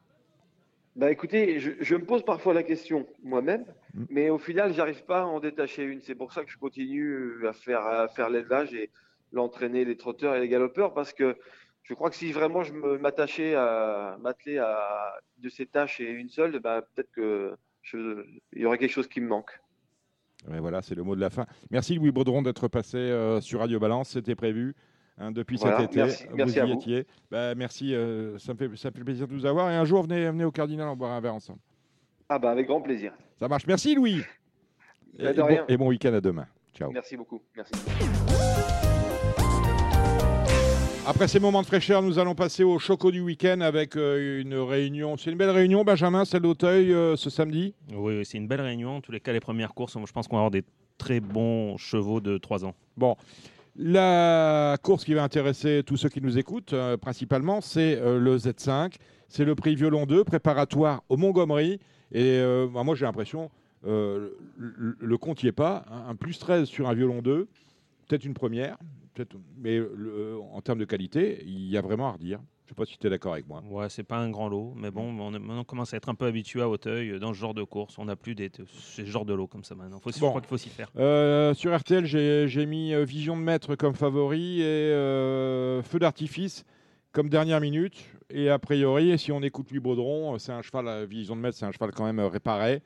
Bah 0.99 1.09
écoutez, 1.09 1.61
je, 1.61 1.95
me 1.95 2.03
pose 2.03 2.23
parfois 2.25 2.53
la 2.53 2.61
question 2.61 3.07
moi-même, 3.23 3.63
mm. 3.93 4.05
mais 4.09 4.29
au 4.29 4.37
final, 4.37 4.73
j'arrive 4.73 5.05
pas 5.05 5.21
à 5.21 5.25
en 5.25 5.39
détacher 5.39 5.83
une. 5.83 6.01
C'est 6.01 6.13
pour 6.13 6.33
ça 6.33 6.43
que 6.43 6.51
je 6.51 6.57
continue 6.57 7.47
à 7.47 7.53
faire, 7.53 7.85
à 7.85 8.09
faire 8.09 8.29
l'élevage 8.29 8.73
et 8.73 8.89
l'entraîner, 9.31 9.85
les 9.85 9.95
trotteurs 9.95 10.35
et 10.35 10.41
les 10.41 10.49
galopeurs, 10.49 10.93
parce 10.93 11.13
que 11.13 11.37
je 11.83 11.93
crois 11.93 12.09
que 12.09 12.17
si 12.17 12.33
vraiment 12.33 12.63
je 12.63 12.73
m'attachais 12.73 13.55
à 13.55 14.17
m'atteler 14.19 14.57
à 14.57 15.13
de 15.37 15.47
ces 15.47 15.65
tâches 15.65 16.01
et 16.01 16.11
une 16.11 16.27
seule, 16.27 16.59
bah, 16.59 16.81
peut-être 16.81 17.11
que 17.11 17.55
il 17.93 18.61
y 18.61 18.65
aurait 18.65 18.77
quelque 18.77 18.91
chose 18.91 19.07
qui 19.07 19.21
me 19.21 19.27
manque. 19.27 19.57
voilà, 20.47 20.81
c'est 20.81 20.95
le 20.95 21.03
mot 21.03 21.15
de 21.15 21.21
la 21.21 21.29
fin. 21.29 21.45
Merci 21.71 21.95
Louis 21.95 22.11
Baudron 22.11 22.41
d'être 22.41 22.67
passé 22.67 22.97
euh, 22.97 23.39
sur 23.39 23.61
Radio 23.61 23.79
Balance, 23.79 24.09
c'était 24.09 24.35
prévu. 24.35 24.75
Hein, 25.19 25.31
depuis 25.31 25.57
cet 25.57 25.79
été. 25.81 25.99
Merci, 26.33 26.59
vous 26.59 26.67
y 26.67 26.71
étiez. 26.71 27.07
Bah, 27.29 27.53
merci, 27.53 27.93
euh, 27.93 28.37
ça, 28.39 28.53
me 28.53 28.57
fait, 28.57 28.77
ça 28.77 28.89
fait 28.89 29.03
plaisir 29.03 29.27
de 29.27 29.33
vous 29.33 29.45
avoir. 29.45 29.69
Et 29.69 29.75
un 29.75 29.83
jour, 29.83 30.03
venez, 30.03 30.29
venez 30.29 30.45
au 30.45 30.51
Cardinal, 30.51 30.87
en 30.87 30.95
boire 30.95 31.11
un 31.11 31.19
verre 31.19 31.35
ensemble. 31.35 31.59
Ah 32.29 32.39
bah 32.39 32.51
avec 32.51 32.67
grand 32.67 32.79
plaisir. 32.79 33.11
Ça 33.39 33.47
marche. 33.47 33.67
Merci 33.67 33.95
Louis. 33.95 34.21
Et, 35.17 35.33
bon, 35.33 35.47
et, 35.67 35.77
bon, 35.77 35.87
week-end 35.87 36.13
à 36.13 36.21
demain. 36.21 36.45
Ciao. 36.73 36.91
Merci 36.91 37.17
beaucoup. 37.17 37.41
Merci. 37.55 37.73
Après 41.05 41.27
ces 41.27 41.39
moments 41.39 41.63
de 41.63 41.67
fraîcheur, 41.67 42.03
nous 42.03 42.19
allons 42.19 42.35
passer 42.35 42.63
au 42.63 42.77
choco 42.77 43.09
du 43.11 43.19
week-end 43.19 43.61
avec 43.61 43.97
euh, 43.97 44.41
une 44.41 44.53
réunion. 44.53 45.17
C'est 45.17 45.31
une 45.31 45.37
belle 45.37 45.49
réunion, 45.49 45.83
Benjamin, 45.83 46.23
celle 46.23 46.43
d'Auteuil 46.43 46.93
euh, 46.93 47.15
ce 47.15 47.31
samedi? 47.31 47.73
Oui, 47.91 48.23
c'est 48.23 48.37
une 48.37 48.47
belle 48.47 48.61
réunion. 48.61 48.97
En 48.97 49.01
tous 49.01 49.11
les 49.11 49.19
cas, 49.19 49.33
les 49.33 49.39
premières 49.39 49.73
courses, 49.73 49.97
je 50.05 50.11
pense 50.13 50.27
qu'on 50.27 50.35
va 50.35 50.41
avoir 50.41 50.51
des 50.51 50.63
très 50.99 51.19
bons 51.19 51.77
chevaux 51.77 52.21
de 52.21 52.37
3 52.37 52.63
ans. 52.63 52.75
Bon, 52.95 53.15
la 53.81 54.77
course 54.83 55.05
qui 55.05 55.13
va 55.13 55.23
intéresser 55.23 55.83
tous 55.85 55.95
ceux 55.95 56.09
qui 56.09 56.21
nous 56.21 56.37
écoutent, 56.37 56.73
euh, 56.73 56.97
principalement, 56.97 57.61
c'est 57.61 57.97
euh, 57.97 58.19
le 58.19 58.37
Z5. 58.37 58.95
C'est 59.29 59.45
le 59.45 59.55
prix 59.55 59.75
Violon 59.75 60.05
2, 60.05 60.25
préparatoire 60.25 61.01
au 61.07 61.15
Montgomery. 61.15 61.79
Et 62.11 62.39
euh, 62.39 62.67
bah, 62.67 62.83
moi, 62.83 62.95
j'ai 62.95 63.05
l'impression, 63.05 63.49
le, 63.85 64.37
le, 64.57 65.17
compte 65.17 65.41
n'y 65.43 65.49
est 65.49 65.53
pas. 65.53 65.85
Un 66.09 66.15
plus 66.15 66.37
13 66.39 66.67
sur 66.67 66.89
un 66.89 66.93
Violon 66.93 67.21
2, 67.21 67.47
peut-être 68.07 68.25
une 68.25 68.33
première, 68.33 68.77
mais 69.57 69.79
en 70.51 70.59
termes 70.61 70.79
de 70.79 70.85
qualité, 70.85 71.41
il 71.45 71.69
y 71.69 71.77
a 71.77 71.81
vraiment 71.81 72.09
à 72.09 72.11
redire. 72.13 72.39
Je 72.69 72.73
ne 72.73 72.75
sais 72.75 72.81
pas 72.81 72.85
si 72.85 72.99
tu 72.99 73.07
es 73.07 73.09
d'accord 73.09 73.33
avec 73.33 73.47
moi. 73.47 73.63
Ouais, 73.67 73.89
c'est 73.89 74.03
pas 74.03 74.17
un 74.17 74.29
grand 74.29 74.47
lot, 74.47 74.75
mais 74.75 74.91
bon, 74.91 75.33
on, 75.33 75.63
commence 75.63 75.91
à 75.95 75.97
être 75.97 76.07
un 76.07 76.13
peu 76.13 76.27
habitué 76.27 76.61
à 76.61 76.69
Hauteuil 76.69 77.19
dans 77.19 77.33
ce 77.33 77.39
genre 77.39 77.55
de 77.55 77.63
course. 77.63 77.97
On 77.97 78.05
n'a 78.05 78.15
plus 78.15 78.35
des, 78.35 78.51
ce 78.67 79.05
genre 79.05 79.25
de 79.25 79.33
lot 79.33 79.47
comme 79.47 79.63
ça 79.63 79.73
maintenant. 79.73 79.99
Faut, 79.99 80.11
Je 80.11 80.19
crois 80.19 80.39
qu'il 80.39 80.49
faut 80.49 80.57
s'y 80.57 80.69
faire. 80.69 80.91
Euh, 80.95 81.55
sur 81.55 81.75
RTL, 81.75 82.05
j'ai 82.05 82.65
mis 82.67 82.93
euh, 82.93 83.03
Vision 83.05 83.35
de 83.35 83.41
Maître 83.41 83.73
comme 83.73 83.95
favori 83.95 84.61
et 84.61 84.65
euh, 84.65 85.81
Feu 85.81 85.97
d'artifice 85.97 86.63
comme 87.11 87.27
dernière 87.27 87.59
minute. 87.59 88.05
Et 88.29 88.51
a 88.51 88.59
priori, 88.59 89.17
si 89.17 89.31
on 89.31 89.41
écoute 89.41 89.71
lui 89.71 89.79
Baudron, 89.79 90.37
c'est 90.37 90.51
un 90.51 90.61
cheval, 90.61 91.07
Vision 91.07 91.35
de 91.35 91.41
Maître, 91.41 91.57
c'est 91.57 91.65
un 91.65 91.71
cheval 91.71 91.89
quand 91.89 92.05
même 92.05 92.19
réparé. 92.19 92.83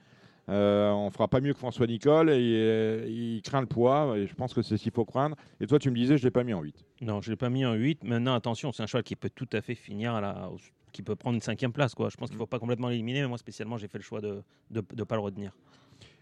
Euh, 0.50 0.92
on 0.92 1.10
fera 1.10 1.28
pas 1.28 1.40
mieux 1.40 1.54
que 1.54 1.60
François 1.60 1.88
Nicole 1.88 2.30
et 2.30 2.34
euh, 2.38 3.06
il 3.08 3.42
craint 3.42 3.62
le 3.62 3.68
poids 3.68 4.18
et 4.18 4.28
je 4.28 4.36
pense 4.36 4.54
que 4.54 4.62
c'est 4.62 4.78
ce 4.78 4.84
qu'il 4.84 4.92
faut 4.92 5.06
craindre. 5.06 5.38
Et 5.62 5.68
toi, 5.68 5.80
tu 5.80 5.90
me 5.90 5.96
disais, 5.96 6.18
je 6.18 6.24
l'ai 6.24 6.32
pas 6.32 6.44
mis 6.44 6.54
en 6.54 6.62
8. 6.62 6.86
Non, 7.02 7.22
je 7.22 7.30
l'ai 7.30 7.38
pas 7.38 7.50
mis 7.50 7.66
en 7.66 7.74
8. 7.74 8.04
Maintenant, 8.04 8.34
attention, 8.34 8.72
c'est 8.72 8.84
un 8.84 8.88
cheval 8.88 9.04
qui 9.04 9.16
peut 9.16 9.30
tout 9.34 9.48
à 9.54 9.62
fait 9.62 9.76
finir 9.76 10.14
à 10.16 10.22
la, 10.22 10.50
qui 10.92 11.02
peut 11.02 11.16
prendre 11.16 11.36
une 11.36 11.42
cinquième 11.42 11.72
place. 11.72 11.96
Quoi. 11.96 12.10
Je 12.10 12.18
pense 12.18 12.30
qu'il 12.30 12.38
faut 12.38 12.46
pas 12.46 12.60
complètement 12.60 12.90
l'éliminer, 12.90 13.22
mais 13.22 13.28
moi 13.28 13.38
spécialement, 13.38 13.78
j'ai 13.78 13.88
fait 13.88 13.98
le 13.98 14.04
choix 14.04 14.20
de 14.20 14.44
ne 14.72 14.82
pas 14.82 15.16
le 15.16 15.22
retenir. 15.22 15.54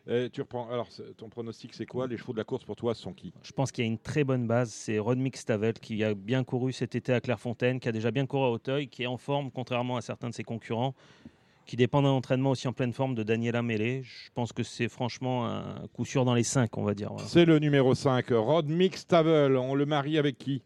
tu 0.06 0.42
reprends. 0.42 0.70
Alors, 0.70 0.88
ton 1.18 1.28
pronostic, 1.28 1.74
c'est 1.74 1.88
quoi? 1.88 2.06
Les 2.06 2.18
chevaux 2.18 2.34
de 2.34 2.38
la 2.38 2.44
course 2.44 2.64
pour 2.64 2.76
toi 2.76 2.94
sont 2.94 3.14
qui? 3.14 3.34
Je 3.42 3.54
pense 3.54 3.72
qu'il 3.72 3.84
y 3.84 3.88
a 3.88 3.90
une 3.90 3.98
très 3.98 4.24
bonne 4.24 4.46
base. 4.46 4.70
C'est 4.70 5.00
Rodmix 5.00 5.40
Stavel 5.40 5.74
qui 5.74 6.04
a 6.04 6.14
bien 6.14 6.44
couru 6.44 6.74
cet 6.74 6.94
été 6.94 7.12
à 7.12 7.22
Clairefontaine, 7.22 7.80
qui 7.80 7.90
a 7.90 7.92
déjà 7.92 8.12
bien 8.12 8.28
couru 8.28 8.44
à 8.44 8.50
Hauteuil, 8.52 8.88
qui 8.88 9.02
est 9.02 9.08
en 9.08 9.18
forme 9.18 9.50
contrairement 9.50 9.98
à 9.98 10.02
certains 10.02 10.30
de 10.30 10.36
ses 10.36 10.44
concurrents 10.44 10.94
qui 11.66 11.76
dépend 11.76 12.02
d'un 12.02 12.10
entraînement 12.10 12.52
aussi 12.52 12.68
en 12.68 12.74
pleine 12.74 12.94
forme 12.94 13.16
de 13.16 13.24
Daniela 13.24 13.62
Mele. 13.62 14.04
Je 14.04 14.30
pense 14.34 14.54
que 14.54 14.64
c'est 14.64 14.90
franchement 14.90 15.48
un 15.48 15.88
coup 15.94 16.06
sûr 16.06 16.26
dans 16.26 16.34
les 16.34 16.44
5, 16.44 16.78
on 16.78 16.84
va 16.84 16.94
dire. 16.94 17.12
C'est 17.26 17.46
le 17.46 17.60
numéro 17.60 17.96
5, 17.96 18.26
Rod 18.32 18.68
Mixtavel. 18.68 19.56
On 19.56 19.76
le 19.76 19.86
marie 19.86 20.18
avec 20.18 20.38
qui? 20.38 20.62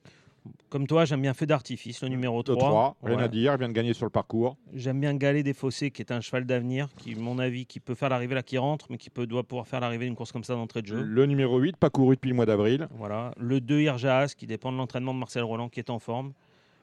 Comme 0.69 0.88
toi, 0.88 1.05
j'aime 1.05 1.21
bien 1.21 1.34
Feu 1.34 1.45
d'artifice, 1.45 2.01
le 2.01 2.10
numéro 2.10 2.43
3. 2.43 2.58
3 2.58 2.97
rien 3.03 3.17
à 3.17 3.27
dire, 3.27 3.53
il 3.53 3.60
vient 3.60 3.67
de 3.67 3.73
gagner 3.73 3.93
sur 3.93 4.05
le 4.05 4.12
parcours. 4.12 4.58
J'aime 4.73 4.99
bien 4.99 5.15
Galet 5.15 5.41
des 5.41 5.53
Fossés, 5.53 5.89
qui 5.89 6.01
est 6.01 6.12
un 6.12 6.21
cheval 6.21 6.45
d'avenir, 6.45 6.89
qui, 6.97 7.15
mon 7.15 7.39
avis, 7.39 7.65
qui 7.65 7.79
peut 7.79 7.95
faire 7.95 8.10
l'arrivée 8.10 8.36
là, 8.36 8.43
qui 8.43 8.58
rentre, 8.58 8.88
mais 8.89 8.97
qui 8.97 9.09
peut, 9.09 9.26
doit 9.26 9.43
pouvoir 9.43 9.67
faire 9.67 9.80
l'arrivée 9.80 10.05
d'une 10.05 10.15
course 10.15 10.32
comme 10.32 10.43
ça 10.43 10.53
d'entrée 10.53 10.82
de 10.82 10.88
jeu. 10.88 11.01
Le 11.01 11.26
numéro 11.26 11.57
8, 11.57 11.78
pas 11.78 11.89
couru 11.89 12.15
depuis 12.15 12.30
le 12.30 12.36
mois 12.36 12.45
d'avril. 12.45 12.88
Voilà. 12.91 13.34
Le 13.39 13.61
2, 13.61 13.82
Irjaas, 13.82 14.34
qui 14.38 14.45
dépend 14.47 14.72
de 14.72 14.78
l'entraînement 14.78 15.13
de 15.13 15.19
Marcel 15.19 15.43
Roland, 15.43 15.69
qui 15.69 15.80
est 15.80 15.89
en 15.89 15.99
forme. 15.99 16.34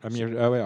Ah, 0.02 0.08
ah 0.38 0.50
ouais, 0.50 0.62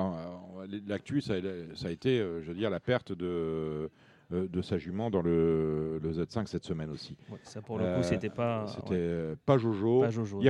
l'actu, 0.86 1.20
ça, 1.20 1.34
a 1.34 1.90
été, 1.90 2.18
euh, 2.18 2.42
je 2.42 2.48
veux 2.48 2.54
dire, 2.54 2.70
la 2.70 2.80
perte 2.80 3.12
de, 3.12 3.90
euh, 4.32 4.48
de 4.48 4.62
sa 4.62 4.78
jument 4.78 5.10
dans 5.10 5.22
le, 5.22 6.00
Z5 6.02 6.46
cette 6.46 6.64
semaine 6.64 6.90
aussi. 6.90 7.16
ça, 7.42 7.60
pour 7.62 7.78
le 7.78 7.84
coup, 7.84 7.90
euh, 7.90 8.02
c'était 8.02 8.30
pas. 8.30 8.66
C'était 8.66 9.34
pas 9.44 9.58
Jojo. 9.58 10.00
Pas 10.00 10.10
Jojo. 10.10 10.40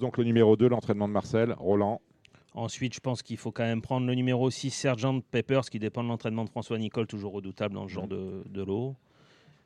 donc 0.00 0.18
le 0.18 0.24
numéro 0.24 0.56
2, 0.56 0.68
l'entraînement 0.68 1.08
de 1.08 1.12
Marcel, 1.12 1.54
Roland. 1.58 2.00
Ensuite, 2.54 2.94
je 2.94 3.00
pense 3.00 3.22
qu'il 3.22 3.38
faut 3.38 3.50
quand 3.50 3.62
même 3.62 3.80
prendre 3.80 4.06
le 4.06 4.14
numéro 4.14 4.50
6, 4.50 4.70
Sergent 4.70 5.20
Peppers, 5.20 5.70
qui 5.70 5.78
dépend 5.78 6.02
de 6.02 6.08
l'entraînement 6.08 6.44
de 6.44 6.50
François 6.50 6.78
Nicole, 6.78 7.06
toujours 7.06 7.32
redoutable 7.32 7.74
dans 7.74 7.88
ce 7.88 7.92
genre 7.92 8.08
de, 8.08 8.42
de 8.46 8.62
lot. 8.62 8.94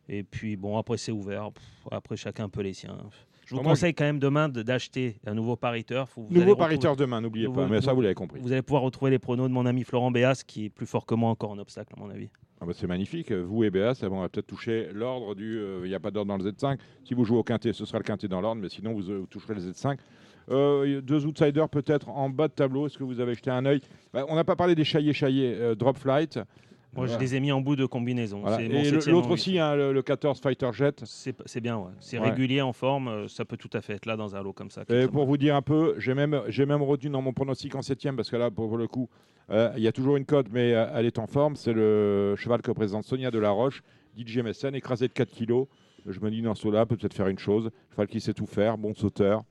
Et 0.08 0.22
puis, 0.22 0.56
bon, 0.56 0.78
après, 0.78 0.96
c'est 0.96 1.10
ouvert. 1.10 1.50
Après, 1.90 2.16
chacun 2.16 2.48
peut 2.48 2.62
les 2.62 2.74
siens. 2.74 2.98
Je 3.46 3.54
vous 3.54 3.62
conseille 3.62 3.94
quand 3.94 4.04
même 4.04 4.18
demain 4.18 4.48
de- 4.48 4.62
d'acheter 4.62 5.16
un 5.26 5.32
nouveau 5.34 5.56
pariteur. 5.56 6.08
Vous 6.16 6.22
Nouveau 6.24 6.40
retrouver- 6.40 6.56
pariteur 6.56 6.96
demain, 6.96 7.20
n'oubliez 7.20 7.48
pas. 7.48 7.66
Mais 7.66 7.80
ça, 7.80 7.92
vous 7.92 8.00
l'avez 8.02 8.14
compris. 8.14 8.40
Vous 8.40 8.52
allez 8.52 8.62
pouvoir 8.62 8.82
retrouver 8.82 9.10
les 9.12 9.18
pronos 9.18 9.48
de 9.48 9.52
mon 9.54 9.64
ami 9.66 9.84
Florent 9.84 10.10
Béas, 10.10 10.42
qui 10.46 10.66
est 10.66 10.68
plus 10.68 10.86
fort 10.86 11.06
que 11.06 11.14
moi 11.14 11.30
encore 11.30 11.50
en 11.52 11.58
obstacle, 11.58 11.94
à 11.96 12.00
mon 12.00 12.10
avis. 12.10 12.28
Ah 12.60 12.64
bah, 12.66 12.72
c'est 12.74 12.86
magnifique. 12.86 13.30
Vous 13.32 13.64
et 13.64 13.70
Béas, 13.70 13.94
ça 13.94 14.08
va 14.08 14.28
peut-être 14.28 14.46
toucher 14.46 14.88
l'ordre 14.92 15.34
du. 15.34 15.58
euh, 15.58 15.82
Il 15.84 15.88
n'y 15.88 15.94
a 15.94 16.00
pas 16.00 16.10
d'ordre 16.10 16.28
dans 16.36 16.42
le 16.42 16.50
Z5. 16.50 16.78
Si 17.04 17.14
vous 17.14 17.24
jouez 17.24 17.38
au 17.38 17.42
quintet, 17.44 17.72
ce 17.72 17.84
sera 17.84 17.98
le 17.98 18.04
quintet 18.04 18.28
dans 18.28 18.40
l'ordre, 18.40 18.60
mais 18.62 18.68
sinon 18.68 18.92
vous, 18.94 19.10
euh, 19.10 19.18
vous 19.18 19.26
toucherez 19.26 19.54
le 19.54 19.60
Z5. 19.60 19.98
Euh, 20.48 21.00
deux 21.00 21.26
outsiders 21.26 21.68
peut-être 21.68 22.08
en 22.08 22.30
bas 22.30 22.48
de 22.48 22.52
tableau. 22.52 22.86
Est-ce 22.86 22.96
que 22.98 23.04
vous 23.04 23.20
avez 23.20 23.34
jeté 23.34 23.50
un 23.50 23.66
œil? 23.66 23.80
Bah, 24.12 24.24
On 24.28 24.36
n'a 24.36 24.44
pas 24.44 24.56
parlé 24.56 24.74
des 24.74 24.84
chaillés. 24.84 25.12
euh, 25.22 25.74
Drop 25.74 25.98
Flight. 25.98 26.38
Moi, 26.96 27.06
je 27.06 27.18
les 27.18 27.34
ai 27.34 27.40
mis 27.40 27.52
en 27.52 27.60
bout 27.60 27.76
de 27.76 27.86
combinaison. 27.86 28.40
Voilà. 28.40 28.60
Et 28.62 28.90
l'autre 28.90 29.30
aussi, 29.30 29.58
hein, 29.58 29.74
le, 29.76 29.92
le 29.92 30.02
14 30.02 30.40
Fighter 30.40 30.70
Jet. 30.72 31.02
C'est 31.04 31.60
bien, 31.60 31.76
ouais. 31.78 31.90
C'est 32.00 32.18
Ouais. 32.18 32.30
régulier 32.30 32.62
en 32.62 32.72
forme, 32.72 33.08
euh, 33.08 33.28
ça 33.28 33.44
peut 33.44 33.56
tout 33.56 33.70
à 33.72 33.80
fait 33.80 33.94
être 33.94 34.06
là 34.06 34.16
dans 34.16 34.34
un 34.34 34.42
lot 34.42 34.52
comme 34.52 34.70
ça. 34.70 34.82
Et 34.88 35.06
pour 35.06 35.26
vous 35.26 35.36
dire 35.36 35.54
un 35.54 35.62
peu, 35.62 35.94
j'ai 35.98 36.14
même, 36.14 36.34
retenu 36.82 37.10
dans 37.10 37.22
mon 37.22 37.32
pronostic 37.32 37.74
en 37.74 37.82
septième, 37.82 38.16
parce 38.16 38.30
que 38.30 38.36
là, 38.36 38.50
pour 38.50 38.76
le 38.76 38.86
coup, 38.88 39.08
euh, 39.50 39.70
il 39.76 39.82
y 39.82 39.88
a 39.88 39.92
toujours 39.92 40.16
une 40.16 40.24
cote, 40.24 40.46
mais 40.50 40.72
euh, 40.72 40.86
elle 40.94 41.06
est 41.06 41.18
en 41.18 41.26
forme. 41.26 41.56
C'est 41.56 41.72
le 41.72 42.34
cheval 42.36 42.62
que 42.62 42.70
présente 42.72 43.04
Sonia 43.04 43.30
Delaroche, 43.30 43.82
DJ 44.16 44.38
Messen, 44.38 44.74
écrasé 44.74 45.08
de 45.08 45.12
4 45.12 45.30
kilos. 45.30 45.66
Je 46.06 46.20
me 46.20 46.30
dis, 46.30 46.40
dans 46.40 46.54
ce 46.54 46.68
là 46.68 46.86
peut 46.86 46.96
peut-être 46.96 47.14
faire 47.14 47.28
une 47.28 47.38
chose. 47.38 47.70
Cheval 47.90 48.06
qui 48.06 48.20
sait 48.20 48.32
tout 48.34 48.46
faire, 48.46 48.78
bon 48.78 48.94
sauteur, 48.94 49.42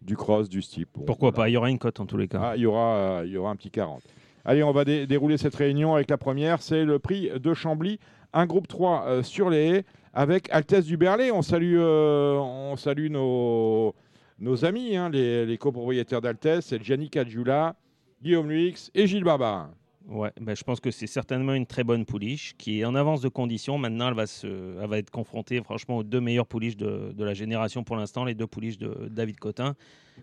du 0.00 0.16
cross, 0.16 0.48
du 0.48 0.60
steep. 0.62 0.88
Bon, 0.94 1.04
Pourquoi 1.04 1.30
voilà. 1.30 1.44
pas 1.44 1.48
Il 1.48 1.52
y 1.52 1.56
aura 1.56 1.70
une 1.70 1.78
cote 1.78 2.00
en 2.00 2.06
tous 2.06 2.16
les 2.16 2.28
cas. 2.28 2.40
Ah, 2.42 2.56
il 2.56 2.62
y 2.62 2.66
aura, 2.66 2.96
euh, 2.96 3.22
il 3.24 3.32
y 3.32 3.36
aura 3.36 3.50
un 3.50 3.56
petit 3.56 3.70
40. 3.70 4.02
Allez, 4.44 4.62
on 4.62 4.72
va 4.72 4.84
dé- 4.84 5.06
dérouler 5.06 5.36
cette 5.38 5.54
réunion 5.54 5.94
avec 5.94 6.10
la 6.10 6.18
première. 6.18 6.62
C'est 6.62 6.84
le 6.84 6.98
prix 6.98 7.30
de 7.30 7.54
Chambly, 7.54 7.98
un 8.32 8.46
groupe 8.46 8.66
3 8.68 9.04
euh, 9.06 9.22
sur 9.22 9.50
les 9.50 9.68
haies 9.68 9.84
avec 10.12 10.48
Altesse 10.50 10.84
du 10.86 10.96
Berlay. 10.96 11.30
On 11.30 11.42
salue, 11.42 11.76
euh, 11.78 12.36
on 12.38 12.76
salue 12.76 13.08
nos, 13.10 13.94
nos 14.38 14.64
amis, 14.64 14.96
hein, 14.96 15.08
les, 15.10 15.56
copropriétaires 15.58 16.20
d'Altesse. 16.20 16.66
C'est 16.66 16.82
Gianni 16.82 17.08
Cadjula, 17.08 17.76
Guillaume 18.22 18.50
Luix 18.50 18.90
et 18.94 19.06
Gilles 19.06 19.24
Barbarin. 19.24 19.70
Ouais, 20.08 20.32
ben, 20.40 20.56
je 20.56 20.64
pense 20.64 20.80
que 20.80 20.90
c'est 20.90 21.06
certainement 21.06 21.54
une 21.54 21.64
très 21.66 21.84
bonne 21.84 22.04
pouliche 22.04 22.54
qui 22.58 22.80
est 22.80 22.84
en 22.84 22.96
avance 22.96 23.20
de 23.20 23.28
conditions. 23.28 23.78
Maintenant, 23.78 24.08
elle 24.08 24.14
va, 24.14 24.26
se, 24.26 24.48
elle 24.82 24.88
va 24.90 24.98
être 24.98 25.10
confrontée 25.12 25.62
franchement 25.62 25.98
aux 25.98 26.02
deux 26.02 26.20
meilleures 26.20 26.48
pouliches 26.48 26.76
de, 26.76 27.12
de 27.12 27.24
la 27.24 27.34
génération 27.34 27.84
pour 27.84 27.94
l'instant, 27.94 28.24
les 28.24 28.34
deux 28.34 28.48
pouliches 28.48 28.78
de 28.78 29.08
David 29.08 29.38
Cotin. 29.38 29.76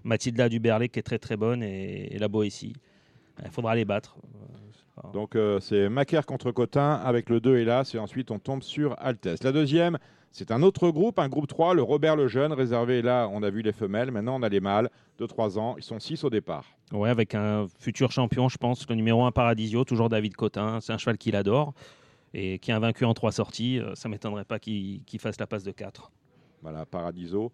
Mathilda 0.04 0.50
Duberlet 0.50 0.90
qui 0.90 1.00
est 1.00 1.04
très 1.04 1.18
très 1.18 1.38
bonne 1.38 1.64
et, 1.64 2.14
et 2.14 2.20
la 2.20 2.28
Boétie. 2.28 2.74
Il 3.44 3.52
faudra 3.52 3.76
les 3.76 3.86
battre. 3.86 4.16
Donc 5.14 5.36
euh, 5.36 5.60
c'est 5.60 5.90
Macaire 5.90 6.26
contre 6.26 6.52
Cotin 6.52 6.94
avec 6.94 7.30
le 7.30 7.40
2 7.40 7.58
hélas 7.58 7.96
et 7.96 8.00
ensuite 8.00 8.32
on 8.32 8.40
tombe 8.40 8.62
sur 8.62 8.96
Altesse. 9.00 9.44
La 9.44 9.52
deuxième, 9.54 9.98
c'est 10.32 10.52
un 10.52 10.62
autre 10.62 10.90
groupe, 10.90 11.20
un 11.20 11.30
groupe 11.30 11.48
3, 11.48 11.74
le 11.74 11.82
Robert 11.82 12.16
le 12.16 12.28
Jeune, 12.28 12.52
réservé 12.52 13.02
là, 13.02 13.28
on 13.32 13.42
a 13.42 13.50
vu 13.50 13.62
les 13.62 13.72
femelles, 13.72 14.12
maintenant 14.12 14.36
on 14.40 14.44
a 14.44 14.50
les 14.50 14.60
mâles 14.60 14.90
de 15.18 15.26
3 15.26 15.58
ans, 15.58 15.76
ils 15.78 15.84
sont 15.84 16.00
6 16.00 16.24
au 16.26 16.30
départ. 16.30 16.66
Ouais, 16.92 17.10
avec 17.10 17.34
un 17.34 17.68
futur 17.80 18.12
champion, 18.12 18.50
je 18.50 18.58
pense, 18.58 18.88
le 18.90 18.96
numéro 18.96 19.24
1 19.24 19.32
Paradisio, 19.32 19.86
toujours 19.86 20.10
David 20.10 20.36
Cotin. 20.36 20.80
C'est 20.82 20.92
un 20.92 20.98
cheval 20.98 21.18
qu'il 21.18 21.36
adore 21.36 21.74
et 22.34 22.60
qui 22.60 22.72
a 22.72 22.80
vaincu 22.80 23.06
en 23.06 23.14
trois 23.14 23.32
sorties. 23.32 23.80
Euh, 23.80 23.96
Ça 23.96 24.10
m'étonnerait 24.10 24.46
pas 24.46 24.60
qu'il 24.60 25.02
fasse 25.20 25.40
la 25.40 25.48
passe 25.48 25.64
de 25.64 25.72
4. 25.72 26.12
Voilà, 26.62 26.86
Paradiso. 26.86 27.52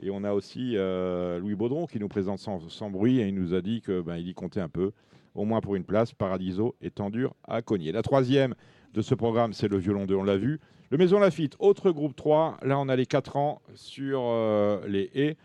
Et 0.00 0.10
on 0.10 0.24
a 0.24 0.32
aussi 0.32 0.72
euh, 0.76 1.38
Louis 1.38 1.54
Baudron 1.54 1.86
qui 1.86 1.98
nous 1.98 2.08
présente 2.08 2.38
sans, 2.38 2.68
sans 2.68 2.90
bruit 2.90 3.20
et 3.20 3.28
il 3.28 3.34
nous 3.34 3.54
a 3.54 3.60
dit 3.62 3.80
qu'il 3.80 4.00
ben, 4.02 4.16
il 4.16 4.28
y 4.28 4.34
comptait 4.34 4.60
un 4.60 4.68
peu, 4.68 4.92
au 5.36 5.44
moins 5.44 5.60
pour 5.60 5.76
une 5.76 5.84
place. 5.84 6.12
Paradiso 6.12 6.74
étant 6.80 7.10
dur 7.10 7.34
à 7.44 7.62
cogner. 7.62 7.92
La 7.92 8.02
troisième 8.02 8.54
de 8.94 9.02
ce 9.02 9.14
programme, 9.14 9.52
c'est 9.52 9.68
le 9.68 9.76
violon 9.76 10.06
2, 10.06 10.14
on 10.14 10.24
l'a 10.24 10.36
vu. 10.36 10.60
Le 10.90 10.98
Maison 10.98 11.18
Lafitte, 11.18 11.56
autre 11.58 11.90
groupe 11.90 12.14
3. 12.14 12.58
Là, 12.62 12.78
on 12.78 12.88
a 12.88 12.96
les 12.96 13.06
4 13.06 13.36
ans 13.36 13.60
sur 13.74 14.20
euh, 14.22 14.80
les 14.86 15.10
haies. 15.14 15.36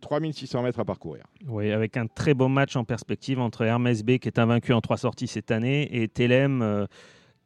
3600 0.00 0.62
mètres 0.62 0.80
à 0.80 0.84
parcourir. 0.84 1.22
Oui, 1.46 1.70
avec 1.70 1.96
un 1.96 2.08
très 2.08 2.34
beau 2.34 2.48
match 2.48 2.74
en 2.74 2.82
perspective 2.82 3.38
entre 3.38 3.62
Hermès 3.62 4.02
B, 4.02 4.18
qui 4.18 4.26
est 4.26 4.38
invaincu 4.40 4.72
en 4.72 4.80
trois 4.80 4.96
sorties 4.96 5.28
cette 5.28 5.52
année, 5.52 5.88
et 6.02 6.08
Telem, 6.08 6.60
euh, 6.60 6.86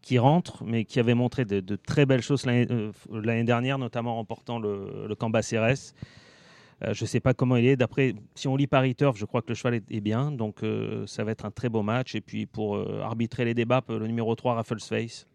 qui 0.00 0.18
rentre, 0.18 0.64
mais 0.64 0.86
qui 0.86 0.98
avait 0.98 1.12
montré 1.12 1.44
de, 1.44 1.76
très 1.76 2.06
belles 2.06 2.22
choses 2.22 2.46
l'année 2.46 2.66
euh, 2.70 3.42
dernière, 3.44 3.76
notamment 3.76 4.12
en 4.12 4.16
remportant 4.16 4.58
le, 4.58 5.06
le 5.06 5.14
Cambacérès. 5.14 5.94
Euh, 6.82 6.94
je 6.94 7.04
ne 7.04 7.06
sais 7.06 7.20
pas 7.20 7.34
comment 7.34 7.56
il 7.56 7.66
est. 7.66 7.76
D'après, 7.76 8.14
si 8.34 8.48
on 8.48 8.56
lit 8.56 8.66
Paris 8.66 8.94
Turf, 8.94 9.16
je 9.18 9.24
crois 9.26 9.42
que 9.42 9.48
le 9.48 9.54
cheval 9.54 9.74
est, 9.74 9.84
est 9.90 10.00
bien. 10.00 10.30
Donc, 10.32 10.62
euh, 10.62 11.06
ça 11.06 11.24
va 11.24 11.32
être 11.32 11.44
un 11.44 11.50
très 11.50 11.68
beau 11.68 11.82
match. 11.82 12.14
Et 12.14 12.20
puis, 12.20 12.46
pour 12.46 12.76
euh, 12.76 13.00
arbitrer 13.02 13.44
les 13.44 13.54
débats, 13.54 13.82
le 13.88 14.06
numéro 14.06 14.34
3, 14.34 14.54
Raffles 14.54 14.80
Face. 14.80 15.26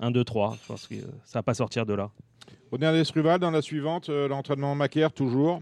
1, 0.00 0.10
2, 0.10 0.24
3. 0.24 0.56
Je 0.62 0.66
pense 0.66 0.86
que 0.86 0.94
ça 1.24 1.38
va 1.38 1.42
pas 1.42 1.54
sortir 1.54 1.86
de 1.86 1.94
là. 1.94 2.10
Au 2.70 2.78
dernier 2.78 3.04
Struval, 3.04 3.40
dans 3.40 3.50
la 3.50 3.62
suivante, 3.62 4.08
l'entraînement 4.08 4.74
Macaire, 4.74 5.12
toujours. 5.12 5.60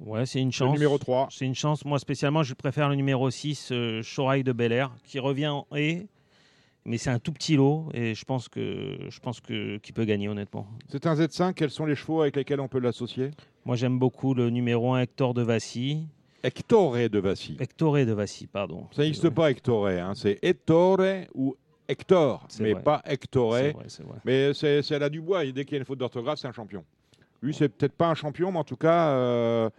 Ouais, 0.00 0.26
c'est 0.26 0.40
une 0.40 0.48
Le 0.48 0.52
chance. 0.52 0.72
numéro 0.72 0.98
3. 0.98 1.28
C'est 1.30 1.46
une 1.46 1.54
chance. 1.54 1.84
Moi, 1.84 1.98
spécialement, 1.98 2.42
je 2.42 2.52
préfère 2.54 2.88
le 2.88 2.94
numéro 2.96 3.30
6, 3.30 3.68
euh, 3.72 4.02
Chorail 4.02 4.42
de 4.44 4.52
Bel 4.52 4.72
Air, 4.72 4.90
qui 5.04 5.18
revient 5.18 5.46
en 5.48 5.66
haie. 5.74 6.06
Mais 6.84 6.98
c'est 6.98 7.08
un 7.10 7.18
tout 7.18 7.32
petit 7.32 7.56
lot 7.56 7.88
et 7.94 8.14
je 8.14 8.24
pense 8.26 8.50
que 8.50 8.98
je 9.08 9.18
pense 9.20 9.40
que 9.40 9.78
qu'il 9.78 9.94
peut 9.94 10.04
gagner 10.04 10.28
honnêtement. 10.28 10.66
C'est 10.90 11.06
un 11.06 11.14
Z5. 11.14 11.54
Quels 11.54 11.70
sont 11.70 11.86
les 11.86 11.94
chevaux 11.94 12.20
avec 12.20 12.36
lesquels 12.36 12.60
on 12.60 12.68
peut 12.68 12.78
l'associer? 12.80 13.30
Moi 13.64 13.76
j'aime 13.76 13.98
beaucoup 13.98 14.34
le 14.34 14.50
numéro 14.50 14.92
1 14.94 15.00
Hector 15.02 15.34
de 15.34 15.42
Vassy. 15.42 16.06
Hectoré 16.42 17.08
de 17.08 17.18
Vassy. 17.18 17.56
Hectoré 17.58 18.04
de 18.04 18.12
Vassy, 18.12 18.46
pardon. 18.46 18.86
Ça 18.92 19.02
n'existe 19.02 19.30
pas 19.30 19.50
Hectoré. 19.50 19.98
Hein. 20.00 20.12
C'est 20.14 20.38
Ettore 20.42 21.00
ou 21.34 21.56
Hector, 21.88 22.46
mais 22.60 22.72
vrai. 22.74 22.82
pas 22.82 23.02
C'est 23.06 23.12
Hectoré. 23.14 23.72
vrai. 23.72 23.86
Mais 24.24 24.52
c'est 24.54 24.98
la 24.98 25.08
Dubois. 25.08 25.44
Et 25.46 25.52
dès 25.52 25.64
qu'il 25.64 25.72
y 25.72 25.76
a 25.76 25.78
une 25.78 25.86
faute 25.86 25.98
d'orthographe, 25.98 26.38
c'est 26.38 26.48
un 26.48 26.52
champion. 26.52 26.84
Lui, 27.40 27.54
c'est 27.54 27.68
peut-être 27.70 27.94
pas 27.94 28.08
un 28.08 28.14
champion, 28.14 28.52
mais 28.52 28.58
en 28.58 28.64
tout 28.64 28.76
cas, 28.76 29.08
euh, 29.10 29.70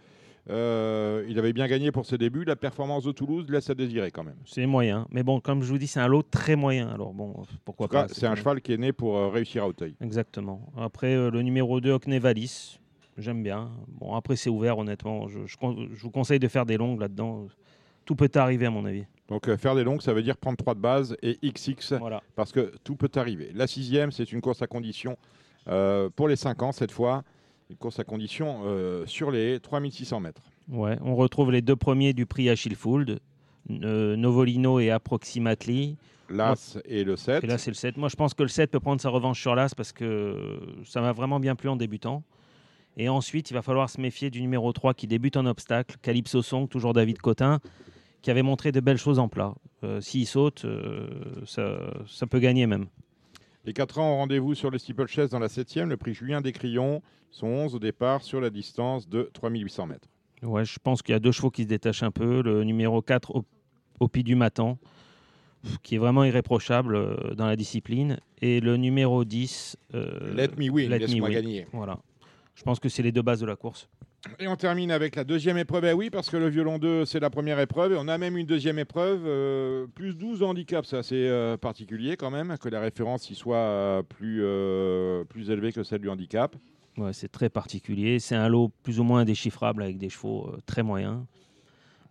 euh, 0.50 1.24
il 1.28 1.38
avait 1.38 1.52
bien 1.52 1.66
gagné 1.66 1.90
pour 1.92 2.06
ses 2.06 2.18
débuts. 2.18 2.44
La 2.44 2.54
performance 2.56 3.04
de 3.04 3.12
Toulouse 3.12 3.46
laisse 3.48 3.70
à 3.70 3.74
désirer 3.74 4.10
quand 4.10 4.22
même. 4.24 4.36
C'est 4.44 4.66
moyen. 4.66 5.06
Mais 5.10 5.22
bon, 5.22 5.40
comme 5.40 5.62
je 5.62 5.68
vous 5.70 5.78
dis, 5.78 5.86
c'est 5.88 6.00
un 6.00 6.06
lot 6.08 6.22
très 6.22 6.54
moyen. 6.56 6.88
Alors 6.88 7.12
bon, 7.12 7.34
pourquoi 7.64 7.86
En 7.86 7.88
tout 7.88 7.92
cas, 7.94 8.06
pas. 8.06 8.14
c'est 8.14 8.26
un 8.26 8.34
cheval 8.36 8.60
qui 8.60 8.72
est 8.72 8.76
né 8.78 8.92
pour 8.92 9.16
euh, 9.16 9.28
réussir 9.28 9.64
à 9.64 9.68
Auteuil. 9.68 9.94
Exactement. 10.00 10.60
Après, 10.76 11.14
le 11.30 11.42
numéro 11.42 11.80
2, 11.80 11.90
Ocnevalis, 11.92 12.78
j'aime 13.18 13.42
bien. 13.42 13.70
Bon, 13.88 14.14
après, 14.14 14.36
c'est 14.36 14.50
ouvert, 14.50 14.78
honnêtement. 14.78 15.28
Je, 15.28 15.46
je 15.46 15.56
con- 15.56 15.88
je 15.92 16.02
vous 16.02 16.10
conseille 16.10 16.38
de 16.38 16.48
faire 16.48 16.66
des 16.66 16.76
longues 16.76 17.00
là-dedans. 17.00 17.46
Tout 18.04 18.14
peut 18.16 18.30
arriver, 18.36 18.66
à 18.66 18.70
mon 18.70 18.84
avis. 18.84 19.04
Donc 19.28 19.48
euh, 19.48 19.56
faire 19.56 19.74
des 19.74 19.82
longues, 19.82 20.02
ça 20.02 20.12
veut 20.12 20.22
dire 20.22 20.36
prendre 20.36 20.56
3 20.56 20.74
de 20.74 20.80
base 20.80 21.16
et 21.22 21.36
XX, 21.42 21.94
Voilà. 21.98 22.22
parce 22.36 22.52
que 22.52 22.72
tout 22.84 22.94
peut 22.94 23.10
arriver. 23.16 23.50
La 23.54 23.66
sixième, 23.66 24.12
c'est 24.12 24.30
une 24.32 24.40
course 24.40 24.62
à 24.62 24.68
condition 24.68 25.16
euh, 25.66 26.08
pour 26.14 26.28
les 26.28 26.36
5 26.36 26.62
ans 26.62 26.70
cette 26.70 26.92
fois. 26.92 27.24
Une 27.68 27.74
course 27.76 27.98
à 27.98 28.04
condition 28.04 28.60
euh, 28.66 29.04
sur 29.06 29.32
les 29.32 29.58
3600 29.58 30.20
mètres. 30.20 30.42
Ouais, 30.68 30.96
on 31.02 31.16
retrouve 31.16 31.50
les 31.50 31.62
deux 31.62 31.74
premiers 31.74 32.12
du 32.12 32.24
prix 32.26 32.48
Achille 32.48 32.76
Fould, 32.76 33.18
Novolino 33.68 34.78
et 34.78 34.90
Approximately. 34.90 35.96
L'As 36.28 36.78
et 36.84 37.04
le 37.04 37.16
7. 37.16 37.44
Et 37.44 37.46
là, 37.46 37.56
c'est 37.58 37.70
le 37.70 37.74
7. 37.76 37.96
Moi, 37.96 38.08
je 38.08 38.16
pense 38.16 38.34
que 38.34 38.42
le 38.42 38.48
7 38.48 38.70
peut 38.70 38.80
prendre 38.80 39.00
sa 39.00 39.10
revanche 39.10 39.40
sur 39.40 39.54
l'As 39.54 39.74
parce 39.74 39.92
que 39.92 40.58
ça 40.84 41.00
m'a 41.00 41.12
vraiment 41.12 41.38
bien 41.40 41.54
plu 41.54 41.68
en 41.68 41.76
débutant. 41.76 42.22
Et 42.96 43.08
ensuite, 43.08 43.50
il 43.50 43.54
va 43.54 43.62
falloir 43.62 43.90
se 43.90 44.00
méfier 44.00 44.30
du 44.30 44.40
numéro 44.40 44.72
3 44.72 44.94
qui 44.94 45.06
débute 45.06 45.36
en 45.36 45.44
obstacle, 45.46 45.96
Calypso 46.00 46.40
Song, 46.42 46.66
toujours 46.68 46.92
David 46.94 47.18
Cotin, 47.18 47.60
qui 48.22 48.30
avait 48.30 48.42
montré 48.42 48.72
de 48.72 48.80
belles 48.80 48.96
choses 48.98 49.18
en 49.18 49.28
plat. 49.28 49.54
Euh, 49.84 50.00
S'il 50.00 50.26
saute, 50.26 50.64
euh, 50.64 51.08
ça, 51.46 51.78
ça 52.06 52.26
peut 52.26 52.38
gagner 52.38 52.66
même. 52.66 52.86
Les 53.64 53.72
4 53.72 53.98
ans 53.98 54.12
ont 54.12 54.16
rendez-vous 54.16 54.54
sur 54.54 54.70
le 54.70 54.78
steeplechase 54.78 55.30
dans 55.30 55.38
la 55.38 55.48
7e. 55.48 55.88
Le 55.88 55.96
prix 55.96 56.14
Julien 56.14 56.40
Descrions 56.40 57.02
sont 57.30 57.48
11 57.48 57.74
au 57.74 57.78
départ 57.78 58.22
sur 58.22 58.40
la 58.40 58.48
distance 58.48 59.08
de 59.08 59.28
3800 59.34 59.86
mètres. 59.88 60.08
Ouais, 60.42 60.64
je 60.64 60.78
pense 60.82 61.02
qu'il 61.02 61.12
y 61.12 61.16
a 61.16 61.18
deux 61.18 61.32
chevaux 61.32 61.50
qui 61.50 61.64
se 61.64 61.68
détachent 61.68 62.02
un 62.02 62.10
peu. 62.10 62.42
Le 62.42 62.64
numéro 62.64 63.02
4, 63.02 63.34
au, 63.34 63.44
au 64.00 64.08
Pied 64.08 64.22
du 64.22 64.36
Matin, 64.36 64.78
qui 65.82 65.96
est 65.96 65.98
vraiment 65.98 66.24
irréprochable 66.24 66.94
euh, 66.94 67.34
dans 67.34 67.46
la 67.46 67.56
discipline. 67.56 68.18
Et 68.40 68.60
le 68.60 68.76
numéro 68.76 69.24
10, 69.24 69.76
euh, 69.94 70.34
Let 70.34 70.50
me 70.56 70.70
win, 70.70 70.88
laisse-moi 70.90 71.28
Win. 71.28 71.34
gagner. 71.38 71.66
Voilà. 71.72 71.98
Je 72.56 72.62
pense 72.62 72.80
que 72.80 72.88
c'est 72.88 73.02
les 73.02 73.12
deux 73.12 73.22
bases 73.22 73.40
de 73.40 73.46
la 73.46 73.54
course. 73.54 73.88
Et 74.40 74.48
on 74.48 74.56
termine 74.56 74.90
avec 74.90 75.14
la 75.14 75.22
deuxième 75.22 75.58
épreuve. 75.58 75.84
Eh 75.84 75.92
oui, 75.92 76.10
parce 76.10 76.30
que 76.30 76.36
le 76.36 76.48
violon 76.48 76.78
2, 76.78 77.04
c'est 77.04 77.20
la 77.20 77.30
première 77.30 77.60
épreuve. 77.60 77.92
Et 77.92 77.96
on 77.96 78.08
a 78.08 78.18
même 78.18 78.36
une 78.36 78.46
deuxième 78.46 78.78
épreuve. 78.78 79.22
euh, 79.26 79.86
plus 79.94 80.16
12 80.16 80.42
handicaps, 80.42 80.88
c'est 80.88 80.96
assez 80.96 81.28
euh, 81.28 81.56
particulier 81.56 82.16
quand 82.16 82.30
même, 82.30 82.56
que 82.58 82.68
la 82.68 82.80
référence 82.80 83.30
y 83.30 83.34
soit 83.36 83.56
euh, 83.56 84.02
plus, 84.02 84.42
plus 85.28 85.50
élevée 85.50 85.70
que 85.70 85.82
celle 85.84 86.00
du 86.00 86.08
handicap. 86.08 86.56
Ouais, 86.96 87.12
c'est 87.12 87.28
très 87.30 87.50
particulier. 87.50 88.18
C'est 88.18 88.34
un 88.34 88.48
lot 88.48 88.72
plus 88.82 88.98
ou 88.98 89.04
moins 89.04 89.20
indéchiffrable 89.20 89.82
avec 89.82 89.98
des 89.98 90.08
chevaux 90.08 90.50
très 90.64 90.82
moyens. 90.82 91.20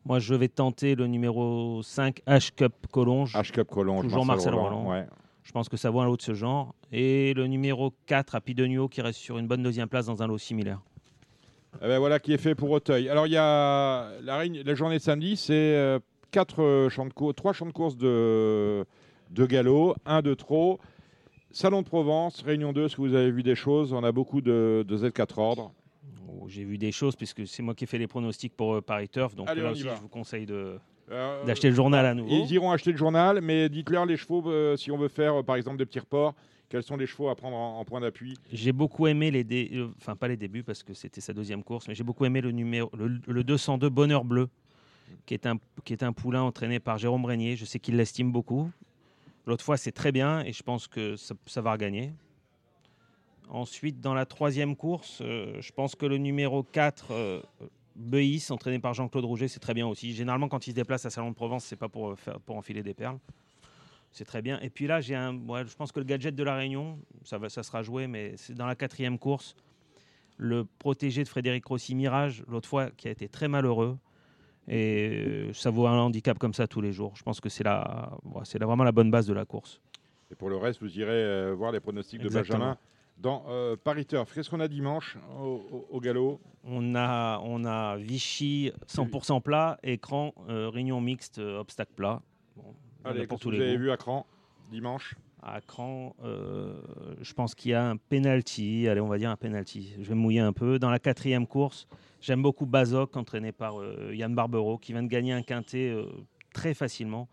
Moi, 0.06 0.20
je 0.20 0.36
vais 0.36 0.48
tenter 0.48 0.94
le 0.94 1.08
numéro 1.08 1.82
5, 1.82 2.22
H-Cup 2.28 2.74
Collonge. 2.92 3.34
H-Cup 3.34 3.68
Collonge, 3.68 4.04
Toujours 4.04 4.26
Marcel 4.26 4.54
Roland. 4.54 4.88
ouais. 4.92 5.08
Je 5.46 5.52
pense 5.52 5.70
que 5.70 5.78
ça 5.78 5.90
vaut 5.92 6.02
un 6.02 6.06
lot 6.06 6.18
de 6.18 6.22
ce 6.22 6.34
genre. 6.34 6.76
Et 6.92 7.34
le 7.36 7.48
numéro 7.48 7.94
4, 8.08 8.36
Apidonio, 8.36 8.90
qui 8.90 9.02
reste 9.02 9.20
sur 9.20 9.38
une 9.38 9.48
bonne 9.48 9.64
deuxième 9.64 9.88
place 9.88 10.08
dans 10.08 10.22
un 10.22 10.28
lot 10.28 10.40
similaire. 10.40 10.82
Eh 11.82 11.88
ben 11.88 12.00
voilà 12.00 12.20
qui 12.20 12.34
est 12.34 12.38
fait 12.38 12.56
pour 12.56 12.72
Auteuil. 12.72 13.10
Alors 13.10 13.28
il 13.28 13.34
y 13.34 13.38
a 13.38 14.10
la, 14.22 14.76
journée 14.76 14.98
de 14.98 15.02
samedi, 15.02 15.36
c'est 15.36 15.54
euh, 15.54 16.00
quatre 16.32 16.88
champs 16.90 17.06
de 17.06 17.14
course, 17.14 17.36
trois 17.36 17.54
champs 17.54 17.66
de 17.66 17.74
course 17.74 17.98
de, 17.98 18.86
de 19.30 19.46
galop, 19.46 19.96
un 20.06 20.22
de 20.22 20.34
trop. 20.34 20.80
Salon 21.52 21.82
de 21.82 21.88
Provence, 21.88 22.42
Réunion 22.42 22.74
2, 22.74 22.86
est-ce 22.86 22.96
que 22.96 23.02
vous 23.02 23.14
avez 23.14 23.32
vu 23.32 23.44
des 23.44 23.56
choses? 23.56 23.94
On 23.94 24.04
a 24.04 24.12
beaucoup 24.12 24.42
de, 24.42 24.84
de 24.88 24.98
Z4 24.98 25.40
ordres. 25.40 25.74
Oh, 26.28 26.48
J'ai 26.48 26.64
vu 26.64 26.78
des 26.78 26.92
choses 26.92 27.16
puisque 27.16 27.46
c'est 27.46 27.62
moi 27.62 27.76
qui 27.76 27.84
ai 27.84 27.88
fait 27.88 27.98
les 27.98 28.08
pronostics 28.08 28.56
pour 28.56 28.76
euh, 28.76 28.82
Paris 28.82 29.10
Turf. 29.10 29.36
Donc 29.36 29.50
Allez, 29.50 29.62
là 29.62 29.72
aussi, 29.72 29.84
je 29.84 30.02
vous 30.02 30.10
conseille 30.10 30.46
de- 30.46 30.80
Euh, 31.12 31.44
d'acheter 31.46 31.70
le 31.70 31.76
journal 31.76 32.06
à 32.06 32.14
nouveau. 32.16 32.30
Ils 32.32 32.52
iront 32.54 32.72
acheter 32.72 32.92
le 32.92 32.98
journal, 32.98 33.40
mais 33.42 33.70
dites-leur 33.70 34.06
les 34.08 34.18
chevaux, 34.18 34.44
euh, 34.50 34.76
si 34.76 34.90
on 34.92 34.98
veut 34.98 35.08
faire 35.08 35.36
euh, 35.40 35.44
par 35.44 35.56
exemple 35.56 35.78
des 35.78 35.86
petits 35.86 36.00
reports, 36.00 36.34
quels 36.68 36.82
sont 36.82 36.98
les 36.98 37.06
chevaux 37.06 37.30
à 37.30 37.36
prendre 37.36 37.56
en, 37.56 37.80
en 37.80 37.86
point 37.86 38.02
d'appui 38.02 38.38
J'ai 38.52 38.72
beaucoup 38.72 39.06
aimé 39.06 39.30
les 39.30 39.44
dé- 39.44 39.86
enfin 39.98 40.16
pas 40.16 40.28
les 40.28 40.36
débuts 40.38 40.64
parce 40.64 40.82
que 40.82 40.96
c'était 40.96 41.22
sa 41.22 41.32
deuxième 41.34 41.64
course, 41.64 41.88
mais 41.88 41.94
j'ai 41.94 42.04
beaucoup 42.04 42.26
aimé 42.26 42.42
le 42.42 42.52
numéro 42.52 42.90
le, 42.98 43.20
le 43.28 43.44
202 43.44 43.88
Bonheur 43.90 44.26
Bleu, 44.26 44.50
qui 45.28 45.36
est 45.36 45.46
un 45.46 45.58
qui 45.84 45.94
est 45.94 46.02
un 46.02 46.12
poulain 46.12 46.42
entraîné 46.42 46.80
par 46.80 46.98
Jérôme 46.98 47.26
Régnier. 47.26 47.56
Je 47.56 47.66
sais 47.66 47.78
qu'il 47.78 47.98
l'estime 47.98 48.32
beaucoup. 48.32 48.72
L'autre 49.46 49.64
fois 49.64 49.78
c'est 49.78 49.92
très 49.92 50.12
bien 50.12 50.44
et 50.44 50.54
je 50.54 50.64
pense 50.64 50.88
que 50.88 51.16
ça, 51.18 51.36
ça 51.46 51.62
va 51.62 51.72
regagner. 51.74 52.14
Ensuite 53.50 54.02
dans 54.02 54.16
la 54.16 54.26
troisième 54.26 54.76
course, 54.76 55.22
je 55.22 55.72
pense 55.72 55.94
que 55.94 56.08
le 56.08 56.18
numéro 56.18 56.64
4 56.64 57.44
Beis, 57.96 58.48
entraîné 58.52 58.80
par 58.80 58.94
Jean-Claude 58.94 59.26
Rouget, 59.26 59.48
c'est 59.48 59.60
très 59.60 59.74
bien 59.74 59.88
aussi. 59.88 60.14
Généralement 60.14 60.48
quand 60.50 60.68
il 60.68 60.72
se 60.72 60.76
déplace 60.76 61.06
à 61.06 61.10
Salon 61.10 61.30
de 61.30 61.36
Provence, 61.36 61.64
c'est 61.66 61.76
pas 61.78 61.88
pour 61.90 62.10
euh, 62.12 62.16
faire 62.16 62.40
pour 62.42 62.58
enfiler 62.58 62.84
des 62.84 62.94
perles. 62.94 63.18
C'est 64.12 64.26
très 64.26 64.42
bien. 64.42 64.60
Et 64.62 64.70
puis 64.70 64.88
là, 64.88 65.02
j'ai 65.02 65.16
un. 65.16 65.36
ouais, 65.48 65.66
je 65.66 65.76
pense 65.76 65.92
que 65.92 66.00
le 66.00 66.06
gadget 66.06 66.36
de 66.36 66.44
la 66.44 66.56
Réunion, 66.56 67.00
ça, 67.24 67.38
va, 67.38 67.50
ça 67.50 67.64
sera 67.64 67.84
joué, 67.84 68.08
mais 68.08 68.34
c'est 68.38 68.54
dans 68.54 68.66
la 68.68 68.76
quatrième 68.76 69.18
course. 69.20 69.56
Le 70.38 70.66
protégé 70.66 71.24
de 71.24 71.30
Frédéric 71.30 71.66
Rossi 71.66 71.96
Mirage, 71.96 72.44
l'autre 72.48 72.68
fois, 72.68 72.90
qui 72.92 73.08
a 73.08 73.12
été 73.12 73.28
très 73.30 73.48
malheureux. 73.48 73.98
Et 74.68 75.24
euh, 75.28 75.54
ça 75.54 75.70
vaut 75.70 75.86
un 75.88 75.98
handicap 76.00 76.38
comme 76.40 76.54
ça 76.54 76.68
tous 76.68 76.82
les 76.82 76.92
jours. 76.92 77.14
Je 77.16 77.24
pense 77.24 77.40
que 77.40 77.50
c'est 77.50 77.64
la, 77.64 78.12
ouais, 78.24 78.42
c'est 78.46 78.58
la- 78.60 78.66
vraiment 78.66 78.84
la 78.84 78.92
bonne 78.92 79.12
base 79.12 79.28
de 79.28 79.34
la 79.34 79.46
course. 79.46 79.80
Et 80.32 80.36
pour 80.36 80.50
le 80.50 80.58
reste, 80.58 80.82
vous 80.82 80.98
irez 81.00 81.12
euh, 81.12 81.54
voir 81.56 81.72
les 81.72 81.80
pronostics 81.80 82.20
de. 82.22 82.30
Benjamin 82.30 82.78
dans 83.18 83.44
euh, 83.48 83.76
Paris 83.82 84.06
Turf. 84.06 84.34
Qu'est-ce 84.34 84.50
qu'on 84.50 84.60
a 84.60 84.68
dimanche 84.68 85.18
au, 85.40 85.62
au- 85.72 85.88
au 85.90 86.00
galop? 86.00 86.40
On 86.64 86.96
a, 86.96 87.40
on 87.44 87.64
a 87.66 87.96
Vichy 87.98 88.72
100% 88.88 89.42
plat, 89.42 89.78
écran, 89.84 90.34
euh, 90.50 90.70
réunion 90.70 91.00
mixte, 91.02 91.40
euh, 91.40 91.60
obstacle 91.60 91.94
plat. 91.96 92.22
Bon, 92.56 92.74
Allez, 93.04 93.28
pour 93.28 93.40
tous 93.40 93.50
vous 93.50 93.56
avez 93.56 93.78
vu 93.78 93.92
à 93.92 93.98
Cran 93.98 94.26
dimanche? 94.72 95.16
À 95.44 95.62
Cran, 95.62 96.16
euh, 96.24 96.82
je 97.22 97.34
pense 97.34 97.54
qu'il 97.54 97.72
y 97.72 97.74
a 97.76 97.88
un 97.88 97.98
penalty. 97.98 98.88
Allez, 98.88 99.00
on 99.02 99.08
va 99.08 99.20
dire 99.20 99.30
un 99.30 99.36
penalty. 99.36 99.94
Je 100.00 100.04
vais 100.10 100.16
me 100.16 100.20
mouiller 100.22 100.40
un 100.40 100.54
peu. 100.54 100.80
Dans 100.80 100.90
la 100.90 100.98
quatrième 100.98 101.46
course, 101.46 101.88
j'aime 102.20 102.42
beaucoup 102.42 102.66
Bazoc, 102.66 103.16
entraîné 103.16 103.52
par 103.52 103.80
euh, 103.80 104.10
Yann 104.16 104.34
Barbero, 104.34 104.80
qui 104.80 104.92
vient 104.94 105.04
de 105.04 105.08
gagner 105.08 105.34
un 105.34 105.44
quintet 105.44 105.96
très 106.52 106.74
facilement. 106.74 107.28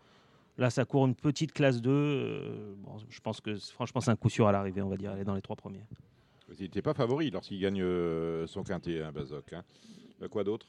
Là, 0.57 0.69
ça 0.69 0.85
court 0.85 1.05
une 1.07 1.15
petite 1.15 1.51
classe 1.51 1.81
2. 1.81 1.89
euh, 1.89 2.73
bon, 2.77 2.97
je 3.09 3.19
pense 3.21 3.41
que 3.41 3.55
franchement, 3.55 4.01
c'est 4.01 4.11
un 4.11 4.15
coup 4.15 4.29
sûr 4.29 4.47
à 4.47 4.51
l'arrivée, 4.51 4.81
on 4.81 4.89
va 4.89 4.97
dire. 4.97 5.11
Elle 5.13 5.21
est 5.21 5.25
dans 5.25 5.35
les 5.35 5.41
trois 5.41 5.55
premiers. 5.55 5.83
Il 6.59 6.61
n'était 6.61 6.81
pas 6.83 6.93
favori 6.93 7.31
lorsqu'il 7.31 7.59
gagne 7.59 7.81
euh, 7.81 8.45
son 8.45 8.63
quintet, 8.63 9.01
hein, 9.01 9.11
Bazoc. 9.11 9.53
hein. 9.53 9.63
Euh, 10.21 10.27
quoi 10.27 10.43
d'autre? 10.43 10.67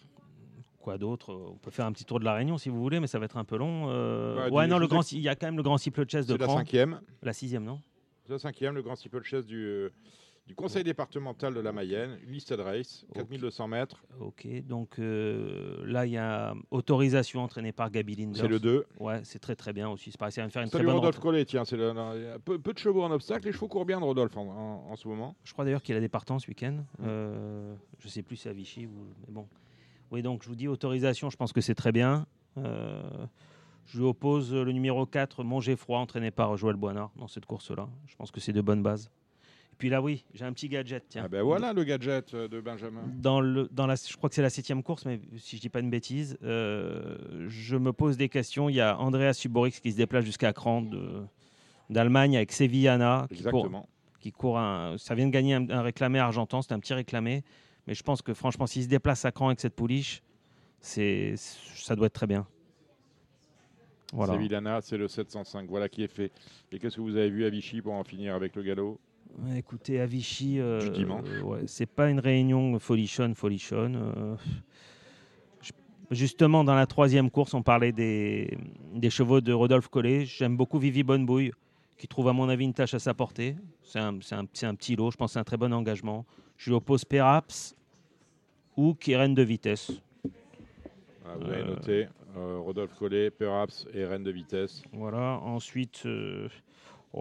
Quoi 0.78 0.96
d'autre? 0.96 1.34
On 1.34 1.56
peut 1.56 1.70
faire 1.70 1.84
un 1.86 1.92
petit 1.92 2.04
tour 2.06 2.18
de 2.20 2.24
la 2.24 2.32
Réunion 2.34 2.56
si 2.56 2.70
vous 2.70 2.80
voulez, 2.80 3.00
mais 3.00 3.06
ça 3.06 3.18
va 3.18 3.26
être 3.26 3.36
un 3.36 3.44
peu 3.44 3.56
long. 3.58 3.86
Euh, 3.90 4.36
Bah, 4.36 4.48
ouais, 4.50 4.66
non, 4.66 4.78
le 4.78 4.86
grand, 4.86 5.10
il 5.12 5.20
y 5.20 5.28
a 5.28 5.34
quand 5.34 5.46
même 5.46 5.56
le 5.56 5.62
grand 5.62 5.76
cycle 5.78 6.04
de 6.04 6.10
chess 6.10 6.26
de 6.26 6.32
C'est 6.32 6.38
la 6.40 6.46
cinquième. 6.48 7.00
La 7.22 7.32
sixième, 7.34 7.64
non? 7.64 7.80
C'est 8.26 8.32
la 8.32 8.38
cinquième, 8.38 8.74
le 8.74 8.82
grand 8.82 8.96
steeplechase 8.96 9.44
du, 9.44 9.62
euh, 9.66 9.88
du 9.88 9.92
conseil 10.54 10.84
départemental 10.84 11.54
de 11.54 11.60
la 11.60 11.72
Mayenne. 11.72 12.18
Une 12.26 12.32
listed 12.32 12.60
race, 12.60 13.06
Ok. 13.08 13.14
4200 13.16 13.66
mètres. 13.68 14.04
Ok, 14.20 14.46
donc 14.66 14.98
euh, 14.98 15.82
là, 15.86 16.04
il 16.04 16.12
y 16.12 16.18
a 16.18 16.54
autorisation 16.70 17.40
entraînée 17.42 17.72
par 17.72 17.90
Gabi 17.90 18.14
Linders. 18.16 18.42
C'est 18.42 18.48
le 18.48 18.58
2. 18.60 18.84
Ouais, 19.00 19.20
c'est 19.24 19.38
très 19.38 19.56
très 19.56 19.72
bien 19.72 19.88
aussi. 19.88 20.10
C'est 20.10 20.18
pareil, 20.18 20.30
de 20.34 20.34
faire 20.50 20.62
une 20.62 20.68
très 20.68 20.78
Salut 20.78 20.86
bonne 20.86 20.96
Rodolphe. 20.96 21.18
Collet, 21.18 21.44
tiens, 21.46 21.64
c'est 21.64 21.76
le- 21.78 21.92
le- 21.94 22.38
peu, 22.40 22.58
peu 22.58 22.72
de 22.74 22.78
chevaux 22.78 23.02
en 23.02 23.10
obstacle. 23.10 23.46
Les 23.46 23.52
chevaux 23.52 23.68
courent 23.68 23.86
bien 23.86 23.98
de 24.00 24.04
Rodolphe 24.04 24.36
en, 24.36 24.42
en- 24.42 24.90
en 24.92 24.96
ce 24.96 25.08
moment. 25.08 25.34
Je 25.44 25.52
crois 25.54 25.64
d'ailleurs 25.64 25.82
qu'il 25.82 25.96
a 25.96 26.00
des 26.00 26.08
partants 26.10 26.38
ce 26.38 26.48
week-end. 26.48 26.84
Euh, 27.02 27.74
je 28.00 28.08
sais 28.08 28.22
plus 28.22 28.36
si 28.36 28.42
c'est 28.42 28.50
à 28.50 28.52
Vichy 28.52 28.86
ou. 28.86 28.90
Mais 29.26 29.32
bon. 29.32 29.46
Oui, 30.10 30.20
donc 30.22 30.42
je 30.42 30.48
vous 30.48 30.54
dis 30.56 30.68
autorisation, 30.68 31.30
je 31.30 31.36
pense 31.36 31.52
que 31.54 31.62
c'est 31.62 31.74
très 31.74 31.90
bien. 31.90 32.26
Euh, 32.58 33.02
je 33.86 33.98
lui 33.98 34.04
oppose 34.04 34.54
le 34.54 34.70
numéro 34.72 35.06
4, 35.06 35.42
Manger 35.42 35.76
Froid, 35.76 35.98
entraîné 35.98 36.30
par 36.30 36.56
Joël 36.56 36.76
Boinard 36.76 37.10
dans 37.16 37.28
cette 37.28 37.46
course-là. 37.46 37.88
Je 38.06 38.14
pense 38.16 38.30
que 38.30 38.40
c'est 38.40 38.52
de 38.52 38.60
bonnes 38.60 38.82
bases. 38.82 39.10
Et 39.74 39.76
puis 39.76 39.88
là, 39.88 40.00
oui, 40.00 40.24
j'ai 40.32 40.44
un 40.44 40.52
petit 40.52 40.68
gadget. 40.68 41.02
Tiens. 41.08 41.22
Ah 41.24 41.28
ben 41.28 41.42
voilà 41.42 41.72
le 41.72 41.82
gadget 41.82 42.32
euh, 42.32 42.46
de 42.46 42.60
Benjamin. 42.60 43.02
Dans 43.16 43.40
le, 43.40 43.68
dans 43.72 43.88
la, 43.88 43.96
je 43.96 44.16
crois 44.16 44.28
que 44.28 44.36
c'est 44.36 44.40
la 44.42 44.48
septième 44.48 44.84
course, 44.84 45.04
mais 45.04 45.20
si 45.36 45.56
je 45.56 45.60
dis 45.62 45.68
pas 45.68 45.80
une 45.80 45.90
bêtise, 45.90 46.38
euh, 46.44 47.18
je 47.48 47.76
me 47.76 47.92
pose 47.92 48.16
des 48.16 48.28
questions. 48.28 48.68
Il 48.68 48.76
y 48.76 48.80
a 48.80 48.96
Andreas 49.00 49.32
Suborix 49.34 49.72
qui 49.80 49.90
se 49.90 49.96
déplace 49.96 50.24
jusqu'à 50.24 50.52
Cran 50.52 50.82
de- 50.82 51.24
d'Allemagne 51.90 52.36
avec 52.36 52.52
Sevillana 52.52 53.26
qui 53.28 53.42
court, 53.42 53.48
Exactement. 53.48 53.88
qui 54.20 54.30
court 54.30 54.58
un, 54.60 54.96
ça 54.96 55.16
vient 55.16 55.26
de 55.26 55.32
gagner 55.32 55.54
un, 55.54 55.68
un 55.68 55.82
réclamé 55.82 56.20
argentan, 56.20 56.62
c'est 56.62 56.72
un 56.72 56.78
petit 56.78 56.94
réclamé, 56.94 57.42
mais 57.88 57.94
je 57.94 58.02
pense 58.04 58.22
que 58.22 58.32
franchement, 58.32 58.68
s'il 58.68 58.84
se 58.84 58.88
déplace 58.88 59.24
à 59.24 59.32
Cran 59.32 59.48
avec 59.48 59.58
cette 59.58 59.74
pouliche, 59.74 60.22
c'est, 60.78 61.34
ça 61.36 61.96
doit 61.96 62.06
être 62.06 62.12
très 62.12 62.28
bien. 62.28 62.46
Voilà. 64.12 64.34
Sevillana, 64.34 64.80
c'est 64.82 64.96
le 64.98 65.08
705. 65.08 65.68
Voilà 65.68 65.88
qui 65.88 66.04
est 66.04 66.08
fait. 66.14 66.30
Et 66.70 66.78
qu'est-ce 66.78 66.94
que 66.94 67.00
vous 67.00 67.16
avez 67.16 67.30
vu 67.30 67.44
à 67.44 67.50
Vichy 67.50 67.82
pour 67.82 67.94
en 67.94 68.04
finir 68.04 68.36
avec 68.36 68.54
le 68.54 68.62
galop? 68.62 69.00
Ouais, 69.42 69.58
Écoutez, 69.58 70.00
à 70.00 70.06
Vichy, 70.06 70.60
euh, 70.60 70.90
dimanche. 70.90 71.26
euh, 71.28 71.42
ouais, 71.42 71.60
c'est 71.66 71.86
pas 71.86 72.08
une 72.08 72.20
réunion 72.20 72.78
folichonne, 72.78 73.34
folichonne. 73.34 73.96
euh, 74.16 74.36
justement, 76.10 76.62
dans 76.64 76.74
la 76.74 76.86
troisième 76.86 77.30
course, 77.30 77.54
on 77.54 77.62
parlait 77.62 77.92
des, 77.92 78.56
des 78.94 79.10
chevaux 79.10 79.40
de 79.40 79.52
Rodolphe 79.52 79.88
Collet. 79.88 80.24
J'aime 80.24 80.56
beaucoup 80.56 80.78
Vivi 80.78 81.02
Bonnebouille, 81.02 81.52
qui 81.98 82.06
trouve 82.06 82.28
à 82.28 82.32
mon 82.32 82.48
avis 82.48 82.64
une 82.64 82.74
tâche 82.74 82.94
à 82.94 82.98
sa 82.98 83.14
portée. 83.14 83.56
C'est 83.82 83.98
un, 83.98 84.14
petit 84.14 84.96
lot, 84.96 85.10
je 85.10 85.16
pense 85.16 85.30
que 85.30 85.32
c'est 85.34 85.38
un 85.40 85.44
très 85.44 85.56
bon 85.56 85.72
engagement. 85.72 86.24
Je 86.56 86.70
lui 86.70 86.76
oppose 86.76 87.04
Peraps 87.04 87.74
ou 88.76 88.94
Keren 88.94 89.34
de 89.34 89.42
vitesse. 89.42 89.90
Ah, 91.26 91.34
Vous 91.40 91.46
avez 91.50 91.62
Euh, 91.62 91.66
noté 91.66 92.08
Rodolphe 92.36 92.94
Collet, 92.98 93.30
Peraps 93.30 93.86
et 93.94 94.04
Rennes 94.04 94.24
de 94.24 94.30
vitesse. 94.32 94.82
Voilà. 94.92 95.38
Ensuite, 95.42 96.02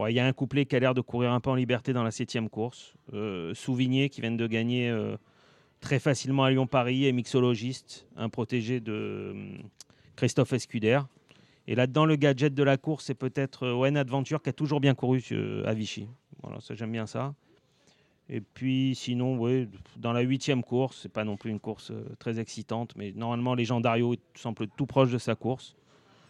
il 0.08 0.14
y 0.14 0.20
a 0.20 0.26
un 0.26 0.34
couplet 0.34 0.66
qui 0.66 0.76
a 0.76 0.80
l'air 0.80 0.94
de 0.94 1.02
courir 1.02 1.32
un 1.32 1.40
peu 1.40 1.50
en 1.50 1.56
liberté 1.56 1.94
dans 1.94 2.04
la 2.04 2.12
septième 2.12 2.50
course. 2.50 2.94
Euh, 3.14 3.54
Souvigné 3.54 4.10
qui 4.10 4.22
vient 4.22 4.32
de 4.32 4.48
gagner 4.48 4.90
euh, 4.90 5.18
très 5.82 6.00
facilement 6.00 6.44
à 6.44 6.52
Lyon-Paris 6.52 7.06
et 7.06 7.12
mixologiste, 7.12 8.08
un 8.16 8.30
protégé 8.30 8.80
de 8.80 9.32
hum, 9.34 9.58
Christophe 10.16 10.54
Escuder. 10.54 11.00
Et 11.68 11.76
là-dedans, 11.76 12.06
le 12.06 12.16
gadget 12.16 12.54
de 12.54 12.64
la 12.64 12.78
course, 12.78 13.06
c'est 13.06 13.14
peut-être 13.14 13.64
euh, 13.64 13.74
Owen 13.74 13.96
Adventure 13.96 14.42
qui 14.42 14.50
a 14.50 14.54
toujours 14.54 14.80
bien 14.80 14.96
couru 14.96 15.24
euh, 15.32 15.64
à 15.66 15.74
Vichy. 15.74 16.08
Voilà, 16.42 16.58
j'aime 16.72 16.92
bien 16.92 17.06
ça. 17.06 17.36
Et 18.30 18.42
puis 18.42 18.96
sinon, 18.96 19.38
dans 19.98 20.14
la 20.14 20.22
huitième 20.22 20.64
course, 20.64 21.02
c'est 21.04 21.12
pas 21.12 21.24
non 21.24 21.38
plus 21.38 21.52
une 21.52 21.60
course 21.60 21.92
très 22.20 22.40
excitante, 22.40 22.94
mais 22.96 23.12
normalement, 23.12 23.54
les 23.54 23.66
Dario 23.82 24.16
semblent 24.34 24.68
tout 24.76 24.86
proche 24.86 25.12
de 25.12 25.18
sa 25.18 25.36
course. 25.36 25.76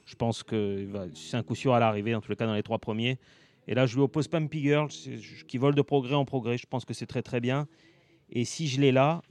Je 0.06 0.16
pense 0.16 0.44
que 0.44 0.88
c'est 1.14 1.38
un 1.38 1.44
coup 1.44 1.56
sûr 1.56 1.74
à 1.74 1.80
l'arrivée, 1.80 2.16
en 2.16 2.22
les 2.28 2.36
cas 2.36 2.48
dans 2.48 2.56
les 2.56 2.64
trois 2.64 2.80
premiers. 2.80 3.20
Et 3.68 3.76
là, 3.76 3.86
je 3.86 3.96
lui 3.96 4.02
oppose 4.02 4.28
Pumpy 4.28 4.62
Girl, 4.62 4.88
qui 5.48 5.58
vole 5.58 5.76
de 5.76 5.82
progrès 5.82 6.16
en 6.16 6.26
progrès. 6.26 6.58
Je 6.58 6.66
pense 6.68 6.86
que 6.86 6.94
c'est 6.94 7.06
très 7.06 7.22
très 7.22 7.40
bien. 7.40 7.68
Et 8.30 8.46
si 8.46 8.68
je 8.68 8.82
l'ai 8.82 8.92
là, 8.92 9.22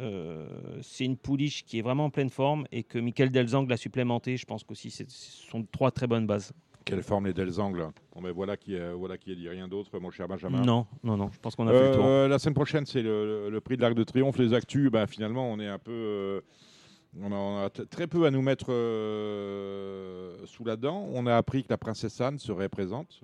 euh, 0.00 0.46
c'est 0.82 1.04
une 1.04 1.16
pouliche 1.16 1.64
qui 1.64 1.78
est 1.78 1.82
vraiment 1.82 2.06
en 2.06 2.10
pleine 2.10 2.30
forme 2.30 2.66
et 2.72 2.82
que 2.82 2.98
Michael 2.98 3.30
Delzang 3.30 3.66
l'a 3.68 3.76
supplémenté. 3.76 4.36
Je 4.36 4.46
pense 4.46 4.64
qu'aussi, 4.64 4.90
ce 4.90 5.04
sont 5.08 5.64
trois 5.70 5.90
très 5.90 6.06
bonnes 6.06 6.26
bases. 6.26 6.52
Quelle 6.84 7.02
forme 7.02 7.26
les 7.26 7.34
Delzangles 7.34 7.88
Bon, 8.14 8.22
ben 8.22 8.32
voilà 8.32 8.56
qui 8.56 8.74
est, 8.74 8.92
voilà 8.94 9.18
qui 9.18 9.30
est 9.32 9.36
dit 9.36 9.48
rien 9.48 9.68
d'autre, 9.68 9.98
mon 10.00 10.10
cher 10.10 10.26
Benjamin? 10.26 10.62
Non, 10.62 10.86
non, 11.04 11.18
non, 11.18 11.30
je 11.30 11.38
pense 11.38 11.54
qu'on 11.54 11.68
a 11.68 11.72
fait 11.72 11.90
le 11.90 11.94
tour. 11.96 12.04
Euh, 12.06 12.28
la 12.28 12.38
semaine 12.38 12.54
prochaine, 12.54 12.86
c'est 12.86 13.02
le, 13.02 13.58
prix 13.62 13.76
de 13.76 13.82
l'Arc 13.82 13.94
de 13.94 14.04
Triomphe. 14.04 14.38
Les 14.38 14.54
actus, 14.54 14.90
bah, 14.90 15.06
finalement, 15.06 15.50
on 15.52 15.60
est 15.60 15.66
un 15.68 15.78
peu. 15.78 15.92
euh, 15.92 16.40
on 17.20 17.30
a, 17.30 17.34
on 17.36 17.58
a 17.64 17.68
t- 17.70 17.84
très 17.86 18.06
peu 18.06 18.24
à 18.24 18.30
nous 18.30 18.40
mettre 18.40 18.72
euh, 18.72 20.36
sous 20.46 20.64
la 20.64 20.76
dent. 20.76 21.06
On 21.12 21.26
a 21.26 21.36
appris 21.36 21.62
que 21.62 21.68
la 21.70 21.76
princesse 21.78 22.20
Anne 22.20 22.38
serait 22.38 22.68
présente. 22.70 23.20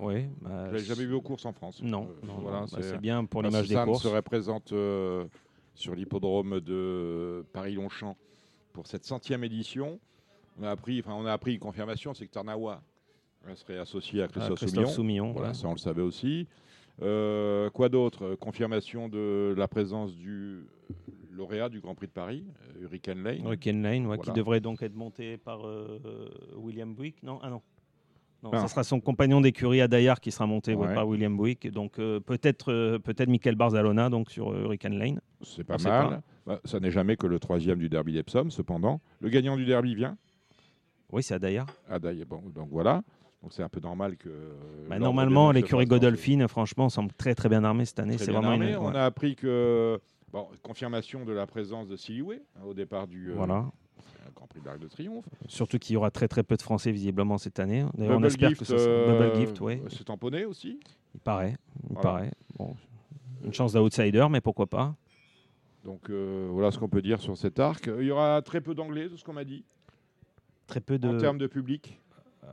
Oui, 0.00 0.26
bah, 0.40 0.66
Je 0.68 0.72
l'avais 0.72 0.84
jamais 0.84 1.04
vu 1.06 1.14
aux 1.14 1.20
courses 1.20 1.44
en 1.46 1.52
France. 1.52 1.80
Non, 1.82 2.08
Euh, 2.22 2.26
non, 2.26 2.34
voilà, 2.40 2.60
non, 2.60 2.66
bah, 2.72 2.78
c'est- 2.82 2.98
bien 2.98 3.24
pour 3.24 3.42
la 3.42 3.48
l'image 3.48 3.62
des 3.62 3.68
Suzanne 3.68 3.86
courses. 3.86 4.02
serait 4.02 4.22
présente 4.22 4.72
euh, 4.72 5.24
sur 5.74 5.94
l'hippodrome 5.94 6.60
de 6.60 7.44
Paris-Longchamp 7.52 8.16
pour 8.72 8.86
cette 8.86 9.04
centième 9.04 9.44
édition. 9.44 9.98
On 10.60 10.64
a 10.64 10.70
appris, 10.70 11.00
enfin, 11.00 11.14
on 11.14 11.26
a 11.26 11.32
appris 11.32 11.54
une 11.54 11.60
confirmation, 11.60 12.14
c'est 12.14 12.26
que 12.26 12.32
Tarnawa 12.32 12.82
serait 13.56 13.78
associé 13.78 14.22
à 14.22 14.28
Christophe, 14.28 14.58
Christophe 14.58 14.70
Soumillon. 14.90 14.92
Soumillon. 14.94 15.32
Voilà, 15.32 15.48
ouais. 15.48 15.54
ça 15.54 15.68
on 15.68 15.72
le 15.72 15.78
savait 15.78 16.02
aussi. 16.02 16.46
Euh, 17.02 17.70
quoi 17.70 17.88
d'autre? 17.88 18.36
Confirmation 18.36 19.08
de 19.08 19.52
la 19.56 19.66
présence 19.68 20.14
du 20.14 20.64
lauréat 21.32 21.68
du 21.68 21.80
Grand 21.80 21.96
Prix 21.96 22.06
de 22.06 22.12
Paris, 22.12 22.44
euh, 22.76 22.82
Hurricane 22.82 23.22
Lane. 23.24 23.44
Hurricane 23.44 23.82
Lane, 23.82 24.06
ouais, 24.06 24.18
qui 24.18 24.30
devrait 24.30 24.60
donc 24.60 24.80
être 24.82 24.94
monté 24.94 25.36
par 25.36 25.66
euh, 25.66 25.98
William 26.56 26.94
Buick. 26.94 27.20
Non, 27.24 27.40
ah 27.42 27.50
non. 27.50 27.60
Non, 28.44 28.50
Ah. 28.52 28.60
ça 28.60 28.68
sera 28.68 28.84
son 28.84 29.00
compagnon 29.00 29.40
d'écurie 29.40 29.80
à 29.80 29.88
Dayar 29.88 30.20
qui 30.20 30.30
sera 30.30 30.46
monté 30.46 30.74
ouais, 30.74 30.92
par 30.92 31.08
William 31.08 31.34
Buick. 31.34 31.70
Donc 31.72 31.98
euh, 31.98 32.20
peut-être 32.20 32.70
euh, 32.70 32.98
peut-être 32.98 33.30
Michael 33.30 33.54
Barzalona 33.54 34.10
donc 34.10 34.30
sur 34.30 34.52
euh, 34.52 34.64
Hurricane 34.64 34.98
Lane. 34.98 35.20
C'est 35.42 35.64
pas 35.64 35.76
On 35.80 35.82
mal. 35.82 36.08
pas. 36.10 36.22
Bah, 36.46 36.60
ça 36.66 36.78
n'est 36.78 36.90
jamais 36.90 37.16
que 37.16 37.26
le 37.26 37.38
troisième 37.38 37.78
du 37.78 37.88
derby 37.88 38.12
d'Epsom, 38.12 38.50
cependant. 38.50 39.00
Le 39.20 39.30
gagnant 39.30 39.56
du 39.56 39.64
derby 39.64 39.94
vient? 39.94 40.18
Oui, 41.10 41.22
c'est 41.22 41.32
à 41.32 41.38
Daya. 41.38 41.64
À 41.88 41.98
Daya, 41.98 42.26
bon, 42.26 42.42
donc 42.54 42.68
voilà. 42.70 43.02
Donc 43.42 43.54
c'est 43.54 43.62
un 43.62 43.70
peu 43.70 43.80
normal 43.80 44.18
que. 44.18 44.28
Bah, 44.90 44.98
normalement, 44.98 45.50
l'écurie 45.50 45.86
Godolphin, 45.86 46.46
franchement, 46.46 46.90
semble 46.90 47.12
très 47.14 47.34
très 47.34 47.48
bien 47.48 47.64
armée 47.64 47.86
cette 47.86 48.00
année. 48.00 48.18
C'est 48.18 48.30
vraiment. 48.30 48.52
Une... 48.52 48.76
On 48.76 48.94
a 48.94 49.04
appris 49.04 49.36
que 49.36 49.98
bon, 50.30 50.48
confirmation 50.62 51.24
de 51.24 51.32
la 51.32 51.46
présence 51.46 51.88
de 51.88 51.96
Siliway 51.96 52.42
hein, 52.56 52.64
au 52.66 52.74
départ 52.74 53.06
du. 53.06 53.32
Voilà. 53.32 53.64
Grand 54.34 54.46
Prix 54.46 54.60
de 54.60 54.66
l'Arc 54.66 54.78
de 54.78 54.88
Triomphe. 54.88 55.24
Surtout 55.46 55.78
qu'il 55.78 55.94
y 55.94 55.96
aura 55.96 56.10
très 56.10 56.28
très 56.28 56.42
peu 56.42 56.56
de 56.56 56.62
Français 56.62 56.92
visiblement 56.92 57.38
cette 57.38 57.58
année. 57.58 57.84
on 57.98 58.22
espère 58.24 58.50
Gift, 58.50 58.60
que 58.60 58.66
ce 58.66 58.78
sera 58.78 59.12
Bubble 59.12 59.40
Gift, 59.40 59.60
ouais. 59.60 59.82
C'est 59.88 60.04
tamponné 60.04 60.44
aussi. 60.44 60.80
Il 61.14 61.20
paraît, 61.20 61.56
il 61.90 61.96
paraît. 61.96 62.30
Bon, 62.58 62.76
une 63.44 63.52
chance 63.52 63.72
d'outsider, 63.72 64.26
mais 64.30 64.40
pourquoi 64.40 64.66
pas. 64.66 64.94
Donc 65.84 66.08
euh, 66.08 66.48
voilà 66.50 66.70
ce 66.70 66.78
qu'on 66.78 66.88
peut 66.88 67.02
dire 67.02 67.20
sur 67.20 67.36
cet 67.36 67.60
arc. 67.60 67.90
Il 67.98 68.06
y 68.06 68.10
aura 68.10 68.40
très 68.42 68.60
peu 68.60 68.74
d'anglais, 68.74 69.08
tout 69.08 69.16
ce 69.16 69.24
qu'on 69.24 69.34
m'a 69.34 69.44
dit. 69.44 69.64
Très 70.66 70.80
peu 70.80 70.98
de. 70.98 71.08
En 71.08 71.18
termes 71.18 71.38
de 71.38 71.46
public. 71.46 72.00
Euh, 72.42 72.48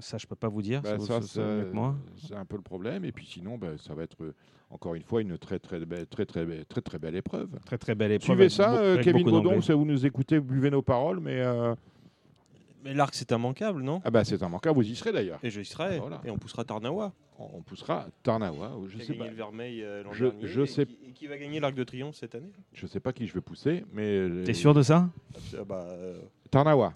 ça, 0.00 0.18
je 0.18 0.26
peux 0.26 0.36
pas 0.36 0.48
vous 0.48 0.62
dire. 0.62 0.82
Bah, 0.82 0.98
ça, 0.98 1.20
c'est 1.22 2.34
un 2.34 2.44
peu 2.44 2.56
le 2.56 2.62
problème. 2.62 3.04
Et 3.04 3.12
puis 3.12 3.26
sinon, 3.26 3.56
bah, 3.56 3.78
ça 3.78 3.94
va 3.94 4.02
être 4.02 4.22
euh, 4.22 4.34
encore 4.70 4.94
une 4.94 5.02
fois 5.02 5.20
une 5.20 5.38
très 5.38 5.58
très 5.58 5.84
belle, 5.84 6.06
très 6.06 6.26
très 6.26 6.44
belle, 6.44 6.64
très 6.66 6.80
très 6.80 6.98
belle 6.98 7.16
épreuve. 7.16 7.48
Très 7.64 7.78
très 7.78 7.94
belle 7.94 8.12
épreuve. 8.12 8.36
Suivez 8.36 8.48
ça, 8.48 8.76
euh, 8.76 9.02
Kevin 9.02 9.24
Baudon. 9.24 9.60
Si 9.60 9.72
vous 9.72 9.84
nous 9.84 10.06
écoutez, 10.06 10.40
buvez 10.40 10.70
nos 10.70 10.82
paroles, 10.82 11.20
mais. 11.20 11.42
Mais 12.84 12.94
l'arc, 12.94 13.14
c'est 13.16 13.32
immanquable, 13.32 13.82
non? 13.82 14.00
Ah 14.04 14.10
bah 14.12 14.24
c'est 14.24 14.40
immanquable. 14.40 14.76
Vous 14.76 14.88
y 14.88 14.94
serez 14.94 15.10
d'ailleurs. 15.10 15.40
Et 15.42 15.50
je 15.50 15.60
y 15.60 15.64
serai. 15.64 16.00
Et 16.24 16.30
on 16.30 16.38
poussera 16.38 16.64
Tarnawa. 16.64 17.12
On, 17.38 17.60
poussera 17.60 18.06
Tarnawa. 18.22 18.72
Je 18.86 18.98
sais 18.98 19.12
pas. 19.12 19.26
le 19.26 19.34
Vermeil 19.34 19.84
l'an 20.04 20.12
je, 20.12 20.26
dernier. 20.26 20.46
Je 20.46 20.60
et 20.62 20.66
sais. 20.66 20.86
Qui, 20.86 20.98
et 21.08 21.12
qui 21.12 21.26
va 21.26 21.36
gagner 21.36 21.60
l'arc 21.60 21.74
de 21.74 21.84
triomphe 21.84 22.14
cette 22.14 22.34
année? 22.34 22.52
Je 22.72 22.86
sais 22.86 23.00
pas 23.00 23.12
qui 23.12 23.26
je 23.26 23.34
vais 23.34 23.40
pousser, 23.40 23.84
mais. 23.92 24.28
T'es 24.44 24.54
sûr 24.54 24.72
de 24.72 24.82
ça? 24.82 25.08
Ah 25.58 25.64
bah, 25.64 25.86
Tarnawa. 26.50 26.94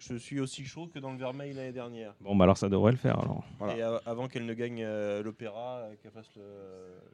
Je 0.00 0.14
suis 0.16 0.40
aussi 0.40 0.64
chaud 0.64 0.88
que 0.92 0.98
dans 0.98 1.12
le 1.12 1.18
Vermeil 1.18 1.52
l'année 1.52 1.72
dernière. 1.72 2.14
Bon, 2.22 2.34
bah 2.34 2.44
alors 2.44 2.56
ça 2.56 2.70
devrait 2.70 2.92
le 2.92 2.96
faire. 2.96 3.18
Alors. 3.20 3.44
Voilà. 3.58 3.76
Et 3.76 3.82
avant 4.06 4.28
qu'elle 4.28 4.46
ne 4.46 4.54
gagne 4.54 4.82
euh, 4.82 5.22
l'Opéra, 5.22 5.84
qu'elle 6.02 6.10
fasse 6.10 6.30
le, 6.36 6.42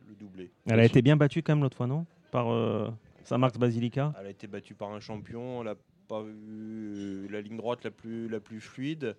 le, 0.09 0.15
doublé. 0.15 0.53
Elle 0.67 0.79
a 0.79 0.85
été 0.85 1.03
bien 1.03 1.17
battue 1.17 1.43
quand 1.43 1.55
même 1.55 1.63
l'autre 1.63 1.77
fois, 1.77 1.89
non? 1.89 2.07
Par 2.31 2.53
euh, 2.53 2.89
Saint-Marc 3.25 3.59
Basilica? 3.59 4.15
Elle 4.21 4.27
a 4.27 4.31
été 4.31 4.47
battue 4.47 4.75
par 4.75 4.91
un 4.91 5.01
champion. 5.01 5.63
Elle 5.63 5.67
n'a 5.67 5.75
pas 6.07 6.23
vu 6.23 7.27
la 7.29 7.41
ligne 7.41 7.57
droite 7.57 7.83
la 7.83 7.91
plus, 7.91 8.29
la 8.29 8.39
plus 8.39 8.61
fluide. 8.61 9.17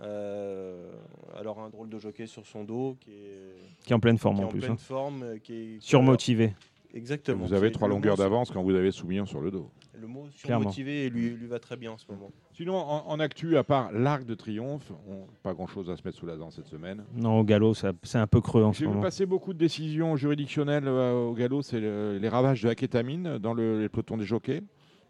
Euh, 0.00 0.92
alors 1.38 1.60
un 1.60 1.68
drôle 1.68 1.88
de 1.88 1.98
jockey 1.98 2.26
sur 2.26 2.46
son 2.46 2.64
dos 2.64 2.98
qui 3.00 3.12
est, 3.12 3.54
qui 3.84 3.92
est 3.92 3.96
en 3.96 4.00
pleine 4.00 4.18
forme 4.18 4.36
qui 4.36 4.42
en 4.42 4.46
en 4.46 4.50
plus. 4.50 4.60
Pleine 4.60 4.72
hein. 4.72 4.76
forme, 4.76 5.38
qui 5.42 5.52
est, 5.54 5.80
Surmotivé. 5.80 6.54
Exactement. 6.94 7.44
Vous 7.44 7.52
avez 7.52 7.70
trois 7.72 7.88
longueurs 7.88 8.16
d'avance 8.16 8.50
quand 8.50 8.62
vous 8.62 8.74
avez 8.74 8.90
Soumillon 8.90 9.26
sur 9.26 9.40
le 9.40 9.50
dos. 9.50 9.70
Le 9.98 10.06
mot 10.06 10.26
surmotivé 10.30 11.08
lui, 11.08 11.30
lui 11.30 11.46
va 11.46 11.58
très 11.58 11.76
bien 11.76 11.92
en 11.92 11.98
ce 11.98 12.04
moment. 12.10 12.30
Sinon, 12.52 12.76
en, 12.76 13.06
en 13.08 13.18
actu, 13.20 13.56
à 13.56 13.64
part 13.64 13.90
l'Arc 13.92 14.24
de 14.24 14.34
Triomphe, 14.34 14.92
on, 15.08 15.26
pas 15.42 15.54
grand-chose 15.54 15.88
à 15.90 15.96
se 15.96 16.02
mettre 16.04 16.18
sous 16.18 16.26
la 16.26 16.36
dent 16.36 16.50
cette 16.50 16.66
semaine. 16.66 17.04
Non, 17.14 17.38
au 17.40 17.44
galop, 17.44 17.74
c'est 17.74 18.18
un 18.18 18.26
peu 18.26 18.40
creux 18.40 18.62
en 18.62 18.72
ce 18.72 18.80
J'ai 18.80 18.84
vu 18.84 18.90
moment. 18.90 19.02
passer 19.02 19.24
beaucoup 19.26 19.52
de 19.54 19.58
décisions 19.58 20.16
juridictionnelles 20.16 20.86
euh, 20.86 21.14
au 21.28 21.32
galop. 21.34 21.62
C'est 21.62 21.80
le- 21.80 22.18
les 22.18 22.28
ravages 22.28 22.62
de 22.62 22.68
la 22.68 22.74
kétamine 22.74 23.38
dans 23.38 23.54
le, 23.54 23.80
les 23.80 23.88
pelotons 23.88 24.16
des 24.16 24.24
jockeys. 24.26 24.62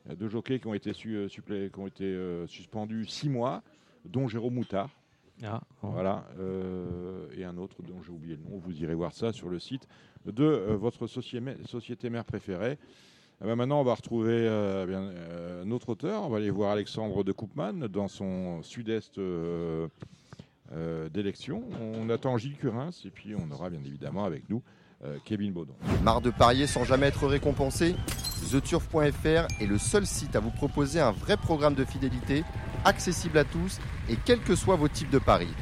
Il 0.04 0.10
y 0.10 0.12
a 0.12 0.16
deux 0.16 0.28
jockeys 0.28 0.60
qui 0.60 0.66
ont 0.68 0.74
été, 0.74 0.92
su- 0.92 1.16
euh, 1.16 1.28
supplé- 1.28 1.70
qui 1.70 1.78
ont 1.80 1.86
été 1.88 2.04
euh, 2.04 2.46
suspendus 2.46 3.06
six 3.06 3.28
mois, 3.28 3.62
dont 4.04 4.28
Jérôme 4.28 4.54
Moutard. 4.54 4.90
Ah. 5.42 5.60
Voilà, 5.82 6.24
euh, 6.38 7.26
et 7.36 7.44
un 7.44 7.58
autre 7.58 7.82
dont 7.82 8.00
j'ai 8.02 8.12
oublié 8.12 8.36
le 8.36 8.42
nom. 8.48 8.56
Vous 8.58 8.80
irez 8.80 8.94
voir 8.94 9.12
ça 9.12 9.32
sur 9.32 9.48
le 9.50 9.58
site 9.58 9.86
de 10.24 10.44
euh, 10.44 10.76
votre 10.76 11.06
société, 11.06 11.56
société 11.66 12.08
mère 12.08 12.24
préférée. 12.24 12.78
Eh 13.42 13.44
ben 13.44 13.54
maintenant, 13.54 13.80
on 13.80 13.84
va 13.84 13.94
retrouver 13.94 14.32
euh, 14.32 14.86
bien, 14.86 15.02
euh, 15.02 15.64
notre 15.64 15.90
auteur. 15.90 16.22
On 16.22 16.28
va 16.28 16.38
aller 16.38 16.50
voir 16.50 16.70
Alexandre 16.70 17.22
de 17.22 17.32
Koopman 17.32 17.86
dans 17.88 18.08
son 18.08 18.62
sud-est 18.62 19.18
euh, 19.18 19.88
d'élection. 21.12 21.62
On 21.80 22.08
attend 22.08 22.38
Gilles 22.38 22.56
Curins 22.56 22.90
et 23.04 23.10
puis 23.10 23.34
on 23.34 23.50
aura 23.52 23.68
bien 23.68 23.80
évidemment 23.84 24.24
avec 24.24 24.48
nous 24.48 24.62
Kevin 25.26 25.52
Baudon. 25.52 25.74
Marre 26.02 26.22
de 26.22 26.30
parier 26.30 26.66
sans 26.66 26.84
jamais 26.84 27.06
être 27.06 27.26
récompensé 27.26 27.94
TheTurf.fr 28.50 29.46
est 29.60 29.66
le 29.66 29.76
seul 29.76 30.06
site 30.06 30.34
à 30.34 30.40
vous 30.40 30.50
proposer 30.50 31.00
un 31.00 31.12
vrai 31.12 31.36
programme 31.36 31.74
de 31.74 31.84
fidélité, 31.84 32.44
accessible 32.84 33.36
à 33.36 33.44
tous 33.44 33.78
et 34.08 34.16
quels 34.24 34.40
que 34.40 34.56
soient 34.56 34.76
vos 34.76 34.88
types 34.88 35.10
de 35.10 35.18
paris. 35.18 35.52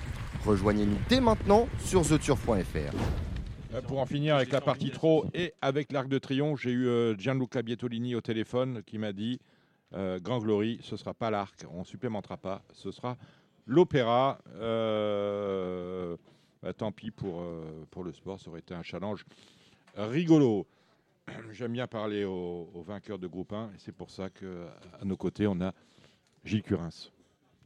Rejoignez-nous 0.46 0.98
dès 1.08 1.20
maintenant 1.20 1.66
sur 1.80 2.02
TheTurf.fr. 2.02 3.33
Euh, 3.74 3.80
Pour 3.82 3.98
en 3.98 4.06
finir 4.06 4.36
avec 4.36 4.52
la 4.52 4.60
partie 4.60 4.90
trop 4.90 5.26
et 5.34 5.52
avec 5.60 5.90
l'Arc 5.90 6.08
de 6.08 6.18
Triomphe, 6.18 6.60
j'ai 6.60 6.70
eu 6.70 6.86
euh, 6.86 7.16
Gianluca 7.16 7.62
Bietolini 7.62 8.14
au 8.14 8.20
téléphone 8.20 8.82
qui 8.84 8.98
m'a 8.98 9.12
dit 9.12 9.40
euh, 9.94 10.20
Grand 10.20 10.38
Glory, 10.38 10.78
ce 10.82 10.96
sera 10.96 11.12
pas 11.14 11.30
l'Arc, 11.30 11.64
on 11.72 11.82
supplémentera 11.84 12.36
pas, 12.36 12.62
ce 12.72 12.90
sera 12.92 13.16
l'Opéra. 13.66 14.38
Bah, 16.62 16.72
tant 16.72 16.92
pis 16.92 17.10
pour, 17.10 17.42
pour 17.90 18.04
le 18.04 18.12
sport, 18.12 18.40
ça 18.40 18.48
aurait 18.48 18.60
été 18.60 18.74
un 18.74 18.82
challenge 18.82 19.26
rigolo. 19.96 20.66
J'aime 21.52 21.72
bien 21.72 21.86
parler 21.86 22.24
aux, 22.24 22.70
aux 22.72 22.82
vainqueurs 22.82 23.18
de 23.18 23.26
groupe 23.26 23.52
1 23.52 23.66
et 23.66 23.78
c'est 23.78 23.92
pour 23.94 24.10
ça 24.10 24.30
qu'à 24.30 25.04
nos 25.04 25.16
côtés, 25.16 25.46
on 25.46 25.60
a 25.60 25.74
Gilles 26.44 26.62
Curins. 26.62 27.10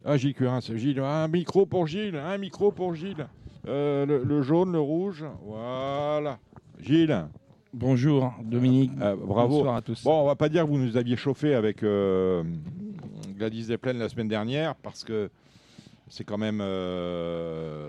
Ah, 0.04 0.16
Gilles 0.16 0.34
Curins, 0.34 0.60
Gilles, 0.60 1.00
un 1.00 1.28
micro 1.28 1.66
pour 1.66 1.86
Gilles, 1.86 2.16
un 2.16 2.38
micro 2.38 2.72
pour 2.72 2.94
Gilles. 2.94 3.28
Euh, 3.66 4.06
le, 4.06 4.22
le 4.24 4.42
jaune, 4.42 4.72
le 4.72 4.80
rouge, 4.80 5.24
voilà. 5.44 6.38
Gilles, 6.80 7.26
Bonjour 7.74 8.32
Dominique. 8.42 8.92
euh, 9.00 9.14
bravo. 9.16 9.56
Bonsoir 9.58 9.76
à 9.76 9.82
tous. 9.82 10.02
Bon, 10.04 10.22
on 10.22 10.26
va 10.26 10.36
pas 10.36 10.48
dire 10.48 10.64
que 10.64 10.68
vous 10.70 10.78
nous 10.78 10.96
aviez 10.96 11.16
chauffé 11.16 11.54
avec 11.54 11.82
euh, 11.82 12.42
Gladys 13.36 13.66
Desplaines 13.66 13.98
la 13.98 14.08
semaine 14.08 14.28
dernière, 14.28 14.74
parce 14.76 15.04
que 15.04 15.30
c'est 16.08 16.24
quand 16.24 16.38
même, 16.38 16.62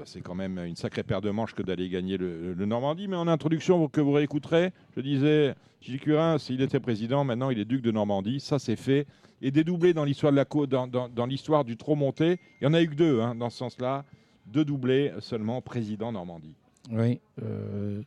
c'est 0.05 0.19
quand 0.21 0.35
même 0.35 0.57
une 0.59 0.75
sacrée 0.75 1.03
paire 1.03 1.21
de 1.21 1.29
manches 1.29 1.53
que 1.53 1.63
d'aller 1.63 1.87
gagner 1.87 2.17
le, 2.17 2.53
le 2.53 2.65
Normandie. 2.65 3.07
Mais 3.07 3.15
en 3.15 3.27
introduction 3.27 3.87
que 3.87 4.01
vous 4.01 4.11
réécouterez, 4.11 4.71
je 4.97 5.01
disais, 5.01 5.55
Gilles 5.79 6.01
Curin, 6.01 6.37
s'il 6.39 6.61
était 6.61 6.81
président, 6.81 7.23
maintenant 7.23 7.49
il 7.49 7.59
est 7.59 7.65
duc 7.65 7.81
de 7.81 7.91
Normandie. 7.91 8.41
Ça, 8.41 8.59
c'est 8.59 8.75
fait. 8.75 9.07
Et 9.41 9.51
dédoublé 9.51 9.93
dans 9.93 10.03
l'histoire 10.03 10.33
de 10.33 10.37
la 10.37 10.45
dans- 10.67 11.07
dans 11.07 11.25
l'histoire 11.25 11.63
du 11.63 11.77
trop 11.77 11.95
monté, 11.95 12.37
il 12.59 12.65
y 12.65 12.67
en 12.67 12.73
a 12.73 12.81
eu 12.81 12.89
que 12.89 12.95
deux 12.95 13.21
hein, 13.21 13.35
dans 13.35 13.49
ce 13.49 13.57
sens-là. 13.59 14.03
Deux 14.47 14.65
doublés 14.65 15.13
seulement 15.19 15.61
président 15.61 16.11
Normandie. 16.11 16.55
Oui, 16.91 17.19
euh, 17.43 18.01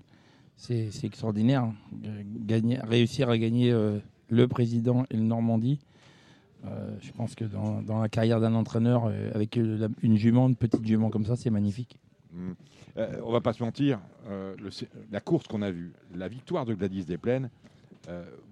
c'est 0.57 0.91
extraordinaire. 1.05 1.70
Euh, 2.05 2.22
Gagner, 2.41 2.78
réussir 2.83 3.28
à 3.30 3.39
gagner 3.39 3.70
euh, 3.70 3.99
le 4.28 4.49
président 4.49 5.05
et 5.11 5.16
le 5.16 5.22
Normandie. 5.22 5.78
euh, 6.64 6.91
je 7.01 7.12
pense 7.12 7.35
que 7.35 7.45
dans, 7.45 7.83
dans 7.83 8.01
la 8.01 8.09
carrière 8.09 8.41
d'un 8.41 8.55
entraîneur, 8.55 9.07
avec 9.35 9.57
la- 9.57 9.89
une 10.03 10.16
jument, 10.16 10.49
une 10.49 10.57
petite 10.57 10.85
jument 10.87 11.11
comme 11.11 11.24
ça, 11.26 11.37
c'est 11.37 11.51
magnifique. 11.51 11.99
Mm. 12.33 12.53
Euh, 12.99 13.20
on 13.24 13.33
va 13.33 13.41
pas 13.41 13.53
se 13.53 13.62
mentir, 13.62 14.01
le- 14.28 14.55
la 15.11 15.20
course 15.20 15.47
qu'on 15.47 15.62
a 15.62 15.70
vue, 15.70 15.93
la 16.14 16.28
victoire 16.28 16.64
de 16.64 16.74
Gladys 16.74 17.05
Desplaines, 17.05 17.51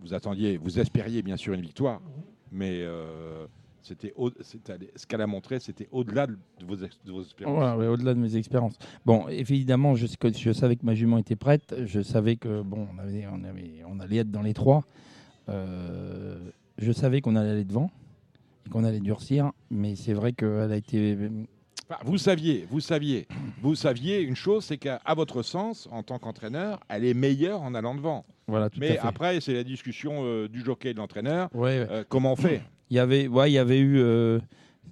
vous 0.01 0.15
attendiez, 0.15 0.57
vous 0.59 0.79
espériez 0.79 1.23
bien 1.23 1.37
sûr 1.37 1.55
une 1.55 1.61
victoire, 1.61 2.01
mais 2.53 2.83
c'était 3.83 4.13
ce 4.97 5.07
qu'elle 5.07 5.21
a 5.21 5.27
montré, 5.27 5.59
c'était 5.61 5.89
au-delà 5.93 6.27
de 6.27 6.37
vos, 6.67 6.77
ex- 6.77 6.99
de 7.05 7.13
vos 7.13 7.23
espérances. 7.23 7.77
Ouais, 7.77 7.85
ouais, 7.85 7.87
Au-delà 7.91 8.15
de 8.15 8.19
mes 8.19 8.37
expériences. 8.37 8.75
Bon, 9.07 9.27
évidemment, 9.29 9.95
je, 9.95 10.07
que- 10.17 10.33
je 10.33 10.53
savais 10.53 10.77
que 10.77 10.85
ma 10.87 10.95
jument 10.95 11.19
était 11.19 11.37
prête. 11.37 11.75
Je 11.87 12.01
savais 12.03 12.37
que 12.37 12.63
bon, 12.63 12.87
on, 12.95 12.99
avait, 12.99 13.27
on, 13.33 13.43
avait, 13.45 13.83
on 13.87 13.99
allait 14.01 14.19
être 14.19 14.31
dans 14.31 14.43
les 14.43 14.55
trois. 14.55 14.85
Euh, 15.49 16.39
je 16.79 16.93
savais 16.93 17.21
qu'on 17.21 17.37
allait 17.37 17.51
aller 17.51 17.65
devant 17.65 17.91
et 18.67 18.71
qu'on 18.71 18.85
allait 18.85 19.01
durcir. 19.01 19.53
Mais 19.71 19.97
c'est 19.97 20.13
vrai 20.15 20.33
qu'elle 20.33 20.73
a 20.73 20.77
été. 20.77 21.17
Vous 22.05 22.19
saviez, 22.19 22.67
vous 22.71 22.79
saviez, 22.81 23.27
vous 23.63 23.75
saviez 23.75 24.21
une 24.21 24.37
chose, 24.37 24.65
c'est 24.65 24.79
qu'à 24.79 25.01
votre 25.17 25.43
sens, 25.43 25.89
en 25.91 26.05
tant 26.05 26.21
qu'entraîneur, 26.21 26.79
elle 26.89 27.05
est 27.05 27.15
meilleure 27.15 27.63
en 27.63 27.75
allant 27.75 27.97
devant. 27.97 28.25
Voilà, 28.47 28.71
tout 28.71 28.79
Mais 28.79 28.97
à 28.99 29.03
fait. 29.03 29.09
après, 29.09 29.41
c'est 29.41 29.55
la 29.55 29.65
discussion 29.65 30.21
euh, 30.25 30.49
du 30.49 30.65
jockey 30.65 30.91
et 30.91 30.95
de 30.95 30.99
l'entraîneur. 30.99 31.49
Ouais, 31.53 31.81
ouais. 31.81 31.87
Euh, 31.91 32.05
comment 32.09 32.33
on 32.33 32.37
fait? 32.37 32.63
Il 32.91 32.97
y 32.97 32.99
avait, 32.99 33.29
ouais, 33.29 33.51
il 33.51 33.55
y 33.55 33.59
avait 33.59 33.79
eu 33.79 33.99
euh, 33.99 34.41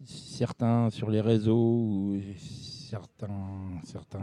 certains 0.05 0.91
sur 0.91 1.11
les 1.11 1.21
réseaux 1.21 1.57
ou 1.57 2.21
certains, 2.47 3.29
certains 3.85 4.21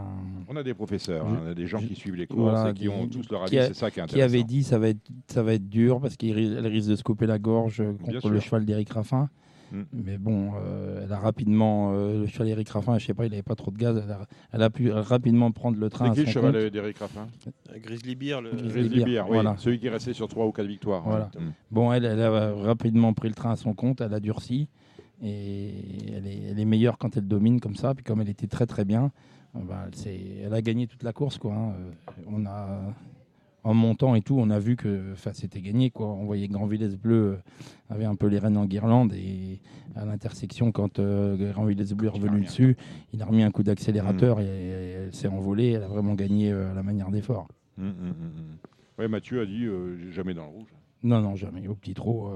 On 0.48 0.56
a 0.56 0.62
des 0.62 0.74
professeurs, 0.74 1.26
hein, 1.26 1.40
on 1.44 1.50
a 1.50 1.54
des 1.54 1.66
gens 1.66 1.78
qui 1.80 1.94
suivent 1.94 2.16
les 2.16 2.26
Voilà, 2.30 2.70
et 2.70 2.74
qui 2.74 2.88
ont 2.88 3.06
qui- 3.06 3.18
tous 3.20 3.30
leur 3.30 3.44
qui 3.44 3.58
avis, 3.58 3.68
c'est 3.68 3.74
ça 3.74 3.90
qui 3.90 4.00
est 4.00 4.02
qui 4.06 4.14
intéressant. 4.20 4.34
avait 4.34 4.44
dit 4.44 4.62
ça 4.64 4.78
va 4.78 4.88
être 4.88 5.08
ça 5.28 5.42
va 5.42 5.54
être 5.54 5.68
dur 5.68 6.00
parce 6.00 6.16
qu'elle 6.16 6.66
risque 6.66 6.88
de 6.88 6.96
se 6.96 7.02
couper 7.02 7.26
la 7.26 7.38
gorge 7.38 7.80
euh, 7.80 7.92
contre 8.04 8.30
le 8.30 8.40
cheval 8.40 8.64
d'Éric 8.64 8.90
Raffin. 8.90 9.28
Mm. 9.72 9.82
Mais 9.92 10.18
bon, 10.18 10.52
euh, 10.56 11.02
elle 11.04 11.12
a 11.12 11.18
rapidement 11.18 11.92
euh, 11.92 12.20
le 12.20 12.26
cheval 12.26 12.46
d'Éric 12.46 12.68
Raffin, 12.70 12.98
je 12.98 13.06
sais 13.06 13.14
pas, 13.14 13.26
il 13.26 13.32
avait 13.32 13.42
pas 13.42 13.54
trop 13.54 13.70
de 13.70 13.76
gaz, 13.76 14.00
elle 14.02 14.12
a, 14.12 14.26
elle 14.52 14.62
a 14.62 14.70
pu 14.70 14.90
rapidement 14.90 15.50
prendre 15.52 15.78
le 15.78 15.90
train 15.90 16.14
C'est 16.14 16.20
qui 16.20 16.26
le 16.26 16.32
cheval 16.32 16.70
d'Éric 16.70 16.98
Raffin 16.98 17.28
Euh, 17.46 17.78
Grizzly 17.78 18.14
Bear, 18.14 18.40
le... 18.40 18.50
Grizzly 18.50 19.04
Bear, 19.04 19.26
oui, 19.28 19.34
voilà. 19.34 19.56
celui 19.58 19.78
qui 19.78 19.86
est 19.86 19.90
resté 19.90 20.12
sur 20.12 20.28
3 20.28 20.46
ou 20.46 20.52
4 20.52 20.66
victoires. 20.66 21.02
Voilà. 21.04 21.30
Mm. 21.38 21.50
Bon, 21.70 21.92
elle, 21.92 22.04
elle 22.04 22.20
a 22.20 22.54
rapidement 22.54 23.12
pris 23.12 23.28
le 23.28 23.34
train 23.34 23.52
à 23.52 23.56
son 23.56 23.74
compte, 23.74 24.00
elle 24.00 24.14
a 24.14 24.20
durci 24.20 24.68
et 25.22 25.70
elle 26.14 26.26
est, 26.26 26.42
elle 26.50 26.60
est 26.60 26.64
meilleure 26.64 26.98
quand 26.98 27.16
elle 27.16 27.26
domine 27.26 27.60
comme 27.60 27.76
ça. 27.76 27.94
Puis 27.94 28.04
comme 28.04 28.20
elle 28.20 28.28
était 28.28 28.46
très 28.46 28.66
très 28.66 28.84
bien, 28.84 29.10
euh, 29.56 29.60
ben, 29.62 29.90
elle, 30.44 30.54
a 30.54 30.62
gagné 30.62 30.86
toute 30.86 31.02
la 31.02 31.12
course. 31.12 31.38
Quoi, 31.38 31.54
hein. 31.54 31.72
On 32.26 32.44
a, 32.46 32.94
en 33.66 33.74
montant 33.74 34.14
et 34.14 34.22
tout, 34.22 34.36
on 34.38 34.48
a 34.50 34.60
vu 34.60 34.76
que 34.76 35.14
c'était 35.32 35.60
gagné. 35.60 35.90
Quoi. 35.90 36.06
On 36.06 36.24
voyait 36.24 36.46
Grand 36.46 36.66
Villesse 36.66 36.96
Bleu 36.96 37.16
euh, 37.16 37.36
avait 37.90 38.04
un 38.04 38.14
peu 38.14 38.28
les 38.28 38.38
rênes 38.38 38.56
en 38.56 38.64
guirlande 38.64 39.12
et 39.12 39.60
à 39.96 40.04
l'intersection, 40.04 40.70
quand 40.70 41.00
euh, 41.00 41.52
Grand 41.52 41.64
Villesse 41.64 41.92
Bleu 41.92 42.06
est 42.06 42.10
revenu 42.10 42.42
dessus, 42.42 42.76
il 43.12 43.20
a 43.22 43.26
remis 43.26 43.42
un 43.42 43.50
coup 43.50 43.64
d'accélérateur 43.64 44.38
mm. 44.38 44.42
et, 44.42 44.44
elle 45.06 45.14
s'est 45.14 45.26
envolée. 45.26 45.72
Elle 45.72 45.82
a 45.82 45.88
vraiment 45.88 46.14
gagné 46.14 46.52
à 46.52 46.74
la 46.74 46.84
manière 46.84 47.10
d'effort. 47.10 47.48
Mm, 47.76 47.88
mm, 47.88 48.14
oui, 49.00 49.08
Mathieu 49.08 49.40
a 49.40 49.46
dit 49.46 49.66
jamais 50.12 50.32
dans 50.32 50.44
le 50.44 50.50
rouge. 50.50 50.68
Non, 51.02 51.20
non, 51.20 51.34
jamais. 51.34 51.66
Au 51.66 51.74
petit 51.74 51.94
trot. 51.94 52.30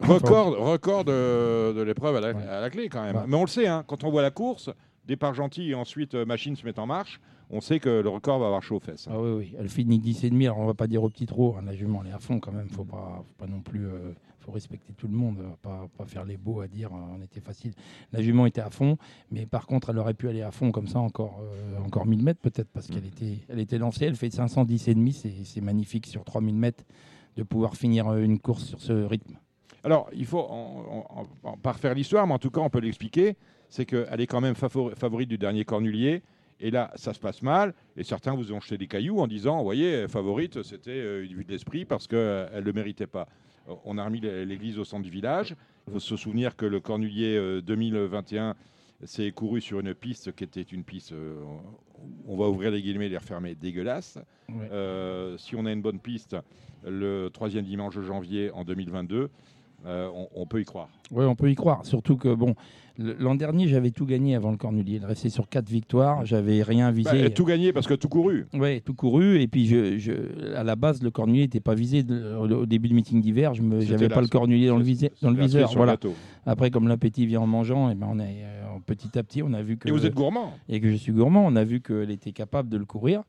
record, 0.00 0.56
record 0.56 1.04
de, 1.04 1.82
l'épreuve 1.82 2.16
à, 2.16 2.60
la 2.60 2.70
clé 2.70 2.88
quand 2.88 3.02
même. 3.02 3.22
Mais 3.28 3.36
on 3.36 3.42
le 3.42 3.48
sait, 3.48 3.66
hein, 3.66 3.84
quand 3.86 4.02
on 4.02 4.10
voit 4.10 4.22
la 4.22 4.30
course, 4.30 4.70
départ 5.04 5.34
gentil 5.34 5.70
et 5.70 5.74
ensuite 5.74 6.14
machine 6.14 6.56
se 6.56 6.64
met 6.64 6.78
en 6.78 6.86
marche 6.86 7.20
on 7.50 7.60
sait 7.60 7.80
que 7.80 7.88
le 7.88 8.08
record 8.08 8.38
va 8.38 8.46
avoir 8.46 8.62
chaud 8.62 8.76
aux 8.76 8.80
fesses. 8.80 9.06
Ah 9.10 9.20
oui, 9.20 9.30
oui, 9.30 9.54
elle 9.58 9.68
finit 9.68 9.98
10,5. 9.98 10.44
Alors 10.44 10.58
on 10.58 10.66
va 10.66 10.74
pas 10.74 10.86
dire 10.86 11.02
au 11.02 11.08
petit 11.08 11.26
trop, 11.26 11.56
hein, 11.56 11.62
la 11.64 11.74
jument 11.74 12.02
elle 12.04 12.10
est 12.10 12.14
à 12.14 12.18
fond 12.18 12.40
quand 12.40 12.52
même. 12.52 12.68
Faut 12.68 12.84
pas, 12.84 13.24
faut 13.26 13.44
pas 13.44 13.46
non 13.46 13.60
plus, 13.60 13.86
euh, 13.86 14.12
faut 14.40 14.52
respecter 14.52 14.92
tout 14.92 15.08
le 15.08 15.14
monde, 15.14 15.38
pas, 15.62 15.88
pas 15.96 16.04
faire 16.04 16.24
les 16.24 16.36
beaux 16.36 16.60
à 16.60 16.68
dire 16.68 16.92
euh, 16.92 17.16
on 17.18 17.22
était 17.22 17.40
facile. 17.40 17.72
La 18.12 18.22
jument 18.22 18.46
était 18.46 18.60
à 18.60 18.70
fond, 18.70 18.98
mais 19.30 19.46
par 19.46 19.66
contre 19.66 19.90
elle 19.90 19.98
aurait 19.98 20.14
pu 20.14 20.28
aller 20.28 20.42
à 20.42 20.50
fond 20.50 20.72
comme 20.72 20.88
ça 20.88 21.00
encore, 21.00 21.40
euh, 21.42 21.78
encore 21.84 22.06
1000 22.06 22.22
mètres 22.22 22.40
peut-être 22.40 22.68
parce 22.72 22.86
qu'elle 22.88 23.06
était, 23.06 23.38
elle 23.48 23.60
était 23.60 23.78
lancée. 23.78 24.06
Elle 24.06 24.16
fait 24.16 24.28
510,5, 24.28 25.44
c'est 25.44 25.60
magnifique 25.60 26.06
sur 26.06 26.24
3000 26.24 26.54
mètres 26.54 26.84
de 27.36 27.42
pouvoir 27.42 27.76
finir 27.76 28.14
une 28.14 28.38
course 28.38 28.64
sur 28.64 28.80
ce 28.80 28.92
rythme. 28.92 29.38
Alors, 29.84 30.08
il 30.14 30.24
faut, 30.24 30.38
en, 30.40 31.26
pas 31.62 31.72
refaire 31.72 31.94
l'histoire, 31.94 32.26
mais 32.26 32.32
en 32.32 32.38
tout 32.38 32.50
cas, 32.50 32.60
on 32.60 32.70
peut 32.70 32.80
l'expliquer. 32.80 33.36
C'est 33.68 33.84
qu'elle 33.84 34.20
est 34.20 34.26
quand 34.26 34.40
même 34.40 34.54
favorite 34.54 35.28
du 35.28 35.36
dernier 35.36 35.64
Cornulier. 35.64 36.22
Et 36.64 36.70
là, 36.70 36.90
ça 36.94 37.12
se 37.12 37.20
passe 37.20 37.42
mal. 37.42 37.74
Et 37.94 38.04
certains 38.04 38.34
vous 38.34 38.50
ont 38.50 38.58
jeté 38.58 38.78
des 38.78 38.86
cailloux 38.86 39.20
en 39.20 39.26
disant, 39.26 39.58
vous 39.58 39.64
voyez, 39.64 40.08
favorite, 40.08 40.62
c'était 40.62 40.92
euh, 40.92 41.26
une 41.26 41.34
vue 41.34 41.44
de 41.44 41.52
l'esprit 41.52 41.84
parce 41.84 42.06
qu'elle 42.06 42.18
euh, 42.18 42.56
ne 42.56 42.62
le 42.62 42.72
méritait 42.72 43.06
pas. 43.06 43.28
Euh, 43.68 43.74
on 43.84 43.98
a 43.98 44.04
remis 44.04 44.20
l'église 44.20 44.78
au 44.78 44.84
centre 44.84 45.02
du 45.02 45.10
village. 45.10 45.54
Il 45.86 45.92
faut 45.92 46.00
se 46.00 46.16
souvenir 46.16 46.56
que 46.56 46.64
le 46.64 46.80
Cornulier 46.80 47.60
2021 47.60 48.54
s'est 49.04 49.30
couru 49.32 49.60
sur 49.60 49.80
une 49.80 49.94
piste 49.94 50.34
qui 50.34 50.44
était 50.44 50.62
une 50.62 50.84
piste, 50.84 51.12
on 52.26 52.36
va 52.38 52.48
ouvrir 52.48 52.70
les 52.70 52.80
guillemets 52.80 53.06
et 53.06 53.10
les 53.10 53.18
refermer, 53.18 53.54
dégueulasse. 53.54 54.18
si 55.36 55.56
on 55.56 55.66
a 55.66 55.72
une 55.72 55.82
bonne 55.82 55.98
piste 56.00 56.34
le 56.86 57.28
troisième 57.28 57.64
dimanche 57.64 57.96
de 57.96 58.02
janvier 58.02 58.50
en 58.52 58.64
2022, 58.64 59.28
on, 59.84 60.46
peut 60.46 60.60
y 60.60 60.64
croire. 60.64 60.88
Oui, 61.10 61.24
on 61.24 61.34
peut 61.34 61.50
y 61.50 61.54
croire. 61.54 61.84
Surtout 61.84 62.16
que, 62.16 62.34
bon, 62.34 62.54
L'an 62.96 63.34
dernier, 63.34 63.66
j'avais 63.66 63.90
tout 63.90 64.06
gagné 64.06 64.36
avant 64.36 64.52
le 64.52 64.56
Cornulier. 64.56 65.00
Il 65.02 65.04
restait 65.04 65.28
sur 65.28 65.48
quatre 65.48 65.68
victoires. 65.68 66.24
J'avais 66.24 66.62
rien 66.62 66.92
visé. 66.92 67.24
Bah, 67.24 67.30
tout 67.30 67.44
gagné 67.44 67.72
parce 67.72 67.88
que 67.88 67.94
tout 67.94 68.08
couru. 68.08 68.46
Oui, 68.54 68.82
tout 68.82 68.94
couru. 68.94 69.40
Et 69.40 69.48
puis, 69.48 69.66
je, 69.66 70.54
à 70.54 70.62
la 70.62 70.76
base, 70.76 71.02
le 71.02 71.10
Cornulier 71.10 71.42
n'était 71.42 71.58
pas 71.58 71.74
visé 71.74 72.04
au 72.38 72.66
début 72.66 72.88
du 72.88 72.94
meeting 72.94 73.20
d'hiver. 73.20 73.52
Je 73.54 73.62
n'avais 73.62 74.08
pas 74.08 74.20
le 74.20 74.28
Cornulier 74.28 74.68
dans 74.68 74.76
le, 74.76 74.84
dans 75.22 75.30
le 75.30 75.40
viseur. 75.40 75.72
Voilà. 75.74 75.96
Après, 76.46 76.70
comme 76.70 76.86
l'appétit 76.86 77.26
vient 77.26 77.40
en 77.40 77.46
mangeant, 77.48 77.88
et 77.88 77.92
eh 77.92 77.94
ben 77.94 78.06
on 78.10 78.18
est, 78.20 78.44
euh, 78.44 78.78
petit 78.86 79.18
à 79.18 79.22
petit, 79.22 79.42
on 79.42 79.52
a 79.54 79.62
vu 79.62 79.76
que. 79.76 79.88
Et 79.88 79.92
vous 79.92 80.06
êtes 80.06 80.14
gourmand. 80.14 80.52
Et 80.68 80.80
que 80.80 80.90
je 80.90 80.96
suis 80.96 81.12
gourmand. 81.12 81.44
On 81.46 81.56
a 81.56 81.64
vu 81.64 81.80
qu'elle 81.80 82.10
était 82.10 82.32
capable 82.32 82.68
de 82.68 82.76
le 82.76 82.84
courir. 82.84 83.24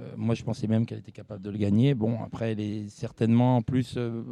Euh, 0.00 0.08
moi, 0.16 0.34
je 0.34 0.42
pensais 0.42 0.66
même 0.66 0.86
qu'elle 0.86 0.98
était 0.98 1.12
capable 1.12 1.42
de 1.42 1.50
le 1.50 1.58
gagner. 1.58 1.94
Bon, 1.94 2.18
après, 2.24 2.52
elle 2.52 2.60
est 2.60 2.88
certainement 2.88 3.56
en 3.56 3.62
plus. 3.62 3.94
Euh, 3.96 4.22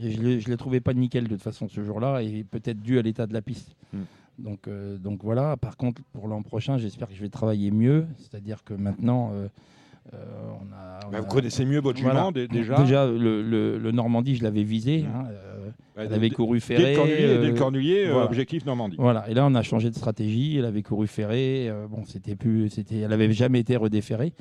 je 0.00 0.06
ne 0.06 0.36
l'ai 0.36 0.56
trouvé 0.56 0.80
pas 0.80 0.94
nickel 0.94 1.24
de 1.24 1.28
toute 1.28 1.42
façon 1.42 1.68
ce 1.68 1.84
jour-là, 1.84 2.22
et 2.22 2.44
peut-être 2.44 2.80
dû 2.80 2.98
à 2.98 3.02
l'état 3.02 3.26
de 3.26 3.34
la 3.34 3.42
piste. 3.42 3.76
Hmm. 3.92 4.04
Donc, 4.38 4.68
euh, 4.68 4.96
donc 4.96 5.22
voilà. 5.22 5.56
Par 5.58 5.76
contre, 5.76 6.00
pour 6.12 6.28
l'an 6.28 6.42
prochain, 6.42 6.78
j'espère 6.78 7.08
que 7.08 7.14
je 7.14 7.20
vais 7.20 7.28
travailler 7.28 7.70
mieux. 7.70 8.06
C'est-à-dire 8.16 8.64
que 8.64 8.72
maintenant. 8.72 9.32
on 10.12 10.72
a, 10.74 11.10
bah, 11.10 11.20
vous 11.20 11.26
connaissez 11.26 11.66
mieux 11.66 11.80
votre 11.80 11.98
jument 11.98 12.32
déjà 12.32 12.82
Déjà, 12.82 13.06
le, 13.06 13.90
Normandie, 13.92 14.36
je 14.36 14.42
l'avais 14.42 14.64
visé. 14.64 15.02
Hmm. 15.02 15.14
Hein, 15.14 15.24
elle 15.96 16.14
avait 16.14 16.30
couru 16.30 16.60
ferré. 16.60 16.96
Dès 16.96 17.50
le 17.50 17.52
Cornulier, 17.52 18.10
objectif 18.10 18.64
Normandie. 18.64 18.96
Voilà. 18.98 19.28
Et 19.28 19.34
là, 19.34 19.44
on 19.44 19.54
a 19.54 19.62
changé 19.62 19.90
de 19.90 19.94
stratégie. 19.94 20.56
Elle 20.56 20.64
avait 20.64 20.82
couru 20.82 21.06
ferré. 21.06 21.70
bon, 21.90 22.04
c'était 22.06 22.34
plus, 22.34 22.70
c'était, 22.70 23.00
elle 23.00 23.12
avait 23.12 23.30
jamais 23.30 23.60
été 23.60 23.76
redéférée 23.76 24.32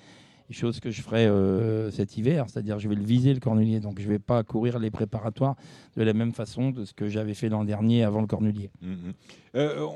chose 0.54 0.80
que 0.80 0.90
je 0.90 1.02
ferai 1.02 1.26
euh, 1.28 1.92
cet 1.92 2.18
hiver, 2.18 2.46
c'est-à-dire 2.48 2.80
je 2.80 2.90
vais 2.90 2.96
le 2.96 3.04
viser 3.04 3.34
le 3.34 3.40
cornulier, 3.40 3.80
donc 3.80 4.00
je 4.00 4.06
ne 4.06 4.12
vais 4.12 4.20
pas 4.20 4.44
courir 4.44 4.80
les 4.80 4.92
préparatoires 4.92 5.56
de 5.96 6.04
la 6.04 6.14
même 6.14 6.34
façon 6.34 6.72
de 6.72 6.86
ce 6.86 6.94
que 6.94 7.08
j'avais 7.08 7.34
fait 7.34 7.50
l'an 7.50 7.64
dernier 7.64 8.04
avant 8.04 8.22
le 8.22 8.28
cornulier. 8.28 8.72
Mmh, 8.82 8.92
mmh. 8.92 9.14
Euh, 9.56 9.88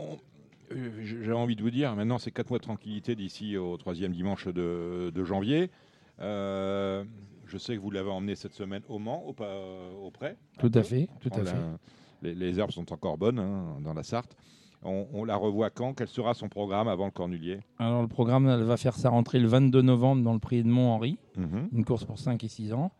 euh, 0.72 0.90
j'ai 1.02 1.32
envie 1.32 1.56
de 1.56 1.62
vous 1.62 1.72
dire, 1.72 1.96
maintenant 1.96 2.18
c'est 2.18 2.32
4 2.32 2.50
mois 2.50 2.60
de 2.60 2.64
tranquillité 2.64 3.16
d'ici 3.16 3.58
au 3.58 3.78
troisième 3.78 4.12
dimanche 4.12 4.48
de, 4.48 5.24
janvier. 5.24 5.70
je 6.20 7.58
sais 7.58 7.76
que 7.76 7.82
vous 7.82 7.92
l'avez 7.92 8.10
emmené 8.10 8.36
cette 8.36 8.54
semaine 8.54 8.82
au 8.90 9.00
Mans, 9.00 9.24
au, 9.26 9.36
au 10.04 10.12
près. 10.12 10.38
Tout 10.60 10.72
à 10.74 10.84
fait, 10.84 11.10
tout 11.20 11.32
à 11.34 11.44
fait. 11.44 11.58
Les, 12.22 12.58
herbes 12.60 12.72
sont 12.72 12.92
encore 12.94 13.18
bonnes 13.18 13.40
hein, 13.40 13.78
dans 13.82 13.94
la 13.94 14.04
Sarthe. 14.04 14.36
On, 14.86 15.24
la 15.24 15.36
revoit 15.36 15.70
quand? 15.70 15.94
Quel 15.94 16.08
sera 16.08 16.34
son 16.34 16.50
programme 16.50 16.88
avant 16.88 17.06
le 17.06 17.12
Cornulier? 17.12 17.60
Alors, 17.80 18.02
le 18.02 18.08
programme, 18.08 18.48
elle 18.48 18.64
va 18.64 18.78
faire 18.78 18.96
sa 18.96 19.10
rentrée 19.10 19.40
le 19.40 19.48
22 19.48 19.82
novembre 19.82 20.24
dans 20.24 20.34
le 20.34 20.40
prix 20.40 20.64
de 20.64 20.68
Mont-Henri, 20.68 21.18
mhm. 21.38 21.70
une 21.74 21.86
course 21.86 22.04
pour 22.06 22.20
5 22.20 22.44
et 22.44 22.48
6 22.48 22.74
ans. 22.74 22.92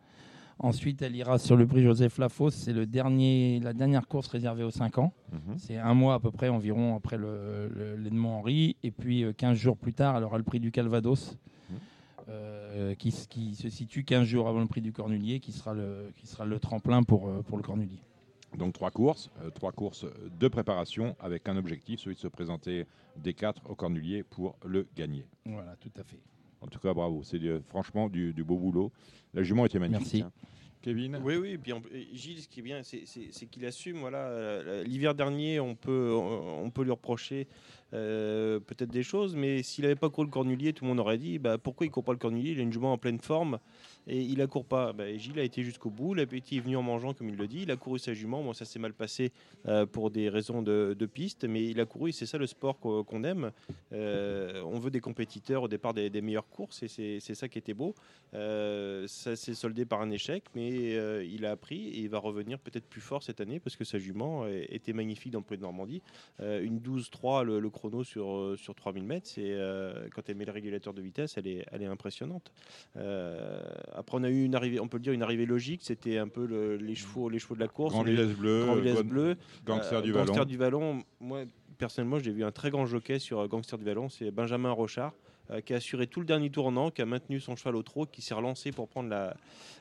Ensuite, 0.58 1.02
elle 1.02 1.16
ira 1.16 1.38
sur 1.38 1.56
le 1.56 1.66
prix 1.66 1.82
Joseph 1.82 2.18
Lafosse. 2.18 2.54
C'est 2.54 2.72
le 2.72 2.86
dernier, 2.86 3.60
la 3.60 3.72
dernière 3.72 4.06
course 4.06 4.28
réservée 4.28 4.62
aux 4.62 4.70
5 4.70 4.98
ans. 4.98 5.12
Mhm. 5.32 5.58
C'est 5.58 5.76
un 5.76 5.94
mois 5.94 6.14
à 6.14 6.20
peu 6.20 6.30
près 6.30 6.48
environ 6.48 6.96
après 6.96 7.18
le, 7.18 7.68
le, 7.68 8.10
Mont-Henri. 8.10 8.76
Et 8.82 8.90
puis, 8.90 9.24
15 9.36 9.52
euh, 9.52 9.54
jours 9.60 9.76
plus 9.76 9.92
tard, 9.92 10.16
elle 10.16 10.24
aura 10.24 10.38
le 10.38 10.44
prix 10.44 10.60
du 10.60 10.70
Calvados. 10.70 11.36
Mhm. 11.70 11.76
Euh, 12.28 12.94
qui, 12.94 13.10
se 13.10 13.68
situe 13.68 14.04
15 14.04 14.24
jours 14.24 14.48
avant 14.48 14.60
le 14.60 14.66
prix 14.66 14.80
du 14.80 14.92
Cornulier, 14.92 15.40
qui 15.40 15.52
sera 15.52 15.74
le, 15.74 16.10
qui 16.16 16.26
sera 16.26 16.46
le 16.46 16.58
tremplin 16.58 17.02
pour, 17.02 17.28
euh, 17.28 17.42
pour 17.42 17.58
le 17.58 17.62
Cornulier. 17.62 18.00
Donc 18.58 18.72
trois 18.72 18.90
courses, 18.90 19.30
euh, 19.42 19.50
trois 19.50 19.72
courses 19.72 20.06
de 20.38 20.48
préparation 20.48 21.16
avec 21.20 21.48
un 21.48 21.56
objectif, 21.56 22.00
celui 22.00 22.16
de 22.16 22.20
se 22.20 22.28
présenter 22.28 22.86
des 23.16 23.34
quatre 23.34 23.62
au 23.68 23.74
Cornulier 23.74 24.22
pour 24.22 24.56
le 24.64 24.86
gagner. 24.96 25.26
Voilà, 25.44 25.76
tout 25.76 25.92
à 25.96 26.04
fait. 26.04 26.20
En 26.60 26.66
tout 26.66 26.78
cas, 26.78 26.94
bravo. 26.94 27.22
C'est 27.22 27.40
franchement 27.68 28.08
du, 28.08 28.32
beau 28.44 28.56
boulot. 28.56 28.92
La 29.34 29.42
jument 29.42 29.66
était 29.66 29.78
magnifique. 29.78 30.22
Merci. 30.22 30.22
Hein. 30.22 30.32
Kevin 30.84 31.18
Oui, 31.24 31.36
oui. 31.36 31.56
Puis 31.56 31.72
Gilles, 32.12 32.42
ce 32.42 32.48
qui 32.48 32.60
est 32.60 32.62
bien, 32.62 32.82
c'est 32.82 33.46
qu'il 33.46 33.64
assume. 33.64 33.98
Voilà, 33.98 34.28
euh, 34.28 34.84
l'hiver 34.84 35.14
dernier, 35.14 35.58
on 35.58 35.74
peut, 35.74 36.12
on 36.14 36.70
peut 36.70 36.82
lui 36.84 36.90
reprocher 36.90 37.48
euh, 37.94 38.58
peut-être 38.58 38.90
des 38.90 39.02
choses, 39.02 39.36
mais 39.36 39.62
s'il 39.62 39.82
n'avait 39.82 39.94
pas 39.94 40.10
couru 40.10 40.26
le 40.26 40.30
cornulier, 40.30 40.72
tout 40.72 40.84
le 40.84 40.88
monde 40.88 41.00
aurait 41.00 41.18
dit 41.18 41.38
bah, 41.38 41.58
pourquoi 41.58 41.86
il 41.86 41.90
ne 41.90 41.94
court 41.94 42.04
pas 42.04 42.12
le 42.12 42.18
cornulier? 42.18 42.50
Il 42.50 42.58
a 42.58 42.62
une 42.62 42.72
jument 42.72 42.92
en 42.92 42.98
pleine 42.98 43.20
forme 43.20 43.58
et 44.06 44.20
il 44.20 44.38
ne 44.38 44.46
court 44.46 44.64
pas. 44.64 44.92
Bah, 44.92 45.16
Gilles 45.16 45.38
a 45.38 45.42
été 45.42 45.62
jusqu'au 45.62 45.90
bout, 45.90 46.14
l'appétit 46.14 46.56
est 46.56 46.60
venu 46.60 46.76
en 46.76 46.82
mangeant, 46.82 47.14
comme 47.14 47.28
il 47.28 47.36
le 47.36 47.46
dit. 47.46 47.62
Il 47.62 47.70
a 47.70 47.76
couru 47.76 47.98
sa 47.98 48.12
jument. 48.12 48.42
Bon, 48.42 48.52
ça 48.52 48.64
s'est 48.64 48.78
mal 48.78 48.92
passé 48.92 49.32
euh, 49.66 49.86
pour 49.86 50.10
des 50.10 50.28
raisons 50.28 50.62
de, 50.62 51.08
piste, 51.12 51.44
mais 51.44 51.64
il 51.64 51.80
a 51.80 51.86
couru. 51.86 52.12
C'est 52.12 52.26
ça 52.26 52.38
le 52.38 52.46
sport 52.46 52.78
qu'on 52.78 53.24
aime. 53.24 53.52
Euh, 53.92 54.60
on 54.64 54.78
veut 54.78 54.90
des 54.90 55.00
compétiteurs 55.00 55.62
au 55.62 55.68
départ 55.68 55.94
des, 55.94 56.10
meilleures 56.22 56.48
courses 56.48 56.82
et 56.82 56.88
c'est 56.88 57.34
ça 57.34 57.48
qui 57.48 57.58
était 57.58 57.74
beau. 57.74 57.94
ça 58.32 59.36
s'est 59.36 59.54
soldé 59.54 59.84
par 59.84 60.00
un 60.00 60.10
échec, 60.10 60.44
mais 60.54 61.26
il 61.26 61.44
a 61.44 61.52
appris 61.52 61.88
et 61.88 62.00
il 62.00 62.08
va 62.08 62.18
revenir 62.18 62.58
peut-être 62.58 62.86
plus 62.86 63.00
fort 63.00 63.22
cette 63.22 63.40
année 63.40 63.60
parce 63.60 63.76
que 63.76 63.84
sa 63.84 63.98
jument 63.98 64.46
était 64.46 64.92
magnifique 64.92 65.32
dans 65.32 65.40
le 65.40 65.44
prix 65.44 65.56
de 65.56 65.62
Normandie. 65.62 66.02
une 66.40 66.80
12-3, 66.80 67.44
le, 67.44 67.60
le 67.60 67.70
sur, 68.04 68.30
euh, 68.30 68.56
sur 68.56 68.74
3000 68.74 69.04
mètres. 69.04 69.26
C'est, 69.26 69.42
euh, 69.44 70.08
quand 70.14 70.22
elle 70.28 70.36
met 70.36 70.44
le 70.44 70.52
régulateur 70.52 70.94
de 70.94 71.02
vitesse, 71.02 71.36
elle 71.36 71.46
est, 71.46 71.64
elle 71.70 71.82
est 71.82 71.86
impressionnante. 71.86 72.52
Euh, 72.96 73.60
après, 73.94 74.18
on 74.18 74.24
a 74.24 74.30
eu 74.30 74.44
une 74.44 74.54
arrivée, 74.54 74.80
on 74.80 74.88
peut 74.88 74.96
le 74.96 75.02
dire, 75.02 75.12
une 75.12 75.22
arrivée 75.22 75.46
logique. 75.46 75.82
C'était 75.82 76.18
un 76.18 76.28
peu 76.28 76.44
les, 76.76 76.94
chevaux, 76.94 77.28
les 77.28 77.38
chevaux 77.38 77.54
de 77.54 77.60
la 77.60 77.68
course. 77.68 77.92
Grand 77.92 78.04
Bleu, 78.04 79.02
Bleu, 79.02 79.36
Gangster 79.64 80.02
du 80.02 80.12
Gangster 80.12 80.46
du 80.46 80.56
Vallon. 80.56 81.02
Moi, 81.20 81.44
personnellement, 81.78 82.18
j'ai 82.18 82.32
vu 82.32 82.44
un 82.44 82.52
très 82.52 82.70
grand 82.70 82.86
jockey 82.86 83.18
sur 83.18 83.46
Gangster 83.48 83.78
du 83.78 83.84
Vallon. 83.84 84.08
C'est 84.08 84.30
Benjamin 84.30 84.70
Rochard. 84.70 85.12
Euh, 85.50 85.60
qui 85.60 85.74
a 85.74 85.76
assuré 85.76 86.06
tout 86.06 86.20
le 86.20 86.26
dernier 86.26 86.48
tournant, 86.48 86.90
qui 86.90 87.02
a 87.02 87.06
maintenu 87.06 87.38
son 87.38 87.54
cheval 87.54 87.76
au 87.76 87.82
trot, 87.82 88.06
qui 88.06 88.22
s'est 88.22 88.32
relancé 88.32 88.72
pour 88.72 88.88
prendre 88.88 89.10
la, 89.10 89.34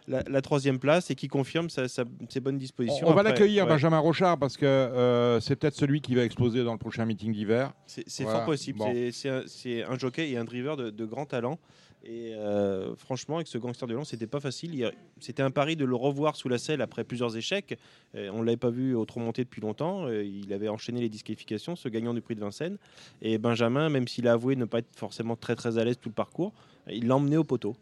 la, 0.07 0.41
troisième 0.41 0.78
place 0.78 1.09
et 1.09 1.16
qui 1.16 1.30
confirme 1.30 1.70
sa, 1.70 1.88
ses 1.88 2.39
bonnes 2.41 2.57
dispositions. 2.57 3.07
On, 3.07 3.14
va 3.14 3.24
l'accueillir, 3.24 3.66
Benjamin 3.66 3.99
Rochard, 3.99 4.38
parce 4.38 4.57
que 4.57 4.66
euh, 4.66 5.39
c'est 5.39 5.55
peut-être 5.55 5.76
celui 5.76 6.01
qui 6.01 6.16
va 6.16 6.26
exploser 6.26 6.66
dans 6.66 6.74
le 6.74 6.80
prochain 6.80 7.05
meeting 7.05 7.32
d'hiver. 7.32 7.72
C'est 7.86 8.26
fort 8.26 8.43
possible. 8.43 8.82
C'est 9.14 9.84
un, 9.84 9.97
jockey 9.97 10.32
et 10.32 10.38
un 10.38 10.43
driver 10.43 10.76
de, 10.76 10.89
de 10.89 11.05
grand 11.05 11.26
talent. 11.26 11.57
Et 12.06 12.34
euh, 12.36 12.95
franchement, 12.95 13.38
avec 13.38 13.47
ce 13.47 13.58
gangster 13.58 13.88
de 13.88 13.93
Lyon, 13.93 14.04
c'était 14.04 14.28
pas 14.28 14.41
facile. 14.41 14.91
C'était 15.20 15.41
un 15.41 15.51
pari 15.51 15.76
de 15.78 15.86
le 15.86 15.95
revoir 15.95 16.36
sous 16.36 16.49
la 16.49 16.58
selle 16.58 16.82
après 16.82 17.04
plusieurs 17.06 17.38
échecs. 17.38 17.78
on 18.14 18.39
ne 18.39 18.43
l'avait 18.43 18.58
pas 18.58 18.70
vu 18.70 18.93
au 18.93 19.06
monté 19.16 19.43
depuis 19.43 19.62
longtemps. 19.62 20.10
il 20.10 20.51
avait 20.51 20.68
enchaîné 20.68 20.99
les 20.99 21.10
disqualifications, 21.10 21.76
ce 21.78 21.88
gagnant 21.88 22.14
du 22.14 22.22
prix 22.22 22.36
de 22.36 22.41
Vincennes. 22.41 22.78
Et 23.22 23.38
Benjamin, 23.38 23.89
même 23.89 24.08
s'il 24.08 24.28
a 24.28 24.34
avoué 24.34 24.56
ne 24.58 24.66
pas 24.66 24.80
être 24.80 24.95
forcément 24.95 25.38
très 25.38 25.56
très 25.56 25.78
à 25.78 25.86
l'aise 25.86 25.97
tout 25.97 26.10
le 26.10 26.16
parcours, 26.16 26.51
il 26.88 27.08
l'a 27.08 27.16
emmené 27.16 27.38
au 27.38 27.45
poteau. 27.45 27.76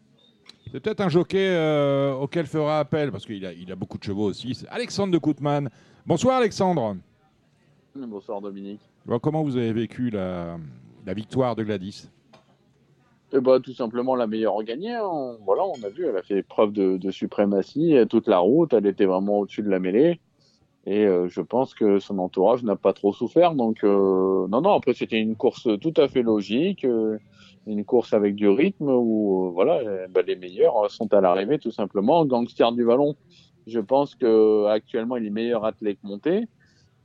C'est 0.64 0.80
peut-être 0.80 1.00
un 1.00 1.08
jockey 1.08 1.50
euh, 1.50 2.14
auquel 2.14 2.46
fera 2.46 2.78
appel, 2.78 3.10
parce 3.10 3.26
qu'il 3.26 3.44
a, 3.44 3.52
il 3.52 3.70
a 3.70 3.76
beaucoup 3.76 3.98
de 3.98 4.04
chevaux 4.04 4.24
aussi. 4.24 4.54
C'est 4.54 4.68
Alexandre 4.68 5.12
de 5.12 5.18
Koutman. 5.18 5.68
Bonsoir 6.06 6.38
Alexandre. 6.38 6.96
Bonsoir 7.94 8.40
Dominique. 8.40 8.80
comment 9.20 9.42
vous 9.42 9.56
avez 9.56 9.72
vécu 9.72 10.10
la, 10.10 10.58
la 11.04 11.14
victoire 11.14 11.56
de 11.56 11.62
Gladys? 11.62 12.08
Et 13.34 13.40
bah, 13.40 13.60
tout 13.60 13.72
simplement 13.72 14.14
la 14.14 14.26
meilleure 14.26 14.62
gagnée. 14.62 14.94
Hein. 14.94 15.36
Voilà, 15.44 15.62
on 15.64 15.82
a 15.84 15.88
vu, 15.88 16.06
elle 16.06 16.16
a 16.16 16.22
fait 16.22 16.42
preuve 16.42 16.72
de, 16.72 17.10
suprématie 17.10 17.96
toute 18.08 18.28
la 18.28 18.38
route. 18.38 18.72
Elle 18.72 18.86
était 18.86 19.06
vraiment 19.06 19.40
au-dessus 19.40 19.62
de 19.62 19.70
la 19.70 19.78
mêlée. 19.78 20.20
Et 20.84 21.06
euh, 21.06 21.28
je 21.28 21.40
pense 21.40 21.74
que 21.74 22.00
son 22.00 22.18
entourage 22.18 22.64
n'a 22.64 22.76
pas 22.76 22.92
trop 22.92 23.12
souffert. 23.12 23.54
Donc, 23.54 23.84
euh, 23.84 24.46
non, 24.48 24.60
non, 24.60 24.72
après, 24.72 24.94
c'était 24.94 25.20
une 25.20 25.36
course 25.36 25.68
tout 25.80 25.94
à 25.96 26.08
fait 26.08 26.22
logique. 26.22 26.84
Euh, 26.84 27.18
une 27.66 27.84
course 27.84 28.12
avec 28.12 28.34
du 28.34 28.48
rythme 28.48 28.88
où, 28.88 29.52
voilà, 29.54 30.08
bah, 30.08 30.22
les 30.26 30.34
meilleurs 30.34 30.90
sont 30.90 31.12
à 31.14 31.20
l'arrivée, 31.20 31.60
tout 31.60 31.70
simplement. 31.70 32.24
Gangster 32.26 32.72
du 32.72 32.82
Vallon, 32.82 33.14
je 33.68 33.78
pense 33.78 34.16
que 34.16 34.66
actuellement 34.66 35.16
il 35.16 35.26
est 35.26 35.30
meilleur 35.30 35.64
athlète 35.64 35.98
monté. 36.02 36.48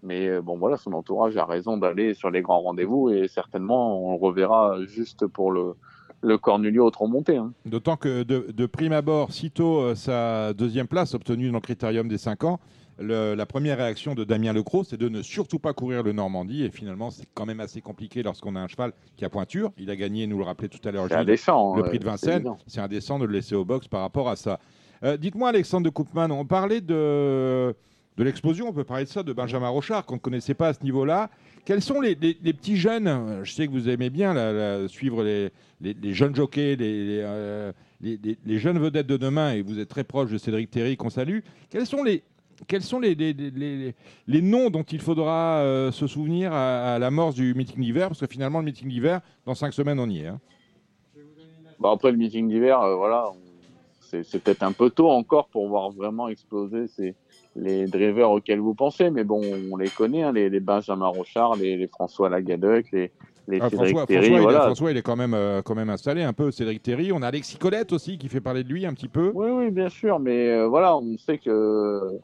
Mais 0.01 0.41
bon, 0.41 0.57
voilà, 0.57 0.77
son 0.77 0.93
entourage 0.93 1.37
a 1.37 1.45
raison 1.45 1.77
d'aller 1.77 2.15
sur 2.15 2.31
les 2.31 2.41
grands 2.41 2.61
rendez-vous 2.61 3.11
et 3.11 3.27
certainement 3.27 4.03
on 4.03 4.13
le 4.13 4.17
reverra 4.17 4.83
juste 4.85 5.27
pour 5.27 5.51
le, 5.51 5.75
le 6.21 6.37
Cornulio 6.37 6.85
au 6.85 6.91
tronc 6.91 7.07
monté. 7.07 7.37
Hein. 7.37 7.53
D'autant 7.65 7.95
que 7.95 8.23
de, 8.23 8.47
de, 8.51 8.65
prime 8.65 8.93
abord, 8.93 9.31
sitôt 9.31 9.93
sa 9.95 10.53
deuxième 10.53 10.87
place 10.87 11.13
obtenue 11.13 11.47
dans 11.47 11.57
le 11.57 11.61
critérium 11.61 12.07
des 12.07 12.17
5 12.17 12.43
ans, 12.43 12.59
la 12.99 13.45
première 13.45 13.77
réaction 13.77 14.15
de 14.15 14.23
Damien 14.23 14.53
Lecros, 14.53 14.83
c'est 14.83 14.97
de 14.97 15.09
ne 15.09 15.21
surtout 15.21 15.59
pas 15.59 15.73
courir 15.73 16.03
le 16.03 16.13
Normandie. 16.13 16.63
Et 16.63 16.69
finalement, 16.69 17.11
c'est 17.11 17.27
quand 17.33 17.45
même 17.45 17.59
assez 17.59 17.81
compliqué 17.81 18.23
lorsqu'on 18.23 18.55
a 18.55 18.59
un 18.59 18.67
cheval 18.67 18.93
qui 19.15 19.25
a 19.25 19.29
pointure. 19.29 19.71
Il 19.77 19.89
a 19.89 19.95
gagné, 19.95 20.27
nous 20.27 20.37
le 20.37 20.43
rappelait 20.43 20.67
tout 20.67 20.85
à 20.87 20.91
l'heure, 20.91 21.07
le 21.07 21.83
prix 21.83 21.99
de 21.99 22.05
Vincennes. 22.05 22.49
C'est 22.65 22.81
indécent 22.81 23.19
de 23.19 23.25
le 23.25 23.33
laisser 23.33 23.55
au 23.55 23.65
box 23.65 23.87
par 23.87 24.01
rapport 24.01 24.29
à 24.29 24.35
ça. 24.35 24.59
Euh, 25.03 25.15
dites-moi, 25.15 25.49
Alexandre 25.49 25.85
de 25.85 25.91
Koopman, 25.91 26.31
on 26.31 26.45
parlait 26.45 26.81
de, 26.81 27.75
de 28.17 28.23
l'explosion, 28.23 28.67
on 28.67 28.73
peut 28.73 28.83
parler 28.83 29.03
de 29.03 29.09
ça, 29.09 29.21
de 29.21 29.31
Benjamin 29.31 29.69
Rochard, 29.69 30.05
qu'on 30.07 30.15
ne 30.15 30.19
connaissait 30.19 30.55
pas 30.55 30.69
à 30.69 30.73
ce 30.73 30.83
niveau-là. 30.83 31.29
Quels 31.67 31.81
sont 31.81 31.99
les, 31.99 32.15
petits 32.15 32.77
jeunes 32.77 33.41
Je 33.43 33.51
sais 33.51 33.67
que 33.67 33.73
vous 33.73 33.89
aimez 33.89 34.09
bien 34.09 34.87
suivre 34.87 35.21
les, 35.21 35.51
jeunes 36.13 36.33
jockeys, 36.33 36.77
euh, 36.79 37.73
les, 37.99 38.57
jeunes 38.57 38.79
vedettes 38.79 39.05
de 39.05 39.17
demain, 39.17 39.51
et 39.51 39.63
vous 39.63 39.77
êtes 39.77 39.89
très 39.89 40.05
proche 40.05 40.31
de 40.31 40.37
Cédric 40.37 40.71
Terry, 40.71 40.95
qu'on 40.95 41.09
salue. 41.09 41.39
Quels 41.69 41.85
sont 41.85 42.03
les, 42.05 42.23
noms 44.29 44.69
dont 44.69 44.83
il 44.83 45.01
faudra 45.01 45.57
euh, 45.57 45.91
se 45.91 46.07
souvenir 46.07 46.53
à, 46.53 46.99
la 46.99 47.11
mort 47.11 47.33
du 47.33 47.53
meeting 47.53 47.81
d'hiver? 47.81 48.07
Parce 48.07 48.21
que 48.21 48.27
finalement, 48.27 48.59
le 48.59 48.65
meeting 48.65 48.87
d'hiver, 48.87 49.19
dans 49.45 49.53
cinq 49.53 49.73
semaines, 49.73 49.99
on 49.99 50.09
y 50.09 50.19
est. 50.19 50.27
Hein. 50.27 50.39
Bah, 51.81 51.91
après 51.91 52.11
le 52.11 52.17
meeting 52.17 52.47
d'hiver, 52.47 52.79
euh, 52.79 52.95
voilà, 52.95 53.33
c'est 53.99 54.41
peut-être 54.41 54.63
un 54.63 54.71
peu 54.71 54.89
tôt 54.89 55.09
encore 55.09 55.49
pour 55.49 55.67
voir 55.67 55.89
vraiment 55.89 56.29
exploser 56.29 56.87
ces, 56.87 57.13
les 57.57 57.85
drivers 57.85 58.29
auxquels 58.31 58.59
vous 58.59 58.73
pensez, 58.73 59.09
mais 59.09 59.23
bon, 59.23 59.41
on 59.71 59.77
les 59.77 59.89
connaît, 59.89 60.23
hein, 60.23 60.31
les, 60.31 60.59
Benjamin 60.59 61.07
Rochard, 61.07 61.55
les, 61.55 61.87
François 61.87 62.29
Lagadec, 62.29 62.91
les, 62.91 63.11
les 63.47 63.59
ah, 63.61 63.69
Cédric 63.69 63.95
François. 63.95 64.05
François, 64.05 64.39
voilà. 64.41 64.57
il 64.57 64.61
est, 64.61 64.65
François, 64.65 64.91
il 64.91 64.97
est 64.97 65.01
quand 65.01 65.15
même, 65.15 65.33
euh, 65.33 65.61
quand 65.61 65.75
même 65.75 65.89
installé 65.89 66.23
un 66.23 66.33
peu, 66.33 66.51
Cédric 66.51 66.83
Terry. 66.83 67.11
On 67.11 67.21
a 67.21 67.27
Alexis 67.27 67.57
Colette 67.57 67.93
aussi 67.93 68.17
qui 68.17 68.29
fait 68.29 68.41
parler 68.41 68.63
de 68.63 68.69
lui 68.69 68.85
un 68.85 68.93
petit 68.93 69.07
peu. 69.07 69.31
Oui, 69.33 69.49
oui, 69.49 69.71
bien 69.71 69.89
sûr, 69.89 70.19
mais 70.19 70.65
voilà, 70.65 70.97
on 70.97 71.17
sait 71.17 71.37
que 71.37 72.19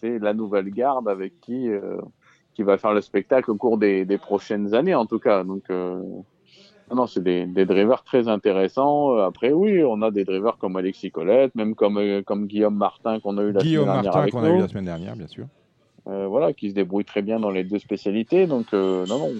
c'est 0.00 0.18
la 0.18 0.34
nouvelle 0.34 0.70
garde 0.70 1.08
avec 1.08 1.40
qui 1.40 1.68
euh, 1.68 1.98
qui 2.54 2.62
va 2.62 2.76
faire 2.76 2.92
le 2.92 3.00
spectacle 3.00 3.50
au 3.50 3.56
cours 3.56 3.78
des, 3.78 4.04
des 4.04 4.18
prochaines 4.18 4.74
années 4.74 4.94
en 4.94 5.06
tout 5.06 5.18
cas. 5.18 5.44
Donc 5.44 5.64
euh, 6.92 6.96
non, 6.96 7.06
c'est 7.06 7.22
des, 7.22 7.46
des, 7.46 7.64
drivers 7.64 8.04
très 8.04 8.28
intéressants. 8.28 9.16
Après, 9.18 9.52
oui, 9.52 9.82
on 9.84 10.02
a 10.02 10.10
des 10.10 10.24
drivers 10.24 10.58
comme 10.58 10.76
Alexis 10.76 11.10
Colette, 11.10 11.54
même 11.54 11.74
comme, 11.74 11.98
euh, 11.98 12.22
comme 12.22 12.46
Guillaume 12.46 12.76
Martin 12.76 13.20
qu'on 13.20 13.38
a 13.38 13.42
eu 13.42 13.52
la 13.52 13.60
semaine 13.60 13.74
dernière. 13.74 14.02
Guillaume 14.02 14.04
Martin 14.04 14.26
qu'on 14.28 14.44
a 14.44 14.50
eu 14.50 14.58
la 14.58 14.68
semaine 14.68 14.84
dernière, 14.84 15.16
bien 15.16 15.26
sûr. 15.26 15.46
Euh, 16.08 16.26
voilà, 16.26 16.52
qui 16.52 16.70
se 16.70 16.74
débrouille 16.74 17.04
très 17.04 17.22
bien 17.22 17.38
dans 17.38 17.50
les 17.50 17.64
deux 17.64 17.78
spécialités. 17.78 18.46
Donc, 18.46 18.72
non, 18.72 19.06
non, 19.06 19.30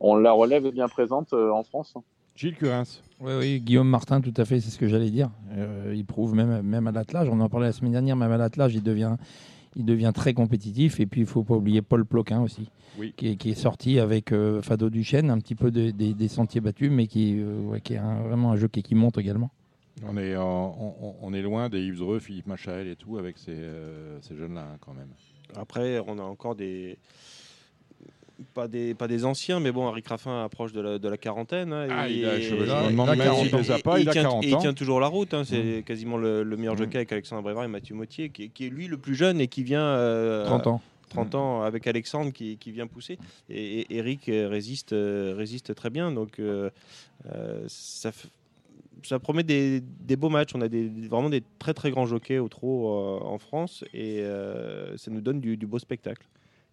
on 0.00 0.16
la 0.16 0.32
relève 0.32 0.70
bien 0.70 0.88
présente 0.88 1.32
en 1.32 1.62
France. 1.62 1.94
Gilles 2.34 2.54
Curins. 2.54 2.84
Oui, 3.20 3.32
oui, 3.36 3.60
Guillaume 3.60 3.88
Martin, 3.88 4.20
tout 4.20 4.34
à 4.36 4.44
fait, 4.44 4.60
c'est 4.60 4.70
ce 4.70 4.78
que 4.78 4.86
j'allais 4.86 5.10
dire. 5.10 5.30
il 5.92 6.04
prouve 6.04 6.34
même, 6.34 6.62
même 6.62 6.86
à 6.86 6.92
l'attelage, 6.92 7.28
on 7.28 7.40
en 7.40 7.48
parlait 7.48 7.66
la 7.66 7.72
semaine 7.72 7.92
dernière, 7.92 8.16
même 8.16 8.30
à 8.30 8.36
l'attelage, 8.36 8.74
il 8.74 8.82
devient, 8.82 9.16
il 9.78 9.84
devient 9.84 10.12
très 10.14 10.34
compétitif. 10.34 11.00
Et 11.00 11.06
puis, 11.06 11.22
il 11.22 11.24
ne 11.24 11.28
faut 11.28 11.44
pas 11.44 11.54
oublier 11.54 11.80
Paul 11.80 12.04
Ploquin 12.04 12.42
aussi, 12.42 12.68
qui, 13.16 13.28
est, 13.28 13.54
sorti 13.54 13.98
avec 13.98 14.32
euh, 14.32 14.60
Fado 14.60 14.90
Duchesne, 14.90 15.30
un 15.30 15.38
petit 15.38 15.54
peu 15.54 15.70
des 15.70 16.28
sentiers 16.28 16.60
battus, 16.60 16.90
mais 16.90 17.06
qui, 17.06 17.38
euh, 17.38 17.78
qui 17.78 17.94
est 17.94 17.98
vraiment 17.98 18.52
un 18.52 18.56
jeu 18.56 18.68
qui, 18.68 18.94
monte 18.94 19.16
également. 19.16 19.50
On 20.06 20.16
est, 20.16 20.36
on, 20.36 21.32
est 21.32 21.42
loin 21.42 21.68
des 21.68 21.80
Yves 21.80 21.98
Dreux, 21.98 22.20
Philippe 22.20 22.46
Machael 22.46 22.86
et 22.86 22.96
tout 22.96 23.18
avec 23.18 23.38
ces, 23.38 23.52
euh, 23.52 24.20
ces 24.20 24.36
jeunes-là, 24.36 24.62
hein, 24.74 24.76
quand 24.80 24.94
même. 24.94 25.08
Après, 25.56 26.00
on 26.06 26.18
a 26.18 26.22
encore 26.22 26.54
des 26.54 26.98
pas 28.54 28.68
des, 28.68 28.94
pas 28.94 29.08
des 29.08 29.24
anciens, 29.24 29.60
mais 29.60 29.72
bon, 29.72 29.88
Harry 29.88 30.02
Raffin 30.06 30.44
approche 30.44 30.72
de 30.72 30.80
la, 30.80 30.98
de 30.98 31.08
la 31.08 31.16
quarantaine. 31.16 31.72
Hein, 31.72 31.88
ah, 31.90 32.08
il 32.08 32.24
a, 32.24 32.40
je 32.40 32.54
me 32.54 33.82
pas, 33.82 33.98
il, 33.98 34.08
a 34.08 34.12
40 34.12 34.34
ans. 34.34 34.40
Et 34.42 34.50
il 34.50 34.58
tient 34.58 34.74
toujours 34.74 35.00
la 35.00 35.08
route. 35.08 35.34
Hein, 35.34 35.44
c'est 35.44 35.80
mmh. 35.80 35.82
quasiment 35.82 36.16
le, 36.16 36.44
meilleur 36.44 36.74
mmh. 36.74 36.78
jockey 36.78 36.96
avec 36.96 37.12
Alexandre 37.12 37.42
Brévard 37.42 37.64
et 37.64 37.68
Mathieu 37.68 37.94
Mottier, 37.94 38.30
qui, 38.30 38.50
qui, 38.50 38.66
est 38.66 38.70
lui 38.70 38.86
le 38.86 38.96
plus 38.96 39.14
jeune 39.14 39.40
et 39.40 39.48
qui 39.48 39.62
vient. 39.62 39.80
30 40.46 40.66
euh, 40.66 40.70
ans. 40.70 40.82
30 41.10 41.34
ans 41.36 41.62
avec 41.62 41.86
Alexandre 41.86 42.32
qui, 42.32 42.58
qui 42.58 42.70
vient 42.70 42.86
pousser. 42.86 43.18
Et, 43.48 43.96
Eric 43.96 44.26
résiste, 44.26 44.92
euh, 44.92 45.34
résiste 45.36 45.74
très 45.74 45.90
bien. 45.90 46.12
Donc 46.12 46.38
euh, 46.38 46.70
ça, 47.66 48.12
ça 49.02 49.18
promet 49.18 49.42
des, 49.42 49.80
des, 49.80 50.16
beaux 50.16 50.28
matchs. 50.28 50.50
On 50.54 50.60
a 50.60 50.68
des, 50.68 50.88
vraiment 51.08 51.30
des 51.30 51.42
très 51.58 51.72
très 51.72 51.90
grands 51.90 52.06
jockeys 52.06 52.38
au 52.38 52.48
trot 52.48 53.20
en 53.22 53.38
France 53.38 53.84
et 53.94 54.22
ça 54.96 55.10
nous 55.10 55.22
donne 55.22 55.40
du, 55.40 55.56
du 55.56 55.66
beau 55.66 55.78
spectacle. 55.78 56.26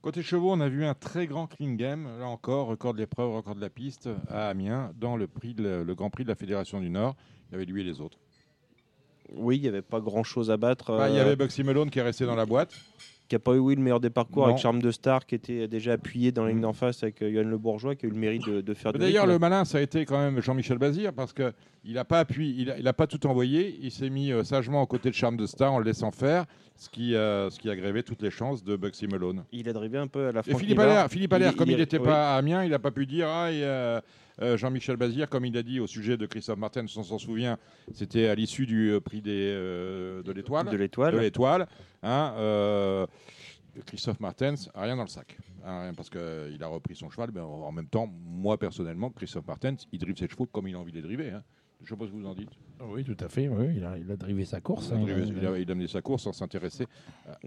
Côté 0.06 0.22
chevaux, 0.22 0.52
on 0.52 0.60
a 0.60 0.70
vu 0.70 0.86
un 0.86 0.94
très 0.94 1.26
grand 1.26 1.48
clean 1.48 1.74
game, 1.74 2.08
là 2.20 2.28
encore, 2.28 2.68
record 2.68 2.94
de 2.94 3.00
l'épreuve, 3.00 3.32
record 3.32 3.56
de 3.56 3.60
la 3.60 3.72
piste 3.72 4.08
à 4.30 4.50
Amiens, 4.50 4.92
dans 5.00 5.18
le, 5.18 5.26
prix 5.26 5.56
le 5.58 5.96
Grand 5.96 6.12
Prix 6.12 6.24
de 6.24 6.30
la 6.30 6.36
Fédération 6.36 6.80
du 6.80 6.92
Nord. 6.92 7.16
Il 7.50 7.54
y 7.54 7.56
avait 7.56 7.66
lui 7.66 7.82
et 7.82 7.84
les 7.84 8.00
autres. 8.02 8.20
Oui, 9.34 9.58
il 9.58 9.64
n'y 9.64 9.68
avait 9.68 9.82
pas 9.82 10.00
grand-chose 10.00 10.52
à 10.52 10.58
battre. 10.58 10.96
Bah, 10.96 11.10
il 11.10 11.16
y 11.16 11.20
avait 11.20 11.36
Bugsy 11.36 11.64
Melone 11.64 11.90
qui 11.90 11.98
est 11.98 12.04
resté 12.04 12.28
dans 12.28 12.36
la 12.36 12.46
boîte 12.46 12.80
qui 13.28 13.36
n'a 13.36 13.40
pas 13.40 13.54
eu 13.54 13.60
oui, 13.60 13.76
le 13.76 13.82
meilleur 13.82 14.00
des 14.00 14.10
parcours 14.10 14.46
avec 14.46 14.58
Charme 14.58 14.82
de 14.82 14.92
Star, 14.92 15.26
qui 15.26 15.36
était 15.36 15.68
déjà 15.68 15.94
appuyé 15.94 16.32
dans 16.32 16.44
la 16.44 16.50
ligne 16.50 16.60
mm. 16.60 16.64
d'en 16.64 16.74
face 16.74 17.02
avec 17.04 17.22
euh, 17.22 17.30
Yann 17.30 17.50
Le 17.50 17.58
Bourgeois, 17.58 17.96
qui 17.96 18.06
a 18.06 18.10
eu 18.10 18.12
le 18.12 18.18
mérite 18.18 18.48
de, 18.48 18.74
faire 18.74 18.94
de 18.94 19.00
D'ailleurs, 19.00 19.26
le 19.26 19.40
malin, 19.40 19.66
ça 19.66 19.80
a 19.80 19.82
été 19.82 20.06
quand 20.06 20.20
même 20.20 20.42
Jean-Michel 20.42 20.78
Bazir, 20.78 21.14
parce 21.14 21.34
qu'il 21.34 21.54
n'a 21.86 22.06
pas 22.06 22.20
appuyé, 22.20 22.68
il 22.78 22.84
n'a 22.84 22.94
pas 22.94 23.08
tout 23.08 23.26
envoyé, 23.26 23.80
il 23.82 23.92
s'est 23.92 24.10
mis 24.10 24.32
euh, 24.32 24.44
sagement 24.44 24.82
aux 24.82 24.88
côtés 24.88 25.10
de 25.10 25.16
Charme 25.16 25.38
de 25.38 25.46
Star 25.46 25.74
en 25.74 25.80
le 25.80 25.86
laissant 25.86 26.12
faire, 26.12 26.46
ce 26.76 26.90
qui, 26.90 27.16
euh, 27.16 27.50
ce 27.50 27.60
qui 27.60 27.70
a 27.70 27.76
grévé 27.76 28.04
toutes 28.04 28.22
les 28.22 28.32
chances 28.32 28.64
de 28.64 28.76
Bugsy 28.76 29.08
Melone. 29.08 29.44
Il 29.52 29.68
a 29.70 29.74
drivé 29.74 29.98
un 29.98 30.08
peu 30.08 30.28
à 30.28 30.32
la 30.32 30.44
fin. 30.44 30.56
Philippe 30.56 30.80
Allaire, 30.80 31.10
Philippe 31.10 31.34
Allaire 31.34 31.56
comme 31.56 31.70
il 31.70 31.78
n'était 31.78 32.00
pas 32.00 32.36
à 32.36 32.38
Amiens, 32.38 32.64
il 32.64 32.70
n'a 32.70 32.80
pas 32.80 32.92
pu 32.92 33.06
dire 33.06 33.28
ah, 33.28 33.50
Jean-Michel 34.40 34.98
Bazir, 34.98 35.30
comme 35.30 35.46
il 35.46 35.58
a 35.58 35.64
dit 35.64 35.80
au 35.80 35.88
sujet 35.88 36.18
de 36.18 36.26
Christophe 36.26 36.60
Martin, 36.60 36.86
si 36.88 36.98
on 36.98 37.04
s'en 37.04 37.18
souvient, 37.18 37.58
c'était 37.94 38.28
à 38.28 38.36
l'issue 38.36 38.66
du 38.66 38.98
prix 39.04 39.22
des, 39.22 39.52
de 39.52 40.32
l'étoile. 40.34 40.70
De 40.70 40.78
l'étoile. 40.78 41.14
De 41.14 41.20
l'étoile. 41.20 41.68
Hein, 42.04 43.08
Christophe 43.86 44.20
Martens, 44.20 44.70
rien 44.74 44.96
dans 44.96 45.04
le 45.04 45.10
sac. 45.10 45.38
Hein, 45.66 45.92
parce 45.96 46.10
qu'il 46.10 46.62
a 46.62 46.68
repris 46.68 46.96
son 46.96 47.10
cheval. 47.10 47.32
Mais 47.34 47.42
en 47.42 47.72
même 47.72 47.88
temps, 47.88 48.08
moi 48.08 48.58
personnellement, 48.58 49.10
Christophe 49.10 49.48
Martens, 49.48 49.88
il 49.92 50.00
drive 50.00 50.18
ses 50.18 50.28
chevaux 50.28 50.46
comme 50.46 50.68
il 50.68 50.76
a 50.76 50.80
envie 50.80 50.92
de 50.92 50.98
les 50.98 51.04
driver. 51.04 51.34
Hein. 51.34 51.44
Je 51.84 51.90
sais 51.90 51.96
pas 51.96 52.06
ce 52.06 52.12
que 52.12 52.16
vous 52.16 52.26
en 52.26 52.34
dites. 52.34 52.50
Oui, 52.90 53.04
tout 53.04 53.18
à 53.20 53.30
fait. 53.30 53.48
Oui, 53.48 53.66
il, 53.78 53.86
a, 53.86 53.98
il 53.98 54.12
a 54.12 54.16
drivé 54.16 54.44
sa 54.44 54.60
course. 54.60 54.92
Il 54.92 55.12
a, 55.12 55.16
hein. 55.16 55.58
il, 55.58 55.72
a, 55.72 55.76
mené 55.76 55.88
sa 55.88 56.02
course 56.02 56.24
sans 56.24 56.34
s'intéresser 56.34 56.88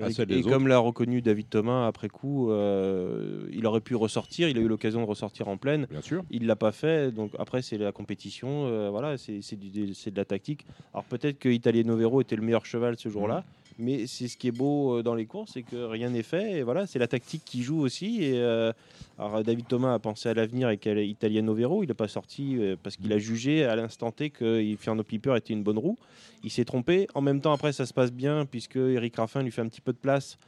à, 0.01 0.11
celle 0.11 0.27
des 0.27 0.39
et 0.39 0.43
comme 0.43 0.69
l'a 0.69 0.79
reconnu 0.79 1.21
David 1.23 1.49
Thomas 1.49 1.87
après 1.87 2.09
coup, 2.09 2.51
euh, 2.51 3.49
il 3.53 3.67
aurait 3.67 3.81
pu 3.81 3.95
ressortir. 3.95 4.49
Il 4.49 4.57
a 4.59 4.61
eu 4.61 4.69
l'occasion 4.69 5.01
de 5.01 5.07
ressortir 5.07 5.49
en 5.49 5.57
pleine. 5.57 5.87
Bien 5.91 6.01
sûr. 6.01 6.25
Il 6.31 6.47
l'a 6.47 6.57
pas 6.57 6.73
fait. 6.73 7.13
Donc 7.13 7.33
après, 7.39 7.63
c'est 7.63 7.79
la 7.79 7.93
compétition. 7.93 8.67
Euh, 8.67 8.91
voilà, 8.91 9.19
c'est 9.19 9.57
de 9.57 10.17
la 10.17 10.25
tactique. 10.25 10.67
Alors 10.95 11.05
peut-être 11.05 11.39
que 11.39 11.49
Italiano 11.49 11.97
Vero 11.97 12.21
était 12.21 12.37
le 12.37 12.43
meilleur 12.43 12.65
cheval 12.65 12.97
ce 12.99 13.09
jour-là. 13.09 13.41
Mmh. 13.41 13.68
Mais 13.79 14.09
c'est 14.09 14.27
ce 14.27 14.37
qui 14.37 14.49
est 14.49 14.53
beau 14.53 14.99
euh, 14.99 15.03
dans 15.05 15.15
les 15.15 15.27
courses, 15.27 15.53
c'est 15.55 15.63
que 15.63 15.77
rien 15.77 16.11
n'est 16.11 16.25
fait. 16.25 16.59
Et 16.59 16.63
voilà, 16.65 16.87
c'est 16.89 16.99
la 16.99 17.07
tactique 17.07 17.43
qui 17.45 17.63
joue 17.63 17.81
aussi. 17.81 18.25
Et 18.25 18.39
euh, 18.39 18.73
alors 19.19 19.45
David 19.45 19.69
Thomas 19.69 19.95
a 19.95 19.99
pensé 20.01 20.29
à 20.29 20.35
l'avenir 20.35 20.67
avec 20.67 20.85
Italiano 20.87 21.55
Vero. 21.55 21.85
Il 21.85 21.89
n'a 21.89 21.95
pas 21.95 22.09
sorti 22.09 22.57
euh, 22.59 22.75
parce 22.83 22.97
qu'il 22.97 23.13
a 23.13 23.19
jugé 23.19 23.65
à 23.65 23.77
l'instant 23.77 24.11
T 24.11 24.31
que 24.31 24.65
Fernando 24.81 25.05
Piper 25.05 25.37
était 25.37 25.55
une 25.55 25.63
bonne 25.63 25.79
roue. 25.79 25.97
Il 26.43 26.51
s'est 26.51 26.65
trompé. 26.65 27.07
En 27.15 27.21
même 27.21 27.41
temps, 27.41 27.53
après, 27.53 27.73
ça 27.73 27.87
se 27.87 27.95
passe 27.95 28.13
bien 28.13 28.47
puisque 28.47 28.77
Eric 28.77 29.15
Raffin 29.15 29.43
lui 29.43 29.53
fait 29.53 29.63
un 29.63 29.69
petit 29.69 29.81
peu 29.81 29.93
de 29.93 29.99
place 29.99 30.39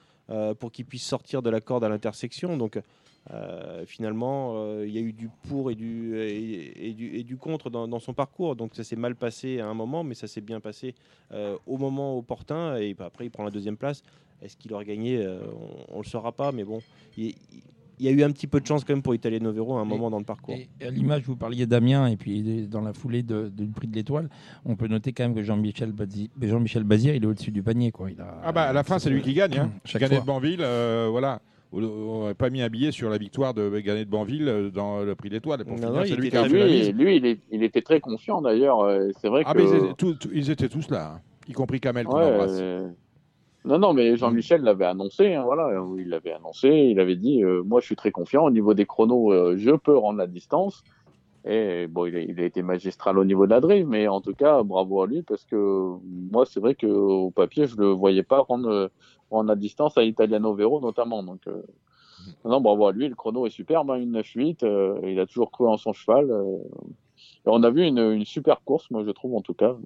pour 0.60 0.70
qu'il 0.70 0.84
puisse 0.84 1.02
sortir 1.02 1.42
de 1.42 1.50
la 1.50 1.60
corde 1.60 1.82
à 1.82 1.88
l'intersection. 1.88 2.56
Donc 2.56 2.78
euh, 3.32 3.84
finalement, 3.86 4.54
euh, 4.54 4.84
il 4.86 4.94
y 4.94 4.98
a 4.98 5.00
eu 5.00 5.12
du 5.12 5.28
pour 5.48 5.70
et 5.70 5.74
du, 5.74 6.18
et, 6.18 6.92
du, 6.94 7.16
et 7.16 7.22
du, 7.22 7.36
contre 7.36 7.70
dans, 7.70 8.00
son 8.00 8.14
parcours. 8.14 8.56
Donc 8.56 8.74
ça 8.74 8.84
s'est 8.84 8.96
mal 8.96 9.14
passé 9.14 9.60
à 9.60 9.66
un 9.66 9.74
moment, 9.74 10.04
mais 10.04 10.14
ça 10.14 10.26
s'est 10.26 10.40
bien 10.40 10.60
passé 10.60 10.94
euh, 11.32 11.56
au 11.66 11.76
moment 11.76 12.16
opportun. 12.16 12.76
Et 12.76 12.96
après, 12.98 13.26
il 13.26 13.30
prend 13.30 13.44
la 13.44 13.50
deuxième 13.50 13.76
place. 13.76 14.02
Est-ce 14.42 14.56
qu'il 14.56 14.72
aurait 14.72 14.86
gagné 14.86 15.18
On 15.88 15.98
ne 15.98 16.02
le 16.02 16.08
saura 16.08 16.32
pas, 16.32 16.50
mais 16.50 16.64
bon. 16.64 16.80
Il, 17.18 17.34
y 17.98 18.08
a 18.08 18.12
eu 18.12 18.22
un 18.22 18.30
petit 18.30 18.46
peu 18.46 18.58
de 18.58 18.66
chance 18.66 18.82
quand 18.82 18.94
même 18.94 19.02
pour 19.02 19.14
Italien 19.14 19.40
Novero 19.40 19.76
à 19.76 19.82
un 19.82 19.84
moment 19.84 20.08
dans 20.08 20.18
le 20.18 20.24
parcours. 20.24 20.56
à 20.80 20.88
l'image, 20.88 21.24
vous 21.24 21.36
parliez 21.36 21.66
d'Amiens 21.66 22.06
et 22.06 22.16
puis 22.16 22.66
dans 22.66 22.80
la 22.80 22.94
foulée 22.94 23.22
du 23.22 23.68
prix 23.74 23.86
de 23.86 23.94
l'étoile, 23.94 24.30
on 24.64 24.76
peut 24.76 24.88
noter 24.88 25.12
quand 25.12 25.24
même 25.24 25.34
que 25.34 25.42
Jean-Michel 25.42 25.92
Bazir, 25.92 26.28
Jean 26.40 26.80
Bazir, 26.80 27.14
il 27.14 27.22
est 27.22 27.26
au-dessus 27.26 27.50
du 27.50 27.62
panier. 27.62 27.92
Quoi. 27.92 28.10
Il 28.10 28.20
a, 28.22 28.40
ah 28.42 28.52
bah 28.52 28.62
à 28.62 28.72
la 28.72 28.82
fin, 28.82 28.98
c'est 28.98 29.10
lui 29.10 29.20
qui 29.20 29.34
gagne. 29.34 29.58
Hein. 29.58 29.70
Chaque 29.84 30.00
Gagné 30.00 30.20
de 30.20 30.24
Banville, 30.24 30.64
voilà 31.10 31.42
n'aurait 31.72 32.34
pas 32.34 32.50
mis 32.50 32.62
un 32.62 32.68
billet 32.68 32.90
sur 32.90 33.10
la 33.10 33.18
victoire 33.18 33.54
de 33.54 33.68
Ganet 33.78 34.04
de 34.04 34.10
Banville 34.10 34.48
euh, 34.48 34.70
dans 34.70 35.02
le 35.02 35.14
prix 35.14 35.30
d'étoile. 35.30 35.64
Pour 35.64 35.72
Non, 35.76 35.76
finir, 35.76 35.92
non, 35.92 36.00
c'est 36.04 36.10
il 36.10 36.16
lui 36.16 36.28
était 36.28 36.38
qui 36.38 36.44
a 36.44 36.48
fait 36.48 36.58
la 36.58 36.66
lui, 36.66 36.92
lui, 36.92 37.16
il, 37.16 37.26
est- 37.26 37.40
il 37.52 37.62
était 37.62 37.82
très 37.82 38.00
confiant 38.00 38.42
d'ailleurs. 38.42 38.80
euh, 38.80 39.08
C'est 39.20 39.28
vrai 39.28 39.42
Ah, 39.46 39.52
que. 39.54 39.58
mais 39.58 39.64
ils 39.70 39.76
étaient, 39.76 39.94
tous- 39.94 40.14
tous- 40.14 40.30
ils 40.34 40.50
étaient 40.50 40.68
tous 40.68 40.90
là, 40.90 41.12
hein, 41.16 41.20
y 41.48 41.52
compris 41.52 41.78
Kamel 41.80 42.06
Ouais, 42.08 42.14
euh, 42.22 42.88
Non, 43.64 43.78
non, 43.78 43.92
mais 43.92 44.16
Jean-Michel 44.16 44.62
l'avait 44.62 44.86
annoncé. 44.86 45.34
hein, 45.34 45.42
voilà, 45.44 45.70
il 45.98 46.08
l'avait 46.08 46.32
annoncé. 46.32 46.68
Il 46.68 46.98
avait 46.98 47.16
dit 47.16 47.44
euh, 47.44 47.62
Moi, 47.64 47.80
je 47.80 47.86
suis 47.86 47.96
très 47.96 48.10
confiant. 48.10 48.44
Au 48.46 48.50
niveau 48.50 48.72
des 48.74 48.86
chronos, 48.86 49.32
euh, 49.32 49.54
je 49.58 49.70
peux 49.72 49.96
rendre 49.96 50.18
la 50.18 50.26
distance. 50.26 50.82
Et 51.44 51.86
bon, 51.86 52.06
il 52.06 52.16
a, 52.16 52.20
il 52.20 52.38
a 52.40 52.44
été 52.44 52.62
magistral 52.62 53.18
au 53.18 53.24
niveau 53.24 53.46
de 53.46 53.50
la 53.50 53.60
drive, 53.60 53.86
mais 53.86 54.08
en 54.08 54.20
tout 54.20 54.34
cas, 54.34 54.62
bravo 54.62 55.02
à 55.02 55.06
lui 55.06 55.22
parce 55.22 55.44
que 55.44 55.96
moi, 56.30 56.44
c'est 56.46 56.60
vrai 56.60 56.74
qu'au 56.74 57.30
papier, 57.30 57.66
je 57.66 57.76
le 57.76 57.86
voyais 57.88 58.22
pas 58.22 58.40
rendre, 58.40 58.90
rendre 59.30 59.48
la 59.48 59.56
distance 59.56 59.96
à 59.96 60.02
Italiano 60.04 60.54
Vero 60.54 60.80
notamment. 60.80 61.22
Donc, 61.22 61.46
euh, 61.46 61.62
non, 62.44 62.60
bravo 62.60 62.86
à 62.88 62.92
lui. 62.92 63.08
Le 63.08 63.14
chrono 63.14 63.46
est 63.46 63.50
superbe, 63.50 63.90
hein, 63.90 63.96
une 63.96 64.12
9-8. 64.12 64.62
euh, 64.64 65.00
il 65.04 65.18
a 65.18 65.26
toujours 65.26 65.50
cru 65.50 65.66
en 65.66 65.78
son 65.78 65.92
cheval. 65.92 66.30
euh, 66.30 66.58
et 67.46 67.48
on 67.48 67.62
a 67.62 67.70
vu 67.70 67.86
une, 67.86 67.98
une 67.98 68.24
super 68.26 68.62
course, 68.62 68.90
moi, 68.90 69.02
je 69.04 69.10
trouve 69.10 69.34
en 69.34 69.40
tout 69.42 69.54
cas. 69.54 69.76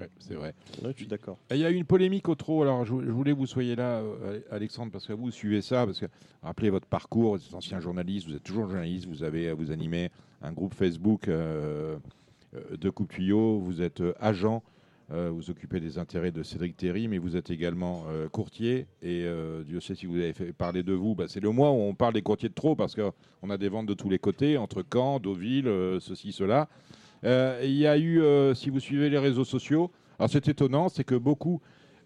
Ouais, 0.00 0.08
c'est 0.18 0.34
vrai. 0.34 0.54
Je 0.82 0.92
suis 0.92 1.06
d'accord. 1.06 1.38
Il 1.50 1.58
y 1.58 1.64
a 1.64 1.70
eu 1.70 1.74
une 1.74 1.84
polémique 1.84 2.28
au 2.28 2.34
trot. 2.34 2.62
Alors, 2.62 2.84
je, 2.84 2.94
je 3.04 3.10
voulais 3.10 3.32
que 3.32 3.36
vous 3.36 3.46
soyez 3.46 3.76
là, 3.76 4.00
euh, 4.00 4.40
Alexandre, 4.50 4.90
parce 4.90 5.06
que 5.06 5.12
vous 5.12 5.30
suivez 5.30 5.60
ça. 5.60 5.84
Parce 5.84 6.00
que, 6.00 6.06
rappelez 6.42 6.70
votre 6.70 6.86
parcours, 6.86 7.36
vous 7.36 7.46
êtes 7.46 7.54
ancien 7.54 7.78
journaliste, 7.78 8.26
vous 8.26 8.34
êtes 8.34 8.42
toujours 8.42 8.66
journaliste, 8.66 9.06
vous 9.06 9.22
avez 9.22 9.52
vous 9.52 9.70
animez 9.70 10.10
un 10.42 10.52
groupe 10.52 10.74
Facebook 10.74 11.28
euh, 11.28 11.96
euh, 12.54 12.76
de 12.76 12.90
Coupe 12.90 13.10
Tuyau, 13.10 13.58
vous 13.58 13.80
êtes 13.82 14.02
agent, 14.20 14.62
euh, 15.12 15.30
vous 15.30 15.50
occupez 15.50 15.80
des 15.80 15.98
intérêts 15.98 16.32
de 16.32 16.42
Cédric 16.42 16.76
Terry, 16.76 17.08
mais 17.08 17.18
vous 17.18 17.36
êtes 17.36 17.50
également 17.50 18.04
courtier. 18.32 18.86
Et 19.02 19.26
Dieu 19.66 19.80
sait 19.80 19.94
si 19.94 20.06
vous 20.06 20.16
avez 20.16 20.32
fait 20.32 20.52
parler 20.52 20.82
de 20.82 20.92
vous. 20.92 21.14
Bah, 21.14 21.24
c'est 21.28 21.40
le 21.40 21.50
mois 21.50 21.70
où 21.70 21.76
on 21.76 21.94
parle 21.94 22.14
des 22.14 22.22
courtiers 22.22 22.48
de 22.48 22.54
trop, 22.54 22.74
parce 22.74 22.94
qu'on 22.94 23.50
a 23.50 23.58
des 23.58 23.68
ventes 23.68 23.86
de 23.86 23.94
tous 23.94 24.10
les 24.10 24.18
côtés, 24.18 24.56
entre 24.56 24.84
Caen, 24.92 25.20
Deauville, 25.20 25.70
ceci, 26.00 26.32
cela. 26.32 26.68
Euh, 27.24 27.60
Il 27.62 27.72
y 27.76 27.86
a 27.86 27.96
eu, 27.96 28.20
euh, 28.20 28.54
si 28.54 28.70
vous 28.70 28.80
suivez 28.80 29.10
les 29.10 29.18
réseaux 29.18 29.44
sociaux, 29.44 29.90
alors 30.18 30.30
c'est 30.30 30.48
étonnant, 30.48 30.88
c'est 30.88 31.04
que 31.04 31.14
beaucoup 31.14 31.60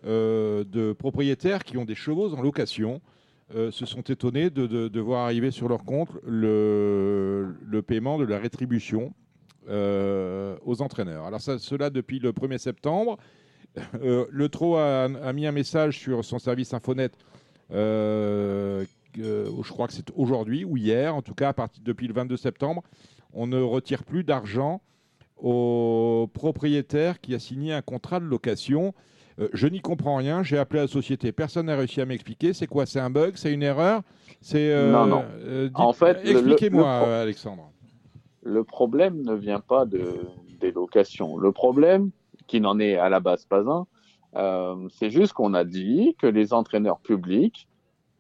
euh, 0.07 0.65
de 0.65 0.93
propriétaires 0.93 1.65
qui 1.65 1.79
ont 1.79 1.85
des 1.85 1.95
chevaux 1.95 2.35
en 2.35 2.43
location 2.43 3.01
se 3.49 3.87
sont 3.87 4.01
étonnés 4.01 4.51
de, 4.51 5.01
voir 5.01 5.25
arriver 5.25 5.53
sur 5.53 5.69
leur 5.69 5.85
compte 5.85 6.09
le, 6.27 7.55
le 7.65 7.81
paiement 7.81 8.19
de 8.19 8.25
la 8.25 8.41
rétribution 8.41 9.15
aux 9.69 10.83
entraîneurs. 10.83 11.27
Alors 11.27 11.41
cela 11.41 11.91
depuis 11.91 12.19
le 12.19 12.33
1er 12.33 12.59
septembre. 12.59 13.19
Le 14.03 14.47
TRO 14.49 14.75
a, 14.79 15.33
mis 15.33 15.47
un 15.47 15.53
message 15.53 15.97
sur 15.97 16.25
son 16.25 16.41
service 16.41 16.75
Infonet, 16.75 17.11
je 17.71 18.85
crois 19.69 19.87
que 19.87 19.93
c'est 19.93 20.11
aujourd'hui 20.17 20.65
ou 20.65 20.77
hier, 20.77 21.15
en 21.15 21.23
tout 21.23 21.35
cas 21.35 21.51
à 21.51 21.53
partir 21.53 21.81
depuis 21.85 22.09
le 22.09 22.15
22 22.15 22.37
septembre, 22.37 22.83
on 23.33 23.47
ne 23.47 23.61
retire 23.61 24.03
plus 24.03 24.25
d'argent 24.25 24.81
au 25.37 26.29
propriétaire 26.33 27.21
qui 27.21 27.35
a 27.35 27.39
signé 27.39 27.73
un 27.73 27.83
contrat 27.83 28.21
de 28.21 28.25
location. 28.25 28.95
Euh, 29.39 29.49
je 29.53 29.67
n'y 29.67 29.81
comprends 29.81 30.17
rien. 30.17 30.43
J'ai 30.43 30.59
appelé 30.59 30.81
la 30.81 30.87
société. 30.89 31.31
Personne 31.33 31.67
n'a 31.67 31.77
réussi 31.77 32.01
à 32.01 32.07
m'expliquer. 32.07 32.53
C'est 32.55 32.67
quoi? 32.67 32.87
C'est 32.87 33.01
un 33.01 33.11
bug? 33.11 33.33
C'est 33.37 33.53
une 33.53 33.63
erreur? 33.63 34.03
C'est 34.41 34.73
euh, 34.73 34.91
Non, 34.91 35.07
non. 35.07 35.25
euh, 35.41 35.69
En 35.75 35.93
fait, 35.93 36.19
expliquez-moi, 36.25 37.01
pro- 37.01 37.11
Alexandre. 37.11 37.71
Le 38.43 38.65
problème 38.65 39.23
ne 39.23 39.35
vient 39.35 39.61
pas 39.61 39.85
de, 39.85 40.15
des 40.61 40.71
locations. 40.73 41.37
Le 41.37 41.53
problème, 41.53 42.11
qui 42.47 42.61
n'en 42.61 42.79
est 42.79 42.97
à 42.97 43.09
la 43.09 43.21
base 43.21 43.45
pas 43.45 43.65
un, 43.69 43.87
c'est 44.91 45.11
juste 45.11 45.33
qu'on 45.33 45.53
a 45.55 45.65
dit 45.65 46.15
que 46.19 46.27
les 46.27 46.53
entraîneurs 46.53 46.99
publics, 47.01 47.67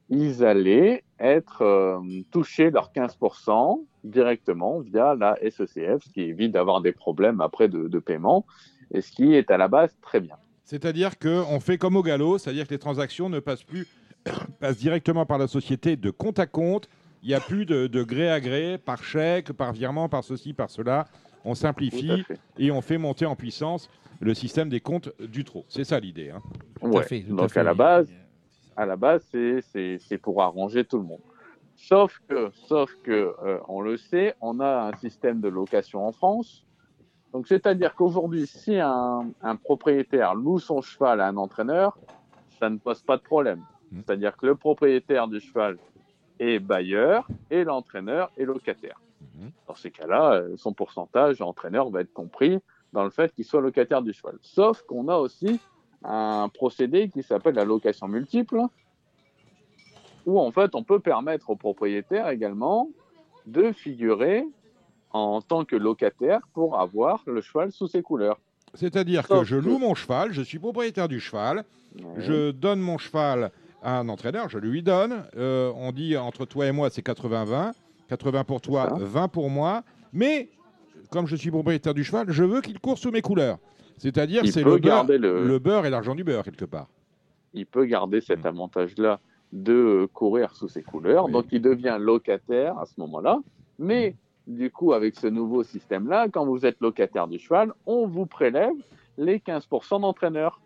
ils 0.09 0.44
allaient 0.44 1.02
être 1.18 1.62
euh, 1.62 1.98
touchés 2.30 2.70
leurs 2.70 2.92
15% 2.92 3.84
directement 4.04 4.80
via 4.80 5.14
la 5.14 5.36
SECF, 5.42 6.04
ce 6.04 6.11
qui 6.12 6.20
évite 6.22 6.52
d'avoir 6.52 6.80
des 6.80 6.92
problèmes 6.92 7.40
après 7.40 7.68
de, 7.68 7.88
de 7.88 7.98
paiement, 7.98 8.46
et 8.92 9.00
ce 9.00 9.11
qui 9.11 9.34
est 9.34 9.50
à 9.50 9.57
la 9.57 9.68
base 9.68 9.96
très 10.02 10.20
bien. 10.20 10.36
C'est-à-dire 10.64 11.18
qu'on 11.18 11.59
fait 11.61 11.78
comme 11.78 11.96
au 11.96 12.02
galop, 12.02 12.38
c'est-à-dire 12.38 12.66
que 12.66 12.74
les 12.74 12.78
transactions 12.78 13.28
ne 13.28 13.40
passent 13.40 13.62
plus, 13.64 13.86
passent 14.61 14.78
directement 14.78 15.26
par 15.26 15.38
la 15.38 15.46
société 15.48 15.96
de 15.96 16.11
compte 16.11 16.38
à 16.38 16.46
compte. 16.46 16.88
Il 17.22 17.28
n'y 17.28 17.34
a 17.34 17.40
plus 17.40 17.66
de, 17.66 17.86
de 17.86 18.02
gré 18.04 18.30
à 18.30 18.40
gré, 18.40 18.78
par 18.78 19.02
chèque, 19.02 19.52
par 19.52 19.72
virement, 19.72 20.09
par 20.09 20.22
ceci, 20.22 20.52
par 20.52 20.70
cela. 20.70 21.07
On 21.44 21.54
simplifie 21.54 22.24
et 22.59 22.70
on 22.70 22.80
fait 22.80 22.98
monter 22.98 23.26
en 23.26 23.34
puissance 23.36 23.88
le 24.20 24.34
système 24.34 24.68
des 24.68 24.80
comptes 24.80 25.11
du 25.20 25.44
trot. 25.44 25.64
C'est 25.68 25.84
ça 25.84 25.98
l'idée. 26.00 26.30
hein. 26.30 26.42
Tout 26.80 26.86
à 26.86 26.90
Ouais. 26.90 27.02
fait, 27.04 27.20
tout 27.22 27.34
à 27.34 27.36
Donc 27.36 27.50
fait. 27.52 27.61
à 27.61 27.62
la 27.62 27.74
base, 27.74 28.12
à 28.77 28.87
la 28.87 28.97
base, 28.97 29.27
c'est 29.31 30.18
pour 30.18 30.43
arranger 30.43 30.85
tout 30.85 30.99
le 30.99 31.05
monde. 31.05 31.20
Sauf 31.77 32.20
que, 32.29 32.51
sauf 32.68 32.91
que, 33.03 33.35
euh, 33.45 33.59
on 33.68 33.83
le 33.83 33.97
sait, 33.97 34.35
on 34.41 34.61
a 34.61 34.89
un 34.89 34.97
système 34.97 35.41
de 35.41 35.49
location 35.49 36.07
en 36.07 36.12
France. 36.12 36.64
Donc 37.33 37.49
c'est-à-dire 37.49 37.95
qu'aujourd'hui, 37.95 38.47
si 38.47 38.79
un, 38.79 39.31
un 39.43 39.57
propriétaire 39.57 40.35
loue 40.35 40.59
son 40.59 40.81
cheval 40.81 41.20
à 41.20 41.29
un 41.29 41.37
entraîneur, 41.37 41.99
ça 42.59 42.70
ne 42.70 42.79
pose 42.79 43.03
pas 43.03 43.18
de 43.18 43.22
problème. 43.22 43.62
Mm. 43.93 44.01
C'est-à-dire 44.07 44.37
que 44.37 44.47
le 44.47 44.55
propriétaire 44.55 45.29
du 45.29 45.39
cheval 45.41 45.77
est 46.39 46.59
bailleur 46.59 47.27
et 47.51 47.64
l'entraîneur 47.64 48.31
est 48.37 48.45
locataire. 48.45 49.01
Mhm. 49.20 49.51
Dans 49.68 49.74
ces 49.74 49.91
cas-là, 49.91 50.35
euh, 50.35 50.57
son 50.57 50.72
pourcentage 50.72 51.41
entraîneur 51.41 51.91
va 51.91 52.01
être 52.03 52.12
compris 52.12 52.59
dans 52.93 53.05
le 53.05 53.11
fait 53.11 53.35
qu'il 53.35 53.45
soit 53.45 53.61
locataire 53.61 54.03
du 54.03 54.12
cheval. 54.12 54.37
Sauf 54.41 54.83
qu'on 54.83 55.09
a 55.09 55.16
aussi 55.16 55.61
un 56.09 56.48
procédé 56.48 57.09
qui 57.09 57.22
s'appelle 57.22 57.54
la 57.54 57.64
location 57.64 58.09
multiple, 58.09 58.61
où 60.26 60.40
en 60.40 60.50
fait 60.52 60.74
on 60.74 60.82
peut 60.82 61.00
permettre 61.00 61.50
au 61.50 61.57
propriétaire 61.57 62.28
également 62.28 62.88
de 63.46 63.72
figurer 63.72 64.44
en 65.12 65.40
tant 65.40 65.64
que 65.64 65.76
locataire 65.76 66.40
pour 66.52 66.78
avoir 66.80 67.22
le 67.26 67.40
cheval 67.40 67.72
sous 67.72 67.86
ses 67.88 68.02
couleurs. 68.02 68.38
C'est-à-dire 68.74 69.26
que 69.26 69.44
je 69.44 69.57
loue 69.57 69.78
mon 69.78 69.94
cheval, 69.94 70.32
je 70.32 70.42
suis 70.42 70.59
propriétaire 70.59 71.09
du 71.09 71.20
cheval, 71.20 71.64
je 72.18 72.50
donne 72.50 72.80
mon 72.80 72.98
cheval 72.98 73.50
à 73.82 73.98
un 73.98 74.09
entraîneur, 74.09 74.48
je 74.48 74.59
lui 74.59 74.82
donne. 74.82 75.24
euh, 75.36 75.72
on 75.76 75.92
dit 75.92 76.16
entre 76.16 76.44
toi 76.44 76.66
et 76.66 76.72
moi, 76.72 76.90
c'est 76.90 77.07
80-20. 77.07 77.72
80 78.09 78.44
pour 78.44 78.61
toi, 78.61 78.88
C'est 78.94 79.00
ça. 79.00 79.04
20 79.04 79.28
pour 79.28 79.50
moi. 79.50 79.82
Mais 80.12 80.48
comme 81.11 81.26
je 81.26 81.36
suis 81.36 81.50
propriétaire 81.50 81.94
du 81.94 82.04
cheval, 82.04 82.26
je 82.30 82.44
veux 82.44 82.61
qu'il 82.61 82.78
court 82.80 82.98
sous 82.98 83.11
mes 83.11 83.22
couleurs. 83.22 83.59
C'est-à-dire, 83.98 84.42
c'est 84.46 84.62
le 84.62 84.76
beurre, 84.78 85.04
le- 85.09 85.44
le 85.46 85.59
beurre 85.59 85.86
et 85.86 85.90
l'argent 85.90 86.14
du 86.14 86.24
beurre, 86.24 86.44
quelque 86.44 86.64
part. 86.66 86.88
il 87.54 87.64
peut 87.64 87.86
garder 87.86 88.20
cet 88.20 88.44
Mm. 88.44 88.48
avantage-là 88.48 89.18
de 89.52 89.72
euh, 89.72 90.07
courir 90.12 90.54
sous 90.54 90.68
ses 90.68 90.82
couleurs. 90.82 91.24
Oui. 91.26 91.32
Donc, 91.32 91.46
il 91.52 91.62
devient 91.62 91.96
locataire 91.98 92.78
à 92.78 92.84
ce 92.84 92.92
moment-là. 92.98 93.38
Mais, 93.78 94.14
du 94.46 94.70
coup, 94.70 94.92
avec 94.92 95.14
ce 95.16 95.26
nouveau 95.26 95.62
système-là, 95.64 96.28
quand 96.30 96.44
vous 96.44 96.66
êtes 96.66 96.78
locataire 96.80 97.26
du 97.28 97.38
cheval, 97.38 97.72
on 97.86 98.07
vous 98.07 98.26
prélève 98.26 98.74
les 99.16 99.38
15% 99.38 100.00
d'entraîneur. 100.00 100.61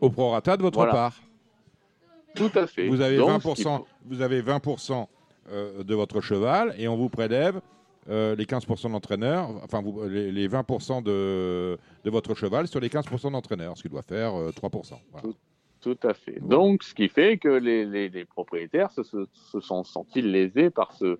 Au 0.00 0.10
prorata 0.10 0.56
de 0.56 0.62
votre 0.62 0.78
Voilà. 0.78 0.92
part. 0.92 1.16
Tout 2.36 2.50
à 2.54 2.66
fait. 2.68 2.86
Vous 2.88 3.00
avez 3.00 3.16
Donc, 3.16 3.30
20%, 3.42 3.84
vous 4.06 4.20
avez 4.22 4.40
20% 4.40 5.08
euh, 5.50 5.82
de 5.82 5.94
votre 5.96 6.20
cheval 6.20 6.74
et 6.78 6.86
on 6.86 6.96
vous 6.96 7.08
prélève 7.08 7.60
euh, 8.08 8.34
les 8.36 8.44
15% 8.44 8.90
d'entraîneur, 8.92 9.50
enfin 9.62 9.82
vous- 9.82 10.04
les, 10.08 10.32
les 10.32 10.48
20% 10.48 11.02
de, 11.02 11.78
de 12.04 12.10
votre 12.10 12.34
cheval 12.34 12.66
sur 12.66 12.80
les 12.80 12.88
15% 12.88 13.32
d'entraîneur, 13.32 13.76
ce 13.76 13.82
qui 13.82 13.88
doit 13.88 14.02
faire 14.02 14.34
euh, 14.34 14.50
3%. 14.50 14.94
Voilà. 15.12 15.28
Tout 15.80 15.98
à 16.02 16.12
fait. 16.14 16.40
Donc, 16.40 16.82
ce 16.82 16.92
qui 16.94 17.08
fait 17.08 17.38
que 17.38 17.48
les, 17.48 17.84
les- 17.84 18.08
les 18.08 18.24
propriétaires 18.24 18.90
se, 18.90 19.02
se- 19.02 19.26
se 19.32 19.60
sont 19.60 19.84
sentis 19.84 20.22
lésés 20.22 20.70
par 20.70 20.92
ce, 20.92 21.18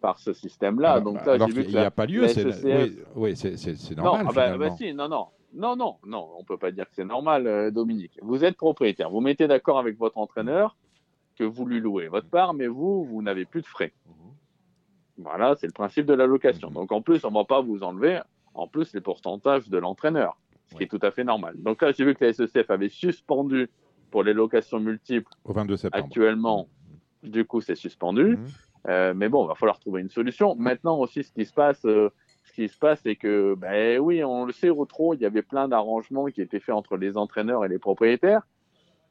par 0.00 0.18
ce 0.20 0.32
système-là. 0.32 0.92
Alors, 0.92 1.04
Donc 1.04 1.26
là, 1.26 1.32
alors 1.32 1.48
que 1.48 1.54
n'y 1.60 1.76
a 1.76 1.90
pas 1.90 2.06
lieu, 2.06 2.28
c'est 2.28 2.44
oui, 2.84 2.98
oui, 3.16 3.36
c'est- 3.36 3.96
Non, 3.96 4.04
normal 4.04 4.26
ah 4.28 4.32
bah, 4.32 4.56
bah 4.58 4.70
si, 4.76 4.94
non, 4.94 5.08
non. 5.08 5.26
Non, 5.54 5.74
non, 5.74 5.96
non, 6.06 6.28
on 6.38 6.44
peut 6.44 6.58
pas 6.58 6.70
dire 6.70 6.84
que 6.84 6.94
c'est 6.94 7.04
normal, 7.04 7.46
euh, 7.46 7.70
Dominique. 7.70 8.18
Vous 8.20 8.44
êtes 8.44 8.56
propriétaire, 8.56 9.10
vous 9.10 9.20
mettez 9.20 9.48
d'accord 9.48 9.78
avec 9.78 9.96
votre 9.96 10.18
entraîneur 10.18 10.76
que 11.38 11.44
vous 11.44 11.64
lui 11.66 11.80
louez 11.80 12.08
votre 12.08 12.28
part, 12.28 12.52
mais 12.52 12.66
vous, 12.66 13.04
vous 13.04 13.22
n'avez 13.22 13.44
plus 13.46 13.62
de 13.62 13.66
frais. 13.66 13.92
Voilà, 15.18 15.54
c'est 15.56 15.66
le 15.66 15.72
principe 15.72 16.06
de 16.06 16.14
la 16.14 16.26
location. 16.26 16.68
Mhm. 16.68 16.74
Donc 16.74 16.92
en 16.92 17.00
plus, 17.02 17.24
on 17.24 17.30
va 17.30 17.44
pas 17.44 17.60
vous 17.60 17.82
enlever, 17.82 18.20
en 18.54 18.66
plus, 18.66 18.92
les 18.94 19.00
pourcentages 19.00 19.68
de 19.68 19.78
l'entraîneur, 19.78 20.36
ce 20.66 20.70
qui 20.74 20.76
Ouais. 20.78 20.84
est 20.84 20.88
tout 20.88 20.98
à 21.02 21.10
fait 21.10 21.24
normal. 21.24 21.54
Donc 21.58 21.82
là, 21.82 21.92
j'ai 21.92 22.04
vu 22.04 22.14
que 22.14 22.24
la 22.24 22.32
SECF 22.32 22.70
avait 22.70 22.88
suspendu 22.88 23.68
pour 24.10 24.22
les 24.22 24.32
locations 24.34 24.78
multiples 24.80 25.30
Au 25.44 25.52
22 25.52 25.76
septembre. 25.76 26.04
actuellement. 26.04 26.68
Du 27.22 27.44
coup, 27.44 27.60
c'est 27.60 27.74
suspendu. 27.74 28.36
Mhm. 28.36 28.46
Euh, 28.88 29.14
mais 29.16 29.28
bon, 29.28 29.44
il 29.44 29.48
va 29.48 29.54
falloir 29.56 29.80
trouver 29.80 30.00
une 30.00 30.10
solution. 30.10 30.54
Maintenant 30.54 30.98
aussi, 30.98 31.24
ce 31.24 31.32
qui 31.32 31.44
se 31.44 31.52
passe, 31.52 31.84
euh, 31.86 32.08
ce 32.44 32.52
qui 32.52 32.68
se 32.68 32.78
passe, 32.78 33.00
c'est 33.02 33.16
que, 33.16 33.54
ben 33.56 33.98
oui, 33.98 34.22
on 34.22 34.44
le 34.44 34.52
sait, 34.52 34.70
au 34.70 34.84
trop, 34.84 35.14
il 35.14 35.20
y 35.20 35.26
avait 35.26 35.42
plein 35.42 35.66
d'arrangements 35.66 36.26
qui 36.26 36.40
étaient 36.40 36.60
faits 36.60 36.74
entre 36.74 36.96
les 36.96 37.16
entraîneurs 37.16 37.64
et 37.64 37.68
les 37.68 37.80
propriétaires, 37.80 38.46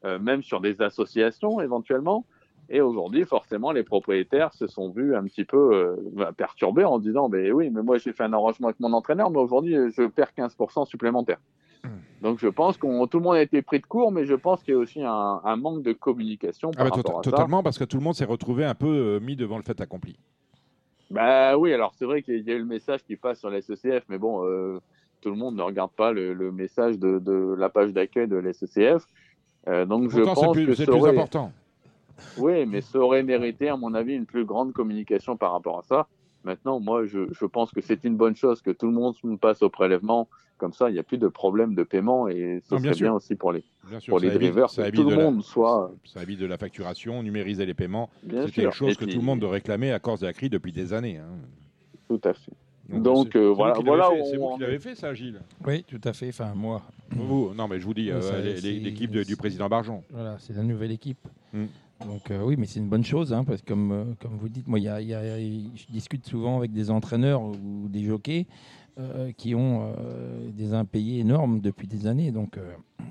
euh, 0.06 0.18
même 0.18 0.42
sur 0.42 0.60
des 0.62 0.80
associations 0.80 1.60
éventuellement. 1.60 2.24
Et 2.68 2.80
aujourd'hui, 2.80 3.24
forcément, 3.24 3.70
les 3.72 3.84
propriétaires 3.84 4.52
se 4.54 4.66
sont 4.66 4.90
vus 4.90 5.14
un 5.14 5.22
petit 5.24 5.44
peu 5.44 5.72
euh, 5.74 5.96
ben, 6.12 6.32
perturbés 6.32 6.84
en 6.84 6.98
disant, 6.98 7.28
ben 7.28 7.52
oui, 7.52 7.70
mais 7.70 7.82
moi 7.82 7.98
j'ai 7.98 8.12
fait 8.12 8.24
un 8.24 8.32
arrangement 8.32 8.68
avec 8.68 8.80
mon 8.80 8.92
entraîneur, 8.92 9.30
mais 9.30 9.38
aujourd'hui, 9.38 9.74
je 9.92 10.06
perds 10.08 10.32
15% 10.36 10.84
supplémentaire. 10.86 11.38
Donc 12.20 12.40
je 12.40 12.48
pense 12.48 12.76
qu'on 12.78 13.06
tout 13.06 13.18
le 13.18 13.22
monde 13.24 13.36
a 13.36 13.42
été 13.42 13.62
pris 13.62 13.78
de 13.78 13.86
court, 13.86 14.10
mais 14.10 14.24
je 14.24 14.34
pense 14.34 14.60
qu'il 14.64 14.74
y 14.74 14.76
a 14.76 14.80
aussi 14.80 15.00
un, 15.04 15.40
un 15.44 15.56
manque 15.56 15.82
de 15.84 15.92
communication 15.92 16.72
Ah 16.74 16.78
par 16.78 16.90
bah, 16.90 16.96
rapport 16.96 17.12
tota- 17.12 17.20
à 17.20 17.22
ça. 17.22 17.30
totalement, 17.30 17.62
parce 17.62 17.78
que 17.78 17.84
tout 17.84 17.98
le 17.98 18.02
monde 18.02 18.14
s'est 18.14 18.24
retrouvé 18.24 18.64
un 18.64 18.74
peu 18.74 18.88
euh, 18.88 19.20
mis 19.20 19.36
devant 19.36 19.56
le 19.58 19.62
fait 19.62 19.80
accompli. 19.80 20.16
Bah 21.10 21.56
oui, 21.56 21.72
alors 21.72 21.92
c'est 21.96 22.04
vrai 22.04 22.22
qu'il 22.22 22.40
y 22.42 22.50
a 22.50 22.54
eu 22.54 22.58
le 22.58 22.64
message 22.64 23.04
qui 23.04 23.14
passe 23.14 23.38
sur 23.38 23.50
la 23.50 23.60
SECF, 23.62 24.02
mais 24.08 24.18
bon, 24.18 24.44
euh, 24.44 24.80
tout 25.20 25.30
le 25.30 25.36
monde 25.36 25.54
ne 25.54 25.62
regarde 25.62 25.92
pas 25.92 26.10
le, 26.12 26.34
le 26.34 26.50
message 26.50 26.98
de, 26.98 27.20
de 27.20 27.54
la 27.56 27.68
page 27.68 27.92
d'accueil 27.92 28.26
de 28.26 28.36
la 28.36 28.52
SECF. 28.52 29.04
Donc 29.86 30.10
je 30.10 30.20
Pourtant, 30.22 30.42
pense 30.46 30.52
plus, 30.56 30.66
que 30.66 30.74
c'est 30.74 30.84
plus 30.86 30.94
aurait- 30.94 31.10
important. 31.12 31.52
Oui, 32.38 32.66
mais 32.66 32.80
ça 32.80 32.98
aurait 32.98 33.22
mérité, 33.22 33.68
à 33.68 33.76
mon 33.76 33.94
avis, 33.94 34.14
une 34.14 34.26
plus 34.26 34.44
grande 34.44 34.72
communication 34.72 35.36
par 35.36 35.52
rapport 35.52 35.78
à 35.78 35.82
ça. 35.82 36.06
Maintenant, 36.44 36.78
moi, 36.80 37.04
je, 37.06 37.20
je 37.32 37.44
pense 37.44 37.72
que 37.72 37.80
c'est 37.80 38.04
une 38.04 38.16
bonne 38.16 38.36
chose 38.36 38.62
que 38.62 38.70
tout 38.70 38.86
le 38.86 38.92
monde 38.92 39.14
passe 39.40 39.62
au 39.62 39.68
prélèvement. 39.68 40.28
Comme 40.58 40.72
ça, 40.72 40.88
il 40.88 40.94
n'y 40.94 40.98
a 40.98 41.02
plus 41.02 41.18
de 41.18 41.28
problème 41.28 41.74
de 41.74 41.82
paiement 41.82 42.28
et 42.28 42.62
ça 42.64 42.76
Non, 42.76 42.80
bien 42.80 42.90
serait 42.92 42.94
sûr. 42.98 43.06
bien 43.08 43.12
aussi 43.14 43.34
pour 43.34 43.52
les, 43.52 43.62
Bien 43.90 44.00
sûr, 44.00 44.10
pour 44.12 44.20
les 44.20 44.28
évite- 44.28 44.38
drivers, 44.38 44.70
ça 44.70 44.90
que 44.90 44.96
tout 44.96 45.04
de 45.04 45.10
le 45.10 45.16
la- 45.16 45.22
monde 45.24 45.42
soit. 45.42 45.92
Ça 46.06 46.22
évite 46.22 46.38
de 46.40 46.46
la 46.46 46.56
facturation, 46.56 47.22
numériser 47.22 47.66
les 47.66 47.74
paiements. 47.74 48.08
Sûr. 48.46 48.64
une 48.64 48.70
chose 48.72 48.92
Et 48.92 48.96
que 48.96 49.04
puis- 49.04 49.12
tout 49.14 49.20
le 49.20 49.26
monde 49.26 49.44
réclamait 49.44 49.92
à 49.92 49.98
corps 49.98 50.22
et 50.22 50.26
à 50.26 50.32
cri 50.32 50.48
depuis 50.48 50.72
des 50.72 50.94
années. 50.94 51.18
hein. 51.18 51.26
Tout 52.08 52.20
à 52.24 52.32
fait. 52.32 52.52
Donc, 52.88 53.02
Donc, 53.02 53.28
c'est- 53.32 53.38
euh, 53.38 53.42
c'est 53.42 53.48
vous 53.48 53.54
voilà- 53.56 53.74
qui 53.74 53.82
voilà 53.84 54.04
l'avez 54.04 54.16
fait- 54.16 54.22
où 54.22 54.30
C'est 54.30 54.36
vous 54.36 54.42
on 54.44 54.54
qui 54.54 54.60
l'avez 54.62 54.78
fait, 54.78 54.94
ça, 54.94 55.12
Gilles 55.12 55.40
Oui, 55.66 55.82
tout 55.82 56.00
à 56.04 56.12
fait. 56.14 56.28
Enfin, 56.28 56.52
moi. 56.54 56.80
Vous 57.10 57.52
Non, 57.54 57.68
mais 57.68 57.78
je 57.80 57.84
vous 57.84 57.94
dis, 57.94 58.04
Oui, 58.04 58.10
euh, 58.12 58.20
c'est- 58.56 58.62
l'équipe 58.70 59.10
de- 59.10 59.24
du 59.24 59.36
président 59.36 59.68
Barjon. 59.68 60.02
Voilà, 60.10 60.36
c'est 60.38 60.54
la 60.56 60.62
nouvelle 60.62 60.92
équipe. 60.92 61.18
Mm. 61.52 61.64
Donc 62.04 62.30
euh, 62.30 62.42
oui, 62.42 62.56
mais 62.58 62.66
c'est 62.66 62.78
une 62.80 62.88
bonne 62.88 63.04
chose, 63.04 63.32
hein, 63.32 63.44
parce 63.44 63.62
que 63.62 63.68
comme, 63.68 63.90
euh, 63.92 64.04
comme 64.20 64.36
vous 64.36 64.48
dites, 64.48 64.68
moi, 64.68 64.78
il 64.78 64.84
y 64.84 64.88
a- 64.88 65.00
il 65.00 65.08
y 65.08 65.14
a- 65.14 65.38
je 65.38 65.86
discute 65.90 66.26
souvent 66.26 66.58
avec 66.58 66.72
des 66.72 66.90
entraîneurs 66.90 67.42
ou 67.42 67.88
des 67.88 68.04
jockeys 68.04 68.46
euh, 68.98 69.30
qui 69.36 69.54
ont 69.54 69.92
des 70.54 70.72
impayés 70.72 71.20
énormes 71.20 71.60
depuis 71.60 71.86
des 71.86 72.06
années. 72.06 72.30
Donc 72.32 72.58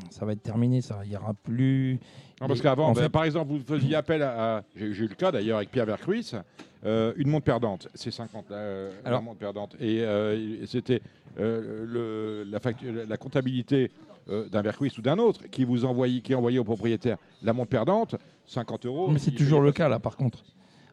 ça 0.09 0.25
va 0.25 0.33
être 0.33 0.41
terminé, 0.43 0.81
ça. 0.81 0.99
Il 1.03 1.09
n'y 1.11 1.15
aura 1.17 1.33
plus... 1.33 1.99
Non, 2.41 2.47
parce 2.47 2.61
qu'avant, 2.61 2.87
en 2.87 2.93
ben, 2.93 3.03
fait- 3.03 3.09
par 3.09 3.23
exemple, 3.23 3.51
vous 3.51 3.59
faisiez 3.59 3.95
appel 3.95 4.21
à. 4.21 4.57
à- 4.57 4.63
J'ai 4.75 4.85
eu 5.05 5.07
le 5.07 5.15
cas 5.15 5.31
d'ailleurs 5.31 5.57
avec 5.57 5.71
Pierre 5.71 5.85
Vercruis, 5.85 6.31
une 6.83 7.27
montre 7.29 7.45
perdante, 7.45 7.87
c'est 7.95 8.11
50 8.11 8.49
la, 8.49 8.55
euh, 8.57 8.91
la 9.03 9.09
Alors- 9.09 9.21
montre 9.23 9.37
perdante. 9.39 9.75
Et 9.79 10.03
c'était 10.65 11.01
la, 11.37 13.05
la 13.07 13.17
comptabilité 13.17 13.91
d'un 14.27 14.61
Vercruis 14.61 14.91
ou 14.97 15.01
d'un 15.01 15.17
autre 15.19 15.47
qui 15.49 15.63
vous 15.65 15.85
envoyait, 15.85 16.21
qui 16.21 16.33
envoyait 16.35 16.59
au 16.59 16.63
propriétaire 16.63 17.17
la 17.43 17.53
montre 17.53 17.69
perdante, 17.69 18.15
50 18.45 18.85
euros. 18.85 19.09
Mais 19.09 19.19
c'est 19.19 19.31
toujours 19.31 19.61
le 19.61 19.71
cas, 19.71 19.89
là, 19.89 19.99
par 19.99 20.17
contre. 20.17 20.43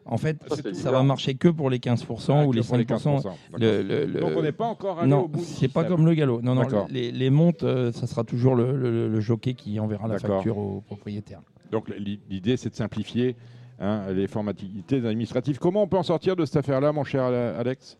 En 0.05 0.17
fait, 0.17 0.37
Ça, 0.73 0.91
va 0.91 1.01
marcher 1.01 1.35
que 1.35 1.47
pour 1.47 1.69
les 1.69 1.79
15% 1.79 2.41
Ah, 2.41 2.45
ou 2.45 2.51
les 2.51 2.61
pour 2.61 2.75
les 2.75 2.83
5%. 2.83 3.19
15%, 3.21 3.29
Le- 3.57 3.81
le- 3.81 4.05
le- 4.05 4.19
Donc 4.19 4.31
on 4.35 4.41
n'est 4.41 4.51
pas 4.51 4.65
encore 4.65 4.99
allé 4.99 5.09
non, 5.09 5.21
au 5.21 5.27
bout 5.29 5.39
c'est 5.41 5.69
pas 5.69 5.85
comme 5.85 6.05
le 6.05 6.13
galop. 6.13 6.41
Non, 6.41 6.55
non, 6.55 6.61
D'accord. 6.63 6.87
les, 6.89 7.09
les 7.13 7.29
montes, 7.29 7.63
euh, 7.63 7.93
ça 7.93 8.05
sera 8.05 8.25
toujours 8.25 8.55
le, 8.55 8.75
le- 8.75 9.07
le 9.07 9.19
jockey 9.21 9.53
qui 9.53 9.79
enverra 9.79 10.09
la 10.09 10.19
facture 10.19 10.57
au 10.57 10.81
propriétaire. 10.81 11.39
Donc 11.71 11.87
l'i- 11.97 12.19
l'idée, 12.29 12.57
c'est 12.57 12.69
de 12.69 12.75
simplifier 12.75 13.37
hein, 13.79 14.11
les 14.11 14.27
formalités 14.27 14.97
administratives. 14.97 15.57
Comment 15.57 15.83
on 15.83 15.87
peut 15.87 15.97
en 15.97 16.03
sortir 16.03 16.35
de 16.35 16.43
cette 16.43 16.57
affaire-là, 16.57 16.91
mon 16.91 17.05
cher 17.05 17.23
Ale- 17.23 17.55
Alex? 17.57 17.97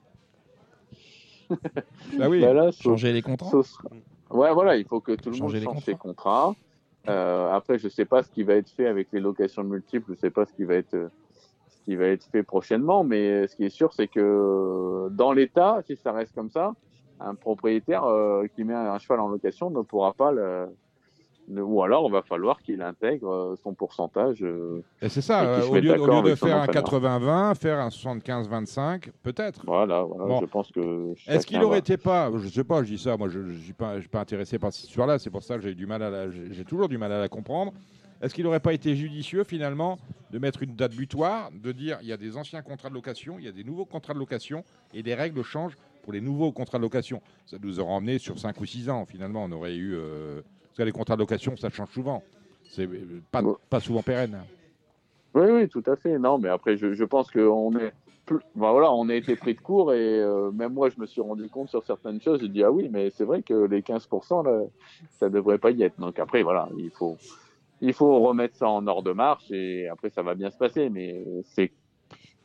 Bah 1.49 1.56
oui. 2.30 2.41
Bah 2.41 2.54
là, 2.54 2.72
ce- 2.74 2.84
Changer 2.84 3.14
les 3.14 3.22
contrats 3.22 3.49
Ouais, 4.30 4.51
voilà, 4.54 4.76
il 4.76 4.86
faut 4.86 4.99
que 4.99 5.14
tout 5.14 5.30
le 5.30 5.36
Changer 5.38 5.43
monde 5.43 5.54
les 5.54 5.64
change 5.64 5.84
ses 5.86 5.95
contrats. 5.95 6.54
Euh, 7.10 7.51
après, 7.51 7.78
je 7.80 7.89
sais 7.89 8.06
pas 8.06 8.24
ce 8.24 8.30
qui 8.32 8.43
va 8.43 8.54
être 8.56 8.70
fait 8.70 8.88
avec 8.88 9.10
les 9.12 9.20
locations 9.20 9.64
multiples, 9.64 10.14
je 10.14 10.20
sais 10.20 10.30
pas 10.30 10.45
ce 10.45 10.54
qui 10.54 10.64
va 10.64 10.76
être, 10.76 10.93
euh, 10.93 11.10
ce 11.70 11.78
qui 11.84 11.95
va 11.95 12.06
être 12.06 12.26
fait 12.32 12.43
prochainement, 12.43 13.04
mais 13.04 13.43
euh, 13.43 13.47
ce 13.47 13.56
qui 13.56 13.66
est 13.66 13.70
sûr, 13.70 13.93
c'est 13.93 14.08
que 14.08 14.20
euh, 14.22 15.10
dans 15.10 15.34
l'État, 15.34 15.82
si 15.86 15.97
ça 15.97 16.14
reste 16.14 16.34
comme 16.34 16.49
ça, 16.49 16.74
un 17.20 17.36
propriétaire 17.36 18.04
qui 18.56 18.64
met 18.64 18.74
un 18.74 18.97
cheval 18.99 19.20
en 19.20 19.28
location 19.28 19.70
ne 19.70 19.82
pourra 19.82 20.14
pas 20.14 20.32
le- 20.32 20.68
ou 21.50 21.84
alors 21.84 22.06
il 22.08 22.12
va 22.12 22.22
falloir 22.22 22.62
qu'il 22.62 22.82
intègre 22.82 23.30
euh, 23.30 23.56
son 23.62 23.74
pourcentage. 23.74 24.41
euh, 24.44 24.82
Et 25.02 25.10
c'est 25.10 25.22
ça, 25.22 25.44
et 25.44 25.48
euh, 25.48 25.68
au 25.68 25.76
lieu, 25.76 25.91
au 25.91 25.98
d'accord 26.08 26.24
lieu 26.24 26.30
de 26.32 26.36
faire 26.36 26.58
un 26.58 26.64
entraîneur. 26.64 27.52
80-20, 27.52 27.56
faire 27.56 27.80
un 27.80 27.89
75-25, 27.89 29.10
peut-être. 29.24 29.64
Voilà, 29.66 30.02
voilà, 30.04 30.26
Bon. 30.26 30.39
je 30.41 30.46
pense 30.46 30.72
que. 30.72 31.14
Est-ce 31.28 31.46
qu'il 31.46 31.56
chacun 31.58 31.66
aurait 31.68 31.76
va- 31.76 31.80
été 31.80 31.98
pas, 31.98 32.32
je 32.38 32.48
sais 32.48 32.64
pas, 32.64 32.84
je 32.84 32.88
dis 32.94 32.98
ça, 32.98 33.18
moi 33.18 33.28
je 33.30 33.39
ne 33.39 33.54
suis 33.54 33.74
pas, 33.74 33.96
intéressé 34.14 34.58
par 34.60 34.72
cette 34.72 34.86
histoire-là, 34.89 35.20
c'est 35.20 35.30
pour 35.30 35.44
ça 35.44 35.56
que 35.58 35.62
j'ai 35.64 35.76
du 35.76 35.86
mal 35.86 36.02
à 36.02 36.10
la- 36.10 36.30
j'ai 36.30 36.64
toujours 36.66 36.88
du 36.88 36.98
mal 36.98 37.12
à 37.12 37.20
la 37.20 37.30
comprendre. 37.30 37.74
Est-ce 38.22 38.34
qu'il 38.34 38.46
n'aurait 38.46 38.62
pas 38.62 38.74
été 38.74 38.96
judicieux 38.96 39.44
finalement 39.44 39.98
de 40.32 40.39
mettre 40.39 40.64
une 40.64 40.76
date 40.76 40.94
butoir, 40.96 41.50
de 41.52 41.74
dire 41.74 41.98
il 42.02 42.08
y 42.08 42.14
a 42.14 42.18
des 42.18 42.38
anciens 42.38 42.62
contrats 42.62 42.88
de 42.89 42.94
location, 42.94 43.36
il 43.38 43.44
y 43.44 43.50
a 43.50 43.52
des 43.52 43.66
nouveaux 43.66 43.84
contrats 43.86 44.14
de 44.14 44.20
location 44.20 44.64
et 44.94 45.02
les 45.04 45.14
règles 45.14 45.44
changent 45.44 45.78
pour 46.04 46.14
les 46.14 46.22
nouveaux 46.22 46.54
contrats 46.54 46.78
de 46.78 46.84
location? 46.84 47.22
Ça 47.46 47.58
nous 47.62 47.82
aurait 47.82 47.91
emmené 47.91 48.18
sur 48.20 48.39
5 48.39 48.60
ou 48.62 48.66
6 48.66 48.89
ans 48.89 49.06
finalement, 49.06 49.44
on 49.44 49.52
aurait 49.52 49.76
eu... 49.76 49.94
euh, 49.96 50.41
parce 50.74 50.80
que 50.80 50.84
les 50.86 50.92
contrats 50.92 51.16
de 51.16 51.20
location, 51.20 51.56
ça 51.56 51.70
change 51.70 51.90
souvent. 51.90 52.24
C'est 52.64 52.88
euh, 52.88 53.22
pas, 53.32 53.44
pas 53.70 53.80
souvent 53.80 54.02
pérenne. 54.02 54.42
Oui, 55.36 55.46
oui, 55.52 55.70
tout 55.70 55.84
à 55.86 55.96
fait. 55.96 56.18
Non, 56.18 56.40
mais 56.40 56.50
après, 56.50 56.78
je, 56.78 56.96
je 56.96 57.04
pense 57.04 57.30
qu'on 57.30 57.78
est. 57.78 57.94
Plus... 58.26 58.40
ben 58.56 58.72
voilà, 58.72 58.92
on 58.92 59.08
a 59.10 59.14
été 59.14 59.36
pris 59.36 59.54
de 59.54 59.60
court 59.60 59.94
et 59.94 60.20
euh, 60.20 60.50
même 60.50 60.74
moi, 60.74 60.90
je 60.90 61.00
me 61.00 61.06
suis 61.06 61.22
rendu 61.22 61.48
compte 61.48 61.70
sur 61.70 61.84
certaines 61.84 62.20
choses. 62.20 62.42
J'ai 62.42 62.48
dit, 62.48 62.64
ah 62.64 62.72
oui, 62.72 62.90
mais 62.92 63.12
c'est 63.12 63.24
vrai 63.24 63.44
que 63.44 63.54
les 63.54 63.82
15%, 63.82 64.46
là, 64.46 64.66
ça 65.12 65.30
devrait 65.30 65.60
pas 65.60 65.70
y 65.70 65.84
être. 65.84 66.00
Donc 66.00 66.18
après, 66.18 66.42
voilà, 66.42 66.68
il 66.80 66.90
faut, 66.90 67.18
il 67.80 67.94
faut 67.94 68.20
remettre 68.22 68.56
ça 68.56 68.68
en 68.68 68.88
ordre 68.88 69.04
de 69.04 69.14
marche 69.14 69.52
et 69.52 69.88
après, 69.90 70.10
ça 70.10 70.24
va 70.24 70.34
bien 70.34 70.50
se 70.50 70.58
passer. 70.58 70.90
Mais 70.90 71.24
c'est, 71.44 71.72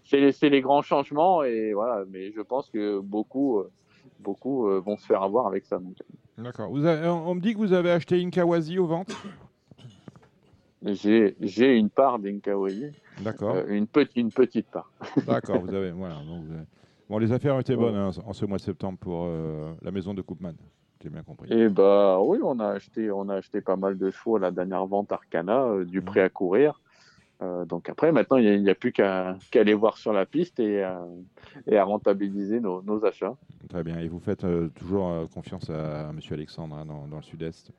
c'est, 0.04 0.50
les 0.50 0.60
grands 0.60 0.82
changements 0.82 1.44
et 1.44 1.72
voilà. 1.72 2.04
Mais 2.10 2.30
je 2.32 2.42
pense 2.42 2.68
que 2.68 2.98
beaucoup, 2.98 3.62
beaucoup 4.20 4.68
euh, 4.68 4.80
vont 4.80 4.98
se 4.98 5.06
faire 5.06 5.22
avoir 5.22 5.46
avec 5.46 5.64
ça. 5.64 5.78
Donc, 5.78 5.94
D'accord. 6.38 6.70
On 6.70 7.34
me 7.34 7.40
dit 7.40 7.52
que 7.52 7.58
vous 7.58 7.72
avez 7.72 7.90
acheté 7.90 8.20
une 8.20 8.30
aux 8.78 8.86
ventes 8.86 9.12
j'ai, 10.82 11.36
j'ai 11.40 11.76
une 11.76 11.90
part 11.90 12.18
d'Inkawaii. 12.20 12.92
D'accord. 13.20 13.56
Euh, 13.56 13.66
une, 13.68 13.88
petite, 13.88 14.16
une 14.16 14.30
petite 14.30 14.68
part. 14.70 14.90
D'accord, 15.26 15.60
vous 15.60 15.74
avez. 15.74 15.90
Voilà, 15.90 16.14
donc 16.16 16.44
vous 16.44 16.52
avez- 16.54 16.64
Bon, 17.10 17.18
les 17.18 17.32
affaires 17.32 17.56
ont 17.56 17.60
été 17.60 17.74
bonnes 17.74 17.96
hein, 17.96 18.10
en 18.26 18.32
ce 18.32 18.44
mois 18.44 18.58
de 18.58 18.62
septembre 18.62 18.98
pour 18.98 19.24
euh, 19.24 19.72
la 19.82 19.90
maison 19.90 20.14
de 20.14 20.20
Koopman. 20.22 20.52
J'ai 21.02 21.08
bien 21.08 21.22
compris. 21.22 21.50
Et 21.52 21.68
bah 21.68 22.20
oui, 22.20 22.38
on 22.42 22.60
a 22.60 22.68
acheté, 22.68 23.10
on 23.10 23.28
a 23.28 23.36
acheté 23.36 23.60
pas 23.60 23.76
mal 23.76 23.96
de 23.96 24.10
chevaux 24.10 24.36
à 24.36 24.40
la 24.40 24.50
dernière 24.50 24.84
vente 24.86 25.10
Arcana, 25.10 25.62
euh, 25.64 25.84
du 25.84 26.02
prêt 26.02 26.20
à 26.20 26.28
courir. 26.28 26.80
Euh, 27.40 27.64
donc 27.64 27.88
après, 27.88 28.10
maintenant, 28.10 28.36
il 28.36 28.62
n'y 28.62 28.70
a, 28.70 28.74
plus 28.74 28.92
qu'à 28.92 29.36
aller 29.54 29.74
voir 29.74 29.96
sur 29.96 30.12
la 30.12 30.26
piste 30.26 30.58
et, 30.58 30.82
à- 30.82 31.06
et 31.66 31.76
à 31.76 31.84
rentabiliser 31.84 32.58
nos, 32.60 32.82
nos 32.82 33.04
achats. 33.04 33.36
Très 33.68 33.84
bien. 33.84 33.98
Et 34.00 34.08
vous 34.08 34.18
faites 34.18 34.44
euh, 34.44 34.68
toujours 34.74 35.08
euh, 35.08 35.26
confiance 35.26 35.70
à, 35.70 36.12
Monsieur 36.12 36.34
Alexandre 36.34 36.76
hein, 36.76 36.84
dans, 36.84 37.06
dans 37.06 37.16
le 37.16 37.22
Sud-Est? 37.22 37.70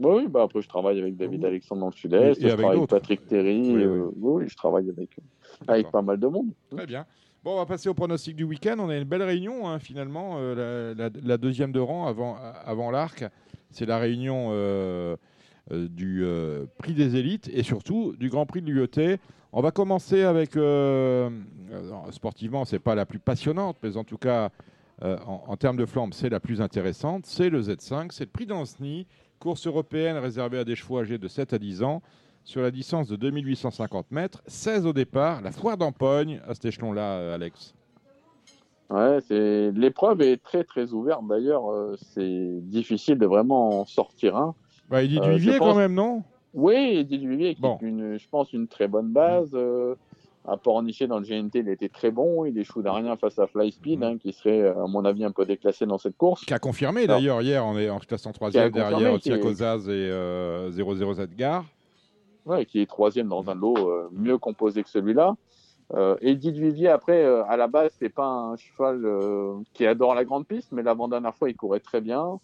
Oui, 0.00 0.22
oui, 0.22 0.28
bah 0.28 0.42
après, 0.44 0.60
je 0.62 0.68
travaille 0.68 0.98
avec 0.98 1.16
David 1.16 1.44
Alexandre 1.44 1.82
dans 1.82 1.86
le 1.88 1.92
Sud-Est, 1.92 2.40
je 2.40 2.46
avec 2.46 2.58
travaille 2.58 2.78
avec. 2.78 2.90
Patrick 2.90 3.26
Terry, 3.26 3.60
Oui, 4.16 4.42
euh, 4.42 4.48
je 4.48 4.56
travaille 4.56 4.88
avec, 4.90 5.10
avec 5.68 5.90
pas 5.90 6.02
mal 6.02 6.18
de 6.18 6.26
monde. 6.26 6.48
Très 6.70 6.86
bien. 6.86 7.04
Bon, 7.44 7.52
on 7.52 7.56
va 7.58 7.66
passer 7.66 7.90
au 7.90 7.94
pronostic 7.94 8.34
du 8.34 8.44
week-end. 8.44 8.76
On 8.78 8.88
a 8.88 8.96
une 8.96 9.04
belle 9.04 9.22
réunion, 9.22 9.68
hein, 9.68 9.78
finalement. 9.78 10.36
euh, 10.38 10.94
la, 10.96 11.04
la- 11.10 11.20
la 11.22 11.36
deuxième 11.36 11.70
de 11.70 11.80
rang 11.80 12.06
avant, 12.06 12.36
avant 12.64 12.90
l'arc. 12.90 13.24
C'est 13.70 13.86
la 13.86 13.98
réunion 13.98 14.48
euh, 14.52 14.54
euh, 14.54 15.16
du 15.70 16.24
euh, 16.24 16.66
prix 16.78 16.94
des 16.94 17.16
élites 17.16 17.50
et 17.52 17.62
surtout 17.62 18.14
du 18.18 18.28
Grand 18.28 18.46
Prix 18.46 18.62
de 18.62 18.70
l'UET. 18.70 19.18
On 19.52 19.60
va 19.60 19.70
commencer 19.70 20.22
avec, 20.22 20.56
euh, 20.56 21.30
euh, 21.70 22.10
sportivement, 22.10 22.64
c'est 22.64 22.80
pas 22.80 22.94
la 22.94 23.06
plus 23.06 23.20
passionnante, 23.20 23.76
mais 23.82 23.96
en 23.96 24.04
tout 24.04 24.18
cas, 24.18 24.50
euh, 25.02 25.16
en, 25.26 25.56
termes 25.56 25.76
de 25.76 25.86
flambe, 25.86 26.14
c'est 26.14 26.28
la 26.28 26.40
plus 26.40 26.60
intéressante. 26.60 27.26
C'est 27.26 27.50
le 27.50 27.60
Z5, 27.60 28.08
c'est 28.10 28.24
le 28.24 28.30
prix 28.30 28.46
d'Anceny, 28.46 29.06
course 29.38 29.66
européenne 29.66 30.16
réservée 30.16 30.58
à 30.58 30.64
des 30.64 30.76
chevaux 30.76 30.98
âgés 30.98 31.18
de 31.18 31.28
7 31.28 31.52
à 31.52 31.58
10 31.58 31.82
ans 31.82 32.02
sur 32.44 32.62
la 32.62 32.70
distance 32.70 33.08
de 33.08 33.16
2850 33.16 34.10
mètres, 34.10 34.42
16 34.46 34.86
au 34.86 34.92
départ, 34.92 35.40
la 35.40 35.50
foire 35.50 35.76
d'Empogne 35.76 36.40
à 36.46 36.54
cet 36.54 36.66
échelon-là, 36.66 37.18
euh, 37.18 37.34
Alex. 37.34 37.74
Ouais, 38.90 39.18
l'épreuve 39.30 40.20
est 40.20 40.36
très 40.42 40.62
très 40.62 40.92
ouverte. 40.92 41.26
D'ailleurs, 41.26 41.70
euh, 41.70 41.96
c'est 41.96 42.60
difficile 42.60 43.18
de 43.18 43.26
vraiment 43.26 43.80
en 43.80 43.84
sortir 43.86 44.36
un. 44.36 44.54
Bah, 44.90 45.02
il 45.02 45.08
dit 45.10 45.18
Euh, 45.18 45.34
Vivier 45.34 45.58
pense- 45.58 45.68
quand 45.72 45.74
même, 45.78 45.94
non? 45.94 46.22
Oui, 46.52 46.74
Eddie 46.98 47.18
Duvivier, 47.18 47.54
qui 47.54 47.62
Bon. 47.62 47.78
est 47.82 47.84
une, 47.86 48.18
je 48.18 48.28
pense, 48.28 48.52
une 48.52 48.68
très 48.68 48.86
bonne 48.86 49.08
base. 49.08 49.50
Euh, 49.54 49.94
à 50.46 50.56
Pornichet, 50.58 51.06
dans 51.06 51.18
le 51.18 51.24
GNT, 51.24 51.60
il 51.60 51.68
était 51.70 51.88
très 51.88 52.10
bon. 52.10 52.44
Il 52.44 52.56
échoue 52.58 52.82
d'Arien 52.82 53.16
face 53.16 53.38
à 53.38 53.46
Fly 53.46 53.72
Speed, 53.72 53.98
Mm. 54.00 54.02
hein, 54.02 54.18
qui 54.18 54.32
serait, 54.32 54.60
euh, 54.60 54.84
à 54.84 54.86
mon 54.86 55.04
avis, 55.04 55.24
un 55.24 55.30
peu 55.32 55.46
déclassé 55.46 55.86
dans 55.86 55.96
cette 55.98 56.16
course. 56.18 56.44
Qui 56.44 56.52
a 56.54 56.58
confirmé 56.58 57.06
d'ailleurs 57.06 57.40
hier, 57.42 57.64
on 57.66 57.78
est 57.78 57.88
en 57.90 57.98
classant 57.98 58.30
Qui 58.30 58.36
a 58.36 58.38
troisième 58.38 58.70
confirmé, 58.70 58.90
derrière 58.90 59.18
qui 59.20 59.30
est- 59.30 59.32
Tiakozaz 59.40 59.88
et 59.88 59.90
euh, 60.10 60.70
00 60.70 61.18
Edgar. 61.18 61.64
ouais, 62.46 62.66
qui 62.66 62.80
est 62.80 62.86
troisième 62.86 63.28
dans 63.28 63.48
un 63.48 63.54
lot 63.54 63.74
euh, 63.78 64.08
mieux 64.12 64.36
composé 64.38 64.82
que 64.82 64.90
celui-là. 64.90 65.34
Euh, 65.94 66.16
Eddie 66.20 66.52
Duvivier, 66.52 66.88
après, 66.88 67.24
euh, 67.24 67.42
à 67.46 67.56
la 67.56 67.66
base, 67.66 67.90
c'est 67.98 68.08
pas 68.10 68.26
un 68.26 68.56
cheval 68.56 69.02
euh, 69.04 69.54
qui 69.72 69.86
adore 69.86 70.14
la 70.14 70.24
grande 70.24 70.46
piste, 70.46 70.72
mais 70.72 70.82
l'avant-dernière 70.82 71.34
fois, 71.34 71.48
il 71.50 71.56
courait 71.56 71.80
très 71.80 72.00
bien 72.02 72.22
euh, 72.22 72.36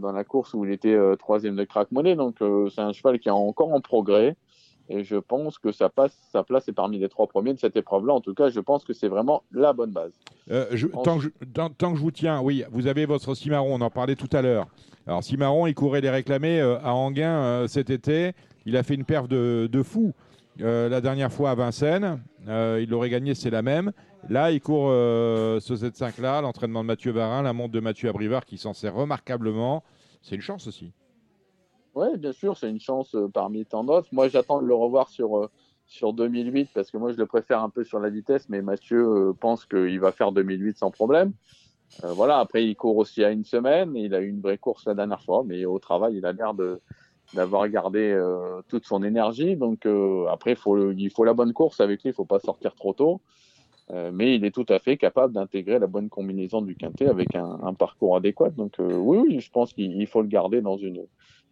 dans 0.00 0.12
la 0.12 0.24
course 0.24 0.54
où 0.54 0.64
il 0.64 0.72
était 0.72 0.94
euh, 0.94 1.16
troisième 1.16 1.56
de 1.56 1.64
crack 1.64 1.92
money. 1.92 2.16
Donc, 2.16 2.40
euh, 2.42 2.68
c'est 2.68 2.80
un 2.80 2.92
cheval 2.92 3.18
qui 3.18 3.28
est 3.28 3.32
encore 3.32 3.72
en 3.72 3.80
progrès. 3.80 4.36
Et 4.90 5.04
je 5.04 5.16
pense 5.16 5.58
que 5.58 5.70
ça 5.70 5.90
passe, 5.90 6.16
sa 6.32 6.42
place 6.42 6.66
est 6.68 6.72
parmi 6.72 6.98
les 6.98 7.10
trois 7.10 7.26
premiers 7.26 7.52
de 7.52 7.58
cette 7.58 7.76
épreuve-là. 7.76 8.14
En 8.14 8.20
tout 8.22 8.32
cas, 8.32 8.48
je 8.48 8.58
pense 8.58 8.84
que 8.84 8.94
c'est 8.94 9.08
vraiment 9.08 9.42
la 9.52 9.74
bonne 9.74 9.90
base. 9.92 10.12
Euh, 10.50 10.64
je- 10.72 10.86
tant, 10.86 11.18
que 11.18 11.24
je, 11.24 11.28
tant- 11.52 11.68
tant 11.68 11.90
que 11.92 11.98
je 11.98 12.02
vous 12.02 12.10
tiens, 12.10 12.40
oui, 12.40 12.64
vous 12.72 12.86
avez 12.86 13.04
votre 13.04 13.34
Cimarron, 13.34 13.74
on 13.74 13.80
en 13.82 13.90
parlait 13.90 14.14
tout 14.16 14.30
à 14.32 14.40
l'heure. 14.40 14.66
Alors 15.06 15.22
Cimarron, 15.22 15.66
il 15.66 15.74
courait 15.74 16.00
les 16.00 16.08
réclamés 16.08 16.58
euh, 16.60 16.78
à 16.82 16.94
Anguin 16.94 17.30
euh, 17.42 17.66
cet 17.68 17.90
été. 17.90 18.32
Il 18.64 18.78
a 18.78 18.82
fait 18.82 18.94
une 18.94 19.04
perf 19.04 19.28
de, 19.28 19.68
de 19.70 19.82
fou 19.82 20.14
euh, 20.62 20.88
la 20.88 21.02
dernière 21.02 21.30
fois 21.30 21.50
à 21.50 21.54
Vincennes. 21.54 22.18
Euh, 22.48 22.80
il 22.82 22.88
l'aurait 22.88 23.10
gagné, 23.10 23.34
c'est 23.34 23.50
la 23.50 23.60
même. 23.60 23.92
Là, 24.28 24.50
il 24.50 24.60
court 24.60 24.88
euh, 24.90 25.58
ce 25.58 25.72
Z5-là, 25.72 26.42
l'entraînement 26.42 26.82
de 26.82 26.86
Mathieu 26.86 27.12
Varin, 27.12 27.42
la 27.42 27.54
montre 27.54 27.72
de 27.72 27.80
Mathieu 27.80 28.10
Abrivard 28.10 28.44
qui 28.44 28.58
s'en 28.58 28.74
sert 28.74 28.94
remarquablement. 28.94 29.82
C'est 30.20 30.34
une 30.34 30.42
chance 30.42 30.66
aussi. 30.66 30.92
Oui, 31.94 32.08
bien 32.18 32.32
sûr, 32.32 32.54
c'est 32.54 32.68
une 32.68 32.80
chance 32.80 33.14
euh, 33.14 33.28
parmi 33.32 33.64
tant 33.64 33.84
d'autres. 33.84 34.08
Moi, 34.12 34.28
j'attends 34.28 34.60
de 34.60 34.66
le 34.66 34.74
revoir 34.74 35.08
sur, 35.08 35.38
euh, 35.38 35.50
sur 35.86 36.12
2008 36.12 36.68
parce 36.74 36.90
que 36.90 36.98
moi, 36.98 37.10
je 37.12 37.16
le 37.16 37.24
préfère 37.24 37.62
un 37.62 37.70
peu 37.70 37.84
sur 37.84 38.00
la 38.00 38.10
vitesse, 38.10 38.50
mais 38.50 38.60
Mathieu 38.60 39.32
pense 39.40 39.64
qu'il 39.64 39.98
va 39.98 40.12
faire 40.12 40.30
2008 40.30 40.76
sans 40.76 40.90
problème. 40.90 41.32
Voilà, 42.02 42.38
après, 42.38 42.66
il 42.66 42.76
court 42.76 42.98
aussi 42.98 43.24
à 43.24 43.30
une 43.30 43.44
semaine. 43.44 43.96
Il 43.96 44.14
a 44.14 44.20
eu 44.20 44.28
une 44.28 44.42
vraie 44.42 44.58
course 44.58 44.84
la 44.84 44.94
dernière 44.94 45.22
fois, 45.22 45.42
mais 45.46 45.64
au 45.64 45.78
travail, 45.78 46.18
il 46.18 46.26
a 46.26 46.32
l'air 46.32 46.52
d'avoir 47.32 47.66
gardé 47.70 48.14
toute 48.68 48.84
son 48.84 49.02
énergie. 49.02 49.56
Donc 49.56 49.88
après, 50.30 50.50
il 50.50 50.56
faut, 50.56 50.92
il 50.92 51.10
faut 51.10 51.24
la 51.24 51.32
bonne 51.32 51.54
course 51.54 51.80
avec 51.80 52.02
lui, 52.02 52.10
il 52.10 52.12
faut 52.12 52.26
pas 52.26 52.40
sortir 52.40 52.74
trop 52.74 52.92
tôt. 52.92 53.22
Euh, 53.90 54.10
mais 54.12 54.34
il 54.34 54.44
est 54.44 54.50
tout 54.50 54.66
à 54.68 54.78
fait 54.78 54.96
capable 54.98 55.32
d'intégrer 55.32 55.78
la 55.78 55.86
bonne 55.86 56.08
combinaison 56.10 56.60
du 56.60 56.76
quintet 56.76 57.06
avec 57.06 57.34
un, 57.34 57.58
un 57.62 57.72
parcours 57.74 58.16
adéquat. 58.16 58.50
Donc 58.50 58.78
euh, 58.80 58.92
oui, 58.94 59.18
oui, 59.18 59.40
je 59.40 59.50
pense 59.50 59.72
qu'il 59.72 59.92
il 59.98 60.06
faut 60.06 60.20
le 60.22 60.28
garder 60.28 60.60
dans 60.60 60.76
une 60.76 61.04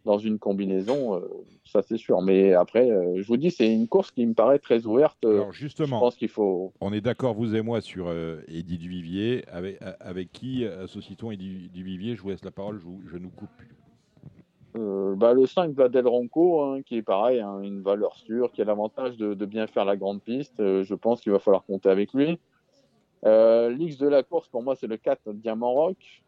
dans 0.05 0.19
une 0.19 0.39
combinaison, 0.39 1.15
euh, 1.15 1.27
ça 1.65 1.81
c'est 1.81 1.97
sûr. 1.97 2.21
Mais 2.21 2.53
après, 2.53 2.87
je 3.15 3.27
vous 3.27 3.35
dis, 3.35 3.51
c'est 3.51 3.73
une 3.73 3.89
course 3.89 4.11
qui 4.11 4.25
me 4.25 4.33
paraît 4.33 4.59
très 4.59 4.85
ouverte. 4.85 5.17
Alors 5.25 5.51
justement, 5.51 5.97
je 5.97 5.99
pense 5.99 6.15
qu'il 6.15 6.29
faut. 6.29 6.71
On 6.79 6.93
est 6.93 7.01
d'accord, 7.01 7.33
vous 7.33 7.55
et 7.55 7.61
moi, 7.61 7.81
sur 7.81 8.09
Eddie 8.47 8.77
Duvivier. 8.77 9.43
Avec, 9.51 9.79
avec 9.99 10.31
qui 10.31 10.63
associe-t-on 10.65 11.31
Eddie 11.31 11.69
Duvivier 11.73 12.15
Je 12.15 12.21
vous 12.21 12.29
laisse 12.29 12.45
la 12.45 12.51
parole, 12.51 12.77
je, 12.79 12.85
vous- 12.85 13.01
je 13.11 13.17
nous 13.17 13.29
coupe. 13.29 13.49
Euh, 14.77 15.15
bah, 15.15 15.33
le 15.33 15.45
5 15.45 15.71
Vladel 15.73 16.07
Ronco, 16.07 16.61
hein, 16.61 16.81
qui 16.83 16.97
est 16.97 17.01
pareil, 17.01 17.39
hein, 17.39 17.61
une 17.61 17.81
valeur 17.81 18.15
sûre, 18.15 18.51
qui 18.51 18.61
a 18.61 18.65
l'avantage 18.65 19.17
de, 19.17 19.33
bien 19.45 19.67
faire 19.67 19.85
la 19.85 19.95
grande 19.95 20.21
piste. 20.21 20.59
Euh, 20.59 20.83
je 20.83 20.95
pense 20.95 21.21
qu'il 21.21 21.31
va 21.31 21.39
falloir 21.39 21.63
compter 21.65 21.89
avec 21.89 22.13
lui. 22.13 22.39
Euh, 23.25 23.69
L'X 23.69 23.97
de 23.97 24.07
la 24.07 24.23
course, 24.23 24.47
pour 24.47 24.63
moi, 24.63 24.75
c'est 24.75 24.87
le 24.87 24.97
4 24.97 25.33
Diamant 25.33 25.71
Rock, 25.71 26.23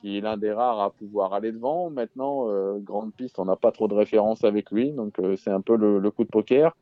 qui 0.00 0.18
est 0.18 0.20
l'un 0.20 0.36
des 0.36 0.52
rares 0.52 0.80
à 0.80 0.90
pouvoir 0.90 1.32
aller 1.32 1.52
devant. 1.52 1.90
Maintenant, 1.90 2.48
euh, 2.48 2.78
grande 2.78 3.12
piste, 3.14 3.38
on 3.38 3.44
n'a 3.44 3.56
pas 3.56 3.72
trop 3.72 3.88
de 3.88 3.94
références 3.94 4.44
avec 4.44 4.70
lui, 4.70 4.92
donc 4.92 5.18
euh, 5.18 5.36
c'est 5.36 5.50
un 5.50 5.60
peu 5.60 5.76
le, 5.76 5.98
le 5.98 6.10
coup 6.10 6.24
de 6.24 6.28
poker. 6.28 6.76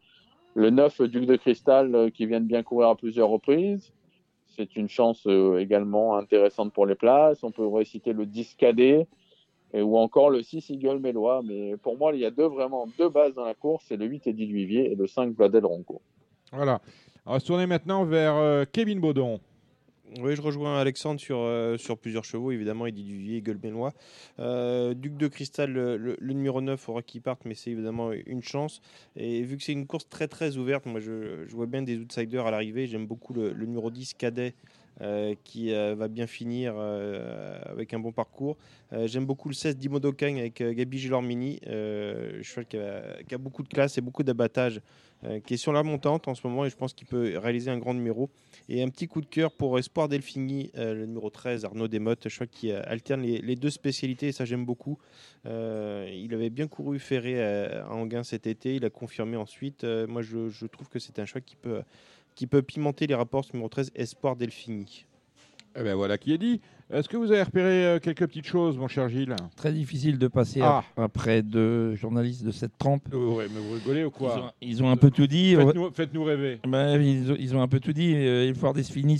Le 0.54 0.70
9 0.70 1.02
Duc 1.02 1.24
de 1.24 1.36
Cristal, 1.36 2.12
qui 2.12 2.26
vient 2.26 2.40
de 2.40 2.46
bien 2.46 2.62
courir 2.62 2.88
à 2.88 2.96
plusieurs 2.96 3.30
reprises. 3.30 3.90
C'est 4.48 4.76
une 4.76 4.88
chance 4.88 5.26
également 5.58 6.14
intéressante 6.14 6.74
pour 6.74 6.84
les 6.84 6.94
places. 6.94 7.42
On 7.42 7.50
peut 7.50 7.66
réciter 7.66 8.12
le 8.12 8.26
10 8.26 8.56
Cadet 8.56 9.06
et, 9.72 9.82
ou 9.82 9.96
encore 9.96 10.30
le 10.30 10.42
6 10.42 10.70
Eagle 10.70 10.98
Mélois. 10.98 11.42
Mais 11.44 11.76
pour 11.76 11.96
moi, 11.98 12.12
il 12.14 12.20
y 12.20 12.24
a 12.26 12.30
deux 12.30 12.46
vraiment 12.46 12.86
deux 12.98 13.08
bases 13.08 13.34
dans 13.34 13.44
la 13.44 13.54
course, 13.54 13.84
c'est 13.88 13.96
le 13.96 14.06
8 14.06 14.26
Eddie 14.26 14.46
Duvivier 14.46 14.92
et 14.92 14.94
le 14.94 15.06
5 15.06 15.34
Vladel 15.36 15.64
Ronco. 15.66 16.00
Voilà. 16.52 16.80
On 17.26 17.32
va 17.32 17.40
se 17.40 17.46
tourner 17.46 17.66
maintenant 17.66 18.04
vers 18.04 18.34
euh, 18.36 18.64
Kevin 18.70 19.00
Baudon. 19.00 19.40
Oui, 20.20 20.36
je 20.36 20.42
rejoins 20.42 20.78
Alexandre 20.78 21.18
sur, 21.18 21.38
euh, 21.38 21.78
sur 21.78 21.96
plusieurs 21.96 22.24
chevaux, 22.24 22.50
évidemment, 22.50 22.84
Eddie 22.84 23.04
Duvier, 23.04 23.40
Gueule 23.40 23.58
Ménois. 23.62 23.94
Euh, 24.40 24.92
Duc 24.92 25.16
de 25.16 25.26
Cristal, 25.26 25.72
le, 25.72 25.96
le- 25.96 26.18
le 26.20 26.32
numéro 26.34 26.60
9, 26.60 26.78
faudra 26.78 27.00
qu'il 27.00 27.22
parte, 27.22 27.46
mais 27.46 27.54
c'est 27.54 27.70
évidemment 27.70 28.10
une 28.12 28.42
chance. 28.42 28.82
Et 29.16 29.40
vu 29.42 29.56
que 29.56 29.62
c'est 29.62 29.72
une 29.72 29.86
course 29.86 30.06
très 30.10 30.28
très 30.28 30.58
ouverte, 30.58 30.84
moi 30.84 31.00
je, 31.00 31.46
je 31.46 31.56
vois 31.56 31.64
bien 31.64 31.80
des 31.80 31.96
outsiders 31.98 32.44
à 32.46 32.50
l'arrivée. 32.50 32.86
J'aime 32.86 33.06
beaucoup 33.06 33.32
le, 33.32 33.52
le 33.52 33.64
numéro 33.64 33.90
10, 33.90 34.12
Cadet, 34.12 34.52
euh, 35.00 35.34
qui 35.42 35.72
euh, 35.72 35.94
va 35.94 36.06
bien 36.06 36.26
finir 36.26 36.74
euh, 36.76 37.58
avec 37.64 37.94
un 37.94 37.98
bon 37.98 38.12
parcours. 38.12 38.56
J'aime 39.06 39.24
beaucoup 39.24 39.48
le 39.48 39.54
16, 39.54 39.78
Dimodo 39.78 40.12
Kang 40.12 40.38
avec 40.38 40.62
Gabi 40.62 40.98
Gilormini, 40.98 41.60
cheval 41.64 42.66
qui 42.68 42.76
a, 42.76 43.22
qui 43.26 43.34
a 43.34 43.38
beaucoup 43.38 43.62
de 43.62 43.68
classe 43.68 43.96
et 43.96 44.02
beaucoup 44.02 44.22
d'abattage, 44.22 44.82
qui 45.46 45.54
est 45.54 45.56
sur 45.56 45.72
la 45.72 45.82
montante 45.82 46.28
en 46.28 46.34
ce 46.34 46.46
moment 46.46 46.66
et 46.66 46.68
je 46.68 46.76
pense 46.76 46.92
qu'il 46.92 47.06
peut 47.06 47.38
réaliser 47.38 47.70
un 47.70 47.78
grand 47.78 47.94
numéro. 47.94 48.28
Et 48.68 48.82
un 48.82 48.90
petit 48.90 49.08
coup 49.08 49.22
de 49.22 49.26
cœur 49.26 49.50
pour 49.50 49.78
Espoir 49.78 50.08
Delphini, 50.10 50.70
le 50.74 51.06
numéro 51.06 51.30
13, 51.30 51.64
Arnaud 51.64 51.88
Desmottes, 51.88 52.28
qu'il 52.50 52.72
euh, 52.72 52.82
alterne 52.84 53.22
les, 53.22 53.56
deux 53.56 53.70
spécialités 53.70 54.28
et 54.28 54.32
ça 54.32 54.44
j'aime 54.44 54.66
beaucoup. 54.66 54.98
Il 55.46 56.28
avait 56.34 56.50
bien 56.50 56.68
couru 56.68 56.98
ferré 56.98 57.42
à, 57.42 57.86
à 57.86 57.92
Anguin 57.92 58.24
cet 58.24 58.46
été, 58.46 58.74
il 58.74 58.84
a 58.84 58.90
confirmé 58.90 59.38
ensuite. 59.38 59.84
Moi 59.84 60.20
je, 60.20 60.50
je 60.50 60.66
trouve 60.66 60.90
que 60.90 60.98
c'est 60.98 61.18
un 61.18 61.24
choix 61.24 61.40
qui 61.40 61.56
peut, 61.56 61.80
qui 62.34 62.46
peut 62.46 62.62
pimenter 62.62 63.06
les 63.06 63.14
rapports, 63.14 63.44
numéro 63.52 63.68
13, 63.68 63.90
Espoir 63.94 64.36
Delphini. 64.36 65.06
Eh 65.78 65.82
ben 65.82 65.94
voilà 65.94 66.18
qui 66.18 66.34
est 66.34 66.38
dit. 66.38 66.60
Est-ce 66.92 67.08
que 67.08 67.16
vous 67.16 67.32
avez 67.32 67.42
repéré 67.42 67.86
euh, 67.86 67.98
quelques 67.98 68.26
petites 68.26 68.44
choses, 68.46 68.76
mon 68.76 68.88
cher 68.88 69.08
Gilles? 69.08 69.34
Très 69.56 69.72
difficile 69.72 70.18
de 70.18 70.28
passer 70.28 70.60
Ah. 70.62 70.78
ap- 70.96 70.98
après 70.98 71.40
deux 71.42 71.94
journalistes 71.94 72.44
de 72.44 72.50
cette 72.50 72.76
trempe. 72.76 73.08
Ouais, 73.14 73.46
mais 73.50 73.58
vous 73.60 73.72
rigolez 73.76 74.04
ou 74.04 74.08
Ils 74.08 74.10
quoi 74.10 74.38
ont, 74.38 74.50
ils 74.60 74.82
ont 74.82 74.90
un 74.90 74.98
peu 74.98 75.10
tout 75.10 75.26
dit. 75.26 75.54
Faites-nous 75.56 75.90
faites-nous 75.92 76.24
rêver. 76.24 76.60
Bah, 76.68 76.98
ils, 76.98 77.32
ont, 77.32 77.36
ils 77.38 77.56
ont 77.56 77.62
un 77.62 77.68
peu 77.68 77.80
tout 77.80 77.94
dit. 77.94 78.12
Euh, 78.14 78.46
Elford 78.46 78.74
Desfini, 78.74 79.18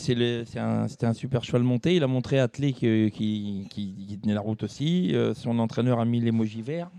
un, 0.58 0.86
c'était 0.88 1.06
un 1.06 1.14
super 1.14 1.42
cheval 1.42 1.62
monté. 1.62 1.96
Il 1.96 2.02
a 2.02 2.06
montré 2.06 2.38
à 2.38 2.48
que- 2.74 3.08
qui, 3.08 3.66
qui, 3.70 3.94
qui 4.06 4.18
tenait 4.18 4.34
la 4.34 4.42
route 4.42 4.62
aussi. 4.64 5.14
Euh, 5.14 5.32
son 5.32 5.58
entraîneur 5.58 5.98
a 6.00 6.04
mis 6.04 6.20
l'émoji 6.20 6.60
vert. 6.60 6.90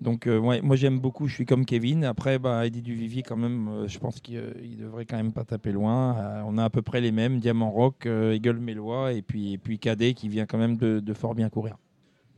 Donc, 0.00 0.26
euh, 0.26 0.40
moi 0.62 0.76
j'aime 0.76 0.98
beaucoup. 1.00 1.28
Je 1.28 1.34
suis 1.34 1.46
comme 1.46 1.64
Kevin. 1.64 2.04
Après, 2.04 2.38
bah, 2.38 2.66
Eddie 2.66 2.82
Duvivier, 2.82 3.22
quand 3.22 3.36
même, 3.36 3.68
euh, 3.68 3.88
je 3.88 3.98
pense 3.98 4.20
qu'il 4.20 4.36
euh, 4.38 4.52
il 4.62 4.76
devrait 4.78 5.04
quand 5.04 5.16
même 5.16 5.32
pas 5.32 5.44
taper 5.44 5.72
loin. 5.72 6.16
Euh, 6.18 6.42
on 6.46 6.58
a 6.58 6.64
à 6.64 6.70
peu 6.70 6.82
près 6.82 7.00
les 7.00 7.12
mêmes 7.12 7.38
Diamant 7.38 7.70
Rock, 7.70 8.06
euh, 8.06 8.34
Eagle 8.34 8.58
Mélois 8.58 9.12
et 9.12 9.22
puis, 9.22 9.52
et 9.52 9.58
puis 9.58 9.78
Cadet 9.78 10.14
qui 10.14 10.28
vient 10.28 10.46
quand 10.46 10.58
même 10.58 10.76
de, 10.76 11.14
fort 11.14 11.34
bien 11.34 11.48
courir. 11.48 11.76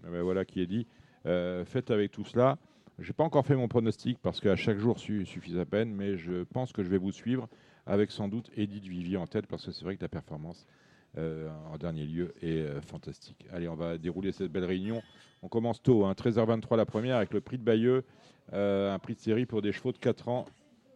Eh 0.07 0.11
ben 0.11 0.23
voilà 0.23 0.45
qui 0.45 0.61
est 0.61 0.67
dit. 0.67 0.87
Euh, 1.27 1.65
faites 1.65 1.91
avec 1.91 2.11
tout 2.11 2.25
cela. 2.25 2.59
Je 2.99 3.09
n'ai 3.09 3.13
pas 3.13 3.25
encore 3.25 3.47
fait 3.47 3.57
mon 3.57 3.69
pronostic 3.69 4.19
parce 4.21 4.41
qu'à 4.41 4.57
chaque 4.57 4.79
jour 4.79 4.99
su- 4.99 5.25
suffit 5.25 5.59
à 5.59 5.65
peine, 5.65 5.95
mais 5.95 6.17
je 6.17 6.43
pense 6.45 6.73
que 6.73 6.83
je 6.83 6.89
vais 6.89 6.99
vous 6.99 7.13
suivre 7.13 7.49
avec 7.87 8.11
sans 8.11 8.29
doute 8.29 8.51
Edith 8.57 8.85
Vivier 8.87 9.17
en 9.17 9.27
tête 9.27 9.47
parce 9.47 9.65
que 9.67 9.73
c'est 9.73 9.85
vrai 9.85 9.97
que 9.97 10.03
la 10.03 10.09
performance 10.09 10.67
euh, 10.67 10.82
en 11.17 11.77
dernier 11.79 12.05
lieu 12.05 12.35
est 12.43 12.61
euh, 12.61 12.81
fantastique. 12.81 13.47
Allez, 13.53 13.69
on 13.69 13.75
va 13.75 13.99
dérouler 13.99 14.33
cette 14.33 14.51
belle 14.51 14.65
réunion. 14.65 15.03
On 15.43 15.49
commence 15.49 15.83
tôt, 15.83 16.05
hein, 16.05 16.13
13h23 16.13 16.77
la 16.77 16.87
première 16.87 17.17
avec 17.17 17.35
le 17.35 17.41
prix 17.41 17.59
de 17.59 17.65
Bayeux, 17.65 18.05
euh, 18.53 18.95
un 18.95 18.99
prix 18.99 19.15
de 19.15 19.21
série 19.21 19.47
pour 19.47 19.63
des 19.63 19.73
chevaux 19.73 19.93
de 19.93 19.99
4 19.99 20.29
ans. 20.29 20.47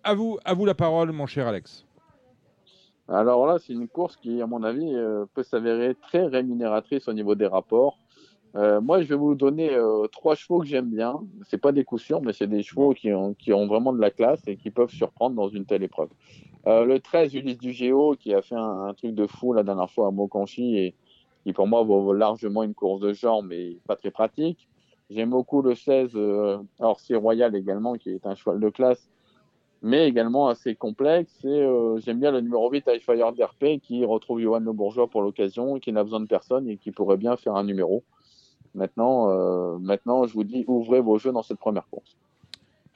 À 0.04 0.14
vous, 0.14 0.38
à 0.44 0.54
vous 0.54 0.64
la 0.64 0.74
parole, 0.74 1.12
mon 1.12 1.26
cher 1.26 1.46
Alex. 1.46 1.84
Alors 3.08 3.46
là, 3.46 3.58
c'est 3.58 3.72
une 3.72 3.88
course 3.88 4.16
qui, 4.16 4.42
à 4.42 4.46
mon 4.46 4.62
avis, 4.62 4.94
euh, 4.94 5.26
peut 5.34 5.42
s'avérer 5.42 5.94
très 5.94 6.26
rémunératrice 6.26 7.08
au 7.08 7.12
niveau 7.12 7.34
des 7.34 7.46
rapports. 7.46 7.98
Euh, 8.56 8.80
moi, 8.80 9.02
je 9.02 9.08
vais 9.08 9.16
vous 9.16 9.34
donner 9.34 9.74
euh, 9.74 10.06
trois 10.08 10.34
chevaux 10.34 10.60
que 10.60 10.66
j'aime 10.66 10.90
bien. 10.90 11.20
C'est 11.48 11.58
pas 11.60 11.72
des 11.72 11.84
coups 11.84 12.02
sûrs, 12.02 12.22
mais 12.22 12.32
c'est 12.32 12.46
des 12.46 12.62
chevaux 12.62 12.94
qui 12.94 13.12
ont 13.12 13.66
vraiment 13.66 13.92
de 13.92 14.00
la 14.00 14.10
classe 14.10 14.40
et 14.46 14.56
qui 14.56 14.70
peuvent 14.70 14.90
surprendre 14.90 15.36
dans 15.36 15.48
une 15.48 15.66
telle 15.66 15.82
épreuve. 15.82 16.08
Euh, 16.66 16.84
le 16.84 16.98
13, 16.98 17.34
Ulysse 17.34 17.58
du 17.58 17.72
Géo, 17.72 18.16
qui 18.18 18.34
a 18.34 18.42
fait 18.42 18.56
un, 18.56 18.92
truc 18.94 19.14
de 19.14 19.26
fou 19.26 19.52
la 19.52 19.62
dernière 19.62 19.90
fois 19.90 20.08
à 20.08 20.10
Mokanchi 20.10 20.76
et 20.78 20.94
qui, 21.44 21.52
pour 21.52 21.68
moi, 21.68 21.84
vaut 21.84 22.12
largement 22.12 22.64
une 22.64 22.74
course 22.74 23.00
de 23.00 23.12
genre, 23.12 23.42
mais 23.42 23.76
pas 23.86 23.94
très 23.94 24.10
pratique. 24.10 24.68
J'aime 25.08 25.30
beaucoup 25.30 25.62
le 25.62 25.76
16, 25.76 26.10
euh, 26.16 26.58
Orsi 26.80 27.14
Royal 27.14 27.54
également, 27.54 27.94
qui 27.94 28.10
est 28.10 28.26
un 28.26 28.34
cheval 28.34 28.58
de 28.58 28.68
classe, 28.68 29.08
mais 29.80 30.08
également 30.08 30.48
assez 30.48 30.74
complexe. 30.74 31.32
Et 31.44 31.48
euh, 31.48 31.98
j'aime 31.98 32.18
bien 32.18 32.32
le 32.32 32.40
numéro 32.40 32.68
8, 32.68 32.88
Highfire 32.88 33.32
d'RP, 33.32 33.80
qui 33.80 34.04
retrouve 34.04 34.40
Johan 34.40 34.58
Le 34.58 34.72
Bourgeois 34.72 35.06
pour 35.06 35.22
l'occasion, 35.22 35.78
qui 35.78 35.92
n'a 35.92 36.02
besoin 36.02 36.18
de 36.18 36.26
personne 36.26 36.68
et 36.68 36.76
qui 36.76 36.90
pourrait 36.90 37.16
bien 37.16 37.36
faire 37.36 37.54
un 37.54 37.62
numéro. 37.62 38.02
Maintenant, 38.74 39.30
euh, 39.30 39.78
maintenant, 39.78 40.26
je 40.26 40.34
vous 40.34 40.42
dis, 40.42 40.64
ouvrez 40.66 41.00
vos 41.00 41.18
jeux 41.18 41.30
dans 41.30 41.42
cette 41.42 41.58
première 41.58 41.88
course. 41.88 42.16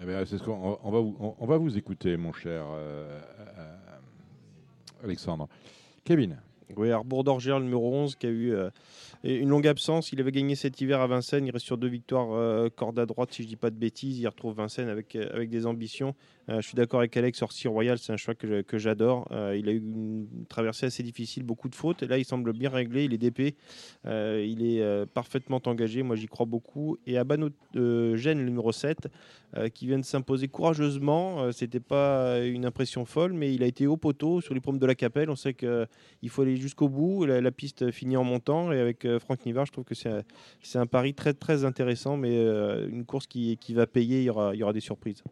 On 0.03 1.47
va, 1.47 1.57
vous- 1.59 1.77
écouter, 1.77 2.17
mon 2.17 2.33
cher 2.33 2.65
euh, 2.73 3.21
euh, 3.59 3.77
Alexandre. 5.05 5.49
Kevin. 6.05 6.39
Oui, 6.77 6.91
Arbour 6.93 7.25
d'Orgère, 7.25 7.59
le 7.59 7.65
numéro 7.65 7.93
11, 7.93 8.15
qui 8.15 8.27
a 8.27 8.31
eu 8.31 8.53
euh, 8.53 8.71
une 9.25 9.49
longue 9.49 9.67
absence. 9.67 10.13
Il 10.13 10.21
avait 10.21 10.31
gagné 10.31 10.55
cet 10.55 10.81
hiver 10.81 11.01
à 11.01 11.07
Vincennes. 11.07 11.45
Il 11.47 11.51
reste 11.51 11.67
sur 11.67 11.77
deux 11.77 11.89
victoires 11.89 12.33
euh, 12.33 12.69
corde 12.75 12.99
à 12.99 13.07
droite, 13.07 13.33
si 13.33 13.43
je 13.43 13.49
dis 13.49 13.57
pas 13.57 13.71
de 13.71 13.77
bêtises. 13.77 14.21
Il 14.21 14.27
retrouve 14.29 14.55
Vincennes 14.55 14.89
avec, 14.89 15.17
euh, 15.17 15.29
avec 15.35 15.51
des 15.51 15.67
ambitions. 15.67 16.15
Euh, 16.51 16.61
je 16.61 16.67
suis 16.67 16.75
d'accord 16.75 16.99
avec 16.99 17.17
Alex, 17.17 17.43
Orsi 17.43 17.69
Royal, 17.69 17.99
c'est 17.99 18.13
un 18.13 18.17
choix 18.17 18.35
que 18.35 18.79
j'adore. 18.79 19.29
Euh, 19.31 19.57
il 19.57 19.69
a 19.69 19.73
eu 19.73 19.79
une 19.79 20.27
traversée 20.49 20.87
assez 20.87 21.03
difficile, 21.03 21.45
beaucoup 21.45 21.69
de 21.69 21.75
fautes. 21.77 22.03
Là, 22.03 22.19
il 22.19 22.25
semble 22.25 22.53
bien 22.53 22.71
réglé. 22.71 23.05
Il 23.05 23.15
est 23.15 23.19
DP. 23.19 23.55
Euh, 24.07 24.45
il 24.47 24.67
est 24.67 25.07
parfaitement 25.07 25.61
engagé. 25.67 26.03
Moi, 26.03 26.17
j'y 26.17 26.27
crois 26.27 26.47
beaucoup. 26.47 26.97
Et 27.07 27.19
Abano 27.19 27.51
Gênes, 27.75 28.39
le 28.39 28.45
numéro 28.45 28.73
7, 28.73 29.09
euh, 29.57 29.69
qui 29.69 29.87
vient 29.87 29.99
de 29.99 30.05
s'imposer 30.05 30.49
courageusement. 30.49 31.53
C'était 31.53 31.81
pas 31.81 32.41
une 32.41 32.65
impression 32.65 33.05
folle, 33.05 33.33
mais 33.33 33.55
il 33.55 33.63
a 33.63 33.67
été 33.67 33.87
au 33.87 33.97
poteau 33.97 34.41
sur 34.41 34.55
les 34.55 34.61
promes 34.61 34.79
de 34.79 34.87
la 34.87 34.97
Capelle. 34.97 35.31
On 35.31 35.37
sait 35.37 35.55
qu'il 35.55 36.29
faut 36.29 36.43
aller 36.43 36.57
jusqu'au 36.57 36.89
bout. 36.89 37.27
La, 37.27 37.51
piste 37.53 37.91
finit 37.91 38.17
en 38.17 38.25
montant. 38.25 38.73
Et 38.73 38.81
avec 38.81 39.07
Franck 39.19 39.47
Nivard, 39.47 39.67
je 39.67 39.73
trouve 39.73 39.85
que 39.85 39.95
c'est 39.95 40.79
un, 40.79 40.87
pari 40.87 41.15
très, 41.15 41.65
intéressant, 41.65 42.17
mais 42.17 42.37
une 42.89 43.05
course 43.05 43.29
qui, 43.29 43.57
va 43.71 43.87
payer. 43.87 44.21
Il 44.21 44.25
y 44.25 44.31
aura 44.63 44.73
des 44.73 44.81
surprises. 44.81 45.23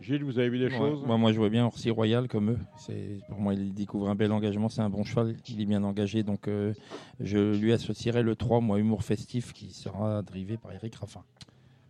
Gilles, 0.00 0.24
vous 0.24 0.38
avez 0.38 0.48
vu 0.48 0.58
des 0.58 0.66
Ouais, 0.66 0.76
choses? 0.76 1.02
Moi, 1.06 1.16
moi, 1.16 1.32
je 1.32 1.38
vois 1.38 1.48
bien 1.48 1.64
Orsi 1.64 1.90
Royal 1.90 2.28
comme 2.28 2.50
eux. 2.50 2.58
C'est 2.76 3.20
pour 3.28 3.38
moi, 3.38 3.54
il 3.54 3.72
découvre 3.72 4.08
un 4.08 4.14
bel 4.14 4.32
engagement. 4.32 4.68
C'est 4.68 4.82
un 4.82 4.90
bon 4.90 5.04
cheval. 5.04 5.36
Il 5.48 5.60
est 5.60 5.66
bien 5.66 5.82
engagé. 5.84 6.22
Donc, 6.22 6.48
euh, 6.48 6.74
je 7.20 7.56
lui 7.58 7.72
associerai 7.72 8.22
le 8.22 8.34
3, 8.36 8.60
moi, 8.60 8.78
Humour 8.78 9.02
Festif, 9.04 9.52
qui 9.52 9.70
sera 9.72 10.22
drivé 10.22 10.56
par 10.56 10.72
Eric 10.72 10.96
Raffin. 10.96 11.22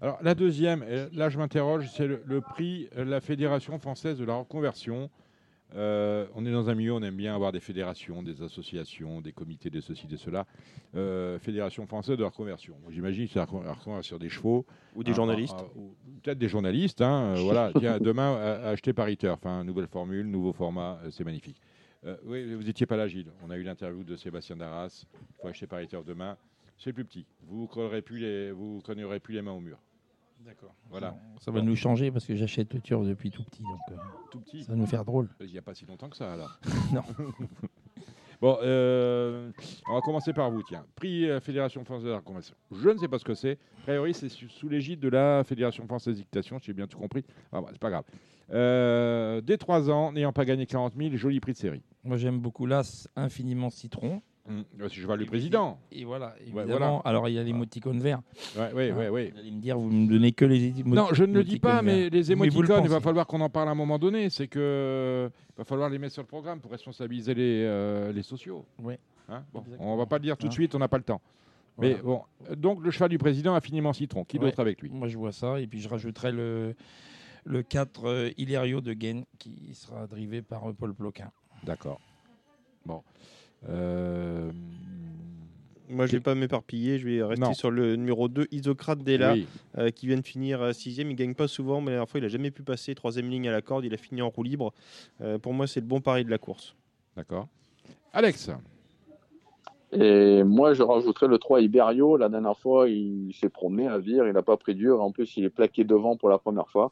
Alors, 0.01 0.19
la 0.23 0.35
deuxième, 0.35 0.83
et 0.83 1.07
là 1.17 1.31
je 1.31 1.39
m'interroge, 1.39 1.89
c'est 1.91 2.07
le, 2.07 2.23
le 2.27 2.43
prix 2.43 2.89
de 2.95 3.03
la 3.03 3.21
Fédération 3.23 3.79
française 3.79 4.19
de 4.19 4.25
la 4.27 4.35
reconversion. 4.37 5.09
Euh, 5.75 6.27
on 6.35 6.47
est 6.47 6.53
dans 6.53 6.71
un 6.71 6.75
milieu, 6.75 6.93
on 6.93 7.03
aime 7.03 7.17
bien 7.17 7.35
avoir 7.35 7.51
des 7.51 7.61
fédérations, 7.61 8.23
des 8.23 8.43
associations, 8.43 9.21
des 9.21 9.33
comités 9.33 9.71
de 9.71 9.81
ceci, 9.81 10.07
de 10.07 10.17
cela. 10.17 10.47
Euh, 10.95 11.39
Fédération 11.41 11.87
française 11.87 12.17
de 12.17 12.23
la 12.23 12.29
reconversion. 12.29 12.77
J'imagine 12.91 13.27
que 13.27 13.33
c'est 13.33 13.39
la 13.41 13.45
recon- 13.47 13.65
la 13.65 13.73
reconversion 13.73 14.17
des 14.19 14.29
chevaux. 14.29 14.65
Ou 14.95 15.03
des 15.03 15.11
Ah, 15.11 15.15
journalistes. 15.15 15.57
ah, 15.59 15.65
ou 15.77 15.95
Peut-être 16.23 16.39
des 16.39 16.49
journalistes. 16.49 17.01
hein, 17.01 17.35
euh, 17.37 17.41
voilà, 17.41 17.73
tiens, 17.79 17.99
demain, 17.99 18.37
à- 18.37 18.67
à 18.67 18.69
acheter 18.71 18.93
Paris 18.93 19.17
Turf. 19.17 19.45
hein, 19.47 19.65
nouvelle 19.65 19.89
formule, 19.89 20.27
nouveau 20.27 20.53
format, 20.53 21.01
c'est 21.11 21.25
magnifique. 21.25 21.61
Euh, 22.07 22.17
oui, 22.25 22.55
vous 22.55 22.63
n'étiez 22.63 22.87
pas 22.87 22.97
là, 22.97 23.09
Gilles. 23.09 23.33
On 23.43 23.51
a 23.51 23.57
eu 23.57 23.63
l'interview 23.63 24.05
de 24.05 24.15
Sébastien 24.15 24.57
Darras. 24.57 25.05
Il 25.13 25.35
faut 25.41 25.49
acheter 25.49 25.67
Paris 25.67 25.89
Turf 25.89 26.05
demain. 26.05 26.37
C'est 26.77 26.93
plus 26.93 27.05
petit. 27.05 27.25
Vous 27.49 27.67
collerez 27.67 28.03
plus 28.03 28.19
les, 28.19 28.53
vous 28.53 28.81
cognerez 28.85 29.19
plus 29.21 29.35
les 29.35 29.43
mains 29.43 29.53
au 29.53 29.61
mur. 29.61 29.79
D'accord. 30.45 30.75
Voilà. 30.91 31.17
Ça 31.41 31.51
va 31.51 31.63
nous 31.63 31.77
changer 31.77 32.11
parce 32.11 32.27
que 32.27 32.35
j'achète 32.37 32.75
le 32.75 32.81
turf 32.81 33.05
depuis 33.07 33.31
tout 33.31 33.43
petit. 33.45 33.63
Donc, 33.63 33.81
euh, 33.91 33.97
Tout 34.31 34.41
petit. 34.41 34.63
ça 34.63 34.73
va 34.73 34.77
nous 34.77 34.87
faire 34.87 35.05
drôle. 35.05 35.29
Il 35.41 35.47
n'y 35.47 35.59
a 35.59 35.63
pas 35.63 35.75
si 35.75 35.87
longtemps 35.87 36.09
que 36.09 36.17
ça, 36.17 36.33
alors. 36.33 36.59
Non. 36.93 37.03
bon, 38.41 38.59
euh, 38.63 39.51
on 39.89 39.95
va 39.95 40.01
commencer 40.03 40.33
par 40.33 40.51
vous, 40.51 40.63
tiens. 40.63 40.85
Prix 40.97 41.31
euh, 41.31 41.41
Fédération 41.41 41.83
Française 41.85 42.05
de 42.05 42.11
la 42.11 42.19
Reconversion. 42.19 42.55
Je 42.73 42.91
ne 42.91 42.99
sais 42.99 43.09
pas 43.09 43.19
ce 43.19 43.25
que 43.25 43.35
c'est. 43.35 43.59
A 43.81 43.83
priori, 43.85 44.13
c'est 44.13 44.29
sous 44.29 44.69
l'égide 44.69 45.01
de 45.01 45.09
la 45.09 45.45
Fédération 45.45 45.87
Française 45.87 46.17
d'Équitation, 46.17 46.59
j'ai 46.61 46.75
bien 46.75 46.87
tout 46.87 46.99
compris. 46.99 47.25
Ah, 47.53 47.61
bah, 47.63 47.69
c'est 47.73 47.81
pas 47.81 47.91
grave. 47.91 48.05
Dès 49.43 49.57
3 49.57 49.91
ans, 49.91 50.13
n'ayant 50.13 50.33
pas 50.33 50.45
gagné 50.45 50.67
40 50.67 50.95
000, 50.97 51.17
joli 51.17 51.41
prix 51.41 51.53
de 51.53 51.59
série. 51.59 51.83
Moi, 52.05 52.19
j'aime 52.19 52.39
beaucoup 52.39 52.67
l'As 52.67 53.09
Infiniment 53.17 53.71
Citron. 53.71 54.21
Euh, 54.51 54.63
c'est 54.89 54.91
cheval 54.91 55.19
du 55.19 55.25
président. 55.27 55.79
Et 55.91 56.05
voilà, 56.05 56.35
Ouais, 56.53 56.63
évidemment. 56.63 56.67
voilà. 56.77 57.01
Alors, 57.07 57.29
il 57.31 57.35
y 57.35 57.39
a 57.39 57.43
l'émoticône 57.43 57.99
vert. 58.01 58.21
Ouais, 58.57 58.73
ouais, 58.75 58.91
Ah, 58.93 58.97
ouais, 58.99 59.09
ouais. 59.09 59.31
Vous 59.33 59.39
allez 59.39 59.51
me 59.51 59.61
dire, 59.61 59.79
vous 59.79 59.89
me 59.91 60.07
donnez 60.07 60.33
que 60.33 60.45
les 60.45 60.67
émoticônes 60.67 60.95
Non, 60.95 61.09
je 61.13 61.25
ne 61.25 61.33
le 61.33 61.45
dis 61.45 61.59
pas, 61.59 61.81
mais 61.81 62.11
les 62.11 62.23
vous 62.23 62.29
le 62.29 62.33
émoticônes, 62.33 62.85
il 62.85 62.91
va 62.91 63.01
falloir 63.01 63.27
qu'on 63.27 63.41
en 63.41 63.49
parle 63.49 63.69
à 63.69 63.71
un 63.73 63.75
moment 63.77 63.99
donné. 63.99 64.29
C'est 64.29 64.47
que 64.49 65.31
il 65.31 65.57
va 65.59 65.65
falloir 65.65 65.89
les 65.89 65.99
mettre 65.99 66.13
sur 66.13 66.23
le 66.23 66.29
programme 66.29 66.61
pour 66.61 66.71
responsabiliser 66.73 67.33
les, 67.35 67.63
euh, 67.65 68.13
les 68.13 68.23
sociaux. 68.23 68.67
Oui. 68.79 68.95
Hein 69.31 69.45
Bon, 69.55 69.65
on 69.79 69.97
va 69.97 70.05
pas 70.05 70.19
le 70.19 70.25
dire 70.25 70.37
tout 70.37 70.47
de 70.47 70.51
Hein. 70.51 70.55
suite, 70.55 70.75
on 70.75 70.79
n'a 70.79 70.89
pas 70.89 70.99
le 70.99 71.05
temps. 71.05 71.23
Mais 71.79 71.95
Voilà. 71.95 72.03
bon, 72.03 72.55
donc 72.57 72.85
le 72.85 72.91
cheval 72.91 73.09
du 73.09 73.19
président 73.19 73.55
infiniment 73.55 73.95
citron. 73.95 74.25
Qui 74.25 74.39
Ouais. 74.39 74.45
d'autre 74.45 74.61
avec 74.61 74.83
lui? 74.83 74.91
Moi, 74.91 75.09
je 75.09 75.17
vois 75.17 75.33
ça. 75.33 75.59
Et 75.59 75.67
puis, 75.67 75.81
je 75.81 75.89
rajouterai 75.89 76.31
le, 76.33 76.75
le 77.45 77.63
4 77.63 78.05
euh, 78.05 78.31
Hilario 78.37 78.81
de 78.83 78.93
Gaine 78.93 79.25
qui 79.39 79.71
sera 79.75 80.07
drivé 80.07 80.43
par 80.43 80.69
euh, 80.69 80.73
Paul 80.75 80.93
Ploquin. 80.95 81.31
D'accord. 81.65 81.99
Bon. 82.85 83.03
Euh, 83.69 84.51
Moi, 85.89 86.07
je 86.07 86.13
ne 86.13 86.17
vais 86.19 86.23
pas 86.23 86.35
m'éparpiller. 86.35 86.99
Je 86.99 87.07
vais 87.09 87.23
rester 87.23 87.45
Non. 87.45 87.55
sur 87.55 87.71
le 87.71 87.97
numéro 87.97 88.29
2, 88.29 88.47
Isocrate 88.51 89.01
Della, 89.05 89.35
oui. 89.35 89.47
euh, 89.79 89.91
qui 89.91 90.07
vient 90.07 90.17
de 90.17 90.27
finir 90.27 90.61
euh, 90.63 90.73
sixième. 90.73 91.11
Il 91.11 91.17
gagne 91.17 91.35
pas 91.35 91.47
souvent, 91.49 91.81
mais 91.81 91.87
la 91.91 91.97
dernière 91.99 92.09
fois, 92.09 92.21
il 92.21 92.25
a 92.27 92.29
jamais 92.29 92.51
pu 92.51 92.63
passer 92.63 92.95
troisième 92.95 93.29
ligne 93.31 93.49
à 93.49 93.53
la 93.53 93.61
corde. 93.63 93.85
Il 93.85 93.93
a 93.95 93.97
fini 93.99 94.23
en 94.23 94.31
roue 94.31 94.43
libre. 94.43 94.73
Euh, 95.21 95.39
pour 95.39 95.53
moi, 95.55 95.67
c'est 95.67 95.81
le 95.81 95.87
bon 95.87 96.01
pari 96.01 96.25
de 96.25 96.31
la 96.31 96.39
course. 96.39 96.75
D'accord. 97.17 97.49
Alex. 98.13 98.51
Et 99.93 100.43
moi, 100.43 100.75
je 100.75 100.83
rajouterais 100.83 101.29
le 101.29 101.39
3 101.39 101.61
Iberio. 101.61 102.17
La 102.17 102.29
dernière 102.29 102.59
fois, 102.59 102.89
il 102.89 103.33
s'est 103.35 103.49
promené 103.49 103.87
à 103.87 103.99
Vire, 103.99 104.27
il 104.27 104.33
n'a 104.33 104.43
pas 104.43 104.57
pris 104.57 104.75
dur. 104.75 105.01
En 105.01 105.13
plus, 105.13 105.37
il 105.37 105.45
est 105.45 105.51
plaqué 105.51 105.85
devant 105.85 106.17
pour 106.17 106.29
la 106.29 106.39
première 106.39 106.69
fois. 106.69 106.91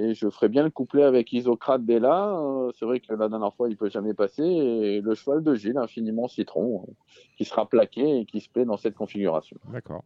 Et 0.00 0.14
je 0.14 0.30
ferais 0.30 0.48
bien 0.48 0.62
le 0.62 0.70
couplet 0.70 1.02
avec 1.02 1.32
Isocrate 1.32 1.84
Della. 1.84 2.30
Euh, 2.38 2.70
C'est 2.78 2.84
vrai 2.84 3.00
que 3.00 3.12
la 3.12 3.28
dernière 3.28 3.52
fois, 3.52 3.68
il 3.68 3.76
peut 3.76 3.90
jamais 3.90 4.14
passer. 4.14 4.44
Et 4.44 5.00
le 5.00 5.14
cheval 5.16 5.42
de 5.42 5.54
Gilles, 5.56 5.76
infiniment 5.76 6.28
citron, 6.28 6.84
euh, 6.88 6.92
qui 7.36 7.44
sera 7.44 7.68
plaqué 7.68 8.20
et 8.20 8.24
qui 8.24 8.40
se 8.40 8.48
plaît 8.48 8.64
dans 8.64 8.76
cette 8.76 8.94
configuration. 8.94 9.56
D'accord. 9.72 10.04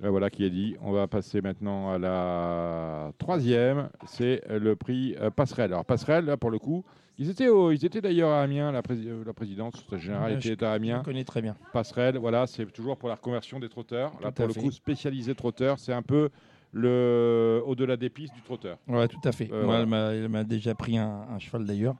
Ben 0.00 0.08
voilà 0.10 0.28
qui 0.30 0.44
est 0.44 0.50
dit. 0.50 0.76
On 0.82 0.92
va 0.92 1.06
passer 1.06 1.40
maintenant 1.42 1.92
à 1.92 1.98
la 1.98 3.12
troisième. 3.18 3.90
C'est 4.06 4.42
le 4.48 4.74
prix 4.74 5.14
euh, 5.20 5.30
Passerelle. 5.30 5.72
Alors 5.72 5.84
Passerelle, 5.84 6.24
là 6.24 6.36
pour 6.38 6.50
le 6.50 6.58
coup, 6.58 6.84
ils 7.18 7.28
étaient, 7.28 7.48
au- 7.48 7.70
ils 7.70 7.84
étaient 7.84 8.00
d'ailleurs 8.00 8.30
à 8.30 8.40
Amiens. 8.40 8.72
La, 8.72 8.80
prés- 8.82 8.96
euh, 9.06 9.22
la 9.24 9.34
présidence 9.34 9.74
générale 9.98 10.32
Ouais, 10.32 10.40
je- 10.40 10.52
était 10.52 10.64
à 10.64 10.70
Je 10.70 10.76
Amiens. 10.76 10.98
le 10.98 11.04
connais 11.04 11.24
très 11.24 11.42
bien. 11.42 11.54
Passerelle, 11.74 12.16
voilà, 12.16 12.46
c'est 12.46 12.64
toujours 12.72 12.96
pour 12.96 13.08
la 13.10 13.14
reconversion 13.16 13.60
des 13.60 13.68
trotteurs. 13.68 14.12
Là, 14.22 14.28
Tout 14.28 14.36
pour 14.36 14.46
le 14.48 14.52
fait. 14.54 14.60
coup, 14.60 14.70
spécialisé 14.70 15.34
trotteur, 15.34 15.78
c'est 15.78 15.92
un 15.92 16.02
peu 16.02 16.30
le 16.72 17.62
au-delà 17.66 17.96
des 17.96 18.10
pistes 18.10 18.34
du 18.34 18.42
trotteur. 18.42 18.78
Ouais, 18.88 19.08
tout 19.08 19.20
à 19.24 19.32
fait. 19.32 19.50
Euh, 19.52 19.64
Moi, 19.64 19.84
voilà. 19.84 20.12
elle 20.14 20.28
m'a- 20.28 20.44
déjà 20.44 20.74
pris 20.74 20.96
un, 20.98 21.26
un 21.30 21.38
cheval 21.38 21.64
d'ailleurs. 21.64 21.96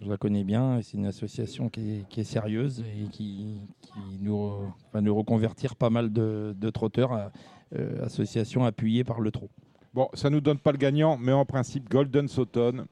Je 0.00 0.08
la 0.08 0.16
connais 0.16 0.44
bien. 0.44 0.80
C'est 0.82 0.96
une 0.96 1.06
association 1.06 1.68
qui 1.68 1.80
est, 2.00 2.08
qui 2.08 2.20
est 2.20 2.24
sérieuse 2.24 2.80
et 2.96 3.08
qui, 3.10 3.60
qui 3.82 3.98
nous 4.20 4.36
re- 4.36 4.70
va 4.92 5.00
nous 5.00 5.14
reconvertir 5.14 5.74
pas 5.74 5.90
mal 5.90 6.12
de, 6.12 6.54
de 6.56 6.70
trotteurs. 6.70 7.12
à- 7.12 7.32
euh, 7.76 8.02
association 8.06 8.64
appuyée 8.64 9.04
par 9.04 9.20
le 9.20 9.30
trot. 9.30 9.50
Bon, 9.92 10.08
ça 10.14 10.30
nous 10.30 10.40
donne 10.40 10.56
pas 10.58 10.72
le 10.72 10.78
gagnant, 10.78 11.18
mais 11.18 11.32
en 11.32 11.44
principe, 11.44 11.90
Golden 11.90 12.26
Sauton, 12.26 12.86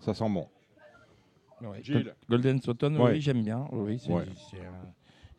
ça 0.00 0.14
sent 0.14 0.28
bon. 0.30 0.46
Gilles. 1.82 2.14
Golden 2.30 2.60
Sauton, 2.60 2.94
Ouais. 3.00 3.12
oui, 3.14 3.20
j'aime 3.20 3.42
bien. 3.42 3.66
Oui, 3.72 3.98
c'est 3.98 4.12
Ouais. 4.12 4.22
euh, 4.54 4.68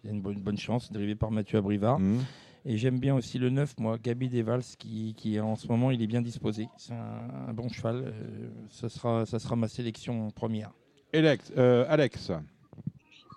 il 0.04 0.08
y 0.08 0.10
a 0.12 0.16
une 0.16 0.22
bonne, 0.22 0.40
bonne 0.42 0.58
chance, 0.58 0.92
drivé 0.92 1.16
par 1.16 1.32
Mathieu 1.32 1.60
Abrivard. 1.60 2.00
Mhm. 2.00 2.24
Et 2.70 2.76
j'aime 2.76 3.00
bien 3.00 3.16
aussi 3.16 3.40
le 3.40 3.50
9, 3.50 3.76
moi, 3.80 3.98
Gabi 3.98 4.28
Devals, 4.28 4.62
qui, 4.78 5.14
qui 5.16 5.40
en 5.40 5.56
ce 5.56 5.70
moment, 5.70 5.90
il 5.90 6.02
est 6.02 6.08
bien 6.08 6.22
disposé. 6.22 6.68
C'est 6.76 6.92
un, 6.92 7.48
un 7.48 7.54
bon 7.54 7.70
cheval. 7.70 8.04
euh, 8.08 8.50
ça, 8.70 8.90
sera, 8.90 9.26
ça 9.26 9.40
sera 9.40 9.56
ma 9.56 9.70
sélection 9.70 10.30
première. 10.32 10.72
Alex, 11.14 11.54
euh, 11.58 11.86
Alex. 11.88 12.30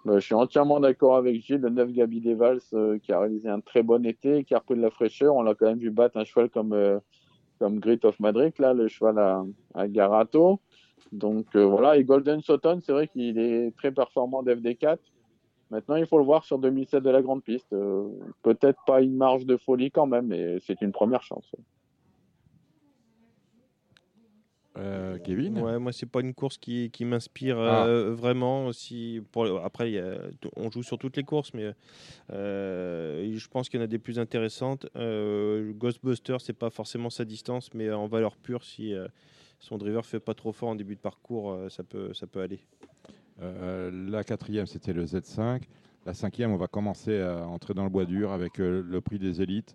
Euh, 0.07 0.15
je 0.19 0.25
suis 0.25 0.35
entièrement 0.35 0.81
d'accord 0.81 1.17
avec 1.17 1.41
Gilles, 1.45 1.61
le 1.61 1.71
9 1.71 1.93
Gabi 1.93 2.21
Devals, 2.21 2.59
euh, 2.73 2.99
qui 2.99 3.13
a 3.13 3.21
réalisé 3.21 3.49
un 3.49 3.61
très 3.61 3.85
bon 3.85 4.05
été, 4.05 4.43
qui 4.43 4.53
a 4.53 4.59
repris 4.59 4.75
de 4.75 4.83
la 4.83 4.91
fraîcheur. 4.91 5.37
On 5.37 5.43
l'a 5.43 5.55
quand 5.55 5.67
même 5.67 5.79
vu 5.79 5.91
battre 5.91 6.17
un 6.17 6.25
cheval 6.25 6.51
comme, 6.51 6.73
euh, 6.73 6.99
comme 7.61 7.79
Grit 7.79 8.01
of 8.03 8.19
Madrid, 8.19 8.53
là, 8.59 8.75
le 8.75 8.89
cheval 8.89 9.17
à, 9.21 9.45
à 9.75 9.87
Garato. 9.87 10.59
Donc 11.13 11.47
euh, 11.55 11.65
voilà, 11.65 11.97
et 11.97 12.05
Golden 12.05 12.41
Sauton, 12.43 12.81
c'est 12.83 12.93
vrai 12.93 13.07
qu'il 13.07 13.39
est 13.39 13.77
très 13.77 13.93
performant 13.93 14.43
d'FD4. 14.43 14.99
Maintenant, 15.71 15.97
il 15.97 16.07
faut 16.07 16.19
le 16.19 16.25
voir 16.25 16.45
sur 16.45 16.59
2007 16.59 17.03
de 17.03 17.11
la 17.11 17.23
grande 17.23 17.45
piste. 17.45 17.73
Euh, 17.73 18.09
Peut-être 18.43 18.79
pas 18.87 19.01
une 19.03 19.15
marge 19.17 19.47
de 19.47 19.57
folie 19.57 19.91
quand 19.91 20.07
même, 20.07 20.27
mais 20.27 20.59
c'est 20.61 20.81
une 20.83 20.93
première 20.93 21.23
chance. 21.23 21.51
Euh, 24.79 25.19
Kevin? 25.19 25.59
Ouais, 25.61 25.79
moi, 25.79 25.93
c'est 25.93 26.07
pas 26.07 26.21
une 26.21 26.33
course 26.33 26.57
qui, 26.57 26.91
qui 26.91 27.05
m'inspire 27.05 27.59
Ah. 27.59 27.85
euh, 27.87 28.15
vraiment. 28.15 28.71
Pour, 29.31 29.47
après, 29.65 29.91
il 29.91 29.95
y 29.95 29.99
a- 29.99 30.21
on 30.57 30.71
joue 30.71 30.83
sur 30.83 30.97
toutes 30.97 31.17
les 31.17 31.25
courses, 31.25 31.53
mais 31.55 31.73
euh, 32.33 33.33
je 33.37 33.49
pense 33.49 33.69
qu'il 33.69 33.79
y 33.79 33.83
en 33.83 33.85
a 33.85 33.89
des 33.89 33.99
plus 33.99 34.19
intéressantes. 34.19 34.87
Euh, 34.97 35.73
Ghostbuster, 35.75 36.37
c'est 36.41 36.53
pas 36.53 36.71
forcément 36.71 37.11
sa 37.11 37.25
distance, 37.25 37.73
mais 37.75 37.91
en 37.93 38.07
valeur 38.07 38.37
pure, 38.37 38.65
si 38.65 38.95
euh, 38.95 39.07
son 39.59 39.77
driver 39.77 40.05
fait 40.07 40.21
pas 40.21 40.35
trop 40.35 40.53
fort 40.53 40.71
en 40.71 40.77
début 40.77 40.95
de 40.95 41.01
parcours, 41.01 41.53
euh, 41.53 41.69
ça, 41.69 41.83
peut, 41.83 42.15
ça 42.15 42.27
peut 42.27 42.41
aller. 42.41 42.61
Euh, 43.43 43.91
la 44.11 44.25
quatrième, 44.25 44.67
c'était 44.67 44.93
le 44.93 45.05
Z5. 45.05 45.63
La 46.07 46.15
cinquième, 46.15 46.51
on 46.53 46.57
va 46.57 46.67
commencer 46.67 47.21
à 47.21 47.47
entrer 47.47 47.75
dans 47.75 47.85
le 47.85 47.91
bois 47.91 48.05
dur 48.07 48.33
avec 48.33 48.59
euh, 48.61 48.83
le 48.87 49.01
prix 49.01 49.19
des 49.19 49.43
élites. 49.43 49.75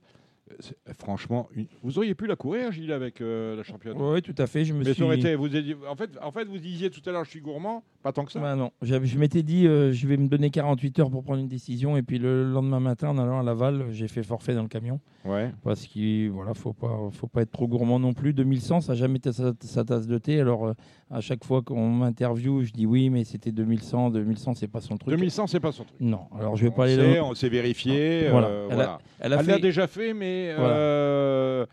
Franchement, 1.00 1.48
une- 1.56 1.66
vous 1.82 1.98
auriez 1.98 2.14
pu 2.14 2.28
la 2.28 2.36
courir, 2.36 2.72
Gilles, 2.72 2.92
avec 2.92 3.20
euh, 3.20 3.56
la 3.56 3.64
championne. 3.64 3.98
Oui, 4.00 4.22
tout 4.22 4.36
à 4.38 4.46
fait. 4.46 4.64
Je 4.64 4.74
me 4.74 4.80
Mais 4.80 4.86
suis... 4.94 4.96
ça 5.00 5.04
aurait 5.06 5.18
été, 5.18 5.34
vous 5.36 5.50
dit- 5.50 5.76
en, 5.90 5.96
fait, 5.96 6.12
en 6.22 6.32
fait, 6.32 6.46
vous 6.46 6.60
disiez 6.60 6.92
tout 6.92 7.02
à 7.08 7.12
l'heure, 7.12 7.26
je 7.26 7.32
suis 7.32 7.42
gourmand, 7.42 7.84
pas 8.04 8.12
tant 8.12 8.24
que 8.26 8.32
ça. 8.32 8.40
Bah 8.40 8.56
non, 8.56 8.72
je 8.84 9.18
m'étais 9.18 9.42
dit, 9.42 9.66
euh, 9.68 9.92
je 9.92 10.08
vais 10.08 10.18
me 10.18 10.28
donner 10.28 10.52
48 10.52 11.00
heures 11.00 11.10
pour 11.10 11.24
prendre 11.24 11.40
une 11.40 11.48
décision. 11.48 11.98
Et 11.98 12.04
puis 12.04 12.20
le 12.20 12.44
lendemain 12.44 12.80
matin, 12.80 13.10
en 13.10 13.18
allant 13.18 13.40
à 13.40 13.44
Laval, 13.44 13.86
j'ai 13.90 14.08
fait 14.08 14.22
forfait 14.22 14.54
dans 14.54 14.62
le 14.62 14.68
camion. 14.68 15.00
Ouais. 15.26 15.52
Parce 15.64 15.88
qu'il 15.88 16.30
voilà, 16.30 16.54
faut 16.54 16.74
pas, 16.74 17.10
faut 17.12 17.28
pas 17.28 17.42
être 17.42 17.52
trop 17.52 17.68
gourmand 17.68 17.98
non 18.00 18.14
plus. 18.14 18.34
2100, 18.34 18.82
ça 18.82 18.94
n'a 18.94 19.00
jamais 19.00 19.18
été 19.18 19.32
sa, 19.32 19.52
sa 19.62 19.84
tasse 19.84 20.06
de 20.06 20.18
thé. 20.20 20.40
Alors, 20.40 20.68
euh, 20.68 20.74
à 21.12 21.22
chaque 21.22 21.44
fois 21.44 21.62
qu'on 21.62 21.90
m'interviewe, 21.90 22.64
je 22.64 22.72
dis 22.74 22.86
oui, 22.86 23.10
mais 23.10 23.24
c'était 23.24 23.52
2100. 23.52 24.10
2100, 24.10 24.56
c'est 24.56 24.68
pas 24.68 24.82
son 24.82 24.98
truc. 24.98 25.10
2100, 25.16 25.48
c'est 25.48 25.60
pas 25.60 25.72
son 25.72 25.84
truc. 25.84 25.98
Non, 26.00 26.22
alors 26.38 26.56
je 26.56 26.64
vais 26.64 26.72
On 26.72 26.76
pas 26.76 26.86
aller 26.86 26.96
sait, 26.96 27.16
là. 27.16 27.24
on 27.24 27.34
s'est 27.36 27.50
vérifié. 27.50 28.30
Voilà. 28.30 28.48
euh, 28.48 28.66
Elle 28.68 28.72
a- 28.72 28.76
voilà. 28.76 28.98
elle 29.20 29.34
a 29.34 29.40
Elle 29.40 29.46
fait- 29.46 29.52
l'a 29.52 29.60
déjà 29.60 29.88
fait, 29.88 30.14
mais 30.14 30.54
Voilà. 30.56 30.74
euh, 30.76 31.66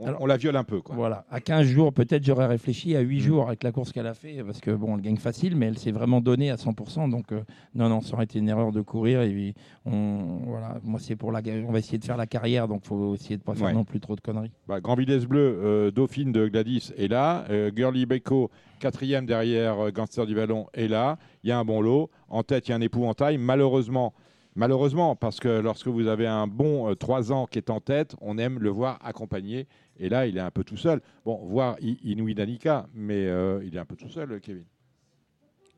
on, 0.00 0.06
Alors- 0.06 0.22
on 0.22 0.26
la 0.26 0.36
viole 0.36 0.56
un 0.56 0.64
peu. 0.64 0.80
Quoi. 0.80 0.94
Voilà, 0.94 1.24
à 1.30 1.40
15 1.40 1.66
jours, 1.66 1.92
peut-être 1.92 2.24
j'aurais 2.24 2.46
réfléchi 2.46 2.94
à 2.96 3.02
Mm. 3.02 3.06
8 3.08 3.20
jours 3.20 3.46
avec 3.48 3.62
la 3.64 3.72
course 3.72 3.92
qu'elle 3.92 4.06
a 4.06 4.14
fait, 4.14 4.42
parce 4.44 4.60
que 4.60 4.70
bon, 4.70 4.94
elle 4.96 5.02
gagne 5.02 5.16
facile, 5.16 5.56
mais 5.56 5.66
elle 5.66 5.78
s'est 5.78 5.90
vraiment 5.92 6.20
donnée 6.20 6.50
à 6.50 6.56
100%. 6.56 7.08
Donc, 7.08 7.32
euh, 7.32 7.42
non, 7.74 7.88
non, 7.88 8.00
ça 8.00 8.14
aurait 8.14 8.24
été 8.24 8.38
une 8.38 8.48
erreur 8.48 8.70
de 8.72 8.80
courir. 8.80 9.22
Et 9.22 9.30
puis, 9.30 9.54
on, 9.86 10.40
voilà, 10.46 10.78
moi, 10.84 11.00
c'est 11.02 11.16
pour 11.16 11.32
la, 11.32 11.40
on 11.66 11.72
va 11.72 11.78
essayer 11.78 11.98
de 11.98 12.04
faire 12.04 12.16
la 12.16 12.26
carrière, 12.26 12.68
donc 12.68 12.84
faut 12.84 13.14
essayer 13.14 13.36
de 13.36 13.42
pas 13.42 13.54
faire 13.54 13.66
Ouais. 13.66 13.72
non 13.74 13.84
plus 13.84 14.00
trop 14.00 14.14
de 14.16 14.20
conneries. 14.20 14.52
Bah, 14.66 14.80
Grand 14.80 14.94
Vitesse 14.94 15.26
Bleu, 15.26 15.40
euh, 15.62 15.90
Dauphine 15.90 16.32
de 16.32 16.48
Gladys 16.48 16.92
est 16.96 17.08
là. 17.08 17.44
Euh, 17.50 17.70
Girly 17.74 18.06
Beko, 18.06 18.50
quatrième 18.80 19.26
derrière 19.26 19.78
euh, 19.86 19.90
Gangster 19.90 20.26
du 20.26 20.34
Vallon, 20.34 20.66
est 20.74 20.88
là. 20.88 21.18
Il 21.42 21.48
y 21.48 21.52
a 21.52 21.58
un 21.58 21.64
bon 21.64 21.80
lot. 21.80 22.10
En 22.28 22.42
tête, 22.42 22.68
il 22.68 22.70
y 22.70 22.74
a 22.74 22.76
un 22.76 22.80
épouvantail. 22.80 23.38
Malheureusement, 23.38 24.12
malheureusement, 24.54 25.16
parce 25.16 25.40
que 25.40 25.60
lorsque 25.60 25.88
vous 25.88 26.06
avez 26.08 26.26
un 26.26 26.46
bon 26.46 26.94
3 26.94 27.32
ans 27.32 27.46
qui 27.46 27.58
est 27.58 27.70
en 27.70 27.80
tête, 27.80 28.14
on 28.20 28.38
aime 28.38 28.58
le 28.58 28.70
voir 28.70 28.98
accompagné. 29.04 29.66
Et 29.98 30.08
là, 30.08 30.26
il 30.26 30.36
est 30.36 30.40
un 30.40 30.50
peu 30.50 30.64
tout 30.64 30.76
seul. 30.76 31.00
Bon, 31.24 31.36
voir 31.46 31.76
I- 31.80 31.98
Inouï 32.04 32.34
Danica, 32.34 32.88
mais 32.94 33.26
euh, 33.26 33.60
il 33.64 33.74
est 33.74 33.78
un 33.80 33.84
peu 33.84 33.96
tout 33.96 34.08
seul, 34.08 34.40
Kevin. 34.40 34.64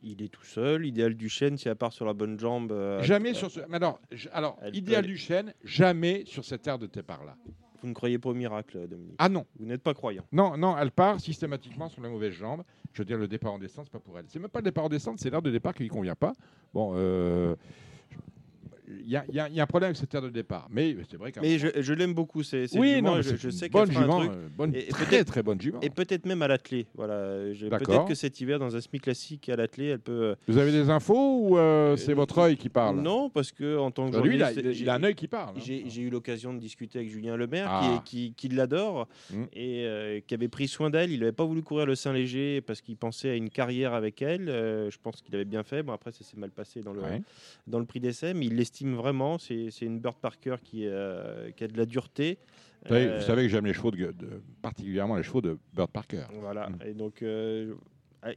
Il 0.03 0.23
est 0.23 0.29
tout 0.29 0.45
seul. 0.45 0.87
Idéal 0.87 1.15
du 1.15 1.29
chêne, 1.29 1.57
si 1.59 1.69
à 1.69 1.75
part 1.75 1.93
sur 1.93 2.05
la 2.07 2.15
bonne 2.15 2.39
jambe. 2.39 2.73
euh, 2.73 3.03
Jamais 3.03 3.31
euh, 3.31 3.35
sur 3.35 3.51
ce. 3.51 3.61
mais 3.69 3.77
Alors, 3.77 4.01
alors 4.33 4.59
idéal 4.73 5.05
du 5.07 5.17
chêne, 5.17 5.53
jamais 5.65 6.25
sur 6.27 6.45
cette 6.45 6.67
aire 6.67 6.79
de 6.79 6.87
départ-là. 6.87 7.37
Vous 7.83 7.89
ne 7.89 7.95
croyez 7.95 8.19
pas 8.19 8.29
au 8.31 8.35
miracle, 8.35 8.87
Dominique 8.89 9.15
Ah 9.19 9.29
non. 9.31 9.47
Vous 9.59 9.65
n'êtes 9.67 9.83
pas 9.83 9.95
croyant. 9.95 10.25
Non, 10.33 10.57
non, 10.57 10.77
elle 10.77 10.91
part 10.91 11.19
systématiquement 11.19 11.89
sur 11.89 12.03
la 12.03 12.11
mauvaise 12.11 12.33
jambe. 12.35 12.63
Je 12.93 13.01
veux 13.01 13.07
dire, 13.07 13.17
le 13.17 13.27
départ 13.29 13.53
en 13.55 13.59
descente, 13.59 13.87
c'est 13.87 13.93
pas 13.93 14.01
pour 14.01 14.19
elle. 14.19 14.27
C'est 14.29 14.39
même 14.39 14.51
pas 14.51 14.59
le 14.61 14.65
départ 14.65 14.85
en 14.85 14.89
descente, 14.91 15.19
c'est 15.19 15.31
l'aire 15.31 15.41
de 15.43 15.51
départ 15.51 15.73
qui 15.75 15.83
lui 15.85 15.89
convient 15.89 16.15
pas. 16.15 16.33
Bon, 16.75 16.93
euh, 16.97 17.55
il 19.05 19.09
y, 19.11 19.17
a- 19.17 19.25
y 19.31 19.55
y 19.55 19.61
un 19.61 19.67
problème 19.67 19.89
avec 19.89 19.97
cette 19.97 20.15
aire 20.15 20.23
de 20.23 20.31
départ. 20.31 20.69
Mais 20.71 20.97
c'est 21.11 21.17
vrai 21.17 21.33
un 21.37 21.41
Mais 21.41 21.59
je, 21.59 21.69
je 21.81 21.93
l'aime 21.95 22.15
beaucoup. 22.15 22.43
C'est, 22.43 22.67
Oui, 22.77 22.97
jument, 22.97 23.17
non, 23.17 23.23
je, 23.23 23.51
sais 23.51 23.69
bonne 23.69 23.87
qu'elle 23.87 23.95
fera 23.95 24.05
jument, 24.05 24.21
un 24.21 24.27
truc. 24.27 24.39
euh, 24.39 24.49
bonne- 24.57 24.75
Et- 24.75 24.85
et 24.89 24.89
très, 24.89 25.25
très 25.25 25.43
bonne 25.43 25.61
jument. 25.61 25.81
Et 25.83 25.91
peut-être 25.91 26.27
même 26.27 26.43
à 26.43 26.49
l'attelé. 26.49 26.87
Voilà. 26.95 27.43
Peut-être 27.79 28.07
que 28.07 28.15
cet 28.15 28.41
hiver, 28.41 28.59
dans 28.59 28.75
un 28.77 28.81
semi 28.81 29.01
classique 29.01 29.49
à 29.49 29.57
l'attelé, 29.57 29.87
elle 29.89 29.99
peut. 30.01 30.35
Vous 30.49 30.59
avez 30.59 30.73
des 30.73 30.91
infos 30.91 31.49
ou 31.49 31.59
euh, 31.59 31.97
c'est 31.97 32.15
votre 32.15 32.39
œil 32.39 32.57
qui 32.57 32.69
parle? 32.69 33.01
Non, 33.01 33.31
parce 33.31 33.53
que 33.53 33.79
en 33.79 33.91
tant 33.91 34.11
que 34.11 34.17
lui, 34.19 34.37
il 34.37 34.43
a- 34.43 34.53
il 34.53 34.89
a- 34.89 34.95
un 34.95 35.03
œil 35.05 35.15
qui 35.15 35.29
parle, 35.29 35.57
hein. 35.57 35.61
J'ai, 35.65 36.01
eu 36.01 36.11
l'occasion 36.11 36.53
de 36.55 36.59
discuter 36.59 36.99
avec 36.99 37.11
Julien 37.11 37.37
Lemaire, 37.37 37.67
Ah. 37.71 38.03
qui, 38.05 38.25
est- 38.25 38.31
qui, 38.31 38.35
qui 38.49 38.49
l'adore 38.55 39.07
Mm. 39.33 39.43
et 39.53 39.85
euh, 39.87 40.21
qui 40.27 40.35
avait 40.35 40.49
pris 40.49 40.67
soin 40.69 40.91
d'elle. 40.91 41.11
Il 41.13 41.21
n'avait 41.21 41.33
pas 41.33 41.45
voulu 41.45 41.63
courir 41.63 41.87
le 41.87 41.95
Saint-Léger 41.95 42.61
parce 42.61 42.81
qu'il 42.81 42.97
pensait 42.97 43.31
à 43.31 43.35
une 43.35 43.51
carrière 43.51 43.93
avec 43.95 44.23
elle. 44.23 44.49
Euh, 44.49 44.91
je 44.91 44.99
pense 45.03 45.21
qu'il 45.23 45.35
avait 45.35 45.45
bien 45.45 45.63
fait. 45.63 45.83
Bon, 45.83 45.93
après, 45.93 46.11
ça 46.13 46.25
s'est 46.25 46.37
mal 46.37 46.51
passé 46.51 46.81
dans 46.81 46.93
le, 46.93 47.01
Ouais. 47.03 47.23
dans 47.67 47.79
le 47.79 47.85
prix 47.85 48.01
d'essai, 48.01 48.35
mais 48.35 48.47
il 48.47 48.57
l'estime 48.57 48.80
vraiment. 48.85 49.39
C'est, 49.39 49.71
une 49.83 50.01
Bird 50.01 50.17
Parker 50.17 50.57
qui, 50.63 50.87
euh, 50.87 51.51
qui 51.53 51.65
a 51.65 51.69
de 51.69 51.77
la 51.77 51.87
dureté. 51.87 52.39
Vous 52.83 52.89
savez, 52.89 53.07
Euh, 53.07 53.19
vous 53.19 53.25
savez 53.25 53.43
que 53.43 53.49
j'aime 53.49 53.67
les 53.67 53.75
chevaux, 53.75 53.91
de, 53.91 53.97
de- 54.13 54.43
particulièrement 54.63 55.17
les 55.17 55.23
chevaux 55.23 55.41
de 55.43 55.59
Bird 55.75 55.91
Parker. 55.91 56.25
Voilà. 56.41 56.69
Mm. 56.71 56.79
Et 56.87 56.95
donc, 56.95 57.23
euh, 57.23 57.75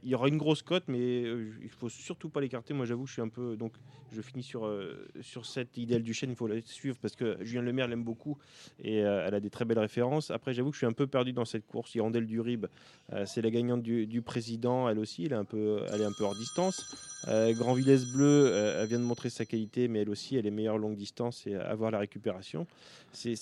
il 0.02 0.08
y 0.08 0.14
aura 0.14 0.28
une 0.28 0.38
grosse 0.38 0.62
cote, 0.62 0.84
mais 0.88 0.98
euh, 0.98 1.52
il 1.62 1.68
faut 1.68 1.88
surtout 1.88 2.28
pas 2.28 2.40
l'écarter. 2.40 2.74
Moi, 2.74 2.86
j'avoue, 2.86 3.06
je 3.06 3.12
suis 3.12 3.22
un 3.22 3.28
peu. 3.28 3.56
Donc, 3.56 3.74
je 4.14 4.22
finis 4.22 4.42
sur, 4.42 4.64
euh, 4.64 5.06
sur 5.20 5.44
cette 5.44 5.76
idéal 5.76 6.02
du 6.02 6.14
chêne. 6.14 6.30
Il 6.30 6.36
faut 6.36 6.46
la 6.46 6.60
suivre 6.62 6.96
parce 7.00 7.16
que 7.16 7.36
Julien 7.42 7.62
Lemaire 7.62 7.88
l'aime 7.88 8.04
beaucoup 8.04 8.38
et 8.82 9.04
euh, 9.04 9.26
elle 9.26 9.34
a 9.34 9.40
des 9.40 9.50
très 9.50 9.64
belles 9.64 9.78
références. 9.78 10.30
Après, 10.30 10.54
j'avoue 10.54 10.70
que 10.70 10.76
je 10.76 10.78
suis 10.78 10.86
un 10.86 10.92
peu 10.92 11.06
perdu 11.06 11.32
dans 11.32 11.44
cette 11.44 11.66
course. 11.66 11.94
Hirondelle 11.94 12.26
du 12.26 12.40
Rib, 12.40 12.66
euh, 13.12 13.26
c'est 13.26 13.42
la 13.42 13.50
gagnante 13.50 13.82
du, 13.82 14.22
président. 14.22 14.88
Elle 14.88 14.98
aussi, 14.98 15.24
elle 15.24 15.32
est 15.32 15.36
un 15.36 15.44
peu, 15.44 15.82
hors 16.20 16.34
distance. 16.34 16.94
Grand 17.26 17.72
Villesse 17.74 18.04
Bleu, 18.06 18.52
elle 18.54 18.86
vient 18.86 18.98
de 18.98 19.04
montrer 19.04 19.30
sa 19.30 19.44
qualité, 19.44 19.88
mais 19.88 20.00
elle 20.00 20.10
aussi, 20.10 20.36
elle 20.36 20.46
est 20.46 20.50
meilleure 20.50 20.78
longue 20.78 20.96
distance 20.96 21.46
et 21.46 21.54
avoir 21.54 21.90
la 21.90 21.98
récupération. 21.98 22.66
C'est 23.12 23.34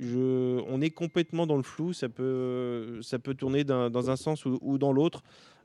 on 0.00 0.80
est 0.80 0.90
complètement 0.90 1.46
dans 1.46 1.56
le 1.56 1.62
flou. 1.62 1.92
Ça 1.92 2.08
peut, 2.08 3.00
ça 3.02 3.18
peut 3.18 3.34
tourner 3.34 3.62
dans 3.62 4.10
un 4.10 4.16
sens 4.16 4.44
ou 4.46 4.78
dans 4.78 4.92
l'autre. 4.92 5.22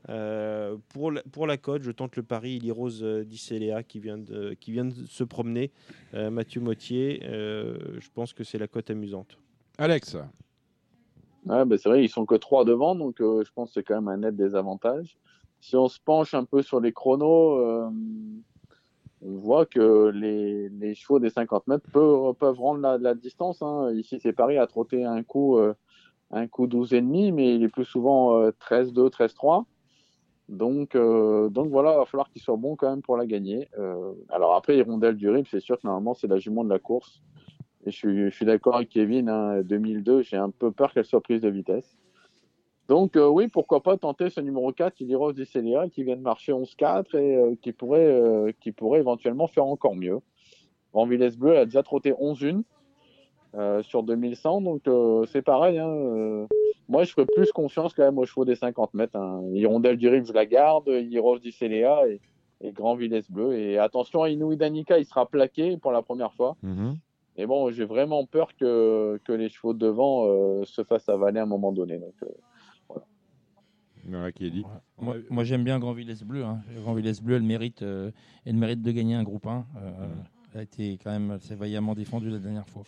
Euh, 0.08 0.76
pour, 0.88 1.12
la, 1.12 1.22
pour 1.30 1.46
la 1.46 1.56
cote, 1.56 1.82
je 1.82 1.90
tente 1.90 2.16
le 2.16 2.22
pari 2.22 2.54
Illy 2.56 2.70
Rose 2.70 3.00
euh, 3.02 3.22
d'Isséléa 3.24 3.82
qui, 3.82 4.00
vient 4.00 4.18
de- 4.18 4.54
qui 4.58 4.72
vient 4.72 4.86
de 4.86 4.94
se 4.94 5.24
promener. 5.24 5.70
Euh, 6.14 6.30
Mathieu 6.30 6.60
Mottier, 6.60 7.20
euh, 7.24 7.76
je 7.98 8.08
pense 8.14 8.32
que 8.32 8.42
c'est 8.44 8.58
la 8.58 8.66
cote 8.66 8.90
amusante. 8.90 9.36
Alex 9.78 10.16
Ouais, 11.46 11.64
bah, 11.64 11.76
c'est 11.78 11.88
vrai, 11.88 12.04
ils 12.04 12.08
sont 12.08 12.26
que 12.26 12.34
trois 12.34 12.64
devant, 12.64 12.94
donc 12.94 13.20
euh, 13.20 13.42
je 13.44 13.50
pense 13.52 13.68
que 13.70 13.74
c'est 13.74 13.82
quand 13.82 13.94
même 13.94 14.08
un 14.08 14.18
net 14.18 14.36
désavantage. 14.36 15.16
Si 15.60 15.76
on 15.76 15.88
se 15.88 15.98
penche 16.02 16.32
un 16.34 16.44
peu 16.44 16.62
sur 16.62 16.80
les 16.80 16.92
chronos, 16.92 17.58
euh, 17.58 17.88
on 19.22 19.36
voit 19.38 19.66
que 19.66 20.10
les, 20.14 20.68
les 20.70 20.94
chevaux 20.94 21.18
des 21.18 21.30
50 21.30 21.66
mètres 21.66 21.86
peuvent, 21.92 22.34
peuvent 22.34 22.58
rendre 22.58 22.80
la, 22.80 22.96
la 22.98 23.14
distance. 23.14 23.60
hein. 23.62 23.92
Ici, 23.94 24.18
c'est 24.22 24.32
Paris 24.32 24.56
a 24.58 24.66
trotté 24.66 25.04
un 25.04 25.22
coup, 25.22 25.58
euh, 25.58 25.74
un 26.30 26.46
coup 26.46 26.66
12,5, 26.66 27.32
mais 27.34 27.54
il 27.56 27.62
est 27.62 27.68
plus 27.68 27.84
souvent 27.84 28.38
euh, 28.38 28.50
13-2, 28.60 29.10
13-3. 29.10 29.64
Donc, 30.50 30.96
euh, 30.96 31.48
donc 31.48 31.68
voilà, 31.68 31.92
il 31.92 31.98
va 31.98 32.04
falloir 32.06 32.28
qu'il 32.28 32.42
soit 32.42 32.56
bon 32.56 32.74
quand 32.74 32.90
même 32.90 33.02
pour 33.02 33.16
la 33.16 33.24
gagner. 33.24 33.68
Euh, 33.78 34.12
alors 34.30 34.56
après, 34.56 34.76
Hirondelle 34.76 35.14
du 35.14 35.30
Rib, 35.30 35.46
c'est 35.48 35.60
sûr 35.60 35.80
que 35.80 35.86
normalement, 35.86 36.12
c'est 36.12 36.26
la 36.26 36.40
jument 36.40 36.64
de 36.64 36.68
la 36.68 36.80
course. 36.80 37.22
Et 37.86 37.92
je 37.92 38.28
suis, 38.30 38.44
d'accord 38.44 38.74
avec 38.74 38.88
Kevin, 38.88 39.28
hein, 39.28 39.62
2002, 39.62 40.22
j'ai 40.22 40.36
un 40.36 40.50
peu 40.50 40.72
peur 40.72 40.92
qu'elle 40.92 41.04
soit 41.04 41.20
prise 41.20 41.40
de 41.40 41.48
vitesse. 41.48 41.96
Donc 42.88 43.14
euh, 43.14 43.28
oui, 43.28 43.46
pourquoi 43.46 43.80
pas 43.80 43.96
tenter 43.96 44.28
ce 44.28 44.40
numéro 44.40 44.72
4, 44.72 45.00
Iliros 45.00 45.32
Dicelia, 45.32 45.88
qui 45.88 46.02
vient 46.02 46.16
de 46.16 46.20
marcher 46.20 46.50
11-4 46.50 47.16
et 47.16 47.56
qui, 47.62 47.72
pourrait, 47.72 48.52
qui 48.60 48.72
pourrait 48.72 48.98
éventuellement 48.98 49.46
faire 49.46 49.66
encore 49.66 49.94
mieux. 49.94 50.18
Grand 50.92 51.06
Villesse 51.06 51.36
Bleu, 51.36 51.52
elle 51.52 51.58
a 51.58 51.64
déjà 51.64 51.84
trotté 51.84 52.10
11-1 52.10 52.64
euh, 53.54 53.82
sur 53.82 54.02
2100, 54.02 54.60
donc 54.60 54.86
euh, 54.88 55.24
c'est 55.32 55.42
pareil. 55.42 55.78
Hein, 55.78 55.88
euh, 55.88 56.46
moi, 56.88 57.04
je 57.04 57.12
ferais 57.12 57.26
plus 57.26 57.50
confiance 57.52 57.94
quand 57.94 58.02
même 58.04 58.18
aux 58.18 58.26
chevaux 58.26 58.44
des 58.44 58.56
50 58.56 58.94
mètres. 58.94 59.16
Hein. 59.16 59.42
Hirondelle 59.52 59.96
du 59.96 60.08
Rib, 60.08 60.24
je 60.24 60.32
la 60.32 60.46
garde, 60.46 60.88
Iliros 60.88 61.38
Dicelia 61.38 62.06
et, 62.08 62.20
et 62.60 62.72
Grand 62.72 62.94
Villesse 62.96 63.30
Bleu. 63.30 63.54
Et 63.58 63.78
attention, 63.78 64.26
Inouï 64.26 64.56
Danica, 64.56 64.98
il 64.98 65.04
sera 65.04 65.26
plaqué 65.26 65.76
pour 65.76 65.92
la 65.92 66.02
première 66.02 66.32
fois. 66.34 66.56
Et 67.36 67.46
bon, 67.46 67.70
j'ai 67.70 67.84
vraiment 67.84 68.26
peur 68.26 68.54
que, 68.56 69.18
que 69.24 69.32
les 69.32 69.48
chevaux 69.48 69.72
de 69.72 69.78
devant 69.78 70.26
euh, 70.26 70.64
se 70.64 70.82
fassent 70.84 71.08
avaler 71.08 71.38
à 71.38 71.44
un 71.44 71.46
moment 71.46 71.72
donné. 71.72 71.98
Donc, 71.98 72.14
euh, 72.24 72.96
Voilà 74.06 74.32
qui 74.32 74.46
est 74.46 74.50
dit. 74.50 74.64
Moi, 74.98 75.16
moi, 75.30 75.44
j'aime 75.44 75.62
bien 75.64 75.78
Grand 75.78 75.92
Villesse 75.92 76.22
Bleu. 76.24 76.44
hein. 76.44 76.58
Grand 76.82 76.94
Villesse 76.94 77.22
Bleu, 77.22 77.36
elle 77.36 77.42
mérite, 77.42 77.82
euh, 77.82 78.10
elle 78.46 78.56
mérite 78.56 78.82
de 78.82 78.90
gagner 78.90 79.14
un 79.14 79.22
groupe 79.22 79.46
1. 79.46 79.64
Euh, 79.76 79.90
Elle 80.52 80.60
a 80.60 80.62
été 80.64 80.98
quand 81.02 81.10
même 81.10 81.30
assez 81.30 81.54
vaillamment 81.54 81.94
défendue 81.94 82.30
la 82.30 82.38
dernière 82.38 82.66
fois. 82.68 82.82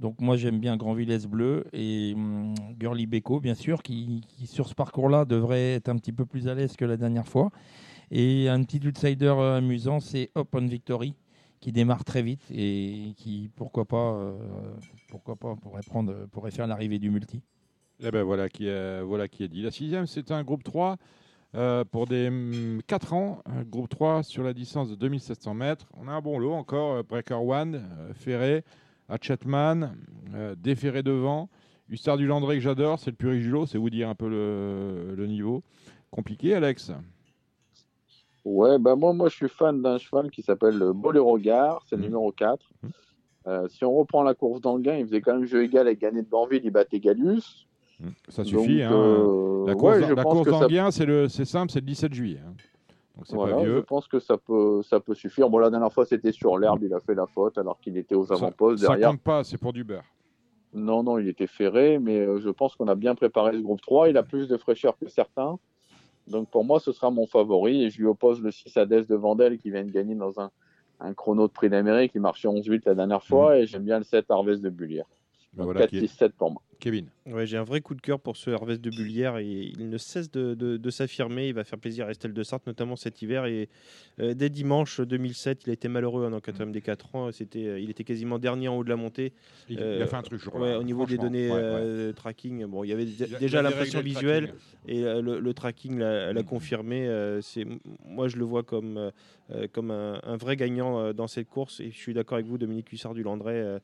Donc 0.00 0.20
moi 0.20 0.36
j'aime 0.36 0.58
bien 0.58 0.76
Grand 0.76 0.94
Villesse 0.94 1.26
Bleu 1.26 1.64
et 1.72 2.14
hum, 2.16 2.54
Girly 2.80 3.06
Beko 3.06 3.38
bien 3.38 3.54
sûr 3.54 3.82
qui, 3.82 4.22
sur 4.46 4.66
ce 4.66 4.74
parcours-là 4.74 5.24
devrait 5.24 5.74
être 5.74 5.88
un 5.88 5.96
petit 5.96 6.12
peu 6.12 6.24
plus 6.26 6.48
à 6.48 6.54
l'aise 6.54 6.74
que 6.76 6.84
la 6.84 6.96
dernière 6.96 7.28
fois. 7.28 7.50
Et 8.10 8.48
un 8.48 8.62
petit 8.64 8.80
outsider 8.86 9.26
euh, 9.26 9.58
amusant 9.58 10.00
c'est 10.00 10.30
Open 10.34 10.66
Victory 10.68 11.14
qui 11.60 11.70
démarre 11.70 12.04
très 12.04 12.22
vite 12.22 12.42
et 12.50 13.12
qui 13.16 13.50
pourquoi 13.54 13.84
pas 13.84 14.14
euh, 14.14 14.32
pourquoi 15.08 15.36
pas 15.36 15.54
pourrait 15.56 15.82
prendre 15.86 16.26
pourrait 16.32 16.50
faire 16.50 16.66
l'arrivée 16.66 16.98
du 16.98 17.10
multi. 17.10 17.42
Eh 18.02 18.10
ben 18.10 18.22
voilà 18.22 18.48
qui 18.48 18.66
est, 18.66 19.02
voilà 19.02 19.28
qui 19.28 19.44
est 19.44 19.48
dit. 19.48 19.60
La 19.62 19.70
sixième, 19.70 20.06
c'est 20.06 20.30
un 20.30 20.42
groupe 20.42 20.64
3 20.64 20.96
euh, 21.54 21.84
pour 21.84 22.06
des 22.06 22.30
4 22.86 23.12
ans. 23.12 23.42
Un 23.44 23.62
groupe 23.62 23.90
3 23.90 24.22
sur 24.22 24.42
la 24.42 24.54
distance 24.54 24.88
de 24.88 24.94
2700 24.94 25.52
mètres. 25.54 25.86
On 25.98 26.08
a 26.08 26.12
un 26.12 26.20
bon 26.20 26.38
lot 26.38 26.54
encore. 26.54 26.94
euh, 26.94 27.02
Breaker 27.02 27.34
One, 27.42 27.74
euh, 27.74 28.14
Hatchetman, 29.10 29.96
euh, 30.34 30.54
Déferré 30.58 31.02
devant. 31.02 31.48
Hustar 31.88 32.16
du 32.16 32.26
Landré 32.26 32.56
que 32.56 32.60
j'adore, 32.62 32.98
c'est 33.00 33.10
le 33.10 33.16
pur 33.16 33.32
du 33.32 33.50
lot. 33.50 33.66
C'est 33.66 33.76
vous 33.78 33.90
dire 33.90 34.08
un 34.08 34.14
peu 34.14 34.28
le, 34.28 35.14
le 35.16 35.26
niveau. 35.26 35.62
Compliqué, 36.10 36.54
Alex? 36.54 36.92
Ouais, 38.44 38.78
bah 38.78 38.96
moi, 38.96 39.12
moi 39.12 39.28
je 39.28 39.34
suis 39.36 39.48
fan 39.48 39.82
d'un 39.82 39.98
cheval 39.98 40.30
qui 40.30 40.42
s'appelle 40.42 40.76
le 40.78 40.92
Boléro 40.92 41.36
Gare, 41.38 41.76
Mmh. 41.76 41.80
c'est 41.88 41.96
le 41.96 42.02
numéro 42.02 42.32
4. 42.32 42.58
Euh, 43.46 43.68
si 43.68 43.84
on 43.84 43.92
reprend 43.94 44.22
la 44.22 44.34
course 44.34 44.60
d'Anguin, 44.60 44.96
il 44.96 45.06
faisait 45.06 45.20
quand 45.20 45.34
même 45.34 45.46
jeu 45.46 45.62
égal 45.64 45.86
avec 45.86 46.00
Gagné 46.00 46.22
de 46.22 46.28
Banville, 46.28 46.60
il 46.64 46.70
battait 46.70 47.00
Galius. 47.00 47.66
Ça 48.28 48.44
suffit. 48.44 48.78
Donc, 48.82 48.86
hein. 48.86 48.92
euh, 48.94 49.66
la 49.66 49.74
course, 49.74 49.96
ouais, 49.98 50.14
la 50.14 50.22
course 50.22 50.48
ça- 50.90 51.04
le- 51.04 51.28
c'est 51.28 51.44
simple, 51.44 51.70
c'est 51.70 51.80
le 51.80 51.86
17 51.86 52.14
juillet. 52.14 52.40
hein. 52.46 52.54
Donc 53.20 53.26
c'est 53.26 53.36
Voilà, 53.36 53.56
pas 53.56 53.64
je 53.66 53.78
pense 53.80 54.08
que 54.08 54.18
ça 54.18 54.38
peut, 54.38 54.80
ça 54.82 54.98
peut 54.98 55.14
suffire. 55.14 55.50
Bon, 55.50 55.58
la 55.58 55.68
dernière 55.68 55.92
fois, 55.92 56.06
c'était 56.06 56.32
sur 56.32 56.56
l'herbe, 56.56 56.82
il 56.82 56.94
a 56.94 57.00
fait 57.00 57.14
la 57.14 57.26
faute 57.26 57.58
alors 57.58 57.78
qu'il 57.78 57.98
était 57.98 58.14
aux 58.14 58.24
Ça- 58.24 58.34
avant-postes 58.34 58.80
Ça 58.82 58.88
derrière. 58.88 59.10
compte 59.10 59.20
pas, 59.20 59.44
c'est 59.44 59.58
pour 59.58 59.74
du 59.74 59.84
beurre. 59.84 60.04
Non, 60.72 61.02
non, 61.02 61.18
il 61.18 61.28
était 61.28 61.46
ferré, 61.46 61.98
mais 61.98 62.18
euh, 62.18 62.38
je 62.40 62.48
pense 62.48 62.76
qu'on 62.76 62.88
a 62.88 62.94
bien 62.94 63.14
préparé 63.14 63.52
ce 63.52 63.58
groupe 63.58 63.82
3. 63.82 64.08
Il 64.08 64.16
a 64.16 64.22
plus 64.22 64.48
de 64.48 64.56
fraîcheur 64.56 64.96
que 64.96 65.06
certains. 65.08 65.58
Donc 66.28 66.48
pour 66.48 66.64
moi, 66.64 66.80
ce 66.80 66.92
sera 66.92 67.10
mon 67.10 67.26
favori. 67.26 67.84
Et 67.84 67.90
je 67.90 67.98
lui 67.98 68.06
oppose 68.06 68.40
le 68.40 68.50
6 68.50 68.74
Hades 68.78 69.06
de 69.06 69.14
Vandel 69.16 69.58
qui 69.58 69.70
vient 69.70 69.84
de 69.84 69.90
gagner 69.90 70.14
dans 70.14 70.40
un, 70.40 70.50
un 71.00 71.12
chrono 71.12 71.46
de 71.46 71.52
prix 71.52 71.68
d'Amérique. 71.68 72.12
Il 72.14 72.22
marchait 72.22 72.48
11-8 72.48 72.82
la 72.86 72.94
dernière 72.94 73.22
fois. 73.22 73.58
Et 73.58 73.66
j'aime 73.66 73.82
bien 73.84 73.98
le 73.98 74.04
7 74.04 74.30
Harvest 74.30 74.62
de 74.62 74.70
Bullière. 74.70 75.04
Ben 75.52 75.64
voilà 75.64 75.86
qui 75.88 75.98
est- 75.98 76.00
4-6-7 76.06 76.30
pour 76.38 76.52
moi. 76.52 76.62
Kevin. 76.78 77.06
Ouais, 77.26 77.46
j'ai 77.46 77.58
un 77.58 77.64
vrai 77.64 77.80
coup 77.82 77.94
de 77.94 78.00
cœur 78.00 78.18
pour 78.18 78.36
ce 78.38 78.50
Harvest 78.50 78.80
de 78.80 78.88
Bullière 78.90 79.36
et 79.36 79.44
il 79.46 79.88
ne 79.90 79.98
cesse 79.98 80.30
de, 80.30 80.54
de- 80.54 80.78
de 80.78 80.90
s'affirmer. 80.90 81.48
Il 81.48 81.54
va 81.54 81.64
faire 81.64 81.78
plaisir 81.78 82.06
à 82.06 82.10
Estelle 82.10 82.32
de 82.32 82.42
Sarthe, 82.42 82.66
notamment 82.66 82.96
cet 82.96 83.20
hiver. 83.20 83.44
Et 83.44 83.68
euh, 84.20 84.32
dès 84.32 84.48
dimanche 84.48 85.00
2007, 85.02 85.64
il 85.66 85.70
a 85.70 85.72
été 85.74 85.88
malheureux 85.88 86.24
hein, 86.24 86.30
le 86.30 86.40
quatrième 86.40 86.72
des 86.72 86.80
4 86.80 87.14
ans. 87.14 87.30
C'était, 87.30 87.66
euh, 87.66 87.78
il 87.78 87.90
était 87.90 88.04
quasiment 88.04 88.38
dernier 88.38 88.68
en 88.68 88.76
haut 88.78 88.84
de 88.84 88.88
la 88.88 88.96
montée. 88.96 89.34
Il- 89.68 89.76
il 89.78 90.02
a 90.02 90.06
fait 90.06 90.16
un 90.16 90.22
truc, 90.22 90.40
je 90.42 90.48
crois, 90.48 90.60
ouais, 90.62 90.74
au 90.76 90.82
niveau 90.82 91.04
des 91.04 91.18
données 91.18 91.50
Ouais, 91.50 91.60
euh, 91.84 92.12
tracking, 92.14 92.64
bon, 92.64 92.84
il 92.84 92.88
y 92.88 92.92
avait 92.92 93.04
Il 93.04 93.34
a- 93.34 93.38
déjà 93.38 93.58
l'impression 93.62 94.00
visuelle 94.00 94.44
et 94.88 95.04
euh, 95.04 95.20
le, 95.20 95.40
le 95.40 95.54
tracking 95.54 95.98
l'a, 95.98 96.32
l'a 96.32 96.42
confirmé. 96.42 97.06
euh, 97.06 97.42
c'est, 97.42 97.66
moi, 98.04 98.28
je 98.28 98.38
le 98.38 98.44
vois 98.44 98.62
comme, 98.62 98.96
euh, 98.96 99.10
euh, 99.52 99.66
comme 99.70 99.90
un, 99.90 100.20
un 100.22 100.36
vrai 100.38 100.56
gagnant 100.56 100.98
euh, 101.00 101.12
dans 101.12 101.26
cette 101.26 101.48
course. 101.48 101.80
Et 101.80 101.90
je 101.90 101.96
suis 101.98 102.14
d'accord 102.14 102.36
avec 102.36 102.46
vous, 102.46 102.56
Dominique 102.56 102.90
Hussard 102.92 103.12
du 103.12 103.22
Landré. 103.22 103.54
euh, 103.60 103.78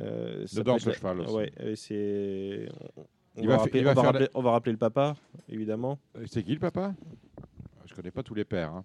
euh, 0.00 0.44
peut 0.54 0.60
être 0.70 0.78
ce 0.80 0.88
la- 0.88 0.94
cheval 0.94 1.20
aussi. 1.20 1.34
Ouais, 1.34 1.52
euh, 1.60 1.74
c'est. 1.76 2.68
On, 3.36 3.46
va 3.46 3.56
rappeler, 4.50 4.72
le 4.72 4.78
papa, 4.78 5.14
évidemment. 5.48 5.98
C'est 6.26 6.42
qui 6.42 6.52
le 6.54 6.58
papa? 6.60 6.94
Je 7.86 7.94
connais 7.94 8.10
pas 8.10 8.22
tous 8.22 8.34
les 8.34 8.44
pères. 8.44 8.72
hein. 8.72 8.84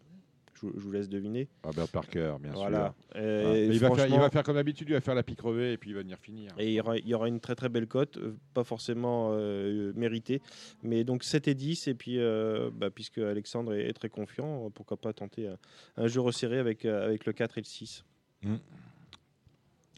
Je 0.61 0.79
vous 0.79 0.91
laisse 0.93 1.09
deviner. 1.09 1.49
Robert 1.63 1.89
Parker, 1.89 2.35
bien 2.39 2.53
Voilà. 2.53 2.93
sûr. 3.15 3.21
Mais 3.21 3.67
il, 3.67 3.79
va 3.79 3.89
faire, 3.89 4.05
il 4.05 4.09
franchement- 4.11 4.19
va 4.19 4.29
faire 4.29 4.43
comme 4.43 4.55
d'habitude, 4.55 4.87
il 4.89 4.93
va 4.93 5.01
faire 5.01 5.15
la 5.15 5.23
pique 5.23 5.39
crevée 5.39 5.73
et 5.73 5.77
puis 5.77 5.89
il 5.89 5.93
va 5.93 6.01
venir 6.03 6.17
finir. 6.19 6.51
Et 6.57 6.67
il 6.69 6.73
y 6.73 6.79
aura, 6.79 6.97
il 6.97 7.05
y 7.07 7.13
aura 7.13 7.27
une 7.27 7.41
très 7.41 7.55
très 7.55 7.67
belle 7.67 7.85
cote, 7.87 8.15
euh, 8.17 8.33
pas 8.53 8.63
forcément 8.63 9.31
euh, 9.33 9.91
méritée, 9.95 10.41
mais 10.81 11.03
donc 11.03 11.25
7 11.25 11.49
et 11.49 11.53
10. 11.55 11.89
Et 11.89 11.95
puis, 11.95 12.17
euh, 12.17 12.69
bah, 12.73 12.89
puisque 12.91 13.17
Alexandre 13.17 13.73
est, 13.73 13.89
est 13.89 13.93
très 13.93 14.07
confiant, 14.09 14.69
pourquoi 14.69 14.95
pas 14.95 15.11
tenter 15.11 15.47
un, 15.49 15.57
un 15.97 16.07
jeu 16.07 16.21
resserré 16.21 16.59
avec, 16.59 16.85
euh, 16.85 17.05
avec 17.07 17.25
le 17.25 17.33
4 17.33 17.57
et 17.57 17.61
le 17.61 17.65
6. 17.65 18.05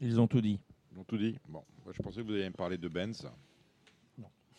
Ils 0.02 0.20
ont 0.20 0.28
tout 0.28 0.42
dit. 0.42 0.60
Ils 0.94 1.00
ont 1.00 1.04
tout 1.04 1.18
dit. 1.18 1.38
Bon, 1.48 1.62
moi, 1.84 1.94
je 1.96 2.02
pensais 2.02 2.22
que 2.22 2.26
vous 2.26 2.34
alliez 2.34 2.50
me 2.50 2.56
parler 2.56 2.78
de 2.78 2.88
Benz. 2.88 3.28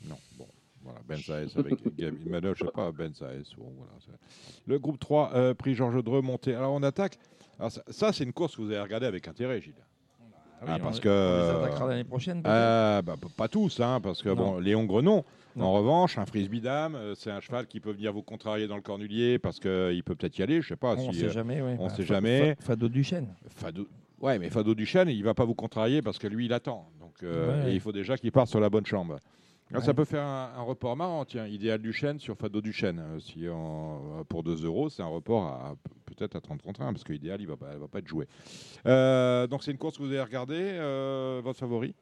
Non. 0.09 0.17
Bon. 0.39 0.47
Voilà, 0.83 1.01
Benz 1.09 1.29
AS 1.31 1.57
avec 1.59 1.97
Gabi. 1.97 2.19
Mais 2.27 2.41
non, 2.41 2.53
je 2.55 2.65
sais 2.65 2.71
pas, 2.73 2.93
Benz 2.93 3.21
AS. 3.23 3.55
Bon, 3.59 3.73
voilà, 3.77 3.93
le 4.67 4.79
groupe 4.79 4.99
3, 5.01 5.33
euh, 5.35 5.55
prix 5.55 5.75
Georges 5.75 6.03
Dreux, 6.05 6.21
monté. 6.23 6.55
Alors, 6.55 6.73
on 6.75 6.83
attaque. 6.83 7.19
Alors, 7.59 7.73
ça, 7.73 7.83
ça, 7.89 8.13
c'est 8.13 8.23
une 8.25 8.33
course 8.33 8.55
que 8.57 8.63
vous 8.63 8.71
avez 8.71 8.81
regardée 8.81 9.07
avec 9.07 9.27
intérêt, 9.27 9.61
Gilles. 9.61 9.73
oui, 10.21 10.69
Ah, 10.69 10.77
on 10.79 10.85
parce 10.85 10.97
les- 10.99 11.03
que. 11.03 11.09
on 11.09 11.59
les 11.61 11.65
attaquera 11.65 11.89
l'année 11.89 12.05
prochaine, 12.05 12.43
Euh, 12.47 13.03
bah, 13.03 13.17
pas 13.37 13.49
tous, 13.49 13.81
hein, 13.81 14.01
parce 14.01 14.23
que 14.23 14.29
Non. 14.29 14.35
bon, 14.37 14.59
Léon 14.59 14.85
Grenon, 14.85 15.25
Non. 15.57 15.65
en 15.67 15.73
revanche, 15.73 16.19
un 16.19 16.27
frisbee 16.27 16.61
dame, 16.61 16.95
euh, 16.95 17.15
c'est 17.17 17.31
un 17.33 17.41
cheval 17.41 17.67
qui 17.67 17.81
peut 17.81 17.91
venir 17.93 18.13
vous 18.13 18.23
contrarier 18.23 18.69
dans 18.69 18.77
le 18.77 18.83
cornulier 18.83 19.39
parce 19.41 19.59
qu'il 19.59 20.03
peut 20.05 20.15
peut-être 20.15 20.39
y 20.39 20.43
aller, 20.43 20.61
je 20.63 20.69
sais 20.69 20.77
pas. 20.77 20.95
On 20.97 21.13
si, 21.13 21.19
sait 21.19 21.27
euh, 21.27 21.31
jamais, 21.31 21.61
ouais. 21.63 21.77
On 21.81 21.87
Bah, 21.89 21.91
sait 21.95 22.03
Fa- 22.05 22.15
jamais. 22.15 22.55
Fa- 22.61 22.67
Fado 22.67 22.89
Duchesne. 22.89 23.35
Fado. 23.49 23.89
Ouais, 24.21 24.39
mais 24.39 24.51
Fado 24.51 24.75
Duchesne, 24.75 25.09
il 25.09 25.25
va 25.25 25.35
pas 25.35 25.45
vous 25.45 25.55
contrarier 25.55 26.01
parce 26.01 26.19
que 26.19 26.27
lui, 26.29 26.47
il 26.47 26.53
attend. 26.53 26.89
Donc, 27.01 27.15
euh, 27.23 27.65
Ouais. 27.65 27.73
et 27.73 27.75
il 27.75 27.81
faut 27.81 27.93
déjà 27.93 28.17
qu'il 28.17 28.31
parte 28.33 28.49
sur 28.49 28.61
la 28.61 28.71
bonne 28.71 28.87
chambre. 28.87 29.19
Alors, 29.73 29.83
Ça 29.85 29.95
peut 29.95 30.05
faire 30.05 30.23
un, 30.23 30.53
un 30.57 30.63
report 30.63 30.97
marrant, 30.97 31.25
tiens, 31.25 31.47
idéal 31.47 31.81
Duchesne 31.81 32.19
sur 32.21 32.37
Fado 32.37 32.61
Duchesne. 32.61 33.01
Euh, 33.01 33.19
si 33.19 33.47
on- 33.49 34.25
pour 34.29 34.43
2 34.45 34.65
euros, 34.65 34.89
c'est 34.89 35.03
un 35.03 35.07
report 35.09 35.45
à 35.45 35.75
peut-être 36.05 36.37
à 36.37 36.41
30 36.41 36.63
contre 36.63 36.83
1, 36.83 36.93
parce 36.93 37.03
que 37.05 37.13
idéal, 37.13 37.41
il 37.41 37.49
va 37.49 37.57
pas, 37.57 37.73
il 37.75 37.79
va 37.81 37.89
pas 37.89 37.99
être 37.99 38.07
joué. 38.07 38.29
Euh, 38.87 39.47
donc 39.49 39.65
c'est 39.65 39.73
une 39.73 39.79
course 39.79 39.99
que 39.99 40.03
vous 40.05 40.11
avez 40.11 40.23
regardée. 40.23 40.55
euh, 40.57 41.41
votre 41.43 41.59
favori? 41.59 41.95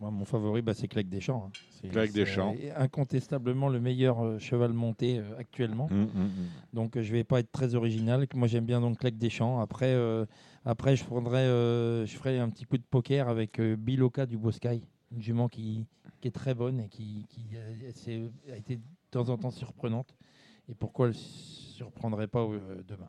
Moi, 0.00 0.10
mon 0.10 0.24
favori, 0.24 0.62
bah, 0.62 0.74
c'est 0.74 0.88
Clegg 0.88 1.08
Deschamps. 1.08 1.44
hein. 1.48 1.52
C'est- 1.80 1.88
Clegg 1.88 2.10
c'est, 2.12 2.20
Deschamps. 2.20 2.54
euh, 2.60 2.72
incontestablement 2.76 3.68
le 3.68 3.80
meilleur 3.80 4.20
euh, 4.24 4.38
cheval 4.38 4.72
monté 4.72 5.18
euh, 5.18 5.38
actuellement. 5.38 5.86
Hum, 5.90 6.02
hum, 6.02 6.08
hum. 6.16 6.30
Donc 6.72 6.96
euh, 6.96 7.02
je 7.02 7.12
vais 7.12 7.24
pas 7.24 7.38
être 7.40 7.52
très 7.52 7.74
original. 7.74 8.26
Moi 8.34 8.48
j'aime 8.48 8.64
bien 8.66 8.80
donc 8.80 8.98
Clegg 8.98 9.16
Deschamps. 9.16 9.60
Après, 9.60 9.92
euh, 9.94 10.26
après 10.64 10.96
je 10.96 11.04
prendrai, 11.04 11.38
euh, 11.42 12.04
je 12.04 12.16
ferai 12.16 12.38
un 12.38 12.50
petit 12.50 12.64
coup 12.64 12.76
de 12.78 12.82
poker 12.82 13.28
avec 13.28 13.60
euh, 13.60 13.76
Biloka 13.76 14.26
du 14.26 14.36
Boscaï, 14.36 14.82
une 15.12 15.22
jument 15.22 15.48
qui, 15.48 15.86
qui 16.20 16.28
est 16.28 16.32
très 16.32 16.54
bonne 16.54 16.80
et 16.80 16.88
qui, 16.88 17.26
qui 17.28 17.42
a, 17.56 18.56
été 18.56 18.76
de 18.76 18.82
temps 19.10 19.28
en 19.28 19.36
temps 19.36 19.50
surprenante. 19.50 20.14
Et 20.68 20.74
pourquoi 20.74 21.08
elle 21.08 21.14
surprendrait 21.14 22.28
pas 22.28 22.44
euh, 22.44 22.82
demain? 22.86 23.08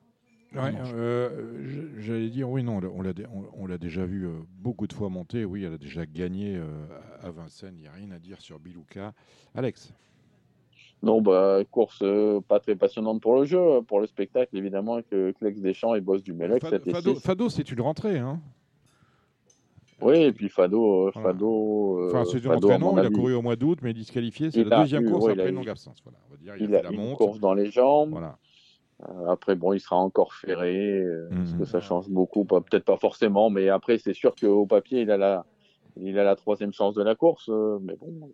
Ouais, 0.54 0.74
euh, 0.78 1.94
J'allais 2.00 2.30
dire, 2.30 2.50
oui, 2.50 2.62
non, 2.64 2.78
on 2.78 3.02
l'a- 3.02 3.14
on 3.32 3.64
on- 3.72 3.78
déjà 3.78 4.06
vu 4.06 4.28
euh, 4.28 4.42
beaucoup 4.50 4.86
de 4.86 4.92
fois 4.92 5.08
monter. 5.10 5.46
Oui, 5.46 5.64
elle 5.64 5.74
a 5.74 5.78
déjà 5.78 6.06
gagné 6.06 6.58
euh, 6.58 6.88
à 7.22 7.32
Vincennes. 7.32 7.76
Il 7.78 7.82
n'y 7.82 7.88
a 7.88 7.92
rien 7.94 8.12
à 8.12 8.20
dire 8.20 8.42
sur 8.42 8.60
Bilouka. 8.60 9.14
Alex 9.56 9.94
Non, 11.02 11.22
bah, 11.22 11.60
course 11.72 12.00
euh, 12.02 12.42
pas 12.42 12.60
très 12.60 12.76
passionnante 12.76 13.22
pour 13.22 13.38
le 13.38 13.46
jeu, 13.46 13.82
pour 13.88 14.02
le 14.02 14.08
spectacle, 14.08 14.58
évidemment, 14.58 14.96
avec 14.96 15.14
euh, 15.14 15.32
Clex 15.34 15.62
Deschamps 15.62 15.96
et 15.96 16.02
Boss 16.02 16.22
du 16.22 16.34
Melec, 16.34 16.62
Fado, 16.62 16.78
7 16.84 16.88
et 16.88 16.92
Fado- 16.92 17.16
6. 17.16 17.22
Fado, 17.22 17.50
c'est 17.50 17.72
une 17.72 17.82
rentrée. 17.82 18.18
Hein 18.18 18.42
Oui, 20.02 20.18
et 20.18 20.32
puis 20.34 20.50
Fado, 20.50 21.08
euh, 21.08 21.12
Voilà. 21.14 21.30
Fado, 21.30 22.00
euh, 22.00 22.10
enfin, 22.12 22.26
c'est 22.26 22.44
non. 22.46 22.94
mon 22.94 22.98
Il 23.02 23.06
a 23.06 23.10
couru 23.10 23.34
au 23.36 23.42
mois 23.42 23.56
d'août, 23.56 23.80
mais 23.82 23.94
disqualifié. 23.94 24.50
C'est 24.52 24.64
la 24.64 24.80
deuxième 24.82 25.04
eu- 25.06 25.10
course 25.12 25.26
ouais, 25.26 25.32
après 25.34 25.50
une 25.50 25.54
eu- 25.54 25.58
longue 25.58 25.70
absence. 25.70 25.98
Voilà, 26.04 26.18
on 26.28 26.32
va 26.32 26.38
dire, 26.38 26.56
il, 26.58 26.64
il 26.70 26.76
a 26.76 26.82
la 26.82 26.90
une 26.92 26.98
monte. 26.98 27.18
course 27.18 27.40
dans 27.40 27.54
les 27.54 27.70
jambes. 27.72 28.12
Voilà. 28.12 28.38
Euh, 29.10 29.28
après, 29.30 29.56
bon, 29.56 29.74
il 29.74 29.80
sera 29.80 29.98
encore 29.98 30.34
ferré. 30.34 30.98
Est-ce 30.98 31.54
Mhm. 31.54 31.60
que 31.60 31.66
ça 31.66 31.82
change 31.82 32.08
beaucoup 32.10 32.46
Peut-être 32.46 32.86
pas 32.86 32.98
forcément, 32.98 33.50
mais 33.50 33.70
après, 33.70 33.98
c'est 33.98 34.14
sûr 34.14 34.36
qu'au 34.36 34.66
papier, 34.66 35.02
il 35.02 35.12
a 35.12 35.18
la, 35.18 35.46
il 35.98 36.18
a 36.20 36.24
la 36.24 36.36
troisième 36.36 36.72
chance 36.74 36.96
de 36.96 37.04
la 37.04 37.16
course. 37.16 37.50
mais 37.82 37.96
bon, 37.96 38.32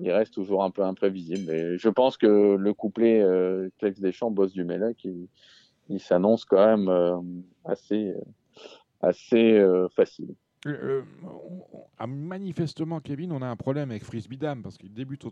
il 0.00 0.12
reste 0.12 0.34
toujours 0.34 0.62
un 0.62 0.70
peu 0.70 0.82
imprévisible. 0.82 1.50
Et 1.52 1.78
je 1.78 1.88
pense 1.88 2.16
que 2.16 2.54
le 2.56 2.74
couplet 2.74 3.20
euh, 3.20 3.68
Clex 3.78 4.00
Deschamps, 4.00 4.30
boss 4.30 4.52
du 4.52 4.64
Mélec, 4.64 5.04
il, 5.04 5.26
il 5.88 5.98
s'annonce 6.00 6.44
quand 6.44 6.64
même 6.64 6.88
euh, 6.88 7.16
assez, 7.64 8.14
assez 9.00 9.64
facile. 9.96 10.34
Euh, 10.66 10.70
euh, 10.70 11.02
ah, 11.98 12.06
manifestement, 12.06 13.00
Kevin, 13.00 13.32
on 13.32 13.42
a 13.42 13.46
un 13.46 13.56
problème 13.56 13.90
avec 13.90 14.04
Frisbee 14.04 14.36
Dame 14.36 14.62
parce 14.62 14.76
qu'il 14.76 14.92
débute 14.92 15.24
au 15.24 15.30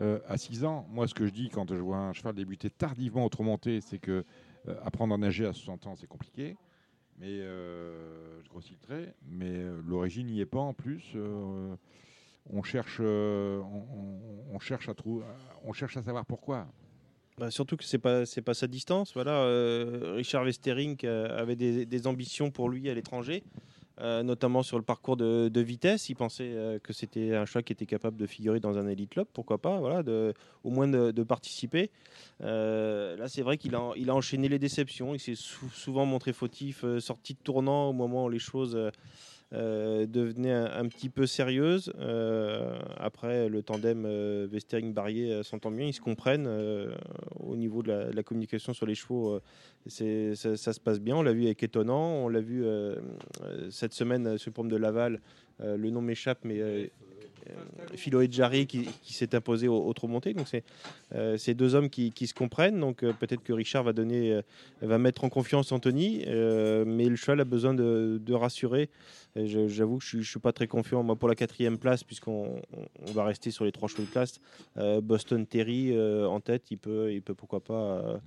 euh, 0.00 0.18
à 0.26 0.36
6 0.36 0.64
ans. 0.64 0.86
Moi, 0.90 1.06
ce 1.06 1.14
que 1.14 1.26
je 1.26 1.32
dis 1.32 1.50
quand 1.50 1.72
je 1.72 1.80
vois 1.80 1.98
un 1.98 2.12
cheval 2.12 2.34
débuter 2.34 2.70
tardivement 2.70 3.24
au 3.24 3.28
c'est 3.80 3.98
que 3.98 4.24
apprendre 4.84 5.14
à 5.14 5.18
nager 5.18 5.46
à 5.46 5.52
60 5.52 5.86
ans, 5.86 5.94
c'est 5.96 6.08
compliqué. 6.08 6.56
Mais 7.18 7.38
je 7.38 8.48
grossis. 8.48 8.76
Mais 9.28 9.64
l'origine 9.86 10.26
n'y 10.26 10.40
est 10.40 10.46
pas 10.46 10.60
en 10.60 10.72
plus. 10.72 11.16
On 12.50 12.62
cherche, 12.62 13.00
on, 13.00 14.58
cherche 14.60 14.88
à 14.88 14.94
on 15.64 15.72
cherche 15.72 15.96
à 15.96 16.02
savoir 16.02 16.26
pourquoi. 16.26 16.66
Bah, 17.38 17.50
surtout 17.50 17.76
que 17.76 17.84
c'est 17.84 17.98
pas 17.98 18.24
pas 18.44 18.54
sa 18.54 18.66
distance. 18.66 19.14
Voilà, 19.14 19.46
Richard 20.14 20.44
Westering 20.44 21.04
avait 21.06 21.56
des 21.56 22.06
ambitions 22.06 22.50
pour 22.50 22.68
lui 22.68 22.88
à 22.88 22.94
l'étranger, 22.94 23.42
euh, 24.00 24.22
notamment 24.22 24.62
sur 24.62 24.76
le 24.76 24.84
parcours 24.84 25.16
de, 25.16 25.60
vitesse. 25.60 26.08
Il 26.08 26.14
pensait 26.14 26.52
euh, 26.52 26.78
que 26.78 26.92
c'était 26.92 27.34
un 27.34 27.44
choix 27.44 27.62
qui 27.62 27.72
était 27.72 27.86
capable 27.86 28.16
de 28.16 28.26
figurer 28.26 28.60
dans 28.60 28.78
un 28.78 28.86
elite 28.86 29.10
club, 29.10 29.26
pourquoi 29.32 29.58
pas, 29.58 29.78
voilà, 29.78 30.02
au 30.64 30.70
moins 30.70 30.88
de, 30.88 31.22
participer. 31.22 31.90
Euh, 32.42 33.16
là, 33.16 33.28
c'est 33.28 33.42
vrai 33.42 33.58
qu'il 33.58 33.74
a 33.74 34.14
enchaîné 34.14 34.48
les 34.48 34.58
déceptions. 34.58 35.14
Il 35.14 35.18
s'est 35.18 35.34
sou- 35.34 35.68
souvent 35.70 36.06
montré 36.06 36.32
fautif, 36.32 36.84
sorti 37.00 37.34
de 37.34 37.40
tournant 37.42 37.90
au 37.90 37.92
moment 37.92 38.26
où 38.26 38.28
les 38.28 38.38
choses 38.38 38.78
euh, 39.54 40.06
devenaient 40.06 40.52
un, 40.52 40.86
petit 40.88 41.08
peu 41.08 41.26
sérieuses. 41.26 41.92
Euh, 41.98 42.78
après, 42.98 43.48
le 43.48 43.62
tandem 43.62 44.04
euh, 44.04 44.46
Westering-Barrier 44.48 45.32
euh, 45.32 45.42
s'entend 45.42 45.70
bien, 45.70 45.86
ils 45.86 45.94
se 45.94 46.02
comprennent 46.02 46.48
au 47.40 47.56
niveau 47.56 47.82
de 47.82 48.10
la, 48.14 48.22
communication 48.22 48.74
sur 48.74 48.84
les 48.84 48.94
chevaux. 48.94 49.40
ça, 49.86 50.56
se 50.72 50.80
passe 50.80 51.00
bien. 51.00 51.16
On 51.16 51.22
l'a 51.22 51.32
vu 51.32 51.46
avec 51.46 51.62
Étonnant, 51.62 52.24
on 52.24 52.28
l'a 52.28 52.40
vu 52.40 52.64
cette 53.70 53.94
semaine 53.94 54.36
sur 54.36 54.52
le 54.62 54.68
de 54.68 54.76
Laval. 54.76 55.20
Le 55.60 55.90
nom 55.90 56.02
m'échappe, 56.02 56.40
mais 56.44 56.90
euh, 57.48 57.96
Philo 57.96 58.20
Edjari 58.20 58.66
qui, 58.66 58.84
qui 59.02 59.12
s'est 59.14 59.34
imposé 59.34 59.68
au, 59.68 59.76
au 59.86 59.92
trot 59.92 60.08
monté. 60.08 60.34
Donc 60.34 60.48
c'est 60.48 60.64
euh, 61.14 61.36
ces 61.36 61.54
deux 61.54 61.74
hommes 61.74 61.90
qui, 61.90 62.12
se 62.26 62.34
comprennent. 62.34 62.80
Donc 62.80 63.02
euh, 63.02 63.12
peut-être 63.12 63.42
que 63.42 63.52
Richard 63.52 63.84
va 63.84 63.92
donner, 63.92 64.40
va 64.82 64.98
mettre 64.98 65.24
en 65.24 65.28
confiance 65.28 65.72
Anthony, 65.72 66.24
mais 66.26 67.06
le 67.06 67.16
cheval 67.16 67.40
a 67.40 67.44
besoin 67.44 67.74
de, 67.74 68.32
rassurer. 68.32 68.88
Et 69.36 69.46
J'avoue 69.46 69.98
que 69.98 70.04
je 70.04 70.18
ne 70.18 70.22
suis 70.22 70.40
pas 70.40 70.52
très 70.52 70.66
confiant 70.66 71.02
moi 71.02 71.16
pour 71.16 71.28
la 71.28 71.34
quatrième 71.34 71.78
place 71.78 72.02
puisqu'on 72.04 72.60
on- 72.76 72.86
on 73.08 73.12
va 73.12 73.24
rester 73.24 73.50
sur 73.50 73.64
les 73.64 73.72
trois 73.72 73.88
chevaux 73.88 74.02
de. 74.02 74.40
Euh, 74.76 75.00
Boston 75.00 75.46
Terry 75.46 75.96
en 76.26 76.40
tête, 76.40 76.70
il 76.70 76.78
peut, 76.78 77.12
il 77.12 77.22
peut 77.22 77.34
pourquoi 77.34 77.60
pas 77.60 78.20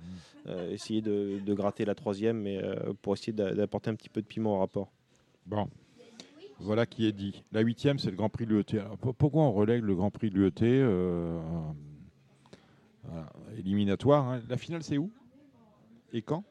essayer 0.70 1.02
de, 1.02 1.38
de 1.44 1.54
gratter 1.54 1.84
la 1.84 1.94
troisième, 1.94 2.40
mais 2.40 2.60
pour 3.02 3.14
essayer 3.14 3.32
d'a- 3.32 3.54
d'apporter 3.54 3.90
un 3.90 3.94
petit 3.94 4.08
peu 4.08 4.20
de 4.22 4.26
piment 4.26 4.56
au 4.56 4.58
rapport. 4.60 4.90
Bon. 5.46 5.68
Voilà 6.62 6.86
qui 6.86 7.06
est 7.06 7.12
dit. 7.12 7.42
La 7.52 7.60
huitième, 7.60 7.98
c'est 7.98 8.10
le 8.10 8.16
Grand 8.16 8.28
Prix 8.28 8.46
de 8.46 8.50
l'UET. 8.54 8.78
Alors, 8.78 8.96
Pourquoi 8.96 9.42
on 9.42 9.52
relègue 9.52 9.82
le 9.82 9.94
Grand 9.96 10.10
Prix 10.10 10.30
de 10.30 10.36
l'UET 10.36 10.52
euh, 10.62 11.40
voilà, 13.04 13.26
Éliminatoire. 13.56 14.28
hein? 14.28 14.42
La 14.48 14.56
finale, 14.56 14.82
c'est 14.82 14.96
où? 14.98 15.10
Et 16.12 16.22
quand? 16.22 16.44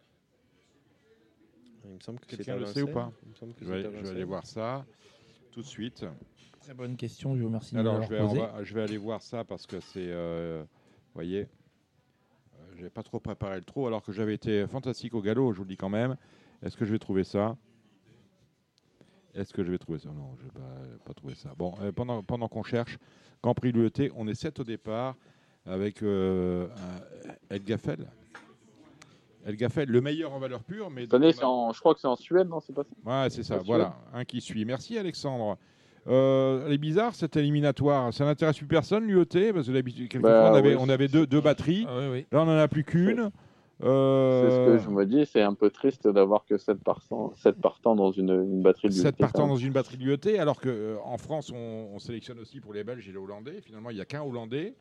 Il 1.86 1.92
me 1.96 2.00
semble 2.00 2.20
que 2.20 2.26
c'est 2.30 2.38
Quelqu'un 2.38 2.58
le 2.58 2.66
sait 2.66 2.84
ou 2.84 2.88
pas? 2.88 3.12
Il 3.24 3.30
me 3.30 3.36
semble 3.36 3.54
que 3.54 3.66
je 3.66 3.72
vais, 3.72 4.04
je 4.04 4.12
aller 4.12 4.24
voir 4.24 4.46
ça 4.46 4.86
tout 5.52 5.62
de 5.62 5.66
suite. 5.66 6.06
Très 6.62 6.74
bonne 6.74 6.96
question, 6.96 7.36
je 7.36 7.42
vous 7.42 7.48
remercie 7.48 7.74
de 7.74 7.80
Alors, 7.80 8.04
je 8.04 8.10
vais, 8.10 8.20
va- 8.40 8.64
je 8.64 8.74
vais 8.74 8.82
aller 8.84 8.98
voir 8.98 9.22
ça 9.22 9.44
parce 9.44 9.66
que 9.66 9.80
c'est. 9.80 10.08
euh, 10.10 10.64
Vous 10.64 11.14
voyez, 11.16 11.48
euh, 12.60 12.74
j'ai 12.78 12.90
pas 12.90 13.02
trop 13.04 13.20
préparé 13.20 13.56
le 13.58 13.64
trou 13.64 13.88
alors 13.88 14.04
que 14.04 14.12
j'avais 14.12 14.36
été 14.36 14.68
fantastique 14.68 15.14
au 15.16 15.22
galop, 15.22 15.54
je 15.54 15.58
vous 15.58 15.64
le 15.64 15.70
dis 15.70 15.78
quand 15.78 15.90
même. 15.90 16.18
Est-ce 16.62 16.78
que 16.78 16.86
je 16.86 16.92
vais 16.92 17.00
trouver 17.00 17.24
ça? 17.24 17.58
Est-ce 19.36 19.54
que 19.54 19.64
je 19.64 19.72
vais 19.72 19.78
trouver 19.78 20.00
ça? 20.00 20.10
Non, 20.10 20.36
je 20.40 20.44
vais 20.44 20.52
pas, 20.52 21.06
pas 21.06 21.14
trouver 21.14 21.36
ça. 21.36 21.50
Bon, 21.58 21.74
euh, 21.82 21.92
pendant, 21.92 22.22
pendant 22.24 22.48
qu'on 22.48 22.64
cherche, 22.64 22.98
Grand 23.42 23.54
Prix 23.54 23.72
de 23.72 23.80
l'UET, 23.80 24.12
on 24.16 24.28
est 24.28 24.34
7 24.36 24.60
au 24.60 24.64
départ 24.64 25.16
avec 25.66 26.04
euh, 26.04 26.68
El 27.50 27.64
Gaffel. 27.64 28.08
El 29.46 29.56
Gaffel, 29.56 29.90
le 29.90 30.02
meilleur 30.02 30.34
en 30.34 30.40
valeur 30.40 30.64
pure, 30.64 30.90
mais. 30.90 31.04
Attendez, 31.04 31.32
c'est 31.32 31.44
en- 31.44 31.72
je 31.72 31.80
crois 31.80 31.94
que 31.96 32.00
c'est 32.00 32.08
en 32.08 32.16
Suède, 32.16 32.48
non 32.48 32.60
C'est 32.60 32.74
pas 32.74 32.84
ça? 32.84 33.24
Ouais, 33.24 33.30
c'est 33.30 33.44
ça, 33.44 33.58
voilà, 33.58 33.96
un 34.14 34.24
qui 34.26 34.40
suit. 34.42 34.66
Merci 34.66 34.98
Alexandre. 34.98 35.58
Euh, 36.08 36.66
elle 36.66 36.74
est 36.74 36.78
bizarre 36.80 37.14
cette 37.16 37.36
éliminatoire. 37.38 38.12
Ça 38.14 38.26
n'intéresse 38.26 38.58
plus 38.58 38.68
personne, 38.68 39.06
l'UET, 39.06 39.54
parce 39.54 39.68
que 39.68 39.72
d'habitude, 39.72 40.10
quelquefois, 40.10 40.42
Bah, 40.44 40.52
on 40.52 40.56
avait, 40.56 40.76
oui. 40.76 40.82
on 40.84 40.90
avait 40.90 41.08
deux, 41.08 41.26
deux 41.28 41.42
batteries. 41.42 41.86
Ah 41.88 41.96
oui, 42.00 42.06
oui. 42.12 42.26
Là, 42.32 42.42
on 42.42 42.46
n'en 42.46 42.58
a 42.58 42.68
plus 42.68 42.84
qu'une. 42.84 43.30
C'est 43.82 43.88
Euh, 43.88 44.50
ce 44.78 44.78
que 44.78 44.84
je 44.84 44.90
me 44.90 45.06
dis, 45.06 45.26
c'est 45.26 45.42
un 45.42 45.54
peu 45.56 45.70
triste 45.72 46.08
d'avoir 46.08 46.46
que 46.46 46.58
7 46.58 46.84
partants, 46.84 47.34
sept 47.36 47.56
partants 47.60 47.96
dans 47.96 48.12
une, 48.12 48.30
une 48.30 48.62
batterie 48.62 48.90
de 48.90 48.94
7 48.94 49.04
l'UET, 49.06 49.12
partants 49.14 49.48
dans 49.48 49.56
une 49.56 49.72
batterie 49.74 49.98
de 49.98 50.04
l'UET, 50.04 50.38
alors 50.40 50.62
qu'en 50.62 51.18
France, 51.18 51.52
on, 51.54 51.90
on 51.96 52.00
sélectionne 52.00 52.40
aussi 52.40 52.60
pour 52.60 52.74
les 52.74 52.84
Belges 52.84 53.08
et 53.10 53.12
les 53.12 53.18
Hollandais. 53.18 53.60
Finalement, 53.62 53.90
il 53.90 53.96
n'y 53.96 54.02
a 54.02 54.06
qu'un 54.06 54.22
Hollandais. 54.22 54.76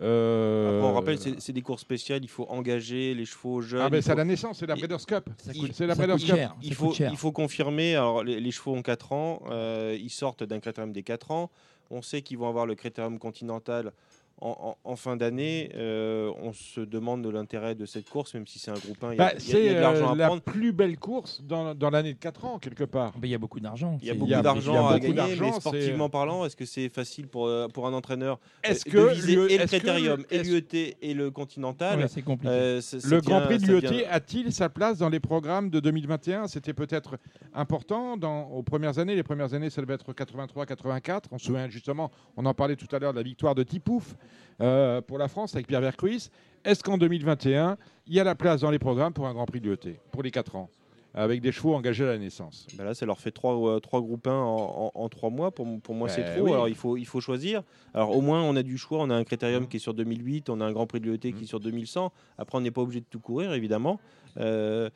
Euh, 0.00 0.78
Après, 0.78 0.90
on 0.90 0.94
rappelle, 0.94 1.18
c'est 1.18 1.52
des 1.52 1.60
courses 1.62 1.82
spéciales, 1.82 2.22
il 2.24 2.28
faut 2.28 2.46
engager 2.48 3.14
les 3.14 3.24
chevaux 3.26 3.60
jeunes. 3.60 3.82
Ah, 3.82 3.88
mais 3.90 4.00
c'est 4.02 4.10
à 4.10 4.12
faut- 4.14 4.18
la 4.18 4.24
naissance, 4.24 4.58
c'est 4.58 4.66
la 4.66 4.74
Breeders' 4.74 5.04
Cup. 5.06 5.28
C'est 5.38 5.86
la 5.86 5.94
Breeders' 5.94 6.16
Cup. 6.18 6.74
faut, 6.74 6.94
il 6.98 7.16
faut 7.16 7.32
confirmer. 7.32 7.94
Alors, 7.96 8.24
les, 8.24 8.40
les 8.40 8.50
chevaux 8.50 8.74
ont 8.74 8.82
4 8.82 9.12
ans. 9.12 9.42
euh, 9.50 9.96
ils 10.00 10.10
sortent 10.10 10.44
d'un 10.44 10.60
critérium 10.60 10.92
des 10.92 11.02
4 11.02 11.30
ans. 11.30 11.50
On 11.90 12.00
sait 12.00 12.22
qu'ils 12.22 12.38
vont 12.38 12.48
avoir 12.48 12.64
le 12.64 12.74
critérium 12.74 13.18
continental 13.18 13.92
en, 14.44 14.76
en- 14.84 14.90
en 14.92 14.96
fin 14.96 15.16
d'année. 15.16 15.70
Euh, 15.76 16.32
on 16.42 16.52
se 16.52 16.80
demande 16.80 17.22
de 17.22 17.28
l'intérêt 17.28 17.74
de 17.74 17.86
cette 17.86 18.08
course, 18.10 18.34
même 18.34 18.46
si 18.46 18.58
c'est 18.58 18.70
un 18.70 18.74
groupe 18.74 19.02
1. 19.02 19.12
Il 19.12 19.18
y 19.18 19.20
a, 19.20 19.24
Bah, 19.28 19.32
c'est 19.38 19.76
euh, 19.76 20.14
la 20.16 20.26
prendre. 20.26 20.42
plus 20.42 20.72
belle 20.72 20.98
course 20.98 21.40
dans, 21.44 21.74
dans 21.74 21.90
l'année 21.90 22.12
de 22.14 22.18
4 22.18 22.44
ans, 22.44 22.58
quelque 22.58 22.84
part. 22.84 23.12
Mais 23.22 23.28
il 23.28 23.30
y 23.30 23.34
a 23.34 23.38
beaucoup 23.38 23.60
d'argent. 23.60 23.96
Il 24.02 24.08
y 24.08 24.10
a 24.10 24.14
beaucoup 24.14 24.30
d'argent 24.30 24.88
a 24.88 24.94
à 24.94 24.98
gagner, 24.98 25.36
mais 25.40 25.52
sportivement 25.52 26.08
parlant, 26.08 26.44
est-ce 26.44 26.56
que 26.56 26.64
c'est 26.64 26.88
facile 26.88 27.28
pour, 27.28 27.46
euh, 27.46 27.68
pour 27.68 27.86
un 27.86 27.92
entraîneur 27.92 28.40
Est-ce 28.64 28.88
euh, 28.88 28.92
que 28.92 28.98
de 29.10 29.14
viser 29.14 29.34
l'UE 29.36 29.46
et 29.50 29.56
le 29.58 29.62
est-ce 29.64 29.72
que 29.72 29.76
critérium, 29.78 30.24
et 30.30 30.36
est-ce- 30.36 30.50
l'UET 30.50 30.96
et 31.00 31.14
le 31.14 31.30
continental 31.30 32.00
Ouais, 32.00 32.08
c'est 32.08 32.22
compliqué. 32.22 32.52
euh, 32.52 32.80
ça- 32.80 32.98
ça 33.00 33.08
Le 33.08 33.20
tient- 33.20 33.38
Grand 33.38 33.46
Prix 33.46 33.58
de 33.58 33.66
l'UET 33.66 33.80
tient- 33.82 34.08
a-t-il 34.10 34.52
sa 34.52 34.68
place 34.68 34.98
dans 34.98 35.08
les 35.08 35.20
programmes 35.20 35.70
de 35.70 35.78
2021 35.80 36.46
C'était 36.48 36.74
peut-être 36.74 37.16
important 37.54 38.16
dans, 38.16 38.44
aux 38.48 38.62
premières 38.62 38.98
années. 38.98 39.14
Les 39.14 39.22
premières 39.22 39.54
années, 39.54 39.70
ça 39.70 39.80
devait 39.82 39.94
être 39.94 40.12
83-84. 40.12 41.28
On 41.32 41.38
se 41.38 41.46
souvient 41.46 41.68
justement, 41.68 42.10
on 42.36 42.44
en 42.46 42.54
parlait 42.54 42.76
tout 42.76 42.88
à 42.94 42.98
l'heure, 42.98 43.12
de 43.12 43.18
la 43.18 43.22
victoire 43.22 43.54
de 43.54 43.62
Tipouf 43.62 44.16
euh, 44.60 45.00
pour 45.00 45.18
la 45.18 45.28
France 45.28 45.54
avec 45.54 45.66
Pierre 45.66 45.80
Vercruis. 45.80 46.28
Est-ce 46.64 46.82
qu'en 46.84 46.98
2021, 46.98 47.76
il 48.06 48.14
y 48.14 48.20
a 48.20 48.24
la 48.24 48.34
place 48.34 48.60
dans 48.60 48.70
les 48.70 48.78
programmes 48.78 49.12
pour 49.12 49.26
un 49.26 49.32
Grand 49.34 49.46
Prix 49.46 49.60
de 49.60 49.68
l'UET 49.68 49.98
pour 50.12 50.22
les 50.22 50.30
4 50.30 50.56
ans 50.56 50.68
avec 51.14 51.42
des 51.42 51.52
chevaux 51.52 51.74
engagés 51.74 52.04
à 52.04 52.12
la 52.12 52.18
naissance? 52.18 52.66
Bah 52.78 52.84
là, 52.84 52.94
ça 52.94 53.04
leur 53.04 53.18
fait 53.18 53.32
trois, 53.32 53.54
euh, 53.68 53.80
trois 53.80 54.00
groupes 54.00 54.26
1 54.26 54.30
en, 54.32 54.90
en, 54.94 55.00
en 55.02 55.08
trois 55.08 55.28
mois. 55.30 55.50
Pour, 55.50 55.66
moi, 55.66 56.08
c'est 56.08 56.22
Bah 56.22 56.34
trop. 56.36 56.44
oui. 56.44 56.52
Alors, 56.52 56.68
il 56.68 56.74
faut, 56.74 56.96
il 56.96 57.04
faut 57.04 57.20
choisir. 57.20 57.62
Alors, 57.94 58.16
au 58.16 58.20
moins, 58.20 58.42
on 58.42 58.54
a 58.56 58.62
du 58.62 58.78
choix. 58.78 58.98
On 59.02 59.10
a 59.10 59.14
un 59.16 59.24
critérium 59.24 59.66
qui 59.68 59.76
est 59.76 59.80
sur 59.80 59.92
2008. 59.92 60.48
On 60.50 60.60
a 60.60 60.64
un 60.64 60.72
Grand 60.72 60.86
Prix 60.86 61.00
de 61.00 61.06
l'UET 61.06 61.18
qui 61.18 61.42
est 61.42 61.46
sur 61.46 61.60
2100. 61.60 62.12
Après, 62.38 62.56
on 62.56 62.60
n'est 62.62 62.70
pas 62.70 62.80
obligé 62.82 63.00
de 63.00 63.06
tout 63.10 63.20
courir, 63.20 63.52
évidemment. 63.52 63.98
Euh, 64.38 64.88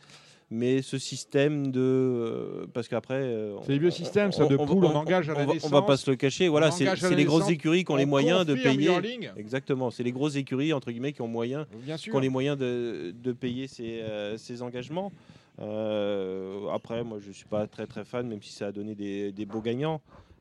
mais 0.51 0.81
ce 0.83 0.97
système 0.99 1.73
de. 1.73 1.81
euh, 1.81 2.67
parce 2.73 2.87
qu'après. 2.89 3.15
euh, 3.17 3.57
C'est 3.67 3.73
les 3.73 3.79
vieux 3.79 3.91
systèmes, 3.91 4.31
ça, 4.33 4.47
de 4.47 4.57
on- 4.57 4.67
poules, 4.67 4.85
on 4.85 4.91
on- 4.91 4.95
engage 4.97 5.29
à 5.29 5.35
la 5.35 5.45
on 5.45 5.53
naissance. 5.53 5.71
Va 5.71 5.83
pas 5.83 5.97
se 5.97 6.09
le 6.11 6.17
cacher. 6.17 6.49
Voilà, 6.49 6.71
c'est 6.71 6.85
les 7.17 7.25
grosses 7.25 7.51
écuries 7.51 7.85
qui 7.85 7.91
ont 7.91 7.95
on 7.95 7.97
les 7.99 8.07
moyens 8.07 8.47
de 8.47 8.55
payer. 8.55 8.91
Exactement. 9.37 9.91
C'est 9.91 10.03
les 10.05 10.13
grosses 10.13 10.37
écuries, 10.37 10.73
entre 10.73 10.91
guillemets, 10.91 11.13
qui 11.13 11.23
ont, 11.23 11.29
moyen, 11.29 11.67
qui 11.99 12.11
ont 12.17 12.21
les 12.21 12.29
moyens 12.29 12.57
de, 12.57 13.13
de 13.23 13.33
payer 13.33 13.67
ces, 13.67 14.01
euh, 14.03 14.37
ces 14.37 14.63
engagements. 14.63 15.11
Euh, 15.59 16.69
après, 16.73 17.03
moi, 17.03 17.19
je 17.21 17.33
suis 17.33 17.47
pas 17.47 17.67
très 17.67 17.87
très 17.87 18.05
fan, 18.05 18.27
même 18.29 18.43
si 18.43 18.53
ça 18.53 18.67
a 18.69 18.73
donné 18.73 18.95
des, 18.95 19.33
des 19.33 19.47
beaux 19.47 19.61
gagnants. 19.63 20.01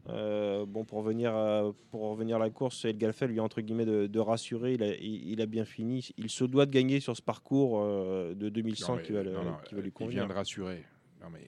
Euh, 0.09 0.65
bon, 0.67 0.83
pour 0.83 0.99
revenir 0.99 1.33
à, 1.33 1.63
pour 1.89 2.01
revenir 2.11 2.35
à 2.35 2.39
la 2.39 2.49
course, 2.51 2.85
El 2.85 2.97
Galfel 2.97 3.31
lui 3.31 3.39
a 3.39 3.43
entre 3.43 3.61
guillemets 3.61 3.85
de, 3.85 4.05
de 4.05 4.19
rassurer. 4.19 4.73
Il 4.75 4.83
a, 4.83 4.93
il, 4.95 5.31
il 5.31 5.41
a 5.41 5.45
bien 5.47 5.65
fini. 5.65 6.07
Il 6.17 6.29
se 6.29 6.43
doit 6.43 6.65
de 6.67 6.71
gagner 6.71 6.99
sur 6.99 7.15
ce 7.17 7.21
parcours 7.23 7.79
euh, 7.81 8.33
de 8.35 8.49
2100 8.49 8.91
Non, 8.93 8.97
mais- 8.97 9.03
qui 9.03 9.11
va, 9.13 9.23
le- 9.23 9.31
non, 9.33 9.43
non, 9.43 9.55
qui 9.67 9.73
va 9.75 9.81
lui 9.81 9.89
Il 9.89 9.93
convenir. 9.93 10.19
vient 10.23 10.27
de 10.27 10.33
rassurer. 10.33 10.83
Non, 11.23 11.27
mais 11.33 11.39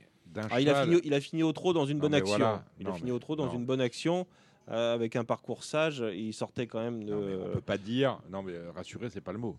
Ah, 0.50 0.60
il, 0.60 0.70
a 0.70 0.84
fini, 0.84 1.02
il 1.04 1.14
a 1.14 1.22
fini 1.22 1.44
au 1.44 1.52
trot 1.52 1.74
dans 1.74 1.86
une 1.86 2.00
bonne 2.00 2.14
action. 2.16 2.38
voilà. 2.38 2.66
Il 2.80 2.88
a 2.88 2.94
fini 2.94 3.12
au 3.12 3.20
trot 3.20 3.36
dans 3.36 3.50
une 3.52 3.66
bonne 3.66 3.82
action 3.82 4.26
euh, 4.70 4.94
avec 4.96 5.16
un 5.16 5.24
parcours 5.24 5.64
sage. 5.64 6.04
Il 6.16 6.34
sortait 6.34 6.66
quand 6.66 6.80
même 6.80 7.04
de. 7.04 7.14
On 7.14 7.54
peut 7.54 7.62
pas 7.62 7.78
dire. 7.78 8.20
Non, 8.32 8.42
mais 8.42 8.54
rassurer, 8.76 9.10
c'est 9.12 9.22
pas 9.22 9.34
le 9.34 9.38
mot. 9.40 9.56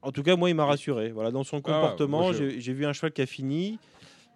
En 0.00 0.12
tout 0.12 0.22
cas, 0.22 0.36
moi, 0.36 0.50
il 0.50 0.54
m'a 0.54 0.66
rassuré. 0.66 1.10
Voilà, 1.12 1.30
dans 1.30 1.44
son 1.44 1.62
comportement, 1.62 2.28
Ah, 2.28 2.32
j'ai 2.34 2.60
j'ai 2.60 2.72
vu 2.74 2.84
un 2.84 2.92
cheval 2.92 3.10
qui 3.12 3.22
a 3.22 3.26
fini, 3.26 3.78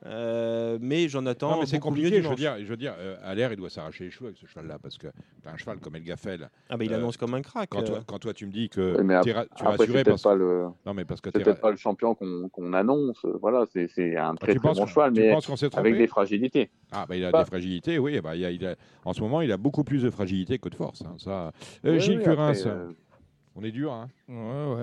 euh, 0.06 0.78
mais 0.80 1.08
j'en 1.08 1.26
attends. 1.26 1.50
non, 1.52 1.60
mais 1.60 1.66
c'est 1.66 1.78
compliqué. 1.78 2.22
Je 2.22 2.28
veux 2.28 2.34
dire, 2.36 2.56
je 2.58 2.64
veux 2.64 2.76
dire 2.76 2.94
euh, 2.98 3.16
à 3.22 3.34
l'air, 3.34 3.52
il 3.52 3.56
doit 3.56 3.70
s'arracher 3.70 4.04
les 4.04 4.10
cheveux 4.10 4.26
avec 4.26 4.38
ce 4.38 4.46
cheval-là 4.46 4.78
parce 4.80 4.96
que 4.98 5.08
t'as 5.42 5.50
un 5.52 5.56
cheval 5.56 5.78
comme 5.80 5.96
El 5.96 6.04
Gaffel. 6.04 6.48
Ah, 6.70 6.76
bah, 6.76 6.84
il 6.84 6.92
euh, 6.92 6.96
annonce 6.96 7.16
comme 7.16 7.34
un 7.34 7.42
crack. 7.42 7.68
Quand, 7.70 7.82
toi, 7.82 8.00
quand 8.06 8.18
toi, 8.18 8.32
tu 8.32 8.46
me 8.46 8.52
dis 8.52 8.68
que 8.68 9.00
mais 9.02 9.16
ra- 9.16 9.22
tu 9.24 9.30
es 9.30 9.66
rassuré 9.66 10.04
parce 10.04 10.22
pas 10.22 10.34
que. 10.34 10.38
le, 10.38 10.66
Non, 10.86 10.94
mais 10.94 11.04
parce 11.04 11.20
que 11.20 11.30
c'est 11.30 11.38
t'es. 11.38 11.44
peut-être 11.44 11.60
pas 11.60 11.70
le 11.70 11.76
champion 11.76 12.14
qu'on 12.14 12.72
annonce. 12.72 13.24
Voilà, 13.40 13.64
c'est 13.72 13.88
c'est 13.88 14.16
un 14.16 14.34
très 14.36 14.52
tu 14.54 14.60
très 14.60 14.72
bon 14.74 14.86
cheval, 14.86 15.12
mais 15.14 15.34
avec 15.74 15.96
des 15.98 16.06
fragilités. 16.06 16.70
Ah, 16.92 17.04
bah, 17.08 17.16
il 17.16 17.24
a 17.24 17.30
Pas- 17.30 17.40
des 17.42 17.46
fragilités, 17.46 17.98
oui. 17.98 18.20
Bah, 18.20 18.36
il 18.36 18.44
a, 18.44 18.50
il 18.50 18.64
a- 18.66 18.76
en 19.04 19.12
ce 19.12 19.20
moment, 19.20 19.40
il 19.40 19.50
a 19.52 19.56
beaucoup 19.56 19.84
plus 19.84 20.02
de 20.02 20.10
fragilité 20.10 20.58
que 20.58 20.68
de 20.68 20.74
force. 20.74 21.02
hein, 21.02 21.14
ça. 21.18 21.52
Euh, 21.84 21.92
Oui, 21.94 22.00
Gilles 22.00 22.18
oui, 22.18 22.24
Curins, 22.24 22.48
après, 22.50 22.66
euh, 22.66 22.88
on 23.58 23.64
est 23.64 23.70
dur. 23.72 23.92
Hein 23.92 24.08
Ouais, 24.28 24.34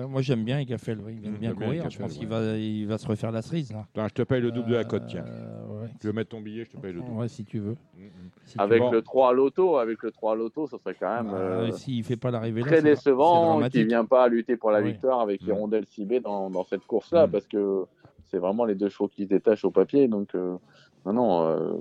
ouais, 0.02 0.06
Moi, 0.06 0.20
j'aime 0.22 0.44
bien 0.44 0.58
Egafel. 0.58 0.98
Ouais. 1.00 1.12
Il 1.14 1.20
vient 1.20 1.30
Mmh, 1.30 1.34
bien 1.36 1.48
j'aime 1.50 1.58
bien 1.58 1.66
courir. 1.66 1.90
Je 1.90 1.98
pense 1.98 2.12
ouais. 2.12 2.18
qu'il 2.18 2.28
va, 2.28 2.56
il 2.56 2.86
va 2.86 2.98
se 2.98 3.06
refaire 3.08 3.32
la 3.32 3.42
cerise. 3.42 3.72
Là. 3.72 3.86
Attends, 3.94 4.08
je 4.08 4.14
te 4.14 4.22
paye 4.22 4.40
le 4.40 4.50
double 4.50 4.68
de 4.70 4.74
la 4.74 4.84
cote, 4.84 5.04
tiens. 5.08 5.24
Euh, 5.26 5.82
ouais. 5.82 5.88
Tu 6.00 6.06
veux 6.08 6.12
mettre 6.12 6.30
ton 6.30 6.40
billet, 6.40 6.64
je 6.64 6.70
te 6.70 6.76
paye 6.76 6.92
le 6.92 7.00
double. 7.00 7.12
Ouais, 7.12 7.28
si 7.28 7.44
tu 7.44 7.58
veux. 7.58 7.72
Mm, 7.96 8.04
mm. 8.04 8.10
Si 8.44 8.54
tu 8.56 8.60
avec 8.60 8.82
le 8.92 9.02
3 9.02 9.30
à 9.30 9.32
l'auto, 9.32 9.78
avec 9.78 10.02
le 10.02 10.10
3 10.10 10.32
à 10.32 10.34
l'auto, 10.36 10.66
ça 10.66 10.78
serait 10.78 10.94
quand 10.98 11.14
même 11.22 11.30
Bah, 11.32 11.36
euh, 11.38 11.70
S'il 11.72 12.04
fait 12.04 12.16
pas 12.16 12.30
l'arrivée 12.30 12.60
là, 12.60 12.66
très 12.66 12.82
décevant 12.82 13.40
qu'il 13.42 13.48
dramatique. 13.50 13.86
vient 13.88 14.04
pas 14.04 14.28
lutter 14.28 14.56
pour 14.56 14.70
la 14.70 14.80
Oui. 14.80 14.92
victoire 14.92 15.20
avec 15.20 15.42
Mm. 15.42 15.48
Hirondelle 15.48 15.86
Cibé 15.86 16.20
dans, 16.20 16.50
dans 16.50 16.64
cette 16.64 16.86
course-là, 16.86 17.26
parce 17.28 17.46
que 17.46 17.84
c'est 18.26 18.38
vraiment 18.38 18.64
les 18.64 18.74
deux 18.74 18.88
chevaux 18.88 19.08
qui 19.08 19.22
se 19.24 19.28
détachent 19.28 19.64
au 19.64 19.70
papier. 19.70 20.08
Donc, 20.08 20.34
euh, 20.34 20.56
non, 21.04 21.12
non. 21.12 21.46
euh, 21.48 21.72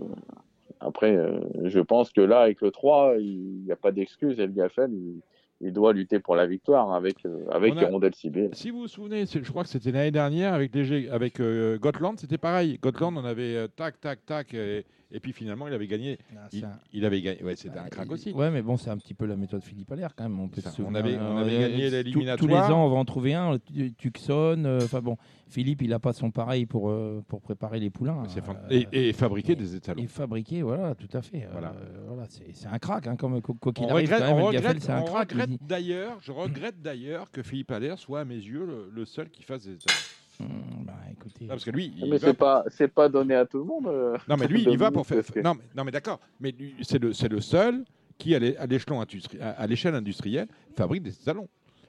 après, 0.79 1.15
euh, 1.15 1.39
je 1.63 1.79
pense 1.79 2.11
que 2.11 2.21
là, 2.21 2.41
avec 2.41 2.61
le 2.61 2.69
3, 2.69 3.15
il 3.19 3.63
n'y 3.65 3.71
a 3.71 3.75
pas 3.75 3.91
d'excuse. 3.91 4.39
El 4.39 4.53
Gaffel, 4.53 4.91
il, 4.93 5.21
il 5.61 5.71
doit 5.71 5.93
lutter 5.93 6.19
pour 6.19 6.35
la 6.35 6.45
victoire 6.45 6.93
avec, 6.93 7.25
euh, 7.25 7.45
avec 7.51 7.75
a- 7.77 7.83
Hirondelle 7.83 8.13
Cibé. 8.15 8.49
Si 8.53 8.71
vous 8.71 8.79
vous 8.81 8.87
souvenez, 8.87 9.25
je 9.25 9.39
crois 9.49 9.63
que 9.63 9.69
c'était 9.69 9.91
l'année 9.91 10.11
dernière 10.11 10.53
avec, 10.53 10.75
avec 11.11 11.39
euh, 11.39 11.77
Gotland, 11.77 12.19
c'était 12.19 12.37
pareil. 12.37 12.77
Gotland, 12.81 13.17
on 13.17 13.25
avait 13.25 13.55
euh, 13.55 13.67
tac, 13.67 13.99
tac, 14.01 14.25
tac, 14.25 14.53
et, 14.53 14.85
et 15.11 15.19
puis 15.19 15.33
finalement, 15.33 15.67
il 15.67 15.73
avait 15.73 15.87
gagné. 15.87 16.17
Ah, 16.35 16.47
Il, 16.91 17.03
un- 17.03 17.07
avait 17.07 17.21
gagné. 17.21 17.43
Ouais, 17.43 17.55
c'était 17.55 17.77
un 17.79 17.83
Ah, 17.85 17.89
crack 17.89 18.11
aussi. 18.11 18.31
Ouais, 18.31 18.49
mais 18.51 18.61
bon, 18.61 18.77
c'est 18.77 18.89
un 18.89 18.97
petit 18.97 19.13
peu 19.13 19.25
la 19.25 19.35
méthode 19.35 19.61
Philippe 19.63 19.91
Allaire 19.91 20.15
quand 20.15 20.23
même. 20.23 20.39
On, 20.39 20.47
peut 20.47 20.61
se 20.61 20.67
on 20.67 20.71
souvenir, 20.71 20.97
avait- 20.97 21.17
on 21.17 21.37
avait 21.37 21.55
euh, 21.55 21.69
gagné 21.69 21.89
l'éliminatoire. 21.89 22.37
Tous 22.37 22.47
les 22.47 22.73
ans, 22.73 22.85
on 22.85 22.89
va 22.89 22.95
en 22.97 23.05
trouver 23.05 23.33
un. 23.33 23.57
Tu- 23.59 23.93
Tucson. 23.93 24.63
euh, 24.65 24.79
Enfin 24.83 25.01
bon, 25.01 25.17
Philippe, 25.49 25.81
il 25.83 25.89
n'a 25.89 25.99
pas 25.99 26.13
son 26.13 26.31
pareil 26.31 26.65
pour, 26.65 26.89
euh, 26.89 27.23
pour 27.27 27.41
préparer 27.41 27.79
les 27.79 27.89
poulains. 27.89 28.23
Euh, 28.71 28.79
et, 28.91 29.09
et 29.09 29.13
fabriquer 29.13 29.55
des 29.55 29.75
étalons. 29.75 30.01
et 30.03 30.07
fabriquer, 30.07 30.61
voilà, 30.63 30.95
tout 30.95 31.15
à 31.15 31.21
fait. 31.21 31.47
Voilà. 31.51 31.69
Euh, 31.69 32.03
voilà, 32.07 32.23
c'est 32.29 32.67
un 32.67 32.79
crack, 32.79 33.07
hein, 33.07 33.15
comme 33.15 33.41
quoi 33.41 33.71
qu'il 33.73 33.85
arrive. 33.89 34.09
regrette, 34.09 34.19
quand 34.27 34.35
même, 34.35 34.45
on 34.45 34.51
Gaffel, 34.51 34.71
regrette- 34.77 34.89
un 34.89 35.01
on 35.01 35.05
crack. 35.05 35.31
regrette 35.31 35.49
d'ailleurs, 35.61 36.17
je 36.21 36.31
regrette 36.31 36.81
d'ailleurs 36.81 37.31
que 37.31 37.43
Philippe 37.43 37.71
Allaire 37.71 37.99
soit 37.99 38.21
à 38.21 38.25
mes 38.25 38.35
yeux 38.35 38.65
le, 38.65 38.89
le 38.91 39.05
seul 39.05 39.29
qui 39.29 39.43
fasse 39.43 39.63
des 39.65 39.73
étalons. 39.73 39.97
Hum, 40.39 40.47
bah, 40.85 40.93
écoutez, 41.11 41.43
Non, 41.45 41.49
parce 41.49 41.63
que 41.65 41.71
lui, 41.71 41.93
il 41.97 42.09
Mais 42.09 42.17
va 42.17 42.27
c'est 42.27 42.33
pas, 42.33 42.63
c'est 42.69 42.87
pas 42.87 43.07
donné 43.09 43.35
à 43.35 43.45
tout 43.45 43.57
le 43.59 43.63
monde. 43.63 43.87
euh, 43.87 44.17
Non, 44.27 44.35
mais 44.37 44.47
lui, 44.47 44.61
il 44.67 44.69
y 44.71 44.75
va 44.77 44.91
pour 44.91 45.05
faire. 45.07 45.23
Non, 45.43 45.53
mais, 45.55 45.63
non, 45.75 45.83
mais 45.83 45.91
d'accord. 45.91 46.19
Mais 46.39 46.51
lui, 46.51 46.75
c'est 46.81 46.99
le, 46.99 47.13
c'est 47.13 47.29
le 47.29 47.41
seul 47.41 47.83
qui, 48.17 48.33
à 48.35 48.39
l'é- 48.39 48.57
à 48.57 48.65
l'échelon 48.65 49.01
industri- 49.01 49.39
à, 49.41 49.65
l'échelle 49.67 49.95
industrielle, 49.95 50.47
fabrique 50.75 51.03
des 51.03 51.13
étalons. 51.13 51.47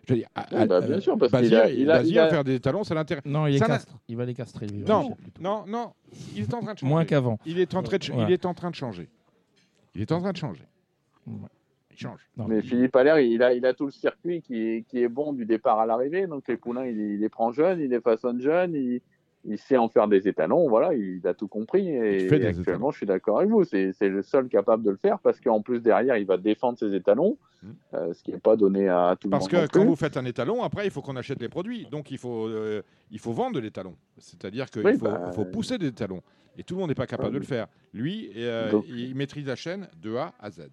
Je 0.09 0.12
veux 0.14 0.18
dire, 0.20 0.28
à- 0.36 0.47
Oui, 0.52 0.59
à- 0.59 0.66
bah, 0.66 0.81
bien 0.81 0.97
euh, 0.97 1.01
sûr, 1.01 1.18
parce 1.18 1.32
qu'il 1.32 1.40
Bazir, 1.40 1.59
a- 1.62 1.70
il 1.70 1.90
a- 1.90 2.02
il 2.02 2.18
a- 2.18 2.28
faire 2.28 2.44
des 2.44 2.55
étalons, 2.55 2.85
ça 2.85 2.94
l'intéresse. 2.94 3.24
non, 3.24 3.47
il, 3.48 3.56
est 3.56 3.59
castre. 3.60 3.97
il 4.09 4.16
va 4.16 4.24
les 4.24 4.35
castrer. 4.35 4.66
lui, 4.68 4.78
Non, 4.85 5.16
non, 5.40 5.64
non. 5.66 5.93
Il 6.36 6.43
est 6.43 6.55
en 6.55 6.60
train 6.62 6.74
de 6.74 6.78
changer. 6.78 6.90
Moins 6.93 7.05
qu'avant. 7.05 7.39
Il 7.44 7.59
est 7.59 7.74
en 7.74 7.82
train 7.82 7.97
de, 7.98 8.02
ch- 8.05 8.10
Voilà. 8.14 8.28
il 8.28 8.32
est 8.32 8.47
en 8.47 8.55
train 8.55 8.70
de 8.70 8.74
changer. 8.77 9.09
Il 9.97 10.02
est 10.02 10.12
en 10.12 10.20
train 10.20 10.32
de 10.32 10.36
changer. 10.36 10.62
Ouais. 11.27 11.35
Il 11.97 12.02
change. 12.02 12.20
Non, 12.36 12.47
Mais 12.48 12.59
il- 12.59 12.62
Philippe 12.62 12.94
Allaire, 12.97 13.18
il 13.20 13.43
a, 13.43 13.52
il 13.55 13.64
a 13.66 13.73
tout 13.74 13.86
le 13.86 13.90
circuit 13.93 14.43
qui 14.43 14.56
est, 14.60 14.82
qui 14.86 15.02
est 15.02 15.09
bon 15.09 15.32
du 15.32 15.47
départ 15.47 15.78
à 15.81 15.86
l'arrivée. 15.86 16.27
Donc 16.27 16.47
les 16.48 16.56
poulains, 16.56 16.86
il, 16.86 16.98
il 16.98 17.20
les 17.20 17.28
prend 17.28 17.52
jeunes, 17.52 17.81
il 17.81 17.90
les 17.90 18.01
façonne 18.01 18.40
jeunes, 18.40 18.74
il, 18.74 19.01
il 19.48 19.59
sait 19.59 19.77
en 19.77 19.89
faire 19.89 20.09
des 20.09 20.27
étalons. 20.28 20.68
Voilà, 20.68 20.93
il 20.94 21.24
a 21.27 21.32
tout 21.32 21.47
compris. 21.48 21.89
Et, 21.89 22.31
actuellement, 22.47 22.90
je 22.90 22.97
suis 22.98 23.06
d'accord 23.06 23.39
avec 23.39 23.51
vous. 23.51 23.64
C'est 23.64 23.93
c'est 23.93 24.09
le 24.09 24.23
seul 24.23 24.48
capable 24.48 24.82
de 24.82 24.90
le 24.90 24.97
faire 24.97 25.18
parce 25.20 25.40
qu'en 25.40 25.62
plus, 25.62 25.81
derrière, 25.81 26.16
il 26.16 26.27
va 26.27 26.36
défendre 26.36 26.78
ses 26.78 26.94
étalons, 26.94 27.39
Mm. 27.62 27.68
euh, 27.94 28.12
ce 28.12 28.23
qui 28.23 28.32
n'est 28.32 28.39
pas 28.39 28.55
donné 28.56 28.89
à 28.89 29.16
tout 29.18 29.31
Parce 29.31 29.51
le 29.51 29.59
monde. 29.59 29.66
que 29.68 29.78
non 29.78 29.81
quand 29.81 29.81
plus. 29.81 29.89
vous 29.89 29.97
faites 29.97 30.16
un 30.18 30.24
étalon, 30.27 30.62
après, 30.62 30.85
il 30.85 30.90
faut 30.90 31.01
qu'on 31.01 31.16
achète 31.16 31.40
les 31.40 31.48
produits. 31.48 31.86
Donc, 31.90 32.10
il 32.10 32.18
faut, 32.18 32.47
euh, 32.48 32.82
il 33.10 33.18
faut 33.18 33.32
vendre 33.32 33.59
l'étalon. 33.60 33.94
C'est-à-dire 34.18 34.66
qu'il 34.70 34.85
Oui, 34.85 34.98
faut, 34.98 35.06
bah, 35.06 35.31
faut 35.32 35.47
pousser 35.47 35.78
des 35.78 35.86
étalons. 35.86 36.20
Et 36.59 36.62
tout 36.64 36.74
le 36.74 36.81
monde 36.81 36.89
n'est 36.90 36.94
pas 36.94 37.06
capable 37.06 37.28
Ouais. 37.28 37.35
de 37.35 37.39
le 37.39 37.44
faire. 37.44 37.66
Lui, 37.94 38.31
euh, 38.36 38.70
Donc- 38.70 38.85
il 38.89 39.14
maîtrise 39.14 39.47
la 39.47 39.56
chaîne 39.56 39.89
de 40.02 40.16
A 40.16 40.32
à 40.40 40.51
Z. 40.51 40.68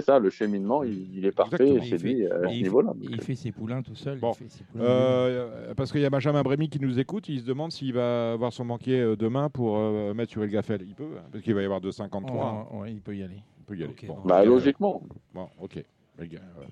C'est 0.00 0.04
ça, 0.04 0.18
le 0.18 0.30
cheminement, 0.30 0.82
il, 0.84 1.16
il 1.16 1.24
est 1.26 1.32
parfait 1.32 1.56
Exactement. 1.62 1.84
chez 1.84 1.94
Il 1.94 1.98
fait- 2.00 2.06
lui 2.08 2.26
euh, 2.26 2.44
à 2.44 2.48
ce 2.48 2.54
il, 2.54 2.62
niveau-là. 2.64 2.92
il 3.00 3.20
fait 3.20 3.34
ses 3.34 3.52
poulains 3.52 3.82
tout 3.82 3.94
seul. 3.94 4.18
Bon. 4.18 4.32
il 4.32 4.36
fait 4.44 4.48
ses 4.50 4.64
poulains 4.64 4.84
Euh, 4.84 5.74
parce 5.74 5.90
qu'il 5.92 6.00
y 6.00 6.04
a 6.04 6.10
Benjamin 6.10 6.42
Brémy 6.42 6.68
qui 6.68 6.80
nous 6.80 6.98
écoute, 6.98 7.28
il 7.28 7.40
se 7.40 7.44
demande 7.46 7.72
s'il 7.72 7.92
va 7.94 8.32
avoir 8.32 8.52
son 8.52 8.64
banquier 8.64 9.00
euh, 9.00 9.16
demain 9.16 9.48
pour 9.48 9.76
euh, 9.78 10.12
mettre 10.14 10.32
sur 10.32 10.42
El 10.44 10.50
Gaffel. 10.50 10.82
Il 10.86 10.94
peut, 10.94 11.08
hein, 11.18 11.22
parce 11.32 11.42
qu'il 11.42 11.54
va 11.54 11.62
y 11.62 11.64
avoir 11.64 11.80
2,53. 11.80 12.06
hein. 12.42 12.66
Ouais, 12.72 12.78
ouais, 12.80 12.92
il 12.92 13.00
peut 13.00 13.16
y 13.16 13.22
aller. 13.22 13.42
Il 13.58 13.64
peut 13.64 13.76
y 13.76 13.82
aller. 13.84 13.94
Bon. 14.06 14.18
Bah, 14.24 14.44
logiquement. 14.44 15.02
Bon, 15.34 15.48
ok. 15.60 15.82
Euh, 16.20 16.24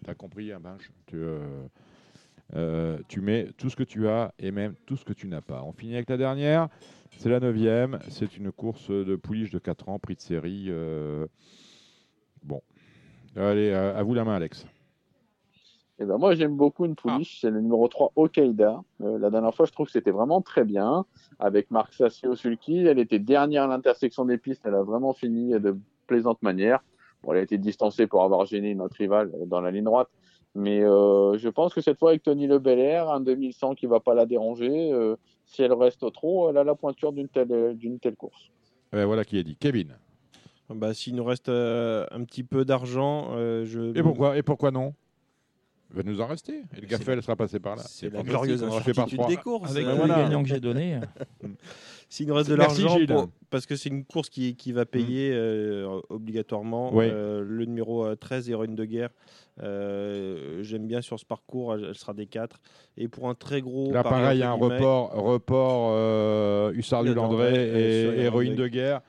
T'as 0.05 0.15
compris, 0.15 0.53
hein, 0.53 0.59
Benj 0.63 0.91
tu, 1.07 1.17
euh, 1.17 1.39
euh, 2.57 2.99
tu 3.09 3.21
mets 3.21 3.49
tout 3.59 3.69
ce 3.71 3.77
que 3.77 3.83
tu 3.83 4.09
as 4.09 4.33
et 4.39 4.51
même 4.51 4.75
tout 4.87 4.97
ce 4.97 5.05
que 5.05 5.13
tu 5.13 5.27
n'as 5.29 5.41
pas. 5.41 5.63
On 5.65 5.73
finit 5.73 5.95
avec 5.95 6.09
la 6.09 6.17
dernière. 6.17 6.69
C'est 7.17 7.29
la 7.29 7.41
neuvième. 7.41 7.99
C'est 8.09 8.37
une 8.39 8.51
course 8.53 8.91
de 8.91 9.17
pouliche 9.17 9.51
de 9.51 9.59
4 9.59 9.89
ans, 9.89 9.99
prix 9.99 10.15
de 10.15 10.21
série. 10.21 10.67
euh, 10.69 11.27
Bon. 12.43 12.61
Allez, 13.37 13.73
à, 13.73 13.97
à 13.97 14.03
vous 14.03 14.15
la 14.15 14.25
main, 14.25 14.35
Alex. 14.35 14.67
Eh 16.01 16.07
ben 16.07 16.19
moi 16.19 16.35
j'aime 16.35 16.57
beaucoup 16.57 16.87
une 16.87 16.97
pouliche, 16.97 17.41
c'est 17.41 17.51
le 17.51 17.61
numéro 17.61 17.87
3 17.87 18.13
Okaïda. 18.17 18.83
Euh, 19.01 19.17
la 19.17 19.31
dernière 19.31 19.55
fois 19.55 19.65
je 19.65 19.71
trouve 19.71 19.87
que 19.87 19.93
c'était 19.93 20.11
vraiment 20.11 20.41
très 20.43 20.65
bien 20.65 21.05
avec 21.39 21.71
Marc 21.71 21.95
Sassio 21.95 22.35
Sulky. 22.35 22.79
Elle 22.79 22.99
était 22.99 23.21
dernière 23.21 23.65
à 23.65 23.67
l'intersection 23.69 24.25
des 24.25 24.37
pistes, 24.37 24.63
elle 24.65 24.75
a 24.75 24.83
vraiment 24.83 25.13
fini 25.13 25.53
de 25.53 25.77
plaisante 26.09 26.43
manière. 26.43 26.83
Bon, 27.23 27.33
elle 27.33 27.39
a 27.39 27.43
été 27.43 27.59
distancée 27.59 28.09
pour 28.09 28.25
avoir 28.25 28.45
gêné 28.45 28.75
notre 28.75 28.97
rival 28.97 29.31
dans 29.47 29.61
la 29.61 29.71
ligne 29.71 29.85
droite, 29.85 30.09
Mais 30.57 30.83
euh, 30.83 31.39
je 31.39 31.49
pense 31.49 31.73
que 31.73 31.81
cette 31.81 31.99
fois, 31.99 32.11
avec 32.11 32.25
Tony 32.25 32.49
Le 32.49 32.59
Belair, 32.59 33.09
un 33.09 33.21
2100 33.21 33.77
qui 33.77 33.87
va 33.87 34.01
pas 34.01 34.15
la 34.15 34.27
déranger, 34.27 34.93
euh, 34.93 35.17
si 35.47 35.63
elle 35.63 35.73
reste 35.73 36.13
trop, 36.13 36.51
elle 36.51 36.59
a 36.59 36.65
la 36.65 36.75
pointure 36.75 37.13
d'une 37.13 37.29
telle, 37.29 37.77
d'une 37.77 37.99
telle 38.01 38.17
course. 38.17 38.51
Eh 38.93 38.97
ben, 38.97 39.07
voilà 39.07 39.25
qui 39.25 39.39
est 39.39 39.45
dit. 39.45 39.57
Kevin. 39.57 39.97
Bah, 40.71 40.95
S'il 40.95 41.15
nous 41.15 41.25
reste 41.25 41.49
euh, 41.49 42.07
un 42.11 42.25
petit 42.25 42.43
peu 42.45 42.65
d'argent, 42.65 43.29
euh, 43.33 43.65
je. 43.65 43.97
Et 43.97 44.03
pourquoi, 44.03 44.37
et 44.37 44.43
pourquoi 44.43 44.71
non? 44.71 44.95
Il 45.91 45.97
va 45.99 46.03
nous 46.11 46.21
en 46.21 46.27
rester. 46.27 46.63
Et 46.77 46.81
le 46.81 46.87
Gaffel 46.87 47.23
sera 47.23 47.37
passé 47.37 47.61
par 47.61 47.77
là. 47.77 47.83
C'est 47.87 48.11
la 48.13 48.23
glorieuse 48.23 48.65
incertitude 48.65 49.19
trois. 49.19 49.29
des 49.29 49.37
courses. 49.37 49.71
Avec 49.71 49.87
Euh, 49.87 49.95
voilà. 49.95 50.17
les 50.17 50.23
gagnants 50.25 50.43
que 50.43 50.49
j'ai 50.49 50.59
donnés. 50.59 50.99
S'il 52.09 52.27
nous 52.29 52.35
reste 52.35 52.51
de 52.51 52.55
l'argent, 52.55 52.97
parce 53.51 53.67
que 53.67 53.77
c'est 53.77 53.89
une 53.91 54.05
course 54.05 54.29
qui, 54.29 54.57
qui 54.57 54.73
va 54.73 54.87
payer 54.87 55.31
euh, 55.33 56.01
obligatoirement. 56.11 56.93
Oui. 56.95 57.07
Euh, 57.11 57.45
le 57.47 57.65
numéro 57.65 58.05
euh, 58.05 58.15
13, 58.17 58.51
Héroïne 58.51 58.75
de 58.75 58.85
guerre, 58.85 59.11
euh, 59.63 60.63
j'aime 60.63 60.87
bien 60.87 61.01
sur 61.01 61.19
ce 61.19 61.25
parcours, 61.25 61.75
elle, 61.75 61.85
elle 61.89 61.95
sera 61.95 62.13
des 62.15 62.27
4. 62.27 62.61
Et 62.97 63.09
pour 63.09 63.29
un 63.29 63.35
très 63.35 63.61
gros. 63.61 63.93
Là, 63.93 64.03
pareil, 64.03 64.43
un 64.43 64.53
entre 64.53 64.61
guillemets, 64.69 64.77
report, 64.77 65.13
report 65.15 65.91
euh, 65.93 66.73
Hussard 66.73 67.03
du 67.05 67.09
Il 67.11 67.11
y 67.11 67.13
a 67.13 67.17
Landré 67.17 67.53
et 67.55 68.21
héroïne 68.23 68.55
de 68.57 68.67
guerre. 68.69 69.01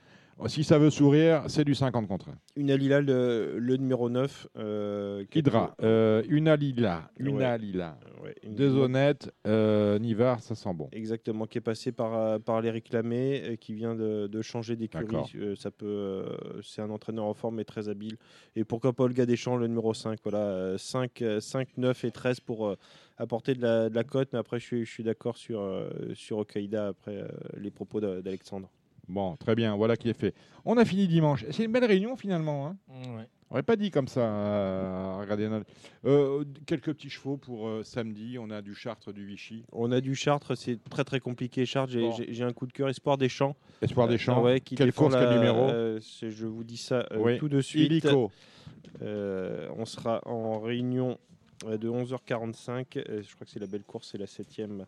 Si 0.48 0.64
ça 0.64 0.78
veut 0.78 0.90
sourire, 0.90 1.44
c'est 1.48 1.64
du 1.64 1.74
50 1.74 2.06
contre 2.06 2.28
1. 2.28 2.34
Une 2.56 2.70
Alila, 2.70 3.00
le, 3.00 3.58
le 3.58 3.76
numéro 3.78 4.10
9. 4.10 4.46
Euh, 4.58 5.24
Hydra, 5.34 5.74
euh, 5.82 6.22
une 6.28 6.46
Alila, 6.46 7.10
une 7.18 7.36
Ouais. 7.36 7.44
Alila. 7.44 7.98
Ouais, 8.22 8.34
une- 8.44 8.54
Déshonnête, 8.54 9.32
euh, 9.46 9.98
Nivar, 9.98 10.40
ça 10.40 10.54
sent 10.54 10.72
bon. 10.74 10.88
Exactement, 10.92 11.46
qui 11.46 11.58
est 11.58 11.62
passé 11.62 11.90
par, 11.90 12.14
euh, 12.14 12.38
par 12.38 12.60
les 12.60 12.70
réclamés, 12.70 13.42
euh, 13.44 13.56
qui 13.56 13.72
vient 13.74 13.94
de, 13.94 14.26
de 14.26 14.42
changer 14.42 14.76
d'écurie. 14.76 15.06
Euh, 15.36 15.56
ça 15.56 15.70
peut, 15.70 15.86
euh, 15.86 16.36
c'est 16.62 16.82
un 16.82 16.90
entraîneur 16.90 17.24
en 17.24 17.34
forme 17.34 17.58
et 17.60 17.64
très 17.64 17.88
habile. 17.88 18.16
Et 18.56 18.64
pourquoi 18.64 18.92
pas 18.92 19.04
Olga 19.04 19.24
Deschamps, 19.26 19.56
le 19.56 19.66
numéro 19.68 19.94
5. 19.94 20.18
Voilà, 20.22 20.38
euh, 20.38 20.78
5, 20.78 21.22
euh, 21.22 21.40
5 21.40 21.68
9 21.78 22.04
et 22.04 22.10
13 22.10 22.40
pour 22.40 22.66
euh, 22.68 22.76
apporter 23.16 23.54
de 23.54 23.62
la, 23.62 23.88
de 23.88 23.94
la 23.94 24.04
cote. 24.04 24.28
Mais 24.34 24.38
après, 24.38 24.60
je 24.60 24.64
suis, 24.66 24.84
je 24.84 24.90
suis 24.92 25.02
d'accord 25.02 25.36
sur, 25.38 25.60
euh, 25.60 25.88
sur 26.14 26.38
Okaïda 26.38 26.88
après 26.88 27.16
euh, 27.22 27.28
les 27.56 27.70
propos 27.70 28.00
d'A- 28.00 28.20
d'Alexandre. 28.20 28.70
Bon, 29.08 29.36
très 29.36 29.54
bien, 29.54 29.76
voilà 29.76 29.96
qui 29.96 30.08
est 30.08 30.18
fait. 30.18 30.34
On 30.64 30.76
a 30.76 30.84
fini 30.84 31.06
dimanche. 31.06 31.44
C'est 31.50 31.64
une 31.64 31.72
belle 31.72 31.84
réunion 31.84 32.16
finalement. 32.16 32.66
Hein 32.66 32.76
on 32.88 33.54
n'aurait 33.54 33.62
pas 33.62 33.76
dit 33.76 33.92
comme 33.92 34.08
ça. 34.08 34.20
euh, 34.22 35.16
regardez, 35.20 35.48
euh, 36.04 36.44
quelques 36.66 36.92
petits 36.92 37.08
chevaux 37.10 37.36
pour 37.36 37.68
euh, 37.68 37.84
samedi. 37.84 38.36
On 38.40 38.50
a 38.50 38.60
du 38.62 38.74
Chartres, 38.74 39.12
du 39.12 39.24
Vichy. 39.24 39.64
On 39.70 39.92
a 39.92 40.00
du 40.00 40.16
Chartres, 40.16 40.56
c'est 40.56 40.82
très 40.90 41.04
très 41.04 41.20
compliqué. 41.20 41.64
Chartres, 41.66 41.92
j'ai 41.92 42.00
Bon. 42.00 42.10
j'ai- 42.12 42.32
j'ai 42.32 42.42
un 42.42 42.52
coup 42.52 42.66
de 42.66 42.72
cœur. 42.72 42.88
Espoir 42.88 43.16
des 43.16 43.28
Champs. 43.28 43.54
Espoir 43.80 44.08
des 44.08 44.18
Champs. 44.18 44.42
ouais, 44.42 44.60
qui 44.60 44.74
Quelle 44.74 44.92
course, 44.92 45.14
quel 45.14 45.24
la- 45.24 45.36
numéro 45.36 45.68
euh, 45.68 46.00
Je 46.22 46.46
vous 46.46 46.64
dis 46.64 46.76
ça 46.76 47.06
euh, 47.12 47.18
Oui. 47.18 47.38
tout 47.38 47.48
de 47.48 47.60
suite. 47.60 47.86
Illico. 47.92 48.32
Euh, 49.02 49.68
on 49.76 49.84
sera 49.84 50.20
en 50.26 50.58
réunion 50.60 51.18
de 51.64 51.88
11h45. 51.88 52.96
Euh, 52.96 53.22
je 53.22 53.34
crois 53.34 53.44
que 53.44 53.50
c'est 53.52 53.60
la 53.60 53.66
belle 53.66 53.82
course, 53.84 54.08
c'est 54.10 54.18
la 54.18 54.26
septième. 54.26 54.84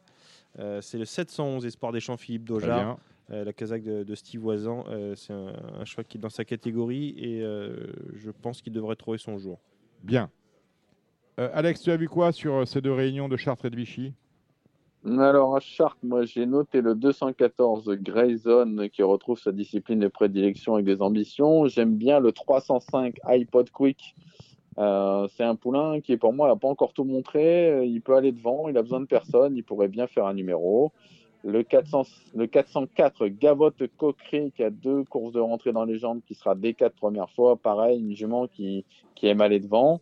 Euh, 0.59 0.81
c'est 0.81 0.99
le 0.99 1.05
711 1.05 1.65
Espoir 1.67 1.93
des 1.93 2.01
Champs 2.01 2.17
Philippe 2.17 2.45
Très 2.47 2.55
Dojard. 2.55 2.79
bien. 2.81 2.91
Euh, 2.91 2.95
la 3.29 3.53
casaque 3.53 3.83
de, 3.83 4.05
de 4.05 4.15
Steve 4.15 4.41
Voisin, 4.41 4.85
euh, 4.89 5.15
c'est 5.15 5.33
un, 5.33 5.53
un 5.81 5.85
choix 5.85 6.05
qui 6.05 6.17
est 6.17 6.21
dans 6.21 6.31
sa 6.31 6.45
catégorie 6.45 7.15
et 7.19 7.43
euh, 7.43 7.93
je 8.15 8.31
pense 8.31 8.63
qu'il 8.63 8.73
devrait 8.73 8.97
trouver 8.97 9.19
son 9.19 9.39
jour. 9.39 9.59
Bien. 10.03 10.31
Euh, 11.39 11.51
Alex, 11.53 11.83
tu 11.83 11.91
as 11.91 11.97
vu 11.97 12.09
quoi 12.09 12.33
sur 12.33 12.55
euh, 12.55 12.65
ces 12.65 12.81
deux 12.81 12.93
réunions 12.93 13.29
de 13.29 13.37
Chartres 13.37 13.67
et 13.67 13.71
de 13.71 13.77
Vichy? 13.77 14.13
Alors 15.07 15.55
à 15.57 15.61
Chartres, 15.61 15.99
moi 16.03 16.25
j'ai 16.25 16.45
noté 16.45 16.81
le 16.81 16.95
214 16.95 17.89
Grayson 18.01 18.89
qui 18.93 19.03
retrouve 19.03 19.39
sa 19.39 19.53
discipline 19.53 20.01
de 20.01 20.09
prédilection 20.09 20.75
avec 20.75 20.87
des 20.87 21.01
ambitions. 21.01 21.67
J'aime 21.67 21.95
bien 21.95 22.19
le 22.19 22.33
305 22.33 23.17
iPod 23.25 23.71
Quick. 23.71 24.17
Euh, 24.79 25.27
c'est 25.37 25.45
un 25.45 25.55
poulain 25.57 26.01
qui 26.01 26.17
pour 26.17 26.33
moi 26.33 26.49
n'a 26.49 26.57
pas 26.57 26.69
encore 26.69 26.93
tout 26.93 27.05
montré. 27.05 27.71
Euh, 27.71 27.85
Il 27.85 28.01
peut 28.01 28.17
aller 28.17 28.33
devant, 28.33 28.69
il 28.69 28.77
a 28.77 28.83
besoin 28.83 29.01
de 29.01 29.07
personne, 29.07 29.57
il 29.57 29.63
pourrait 29.63 29.89
bien 29.89 30.07
faire 30.07 30.27
un 30.27 30.35
numéro. 30.35 30.93
Le, 31.45 31.63
400, 31.63 32.03
le 32.35 32.47
404 32.47 33.29
Gavotte 33.29 33.83
Coquerie 33.97 34.53
qui 34.53 34.63
a 34.65 34.71
deux 34.71 35.05
courses 35.05 35.33
de 35.33 35.41
rentrée 35.41 35.73
dans 35.73 35.85
les 35.85 35.99
jambes 35.99 36.21
qui 36.27 36.35
sera 36.35 36.55
des 36.55 36.75
quatre 36.75 36.97
premières 36.97 37.31
fois. 37.31 37.57
Pareil, 37.57 38.01
une 38.01 38.15
jument 38.15 38.49
qui, 38.49 38.85
qui 39.15 39.29
aime 39.29 39.41
aller 39.41 39.61
devant. 39.61 40.01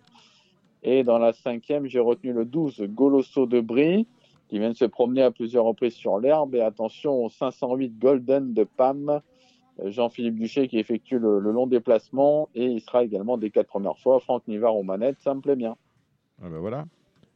Et 0.82 1.04
dans 1.04 1.18
la 1.18 1.32
cinquième, 1.32 1.86
j'ai 1.86 2.00
retenu 2.00 2.32
le 2.32 2.44
12 2.44 2.82
Golosso 2.88 3.46
de 3.46 3.60
Brie 3.60 4.06
qui 4.48 4.58
vient 4.58 4.70
de 4.70 4.76
se 4.76 4.84
promener 4.84 5.22
à 5.22 5.30
plusieurs 5.30 5.64
reprises 5.64 5.94
sur 5.94 6.18
l'herbe. 6.18 6.54
Et 6.54 6.60
attention 6.60 7.24
au 7.24 7.28
508 7.28 7.98
Golden 7.98 8.54
de 8.54 8.64
Pam, 8.64 9.20
Jean-Philippe 9.84 10.36
Duché 10.36 10.68
qui 10.68 10.78
effectue 10.78 11.18
le, 11.18 11.38
le 11.38 11.50
long 11.50 11.66
déplacement. 11.66 12.48
Et 12.54 12.64
il 12.64 12.80
sera 12.80 13.04
également 13.04 13.36
des 13.36 13.50
quatre 13.50 13.68
premières 13.68 13.98
fois. 13.98 14.20
Franck 14.20 14.46
Nivard 14.48 14.76
aux 14.76 14.84
manettes, 14.84 15.20
ça 15.20 15.34
me 15.34 15.40
plaît 15.40 15.56
bien. 15.56 15.76
Ah 16.42 16.48
ben 16.48 16.58
voilà. 16.58 16.86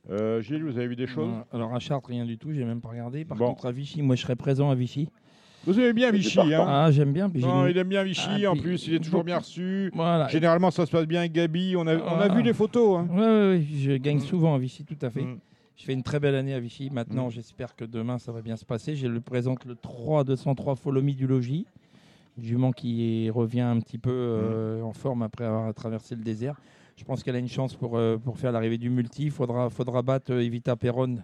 Euh, 0.09 0.41
Gilles, 0.41 0.65
vous 0.65 0.79
avez 0.79 0.87
vu 0.89 0.97
des 0.97 1.07
choses? 1.07 1.29
Ouais, 1.29 1.43
Alors 1.53 1.75
à 1.75 1.79
Chartres, 1.79 2.09
rien 2.09 2.25
du 2.25 2.39
tout, 2.39 2.53
j'ai 2.53 2.65
même 2.65 2.81
pas 2.81 2.89
regardé. 2.89 3.25
Par 3.25 3.37
Bon. 3.37 3.49
contre, 3.49 3.67
à 3.67 3.73
Vichy, 3.73 4.03
moi 4.03 4.17
je 4.17 4.23
serais 4.23 4.37
présent 4.37 4.71
à 4.71 4.75
Vichy. 4.75 5.09
Vous 5.67 5.79
aimez 5.79 5.93
bien 5.93 6.11
Vichy, 6.11 6.41
hein? 6.55 6.65
Ah, 6.67 6.91
j'aime 6.91 7.13
bien. 7.13 7.29
puis 7.29 7.41
j'ai 7.43 7.47
Non, 7.47 7.65
une- 7.67 7.71
il 7.71 7.77
aime 7.77 7.89
bien 7.89 8.03
Vichy, 8.03 8.47
Ah, 8.47 8.51
en 8.51 8.55
puis- 8.55 8.63
plus, 8.63 8.87
il 8.89 8.95
est 8.95 9.01
toujours 9.01 9.25
bien 9.25 9.39
reçu. 9.39 9.91
Voilà. 9.95 10.27
Généralement, 10.29 10.71
ça 10.71 10.87
se 10.87 10.91
passe 10.91 11.07
bien 11.07 11.21
avec 11.21 11.33
Gabi. 11.33 11.75
On 11.77 11.87
a, 11.87 11.97
on 11.97 12.19
a 12.19 12.29
Ah. 12.31 12.35
vu 12.35 12.43
les 12.43 12.55
photos. 12.55 12.99
Hein. 13.01 13.09
Ouais, 13.13 13.19
ouais, 13.21 13.49
ouais, 13.59 13.63
je 13.63 13.93
gagne 13.99 14.21
souvent 14.21 14.55
à 14.55 14.59
Vichy, 14.59 14.85
tout 14.85 14.97
à 15.03 15.11
fait. 15.11 15.21
Mm. 15.21 15.39
Je 15.77 15.85
fais 15.85 15.93
une 15.93 16.03
très 16.03 16.19
belle 16.19 16.35
année 16.35 16.55
à 16.55 16.61
Vichy. 16.61 16.89
Maintenant, 16.91 17.27
Mm. 17.27 17.33
j'espère 17.33 17.77
que 17.77 17.85
demain, 17.85 18.19
ça 18.19 18.33
va 18.33 18.41
bien 18.41 18.57
se 18.57 18.65
passer. 18.65 18.97
Je 18.97 19.07
le 19.07 19.21
présente 19.21 19.67
le 19.67 19.75
3 19.75 20.25
203 20.25 20.77
Follow 20.77 21.03
Me 21.03 21.13
du 21.13 21.27
logis. 21.27 21.67
Jument 22.39 22.73
qui 22.73 23.29
revient 23.29 23.61
un 23.61 23.79
petit 23.81 23.99
peu 23.99 24.11
euh, 24.13 24.81
en 24.83 24.93
forme 24.95 25.21
après 25.23 25.45
avoir 25.45 25.75
traversé 25.75 26.15
le 26.15 26.23
désert. 26.23 26.59
Je 27.01 27.05
pense 27.07 27.23
qu'elle 27.23 27.35
a 27.35 27.39
une 27.39 27.49
chance 27.49 27.75
pour, 27.75 27.97
euh, 27.97 28.19
pour 28.19 28.37
faire 28.39 28.53
l'arrivée 28.53 28.77
du 28.77 28.91
multi. 28.91 29.25
Il 29.25 29.31
faudra, 29.31 29.71
faudra 29.71 30.03
battre 30.03 30.35
euh, 30.35 30.43
Evita 30.45 30.77
Perron, 30.77 31.17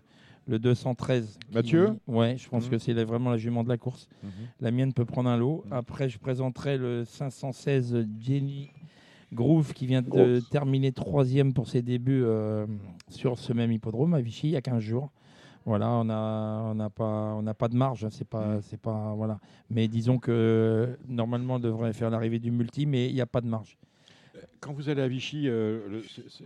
le 0.48 0.58
213. 0.58 1.38
qui- 1.50 1.54
Mathieu 1.54 1.90
Ouais, 2.06 2.36
je 2.38 2.48
pense 2.48 2.64
Mhm. 2.64 2.70
que 2.70 2.78
c'est 2.78 2.94
vraiment 3.04 3.28
la 3.28 3.36
jument 3.36 3.62
de 3.62 3.68
la 3.68 3.76
course. 3.76 4.08
Mhm. 4.22 4.30
La 4.62 4.70
mienne 4.70 4.94
peut 4.94 5.04
prendre 5.04 5.28
un 5.28 5.36
lot. 5.36 5.64
Mhm. 5.66 5.72
Après, 5.74 6.08
je 6.08 6.18
présenterai 6.18 6.78
le 6.78 7.04
516 7.04 8.06
Jenny 8.18 8.70
Groove 9.34 9.74
qui 9.74 9.84
vient 9.86 10.00
de 10.00 10.40
terminer 10.50 10.92
troisième 10.92 11.52
pour 11.52 11.68
ses 11.68 11.82
débuts 11.82 12.22
euh, 12.24 12.64
sur 13.10 13.38
ce 13.38 13.52
même 13.52 13.70
hippodrome 13.70 14.14
à 14.14 14.20
Vichy 14.22 14.48
il 14.48 14.52
y 14.52 14.56
a 14.56 14.62
15 14.62 14.80
jours. 14.82 15.10
Voilà, 15.66 15.90
on 15.90 16.04
n'a 16.04 16.62
on 16.70 16.74
n'a 16.74 16.88
pas, 16.88 17.34
on 17.34 17.44
pas 17.52 17.68
de 17.68 17.76
marge, 17.76 18.02
hein, 18.04 18.08
c'est 18.10 18.26
pas, 18.26 18.62
c'est 18.62 18.80
pas, 18.80 19.12
voilà. 19.14 19.38
Mais 19.68 19.88
disons 19.88 20.16
que 20.16 20.96
normalement, 21.06 21.56
on 21.56 21.58
devrait 21.58 21.92
faire 21.92 22.08
l'arrivée 22.08 22.38
du 22.38 22.50
multi, 22.50 22.86
mais 22.86 23.08
il 23.08 23.14
n'y 23.14 23.20
a 23.20 23.26
pas 23.26 23.42
de 23.42 23.48
marge. 23.48 23.76
Quand 24.60 24.72
vous 24.72 24.88
allez 24.88 25.02
à 25.02 25.08
Vichy, 25.08 25.48
euh, 25.48 26.00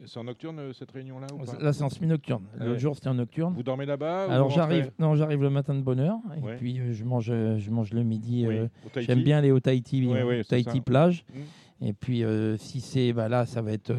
c'est- 0.06 0.18
en 0.18 0.24
nocturne 0.24 0.58
euh, 0.58 0.72
cette 0.72 0.90
réunion-là 0.90 1.26
Là, 1.60 1.72
c'est 1.72 1.82
en 1.84 1.88
semi-nocturne. 1.88 2.44
Ah 2.54 2.58
L'autre 2.60 2.72
ouais. 2.72 2.78
jour, 2.78 2.94
c'était 2.94 3.08
en 3.08 3.14
nocturne. 3.14 3.54
Vous 3.54 3.62
dormez 3.62 3.86
là-bas 3.86 4.24
Alors 4.30 4.50
j'arrive, 4.50 4.90
non, 4.98 5.14
j'arrive 5.14 5.42
le 5.42 5.50
matin 5.50 5.74
de 5.74 5.82
bonne 5.82 6.00
heure 6.00 6.18
et 6.36 6.40
Ouais. 6.40 6.56
puis 6.56 6.78
euh, 6.80 6.92
je 6.92 7.04
mange, 7.04 7.26
je 7.26 7.70
mange 7.70 7.92
le 7.92 8.02
midi. 8.02 8.44
Oui, 8.46 8.56
euh. 8.58 8.68
J'aime 8.96 9.22
bien 9.22 9.38
aller 9.38 9.50
au 9.52 9.60
Tahiti, 9.60 10.08
c'est 10.42 10.44
Tahiti 10.48 10.80
plage. 10.80 11.24
Mm. 11.80 11.86
Et 11.86 11.92
puis 11.94 12.22
si 12.58 12.80
c'est, 12.80 13.12
bah 13.12 13.28
là, 13.28 13.46
ça 13.46 13.62
va 13.62 13.72
être 13.72 13.92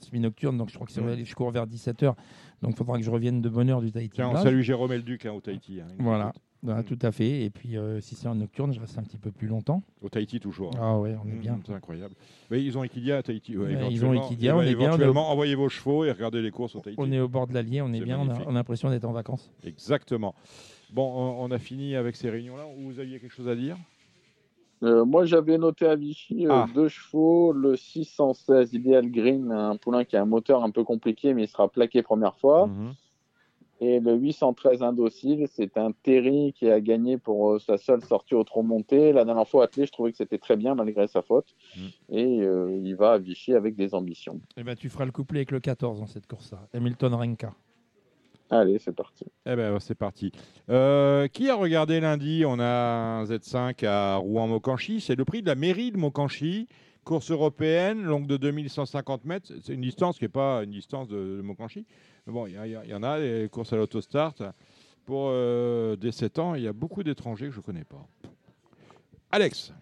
semi-nocturne, 0.00 0.56
donc 0.56 0.70
je 0.70 0.74
crois 0.74 0.86
que 0.86 1.00
aller- 1.00 1.24
je 1.24 1.34
cours 1.34 1.50
vers 1.50 1.66
17h, 1.66 2.14
donc 2.62 2.72
il 2.72 2.76
faudra 2.76 2.98
que 2.98 3.04
je 3.04 3.10
revienne 3.10 3.40
de 3.42 3.48
bonne 3.48 3.68
heure 3.70 3.80
du 3.80 3.90
Tahiti 3.92 4.14
Tiens, 4.14 4.28
on 4.28 4.30
plage. 4.32 4.44
salue 4.44 4.60
Jérôme 4.60 4.92
Elduc 4.92 5.26
hein, 5.26 5.32
au 5.32 5.40
Tahiti. 5.40 5.80
hein, 5.80 5.86
Voilà. 5.98 6.32
Voilà, 6.62 6.80
Mm. 6.80 6.84
tout 6.84 6.98
à 7.02 7.12
fait. 7.12 7.42
Et 7.44 7.50
puis 7.50 7.76
euh, 7.76 8.00
si 8.00 8.14
c'est 8.14 8.26
en 8.28 8.34
nocturne, 8.34 8.72
je 8.72 8.80
reste 8.80 8.98
un 8.98 9.02
petit 9.02 9.18
peu 9.18 9.30
plus 9.30 9.46
longtemps. 9.46 9.82
Au 10.02 10.08
Tahiti 10.08 10.40
toujours. 10.40 10.70
hein. 10.76 10.80
Ah 10.80 10.98
ouais, 10.98 11.14
on 11.24 11.28
est 11.28 11.32
Mm, 11.34 11.40
bien. 11.40 11.60
C'est 11.66 11.72
incroyable. 11.74 12.14
Mais 12.50 12.62
ils 12.62 12.76
ont 12.78 12.82
Equidia 12.84 13.18
à 13.18 13.22
Tahiti. 13.22 13.56
ouais, 13.56 13.72
ils 13.90 14.04
ont. 14.04 14.12
Equidia, 14.14 14.52
Eh 14.52 14.54
ben, 14.54 14.58
on 14.58 14.62
est 14.62 14.74
bien, 14.74 14.86
on 14.86 14.86
est 14.86 14.86
au- 14.86 14.86
Éventuellement, 14.86 15.30
envoyez 15.30 15.54
vos 15.54 15.68
chevaux 15.68 16.04
et 16.04 16.10
regardez 16.12 16.42
les 16.42 16.50
courses 16.50 16.74
au 16.74 16.80
Tahiti. 16.80 17.00
On 17.00 17.10
est 17.12 17.20
au 17.20 17.28
bord 17.28 17.46
de 17.46 17.54
l'Allier, 17.54 17.82
on 17.82 17.92
est, 17.92 18.00
bien, 18.00 18.18
on 18.18 18.22
a, 18.22 18.24
magnifique. 18.26 18.46
on 18.48 18.50
a 18.50 18.54
l'impression 18.54 18.90
d'être 18.90 19.04
en 19.04 19.12
vacances. 19.12 19.52
Exactement. 19.64 20.34
Bon, 20.92 21.02
on, 21.04 21.44
on 21.44 21.50
a 21.50 21.58
fini 21.58 21.94
avec 21.96 22.16
ces 22.16 22.30
réunions-là. 22.30 22.64
Vous 22.78 22.98
aviez 23.00 23.20
quelque 23.20 23.34
chose 23.34 23.48
à 23.48 23.54
dire? 23.56 23.76
Euh, 24.82 25.04
moi, 25.06 25.24
j'avais 25.24 25.56
noté 25.58 25.86
à 25.86 25.96
Vichy 25.96 26.46
euh, 26.46 26.50
Ah. 26.52 26.66
deux 26.74 26.88
chevaux, 26.88 27.52
le 27.52 27.76
616 27.76 28.74
Ideal 28.74 29.10
Green, 29.10 29.50
un 29.50 29.76
poulain 29.76 30.04
qui 30.04 30.16
a 30.16 30.22
un 30.22 30.26
moteur 30.26 30.62
un 30.62 30.70
peu 30.70 30.84
compliqué, 30.84 31.32
mais 31.32 31.44
il 31.44 31.48
sera 31.48 31.68
plaqué 31.68 32.02
première 32.02 32.36
fois. 32.36 32.66
Mhm. 32.66 32.92
Et 33.80 34.00
le 34.00 34.14
813 34.14 34.82
Indocile, 34.82 35.46
c'est 35.50 35.76
un 35.76 35.92
Terry 35.92 36.54
qui 36.54 36.70
a 36.70 36.80
gagné 36.80 37.18
pour 37.18 37.52
euh, 37.52 37.58
sa 37.58 37.76
seule 37.76 38.02
sortie 38.02 38.34
au 38.34 38.42
trop 38.42 38.62
monté. 38.62 39.12
La 39.12 39.24
dernière 39.24 39.46
fois 39.46 39.64
attelé, 39.64 39.86
je 39.86 39.92
trouvais 39.92 40.12
que 40.12 40.16
c'était 40.16 40.38
très 40.38 40.56
bien 40.56 40.74
malgré 40.74 41.06
sa 41.06 41.20
faute. 41.20 41.54
Mm. 41.76 41.80
Et 42.10 42.40
euh, 42.40 42.80
il 42.82 42.96
va 42.96 43.12
à 43.12 43.18
Vichy 43.18 43.52
avec 43.52 43.76
des 43.76 43.94
ambitions. 43.94 44.40
Et 44.56 44.64
ben, 44.64 44.74
tu 44.74 44.88
feras 44.88 45.04
le 45.04 45.12
couplet 45.12 45.40
avec 45.40 45.50
le 45.50 45.60
14 45.60 46.00
dans 46.00 46.06
cette 46.06 46.26
course-là. 46.26 46.66
Hamilton 46.72 47.14
Renka. 47.14 47.52
Allez, 48.48 48.78
c'est 48.78 48.94
parti. 48.94 49.24
Eh 49.44 49.56
ben, 49.56 49.78
c'est 49.80 49.96
parti. 49.96 50.30
Euh, 50.70 51.26
qui 51.28 51.50
a 51.50 51.56
regardé 51.56 52.00
lundi? 52.00 52.44
On 52.46 52.58
a 52.60 52.64
un 52.64 53.24
Z5 53.24 53.84
à 53.84 54.16
Rouen-Mocanchi. 54.16 55.00
C'est 55.00 55.16
le 55.16 55.24
prix 55.24 55.42
de 55.42 55.48
la 55.48 55.56
mairie 55.56 55.90
de 55.90 55.98
Mocanchi. 55.98 56.68
Course 57.06 57.30
européenne, 57.30 58.02
longue 58.02 58.26
de 58.26 58.36
2150 58.36 59.24
mètres. 59.26 59.52
C'est 59.62 59.74
une 59.74 59.80
distance 59.80 60.18
qui 60.18 60.24
n'est 60.24 60.28
pas 60.28 60.64
une 60.64 60.72
distance 60.72 61.06
de, 61.06 61.36
de 61.36 61.40
Mocanchi. 61.40 61.86
Mais 62.26 62.32
bon, 62.32 62.48
il 62.48 62.54
y, 62.88 62.94
en 62.94 63.02
a, 63.04 63.20
des 63.20 63.48
courses 63.48 63.72
à 63.72 63.76
l'autostart. 63.76 64.34
Pour 65.04 65.28
euh, 65.30 65.94
des 65.94 66.10
7 66.10 66.40
ans, 66.40 66.56
il 66.56 66.64
y 66.64 66.66
a 66.66 66.72
beaucoup 66.72 67.04
d'étrangers 67.04 67.46
que 67.46 67.52
je 67.52 67.58
ne 67.58 67.62
connais 67.62 67.84
pas. 67.84 68.04
Alex 69.30 69.72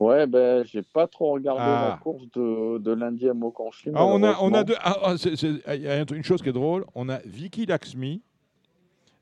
Ouais, 0.00 0.26
ben, 0.26 0.64
j'ai 0.66 0.82
pas 0.82 1.06
trop 1.06 1.30
regardé 1.30 1.62
Ah. 1.64 1.90
la 1.92 1.96
course 2.02 2.24
de, 2.34 2.78
de 2.78 2.90
lundi 2.92 3.28
à 3.28 3.32
Mokanchi. 3.32 3.90
Ah, 3.94 4.04
on 4.04 4.20
a, 4.24 4.36
on 4.40 4.52
a 4.52 4.64
deux. 4.64 4.74
ah, 4.80 4.98
ah, 5.04 5.16
c'est- 5.16 5.36
c'est- 5.36 5.62
Il 5.76 5.82
y 5.82 5.88
a 5.88 6.00
une 6.00 6.24
chose 6.24 6.42
qui 6.42 6.48
est 6.48 6.52
drôle. 6.52 6.84
On 6.96 7.08
a 7.08 7.18
Vicky 7.24 7.66
Laxmi, 7.66 8.20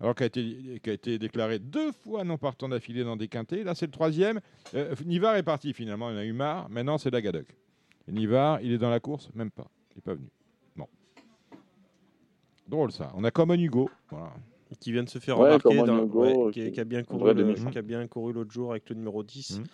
alors 0.04 0.14
qui 0.14 0.22
a 0.22 0.26
été, 0.26 0.80
qui 0.82 0.90
a 0.90 0.92
été 0.92 1.18
déclaré 1.18 1.58
deux 1.58 1.90
fois 1.92 2.24
non 2.24 2.36
partant 2.38 2.68
d'affilée 2.68 3.04
dans 3.04 3.16
des 3.16 3.28
quintés. 3.28 3.64
Là, 3.64 3.74
c'est 3.74 3.86
le 3.86 3.92
troisième. 3.92 4.40
Euh, 4.74 4.94
Nivard 5.06 5.36
est 5.36 5.42
parti 5.42 5.72
finalement. 5.72 6.10
Il 6.10 6.16
en 6.16 6.18
a 6.18 6.24
eu 6.24 6.32
marre. 6.32 6.68
Maintenant, 6.70 6.98
c'est 6.98 7.10
Dagadoc. 7.10 7.46
Et 8.06 8.12
Nivard, 8.12 8.60
il 8.60 8.72
est 8.72 8.78
dans 8.78 8.90
la 8.90 9.00
course, 9.00 9.30
même 9.34 9.50
pas. 9.50 9.66
Il 9.92 9.96
n'est 9.96 10.02
pas 10.02 10.14
venu. 10.14 10.28
Bon. 10.76 10.86
Drôle 12.68 12.92
ça. 12.92 13.12
On 13.16 13.24
a 13.24 13.30
Common 13.30 13.54
Hugo. 13.54 13.90
Voilà. 14.10 14.32
qui 14.80 14.90
vient 14.90 15.04
de 15.04 15.08
se 15.08 15.20
faire 15.20 15.38
Ouais, 15.38 15.50
remarquer, 15.54 15.76
dans- 15.86 16.04
Hugo, 16.04 16.46
ouais, 16.46 16.52
qui, 16.52 16.64
qui- 16.64 16.72
qui 16.72 16.80
a 16.80 16.84
bien 16.84 17.04
couru, 17.04 17.32
le- 17.32 17.54
qui 17.54 17.78
a 17.78 17.82
bien 17.82 18.06
couru 18.08 18.32
l'autre 18.32 18.50
jour 18.50 18.72
avec 18.72 18.88
le 18.90 18.96
numéro 18.96 19.22
10. 19.22 19.58
Mhm. 19.60 19.64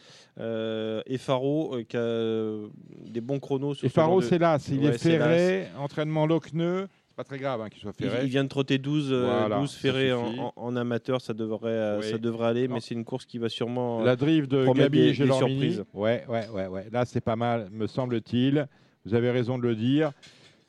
Euh, 0.41 1.03
et 1.07 1.17
Faro, 1.17 1.75
euh, 1.77 1.85
qui 1.85 1.97
a 1.97 2.01
euh, 2.01 2.69
des 3.07 3.23
bons 3.23 3.39
chronos. 3.41 3.75
Sur 3.75 3.87
Et 3.87 3.89
Faro, 3.89 4.21
de- 4.21 4.27
c'est 4.27 4.39
là. 4.39 4.59
Il 4.69 4.81
Ouais, 4.81 4.87
est 4.95 4.99
ferré. 4.99 5.69
Entraînement 5.79 6.27
Lochneux. 6.27 6.87
Pas 7.21 7.25
très 7.25 7.39
grave 7.39 7.61
hein, 7.61 7.69
qu'il 7.69 7.83
soit 7.83 7.93
ferré. 7.93 8.21
il 8.23 8.31
vient 8.31 8.45
de 8.45 8.49
trotter 8.49 8.79
12, 8.79 9.13
euh, 9.13 9.27
Voilà, 9.27 9.59
12 9.59 9.71
ça 9.71 9.79
ferrés 9.79 10.11
en, 10.11 10.27
suffit. 10.29 10.41
en- 10.41 10.53
en 10.57 10.75
amateur, 10.77 11.21
ça 11.21 11.35
devrait, 11.35 11.69
euh, 11.71 11.99
Oui. 12.01 12.11
ça 12.11 12.17
devrait 12.17 12.47
aller, 12.49 12.67
Non. 12.67 12.77
mais 12.77 12.81
c'est 12.81 12.95
une 12.95 13.05
course 13.05 13.27
qui 13.27 13.37
va 13.37 13.51
sûrement. 13.51 14.01
euh, 14.01 14.05
La 14.07 14.17
drive 14.17 14.49
de 14.49 14.65
Gabi 14.65 14.97
des- 15.01 15.05
et 15.05 15.07
des 15.09 15.13
Gelormini. 15.13 15.73
surprises. 15.75 15.85
Ouais, 15.93 16.25
ouais, 16.31 16.49
ouais, 16.49 16.67
ouais. 16.69 16.87
Là, 16.91 17.05
c'est 17.05 17.21
pas 17.21 17.37
mal, 17.37 17.69
me 17.73 17.87
semble-t-il. 17.87 18.67
Vous 19.05 19.13
avez 19.13 19.31
raison 19.31 19.59
de 19.59 19.65
le 19.65 19.77
dire. 19.77 20.13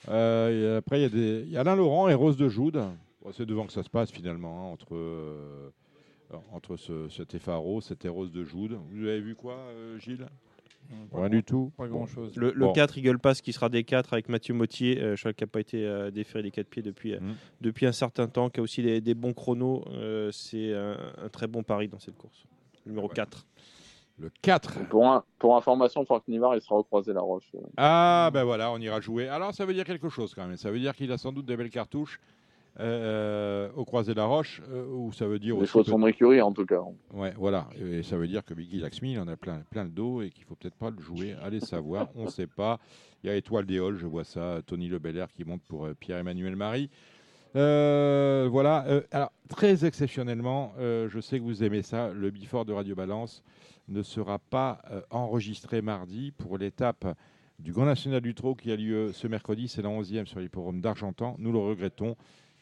Euh, 0.10 0.74
et 0.74 0.78
après, 0.80 1.00
il 1.00 1.04
y 1.04 1.06
a 1.06 1.10
des- 1.10 1.44
il 1.46 1.52
y, 1.54 1.56
a 1.56 1.62
Alain 1.62 1.78
Laurent 1.78 2.10
et 2.10 2.14
Rose 2.16 2.36
de 2.36 2.50
Joude. 2.50 2.84
Bon, 3.24 3.32
c'est 3.32 3.46
devant 3.46 3.66
que 3.66 3.72
ça 3.72 3.84
se 3.84 3.90
passe 3.90 4.12
finalement, 4.12 4.68
hein, 4.68 4.74
entre, 4.74 4.94
euh, 4.96 5.70
entre 6.52 6.76
ce, 6.76 7.08
cet 7.08 7.34
Effaro, 7.34 7.80
cette 7.80 8.04
Rose 8.10 8.34
de 8.34 8.44
Joude. 8.44 8.78
Vous 8.92 9.08
avez 9.08 9.22
vu 9.22 9.36
quoi, 9.36 9.54
euh, 9.54 9.98
Gilles? 10.00 10.26
Rien 11.14 11.30
du 11.30 11.44
tout. 11.44 11.72
Pas 11.78 11.86
Bon. 11.88 11.98
grand-chose. 11.98 12.36
Le, 12.36 12.52
le 12.54 12.66
Bon. 12.68 12.74
4 12.74 12.98
Eagle 12.98 13.20
Pass 13.20 13.42
qui 13.42 13.54
sera 13.54 13.70
des 13.70 13.84
4 13.84 14.14
avec 14.14 14.30
Mathieu 14.30 14.54
Mottier, 14.54 15.02
euh, 15.02 15.16
je 15.16 15.22
crois 15.22 15.34
qu'il 15.34 15.46
n'a 15.46 15.50
pas 15.52 15.60
été 15.60 15.86
euh, 15.86 16.12
déféré 16.12 16.44
des 16.44 16.52
4 16.52 16.68
pieds 16.68 16.82
depuis, 16.84 17.14
euh, 17.14 17.20
Mhm. 17.20 17.36
depuis 17.62 17.86
un 17.86 17.92
certain 17.92 18.28
temps, 18.28 18.50
qui 18.50 18.60
a 18.60 18.64
aussi 18.64 18.82
des, 18.84 19.02
des 19.02 19.14
bons 19.14 19.34
chronos. 19.34 19.84
euh, 19.90 20.30
c'est 20.32 20.74
un, 20.74 20.98
un 21.24 21.30
très 21.30 21.48
bon 21.48 21.64
pari 21.64 21.88
dans 21.88 22.00
cette 22.00 22.18
course. 22.18 22.44
Numéro 22.86 23.08
Ouais. 23.08 23.14
4. 23.14 23.46
Le 24.20 24.30
4. 24.42 24.88
Pour, 24.90 25.08
un- 25.08 25.24
pour 25.40 25.56
information, 25.58 26.06
Franck 26.06 26.28
Nivard, 26.28 26.56
il 26.56 26.62
sera 26.62 26.76
au 26.76 26.84
croisé 26.84 27.12
la 27.14 27.22
roche. 27.22 27.50
Ah, 27.78 28.30
ben 28.34 28.44
voilà, 28.44 28.72
on 28.72 28.78
ira 28.78 29.00
jouer. 29.02 29.28
Alors, 29.28 29.54
ça 29.54 29.66
veut 29.66 29.74
dire 29.74 29.86
quelque 29.86 30.10
chose 30.10 30.36
quand 30.36 30.46
même. 30.46 30.58
Ça 30.58 30.70
veut 30.70 30.80
dire 30.80 30.96
qu'il 30.96 31.12
a 31.12 31.18
sans 31.18 31.32
doute 31.32 31.46
des 31.46 31.58
belles 31.58 31.70
cartouches 31.72 32.20
euh, 32.80 33.70
au 33.76 33.86
Croisé 33.86 34.14
la 34.14 34.26
Roche, 34.26 34.62
euh, 34.72 34.86
ou 34.88 35.12
ça 35.12 35.28
veut 35.28 35.40
dire 35.40 35.60
Les 35.60 35.66
choses 35.66 35.86
de 35.86 35.92
son 35.92 36.06
écurie, 36.08 36.42
en 36.42 36.52
tout 36.54 36.66
cas. 36.66 36.82
Ouais, 37.14 37.34
voilà. 37.38 37.68
Et 37.80 38.02
ça 38.02 38.18
veut 38.18 38.28
dire 38.28 38.44
que 38.46 38.54
Biggie 38.54 38.80
Laxmi, 38.80 39.14
il 39.14 39.20
en 39.20 39.28
a 39.28 39.36
plein, 39.36 39.62
plein 39.70 39.84
le 39.84 39.90
dos 39.90 40.22
et 40.22 40.30
qu'il 40.30 40.46
faut 40.46 40.56
peut-être 40.56 40.76
pas 40.76 40.90
le 40.90 41.00
jouer. 41.02 41.36
Allez 41.44 41.60
savoir, 41.60 42.08
on 42.16 42.26
ne 42.26 42.30
sait 42.30 42.48
pas. 42.48 42.80
Il 43.24 43.28
y 43.28 43.30
a 43.30 43.36
Étoile 43.36 43.66
des 43.66 43.80
Halles, 43.80 43.98
je 43.98 44.08
vois 44.08 44.24
ça. 44.24 44.62
Tony 44.66 44.88
Le 44.88 45.00
Belair 45.00 45.32
qui 45.32 45.44
monte 45.44 45.62
pour 45.64 45.86
euh, 45.86 45.94
Pierre-Emmanuel 45.94 46.56
Marie. 46.56 46.90
Euh, 47.56 48.48
voilà. 48.50 48.86
Euh, 48.88 49.02
alors, 49.12 49.32
très 49.50 49.86
exceptionnellement, 49.86 50.74
euh, 50.80 51.10
je 51.10 51.20
sais 51.20 51.40
que 51.40 51.44
vous 51.44 51.64
aimez 51.64 51.82
ça. 51.82 52.12
Le 52.14 52.32
Bifort 52.32 52.66
de 52.66 52.74
Radio 52.74 52.96
Balance 52.96 53.44
ne 53.90 54.02
sera 54.04 54.40
pas 54.40 54.82
euh, 54.92 55.02
enregistré 55.10 55.82
mardi 55.82 56.32
pour 56.32 56.58
l'étape 56.58 57.06
du 57.60 57.74
Grand 57.74 57.86
National 57.86 58.22
du 58.22 58.34
Trot 58.34 58.56
qui 58.56 58.72
a 58.72 58.76
lieu 58.76 59.12
ce 59.12 59.28
mercredi. 59.28 59.68
C'est 59.68 59.82
la 59.82 59.90
11e 59.90 60.26
sur 60.26 60.40
l'hippodrome 60.40 60.82
d'Argentan. 60.82 61.36
Nous 61.38 61.52
le 61.52 61.60
regrettons. 61.60 62.16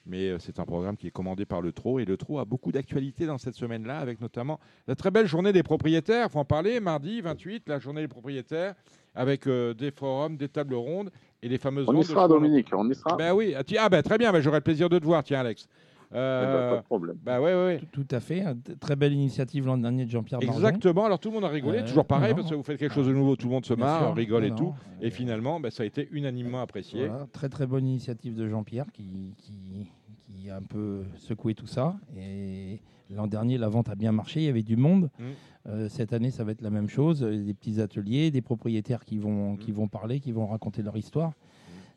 Mais 0.10 0.30
euh, 0.30 0.40
c'est 0.40 0.60
un 0.60 0.66
programme 0.66 0.98
qui 0.98 1.08
est 1.08 1.12
commandé 1.12 1.46
par 1.46 1.62
le 1.62 1.72
Trot. 1.72 2.00
Et 2.00 2.06
le 2.06 2.18
Trot 2.18 2.40
a 2.40 2.46
beaucoup 2.46 2.72
d'actualités 2.72 3.26
dans 3.28 3.38
cette 3.38 3.54
semaine-là, 3.56 4.00
avec 4.00 4.20
notamment 4.20 4.60
la 4.88 4.96
très 4.96 5.12
belle 5.12 5.28
journée 5.28 5.54
des 5.54 5.64
propriétaires. 5.64 6.28
Il 6.30 6.32
faut 6.32 6.40
en 6.40 6.46
parler. 6.46 6.80
Mardi 6.80 7.22
28, 7.22 7.70
la 7.70 7.80
journée 7.80 8.02
des 8.02 8.08
propriétaires, 8.08 8.74
avec 9.14 9.46
euh, 9.48 9.74
des 9.74 9.92
forums, 9.92 10.36
des 10.36 10.50
tables 10.50 10.76
rondes 10.76 11.12
et 11.44 11.48
les 11.48 11.58
fameuses 11.60 11.86
On 11.88 11.96
y 12.00 12.04
sera. 12.04 12.28
Dominique, 12.28 12.68
on 12.74 12.90
y 12.90 12.96
sera. 12.96 13.16
Ben 13.16 13.34
oui. 13.34 13.54
Ah, 13.56 13.64
tiens, 13.64 13.82
ah, 13.86 13.90
ben, 13.90 14.02
très 14.02 14.18
bien. 14.18 14.32
Ben, 14.32 14.42
J'aurai 14.42 14.58
le 14.58 14.64
plaisir 14.64 14.90
de 14.90 14.98
te 15.00 15.06
voir, 15.06 15.24
tiens, 15.24 15.40
Alex. 15.42 15.68
Eh 16.12 16.16
ben, 16.16 16.20
Euh, 16.20 16.70
pas 16.72 16.78
de 16.78 16.86
problème. 16.86 17.18
bah 17.22 17.40
ouais, 17.40 17.54
ouais, 17.54 17.66
ouais. 17.66 17.82
Tout, 17.92 18.04
tout 18.04 18.16
à 18.16 18.20
fait. 18.20 18.44
T- 18.64 18.76
Très 18.78 18.96
belle 18.96 19.14
initiative 19.14 19.68
l'an 19.68 19.78
dernier 19.78 20.06
de 20.06 20.10
Jean-Pierre. 20.10 20.40
Exactement. 20.42 21.06
Alors 21.06 21.20
tout 21.20 21.30
le 21.30 21.36
monde 21.36 21.46
a 21.46 21.50
rigolé. 21.50 21.84
Toujours 21.86 22.04
pareil, 22.06 22.32
non, 22.32 22.38
parce 22.38 22.50
que 22.50 22.56
vous 22.56 22.64
faites 22.64 22.80
quelque 22.80 22.96
chose 22.96 23.06
de 23.06 23.14
nouveau, 23.14 23.36
tout 23.36 23.46
le 23.46 23.54
monde 23.54 23.64
se 23.66 23.76
marre, 23.76 24.08
sûr. 24.08 24.16
rigole 24.16 24.46
et 24.46 24.56
tout. 24.56 24.74
Et 25.02 25.12
finalement, 25.12 25.60
ben, 25.60 25.70
ça 25.70 25.84
a 25.84 25.86
été 25.86 26.08
unanimement 26.12 26.62
apprécié. 26.62 27.08
Voilà, 27.08 27.28
très 27.32 27.48
très 27.48 27.68
bonne 27.68 27.86
initiative 27.86 28.34
de 28.34 28.48
Jean-Pierre 28.50 28.88
qui, 28.92 29.36
qui, 29.38 29.92
qui 30.32 30.50
a 30.50 30.58
un 30.58 30.62
peu 30.62 31.04
secoué 31.18 31.54
tout 31.56 31.68
ça. 31.68 31.96
Et 32.18 32.80
l'an 33.14 33.28
dernier, 33.28 33.58
la 33.58 33.70
vente 33.70 33.90
a 33.90 33.96
bien 33.96 34.12
marché, 34.12 34.42
il 34.42 34.46
y 34.46 34.50
avait 34.50 34.64
du 34.64 34.78
monde. 34.78 35.10
Mm. 35.20 35.24
Euh, 35.68 35.90
cette 35.90 36.14
année, 36.14 36.32
ça 36.32 36.44
va 36.44 36.52
être 36.52 36.62
la 36.62 36.70
même 36.70 36.90
chose. 36.90 37.22
Des 37.22 37.54
petits 37.54 37.82
ateliers, 37.82 38.32
des 38.32 38.42
propriétaires 38.42 39.06
qui 39.06 39.18
vont, 39.18 39.54
Mm. 39.54 39.58
qui 39.58 39.72
vont 39.72 39.88
parler, 39.88 40.20
qui 40.20 40.32
vont 40.32 40.48
raconter 40.48 40.82
leur 40.82 40.96
histoire. 40.98 41.34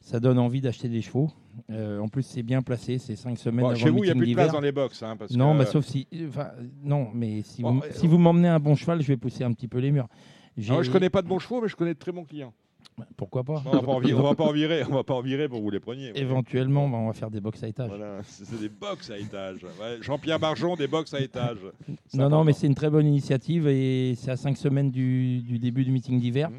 Ça 0.01 0.19
donne 0.19 0.39
envie 0.39 0.61
d'acheter 0.61 0.89
des 0.89 1.01
chevaux. 1.01 1.31
Euh, 1.71 2.01
en 2.01 2.09
plus, 2.09 2.25
c'est 2.25 2.43
bien 2.43 2.61
placé. 2.63 2.99
C'est 2.99 3.15
cinq 3.15 3.39
semaines 3.39 3.61
Bon, 3.61 3.71
avant 3.71 3.79
chez 3.79 3.91
vous, 3.91 3.99
il 3.99 4.05
n'y 4.07 4.11
a 4.11 4.15
plus 4.17 4.27
de 4.27 4.35
place 4.35 4.51
dans 4.51 4.61
les 4.61 4.73
box. 4.73 5.01
Hein, 5.03 5.17
parce 5.17 5.31
Non, 5.37 5.53
que- 5.53 5.59
bah, 5.59 5.67
sauf 5.67 5.85
si. 5.87 6.09
Non, 6.83 7.09
mais 7.15 7.43
si 7.43 7.63
Bon, 7.63 7.75
vous, 7.75 7.83
euh, 7.83 7.91
si 7.93 8.09
vous 8.09 8.19
m'emmenez 8.19 8.49
un 8.49 8.59
bon 8.59 8.75
cheval, 8.75 9.01
je 9.01 9.07
vais 9.07 9.17
pousser 9.17 9.45
un 9.45 9.53
petit 9.53 9.69
peu 9.69 9.79
les 9.79 9.93
murs. 9.93 10.09
Ah, 10.69 10.83
je 10.83 10.91
connais 10.91 11.09
pas 11.09 11.23
de 11.23 11.29
bons 11.29 11.39
chevaux, 11.39 11.61
mais 11.63 11.69
je 11.69 11.77
connais 11.77 11.95
de 11.95 11.99
très 11.99 12.11
bons 12.13 12.25
clients. 12.25 12.53
Pourquoi 13.17 13.43
pas 13.45 13.63
On 13.67 13.71
va 13.71 13.81
pas 13.83 13.93
en 13.93 13.99
virer, 14.01 14.19
on 14.21 14.23
va 14.23 14.35
pas 14.35 14.45
en 14.45 14.53
virer, 14.53 14.83
on 14.89 14.95
va 14.95 15.03
pas 15.05 15.15
en 15.15 15.21
virer 15.23 15.49
pour 15.49 15.59
que 15.59 15.63
vous 15.65 15.71
les 15.71 15.81
preniez. 15.81 16.13
ouais. 16.13 16.19
Éventuellement, 16.21 16.89
bah, 16.89 16.99
on 16.99 17.07
va 17.07 17.13
faire 17.13 17.31
des 17.31 17.41
box 17.41 17.63
à 17.63 17.69
étage. 17.69 17.89
Voilà, 17.89 18.21
c'est 18.25 18.61
des 18.61 18.69
box 18.69 19.11
à 19.11 19.19
étage. 19.19 19.63
Ouais, 19.65 19.99
Jean-Pierre 20.01 20.39
Barjon, 20.39 20.77
des 20.77 20.87
box 20.89 21.15
à 21.15 21.21
étage. 21.21 21.59
Non, 22.15 22.29
non, 22.29 22.45
mais 22.45 22.53
c'est 22.53 22.67
une 22.67 22.75
très 22.75 22.91
bonne 22.91 23.07
initiative 23.07 23.67
et 23.69 24.15
c'est 24.17 24.31
à 24.31 24.37
cinq 24.37 24.57
semaines 24.57 24.91
du, 24.91 25.41
du 25.43 25.59
début 25.59 25.85
du 25.85 25.93
meeting 25.93 26.21
d'hiver. 26.21 26.51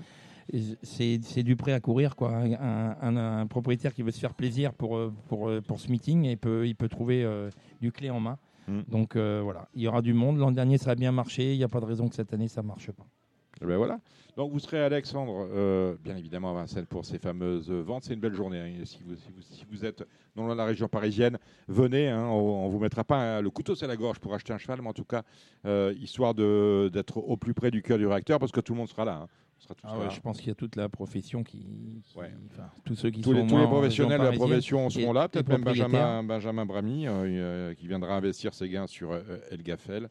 Et 0.51 0.59
C'est 0.83 1.43
du 1.43 1.55
prêt 1.55 1.71
à 1.71 1.79
courir. 1.79 2.15
Quoi. 2.15 2.35
Un, 2.35 2.95
un- 3.01 3.17
un 3.41 3.47
propriétaire 3.47 3.93
qui 3.93 4.01
veut 4.01 4.11
se 4.11 4.19
faire 4.19 4.33
plaisir 4.33 4.73
pour, 4.73 4.97
euh, 4.97 5.13
pour, 5.29 5.47
euh, 5.47 5.61
pour 5.61 5.79
ce 5.79 5.89
meeting, 5.89 6.25
et 6.25 6.35
peut, 6.35 6.67
il 6.67 6.75
peut 6.75 6.89
trouver 6.89 7.23
euh, 7.23 7.49
du 7.81 7.91
clé 7.91 8.09
en 8.09 8.19
main. 8.19 8.37
Mhm. 8.67 8.83
Donc 8.89 9.15
euh, 9.15 9.41
voilà, 9.43 9.67
il 9.75 9.81
y 9.81 9.87
aura 9.87 10.01
du 10.01 10.13
monde. 10.13 10.37
L'an 10.37 10.51
dernier, 10.51 10.77
ça 10.77 10.91
a 10.91 10.95
bien 10.95 11.11
marché. 11.11 11.53
Il 11.53 11.57
n'y 11.57 11.63
a 11.63 11.69
pas 11.69 11.79
de 11.79 11.85
raison 11.85 12.09
que 12.09 12.15
cette 12.15 12.33
année, 12.33 12.47
ça 12.49 12.61
ne 12.61 12.67
marche 12.67 12.91
pas. 12.91 13.05
Eh 13.61 13.65
ben 13.65 13.77
voilà. 13.77 13.99
Donc 14.35 14.51
vous 14.51 14.59
serez 14.59 14.79
Alexandre, 14.83 15.47
euh, 15.53 15.95
bien 16.03 16.17
évidemment 16.17 16.51
à 16.51 16.53
Vincennes 16.53 16.87
pour 16.87 17.05
ces 17.05 17.19
fameuses 17.19 17.69
ventes. 17.69 18.03
C'est 18.03 18.13
une 18.15 18.19
belle 18.19 18.33
journée. 18.33 18.59
hein. 18.59 18.81
Si, 18.83 18.99
vous, 19.05 19.15
si, 19.15 19.31
vous, 19.31 19.41
si 19.41 19.65
vous 19.69 19.85
êtes 19.85 20.03
dans 20.35 20.47
la 20.53 20.65
région 20.65 20.87
parisienne, 20.87 21.37
venez. 21.67 22.09
hein. 22.09 22.25
on, 22.27 22.65
ne 22.65 22.71
vous 22.71 22.79
mettra 22.79 23.03
pas 23.03 23.37
hein, 23.37 23.41
le 23.41 23.49
couteau 23.51 23.75
sur 23.75 23.87
la 23.87 23.95
gorge 23.95 24.19
pour 24.19 24.33
acheter 24.33 24.51
un 24.51 24.57
cheval, 24.57 24.81
mais 24.81 24.89
en 24.89 24.93
tout 24.93 25.05
cas, 25.05 25.21
euh, 25.65 25.93
histoire 25.99 26.33
de- 26.33 26.89
d'être 26.91 27.17
au 27.17 27.37
plus 27.37 27.53
près 27.53 27.69
du 27.69 27.83
cœur 27.83 27.99
du 27.99 28.07
réacteur, 28.07 28.39
parce 28.39 28.51
que 28.51 28.59
tout 28.59 28.73
le 28.73 28.79
monde 28.79 28.89
sera 28.89 29.05
là. 29.05 29.27
sera 29.59 29.75
Ah 29.83 29.97
ouais, 29.99 30.05
là. 30.05 30.09
je 30.09 30.19
pense 30.19 30.39
qu'il 30.39 30.47
y 30.47 30.51
a 30.51 30.55
toute 30.55 30.75
la 30.75 30.89
profession 30.89 31.43
qui. 31.43 31.59
qui- 31.59 32.17
Ouais. 32.17 32.31
enfin, 32.51 32.69
tous 32.83 32.95
ceux 32.95 33.11
qui 33.11 33.21
Tous 33.21 33.33
sont 33.33 33.37
les, 33.43 33.47
tous 33.47 33.57
les 33.59 33.65
professionnels 33.67 34.19
de 34.19 34.25
la 34.25 34.31
profession 34.31 34.89
seront 34.89 35.13
là, 35.13 35.29
peut-être 35.29 35.47
même. 35.47 35.63
Benjamin, 35.63 36.23
Benjamin 36.23 36.65
Bramy, 36.65 37.05
euh, 37.07 37.75
qui 37.75 37.87
viendra 37.87 38.15
investir 38.15 38.55
ses 38.55 38.67
gains 38.67 38.87
sur 38.87 39.13
El 39.51 39.61
Gaffel, 39.61 40.09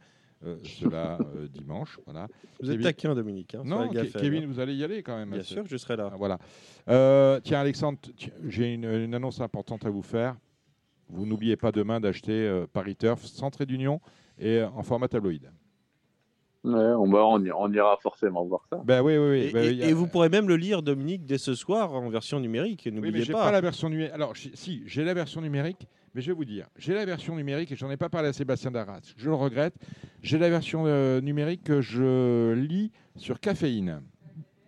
cela 0.64 1.19
euh, 1.36 1.47
dimanche. 1.48 1.98
Voilà. 2.05 2.28
Vous 2.60 2.66
êtes 2.70 2.77
Kevin- 2.77 2.82
taquin, 2.85 3.14
Dominique. 3.14 3.55
hein, 3.55 3.62
Non, 3.64 3.89
Kevin, 3.90 4.44
hein. 4.44 4.47
vous 4.48 4.60
allez 4.60 4.74
y 4.74 4.85
aller 4.85 5.02
quand 5.02 5.16
même. 5.16 5.31
Bien 5.31 5.43
sûr 5.43 5.62
que 5.62 5.69
je 5.69 5.77
serai 5.77 5.97
là. 5.97 6.10
Ah, 6.12 6.16
Voilà. 6.16 6.39
Euh, 6.89 7.40
tiens, 7.43 7.60
Alexandre, 7.60 7.98
j'ai 8.48 8.74
une, 8.74 8.85
une 8.85 9.14
annonce 9.14 9.40
importante 9.40 9.85
à 9.86 9.90
vous 9.90 10.02
faire. 10.02 10.36
Vous 11.09 11.27
n'oubliez 11.27 11.56
pas 11.56 11.73
demain 11.73 12.01
d'acheter 12.01 12.32
euh, 12.32 12.66
Paris 12.73 12.97
Turf, 12.97 13.23
sans 13.24 13.51
trait 13.51 13.66
d'union 13.66 14.01
et 14.39 14.59
euh, 14.59 14.69
en 14.70 14.82
format 14.82 15.09
tabloïd. 15.09 15.51
Ouais, 16.64 16.73
on, 16.74 17.10
va, 17.10 17.27
on, 17.27 17.44
y- 17.44 17.51
on 17.51 17.73
ira 17.73 17.97
forcément 18.01 18.44
voir 18.44 18.62
ça. 18.70 18.81
Ben 18.85 19.02
oui, 19.02 19.16
oui, 19.19 19.28
oui. 19.31 19.39
Et, 19.48 19.51
Ben, 19.52 19.78
et- 19.81 19.90
a- 19.90 19.94
vous 19.94 20.06
pourrez 20.06 20.28
même 20.28 20.47
le 20.48 20.56
lire, 20.56 20.81
Dominique, 20.81 21.24
dès 21.24 21.39
ce 21.39 21.55
soir 21.56 21.93
en 21.93 22.09
version 22.09 22.39
numérique. 22.39 22.82
Oui, 22.86 22.93
mais 22.93 23.01
N'oubliez 23.01 23.24
j'ai 23.24 23.32
pas. 23.32 23.44
pas. 23.47 23.51
la 23.51 23.60
version 23.60 23.89
numérique. 23.90 24.12
Alors, 24.14 24.32
si, 24.36 24.82
j'ai 24.86 25.05
la 25.05 25.12
version 25.12 25.40
numérique, 25.40 25.89
mais 26.14 26.20
je 26.20 26.28
vais 26.28 26.32
vous 26.36 26.44
dire, 26.44 26.66
j'ai 26.76 26.94
la 26.94 27.05
version 27.05 27.36
numérique 27.36 27.72
et 27.72 27.76
j'en 27.76 27.90
ai 27.90 27.97
pas 27.97 28.09
parlé 28.09 28.28
à 28.28 28.32
Sébastien 28.32 28.70
Darras. 28.70 29.01
Je 29.16 29.28
le 29.28 29.34
regrette. 29.34 29.74
J'ai 30.22 30.39
la 30.39 30.48
version 30.51 30.84
euh, 30.86 31.20
numérique 31.20 31.64
que 31.64 31.80
je 31.80 32.52
lis 32.52 32.90
sur 33.16 33.40
Caféine, 33.40 34.02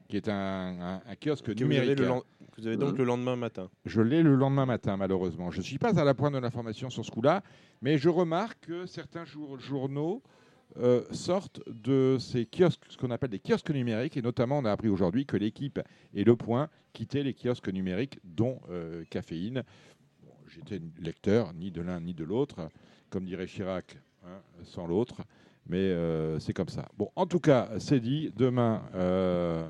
qui 0.09 0.17
est 0.17 0.29
un, 0.29 0.33
un- 0.35 1.03
un 1.07 1.15
kiosque 1.23 1.47
que 1.47 1.53
vous, 1.53 1.61
numérique. 1.69 1.99
avez 2.01 2.09
len- 2.09 2.21
que 2.53 2.61
vous 2.61 2.67
avez 2.69 2.77
donc 2.77 2.97
le 2.97 3.05
lendemain 3.05 3.37
matin. 3.37 3.69
Je 3.85 4.01
l'ai 4.01 4.23
le 4.23 4.35
lendemain 4.37 4.65
matin, 4.67 4.97
malheureusement. 4.97 5.51
Je 5.51 5.59
ne 5.59 5.63
suis 5.65 5.79
pas 5.79 5.99
à 5.99 6.05
la 6.05 6.15
pointe 6.15 6.35
de 6.35 6.39
l'information 6.39 6.89
sur 6.89 7.05
ce 7.05 7.11
coup-là, 7.11 7.43
mais 7.83 7.99
je 7.99 8.09
remarque 8.09 8.67
que 8.67 8.87
certains 8.87 9.25
jour- 9.25 9.59
journaux 9.59 10.23
euh, 10.79 11.03
sortent 11.11 11.61
de 11.69 12.17
ces 12.19 12.47
kiosques, 12.47 12.83
ce 12.89 12.97
qu'on 12.97 13.11
appelle 13.11 13.31
des 13.31 13.39
kiosques 13.39 13.71
numériques, 13.71 14.17
et 14.17 14.23
notamment 14.23 14.59
on 14.59 14.65
a 14.65 14.73
appris 14.73 14.89
aujourd'hui 14.89 15.27
que 15.27 15.37
l'équipe 15.37 15.79
et 16.15 16.25
Le 16.25 16.37
Point 16.37 16.69
quittaient 16.93 17.23
les 17.23 17.35
kiosques 17.35 17.69
numériques, 17.69 18.19
dont 18.25 18.61
euh, 18.71 19.05
Caféine. 19.11 19.63
J'étais 20.55 20.81
lecteur, 21.01 21.53
ni 21.55 21.71
de 21.71 21.81
l'un 21.83 22.01
ni 22.01 22.15
de 22.15 22.25
l'autre, 22.25 22.69
comme 23.11 23.25
dirait 23.25 23.47
Chirac, 23.47 23.99
hein, 24.25 24.39
sans 24.63 24.87
l'autre, 24.87 25.23
mais 25.67 25.79
euh, 25.79 26.39
c'est 26.39 26.53
comme 26.53 26.69
ça. 26.69 26.87
Bon, 26.97 27.11
en 27.17 27.27
tout 27.27 27.41
cas, 27.41 27.71
c'est 27.79 28.01
dit, 28.01 28.31
demain... 28.37 28.83
euh, 28.95 29.69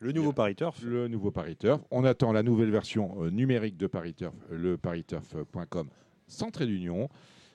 Le 0.00 0.12
nouveau 0.12 0.32
Paris 0.32 0.54
Turf. 0.54 0.82
le 0.82 1.08
nouveau 1.08 1.30
Paris 1.30 1.56
Turf. 1.56 1.80
On 1.90 2.04
attend 2.04 2.32
la 2.32 2.42
nouvelle 2.42 2.70
version 2.70 3.16
euh, 3.22 3.30
numérique 3.30 3.76
de 3.76 3.86
Paris 3.86 4.14
Turf, 4.14 4.34
le 4.50 4.76
pariturf.com, 4.76 5.88
sans 6.28 6.50
trait 6.50 6.66
d'union. 6.66 7.08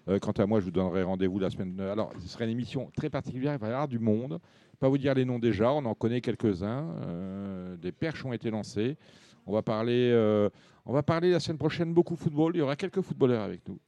Euh, 0.07 0.17
quant 0.19 0.31
à 0.31 0.45
moi, 0.45 0.59
je 0.59 0.65
vous 0.65 0.71
donnerai 0.71 1.03
rendez-vous 1.03 1.39
la 1.39 1.49
semaine. 1.49 1.79
Alors, 1.81 2.11
ce 2.19 2.27
sera 2.27 2.43
une 2.45 2.49
émission 2.51 2.89
très 2.95 3.09
particulière. 3.09 3.53
Il 3.53 3.59
va 3.59 3.67
y 3.67 3.71
avoir 3.71 3.87
du 3.87 3.99
monde. 3.99 4.39
Pas 4.79 4.89
vous 4.89 4.97
dire 4.97 5.13
les 5.13 5.25
noms 5.25 5.39
déjà. 5.39 5.71
On 5.71 5.85
en 5.85 5.93
connaît 5.93 6.21
quelques-uns. 6.21 6.87
Des 7.79 7.91
perches 7.91 8.25
ont 8.25 8.33
été 8.33 8.49
lancées. 8.49 8.97
On 9.49 9.53
va 9.53 9.63
parler. 9.63 10.11
euh, 10.13 10.47
on 10.85 10.93
va 10.93 11.01
parler 11.01 11.31
la 11.31 11.39
semaine 11.39 11.57
prochaine 11.57 11.91
beaucoup 11.91 12.15
football. 12.15 12.51
Il 12.55 12.59
y 12.59 12.61
aura 12.61 12.75
quelques 12.75 13.01
footballeurs 13.01 13.41
avec 13.41 13.67
nous. 13.67 13.79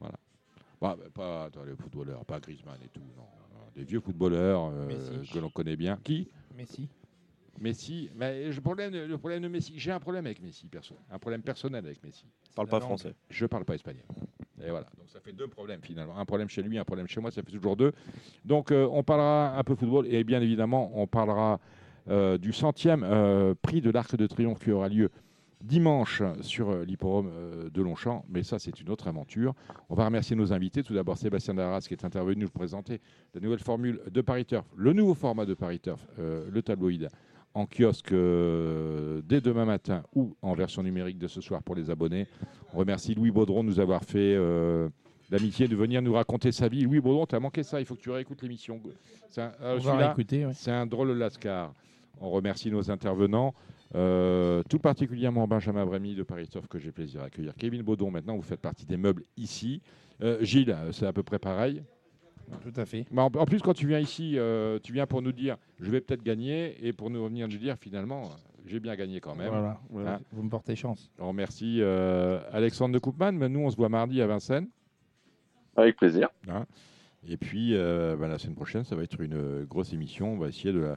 Voilà. 0.00 0.14
Bah, 0.80 0.96
bah, 0.98 1.04
pas 1.12 1.44
attends, 1.44 1.64
les 1.64 1.76
footballeurs, 1.76 2.24
pas 2.24 2.40
Griezmann 2.40 2.78
et 2.82 2.88
tout. 2.88 3.02
Non. 3.14 3.24
Des 3.76 3.84
vieux 3.84 4.00
footballeurs 4.00 4.70
euh, 4.72 5.22
que 5.30 5.38
l'on 5.38 5.50
connaît 5.50 5.76
bien. 5.76 5.98
Qui? 6.02 6.26
Messi. 6.56 6.88
Messi. 7.60 8.10
Mais 8.16 8.50
le 8.50 8.60
problème, 8.62 8.92
le 8.94 9.18
problème 9.18 9.42
de 9.42 9.48
Messi, 9.48 9.74
j'ai 9.76 9.92
un 9.92 10.00
problème 10.00 10.24
avec 10.24 10.40
Messi, 10.40 10.66
perso. 10.68 10.94
Un 11.10 11.18
problème 11.18 11.42
personnel 11.42 11.84
avec 11.84 12.02
Messi. 12.02 12.24
Parle 12.54 12.66
C'est 12.66 12.70
pas 12.70 12.78
langue. 12.78 12.88
français. 12.88 13.14
Je 13.28 13.44
parle 13.44 13.66
pas 13.66 13.74
espagnol. 13.74 14.04
Et 14.64 14.70
voilà. 14.70 14.86
Donc 14.96 15.08
ça 15.08 15.20
fait 15.20 15.32
deux 15.32 15.48
problèmes 15.48 15.82
finalement. 15.82 16.16
Un 16.18 16.24
problème 16.24 16.48
chez 16.48 16.62
lui, 16.62 16.78
un 16.78 16.84
problème 16.84 17.08
chez 17.08 17.20
moi, 17.20 17.30
ça 17.30 17.42
fait 17.42 17.52
toujours 17.52 17.76
deux. 17.76 17.92
Donc 18.44 18.72
euh, 18.72 18.88
on 18.90 19.02
parlera 19.02 19.58
un 19.58 19.64
peu 19.64 19.74
football 19.74 20.06
et 20.06 20.24
bien 20.24 20.40
évidemment 20.40 20.90
on 20.94 21.06
parlera 21.06 21.60
du 22.08 22.52
centième 22.52 23.04
euh, 23.04 23.54
prix 23.60 23.80
de 23.80 23.90
l'Arc 23.90 24.16
de 24.16 24.26
Triomphe 24.26 24.64
qui 24.64 24.72
aura 24.72 24.88
lieu 24.88 25.10
dimanche 25.62 26.22
sur 26.40 26.70
euh, 26.70 26.84
l'hipporome 26.84 27.30
euh, 27.32 27.70
de 27.70 27.82
Longchamp. 27.82 28.24
Mais 28.28 28.42
ça 28.42 28.58
c'est 28.58 28.80
une 28.80 28.90
autre 28.90 29.08
aventure. 29.08 29.54
On 29.88 29.94
va 29.94 30.04
remercier 30.04 30.36
nos 30.36 30.52
invités. 30.52 30.82
Tout 30.82 30.94
d'abord 30.94 31.16
Sébastien 31.16 31.54
Darras 31.54 31.84
qui 31.86 31.94
est 31.94 32.04
intervenu 32.04 32.42
nous 32.42 32.50
présenter 32.50 33.00
la 33.34 33.40
nouvelle 33.40 33.60
formule 33.60 34.00
de 34.10 34.20
Paris 34.20 34.44
Turf, 34.44 34.66
le 34.76 34.92
nouveau 34.92 35.14
format 35.14 35.46
de 35.46 35.54
Paris 35.54 35.80
Turf, 35.80 36.04
euh, 36.18 36.48
le 36.50 36.62
tabloïd 36.62 37.08
en 37.54 37.66
kiosque 37.66 38.12
euh, 38.12 39.20
dès 39.24 39.40
demain 39.40 39.64
matin 39.64 40.02
ou 40.14 40.34
en 40.42 40.54
version 40.54 40.82
numérique 40.82 41.18
de 41.18 41.28
ce 41.28 41.40
soir 41.40 41.62
pour 41.62 41.74
les 41.74 41.90
abonnés. 41.90 42.26
On 42.72 42.78
remercie 42.78 43.14
Louis 43.14 43.30
Baudron 43.30 43.62
de 43.62 43.68
nous 43.68 43.80
avoir 43.80 44.02
fait 44.04 44.34
euh, 44.34 44.88
l'amitié 45.30 45.68
de 45.68 45.76
venir 45.76 46.00
nous 46.02 46.14
raconter 46.14 46.50
sa 46.50 46.68
vie. 46.68 46.82
Louis 46.82 47.00
Baudron, 47.00 47.26
tu 47.26 47.34
as 47.34 47.40
manqué 47.40 47.62
ça, 47.62 47.78
il 47.80 47.86
faut 47.86 47.94
que 47.94 48.00
tu 48.00 48.10
réécoutes 48.10 48.42
l'émission. 48.42 48.80
C'est 49.28 49.42
un, 49.42 49.52
euh, 49.60 49.78
ouais. 49.78 50.52
C'est 50.54 50.70
un 50.70 50.86
drôle 50.86 51.08
de 51.08 51.14
lascar. 51.14 51.74
On 52.22 52.30
remercie 52.30 52.70
nos 52.70 52.90
intervenants, 52.90 53.52
euh, 53.96 54.62
tout 54.68 54.78
particulièrement 54.78 55.48
Benjamin 55.48 55.84
Brémy 55.84 56.14
de 56.14 56.22
Paris 56.22 56.46
Turf 56.48 56.68
que 56.68 56.78
j'ai 56.78 56.92
plaisir 56.92 57.20
à 57.20 57.24
accueillir. 57.24 57.52
Kevin 57.56 57.82
Baudon, 57.82 58.12
maintenant 58.12 58.36
vous 58.36 58.42
faites 58.42 58.60
partie 58.60 58.86
des 58.86 58.96
meubles 58.96 59.24
ici. 59.36 59.82
Euh, 60.22 60.38
Gilles, 60.40 60.76
c'est 60.92 61.06
à 61.06 61.12
peu 61.12 61.24
près 61.24 61.40
pareil. 61.40 61.82
Tout 62.62 62.72
à 62.80 62.84
fait. 62.84 63.06
En, 63.16 63.24
en 63.24 63.44
plus, 63.44 63.60
quand 63.60 63.74
tu 63.74 63.86
viens 63.88 63.98
ici, 63.98 64.38
euh, 64.38 64.78
tu 64.82 64.92
viens 64.92 65.06
pour 65.06 65.20
nous 65.20 65.32
dire 65.32 65.56
je 65.80 65.90
vais 65.90 66.00
peut-être 66.00 66.22
gagner 66.22 66.76
et 66.86 66.92
pour 66.92 67.10
nous 67.10 67.24
venir 67.24 67.48
nous 67.48 67.58
dire 67.58 67.76
finalement 67.76 68.30
j'ai 68.66 68.78
bien 68.78 68.94
gagné 68.94 69.20
quand 69.20 69.34
même. 69.34 69.48
Voilà, 69.48 69.80
voilà. 69.90 70.14
Hein. 70.14 70.20
vous 70.30 70.42
me 70.44 70.50
portez 70.50 70.76
chance. 70.76 71.10
On 71.18 71.28
remercie 71.28 71.78
euh, 71.80 72.40
Alexandre 72.52 72.94
de 72.94 72.98
Koopman. 73.00 73.32
Mais 73.32 73.48
nous, 73.48 73.60
on 73.60 73.70
se 73.70 73.76
voit 73.76 73.88
mardi 73.88 74.22
à 74.22 74.26
Vincennes. 74.26 74.68
Avec 75.76 75.96
plaisir. 75.96 76.28
Hein. 76.48 76.66
Et 77.26 77.36
puis, 77.36 77.74
euh, 77.74 78.16
ben, 78.16 78.28
la 78.28 78.38
semaine 78.38 78.54
prochaine, 78.54 78.84
ça 78.84 78.94
va 78.94 79.02
être 79.02 79.20
une 79.20 79.64
grosse 79.64 79.92
émission. 79.92 80.34
On 80.34 80.38
va 80.38 80.48
essayer 80.48 80.72
de 80.72 80.80
la, 80.80 80.96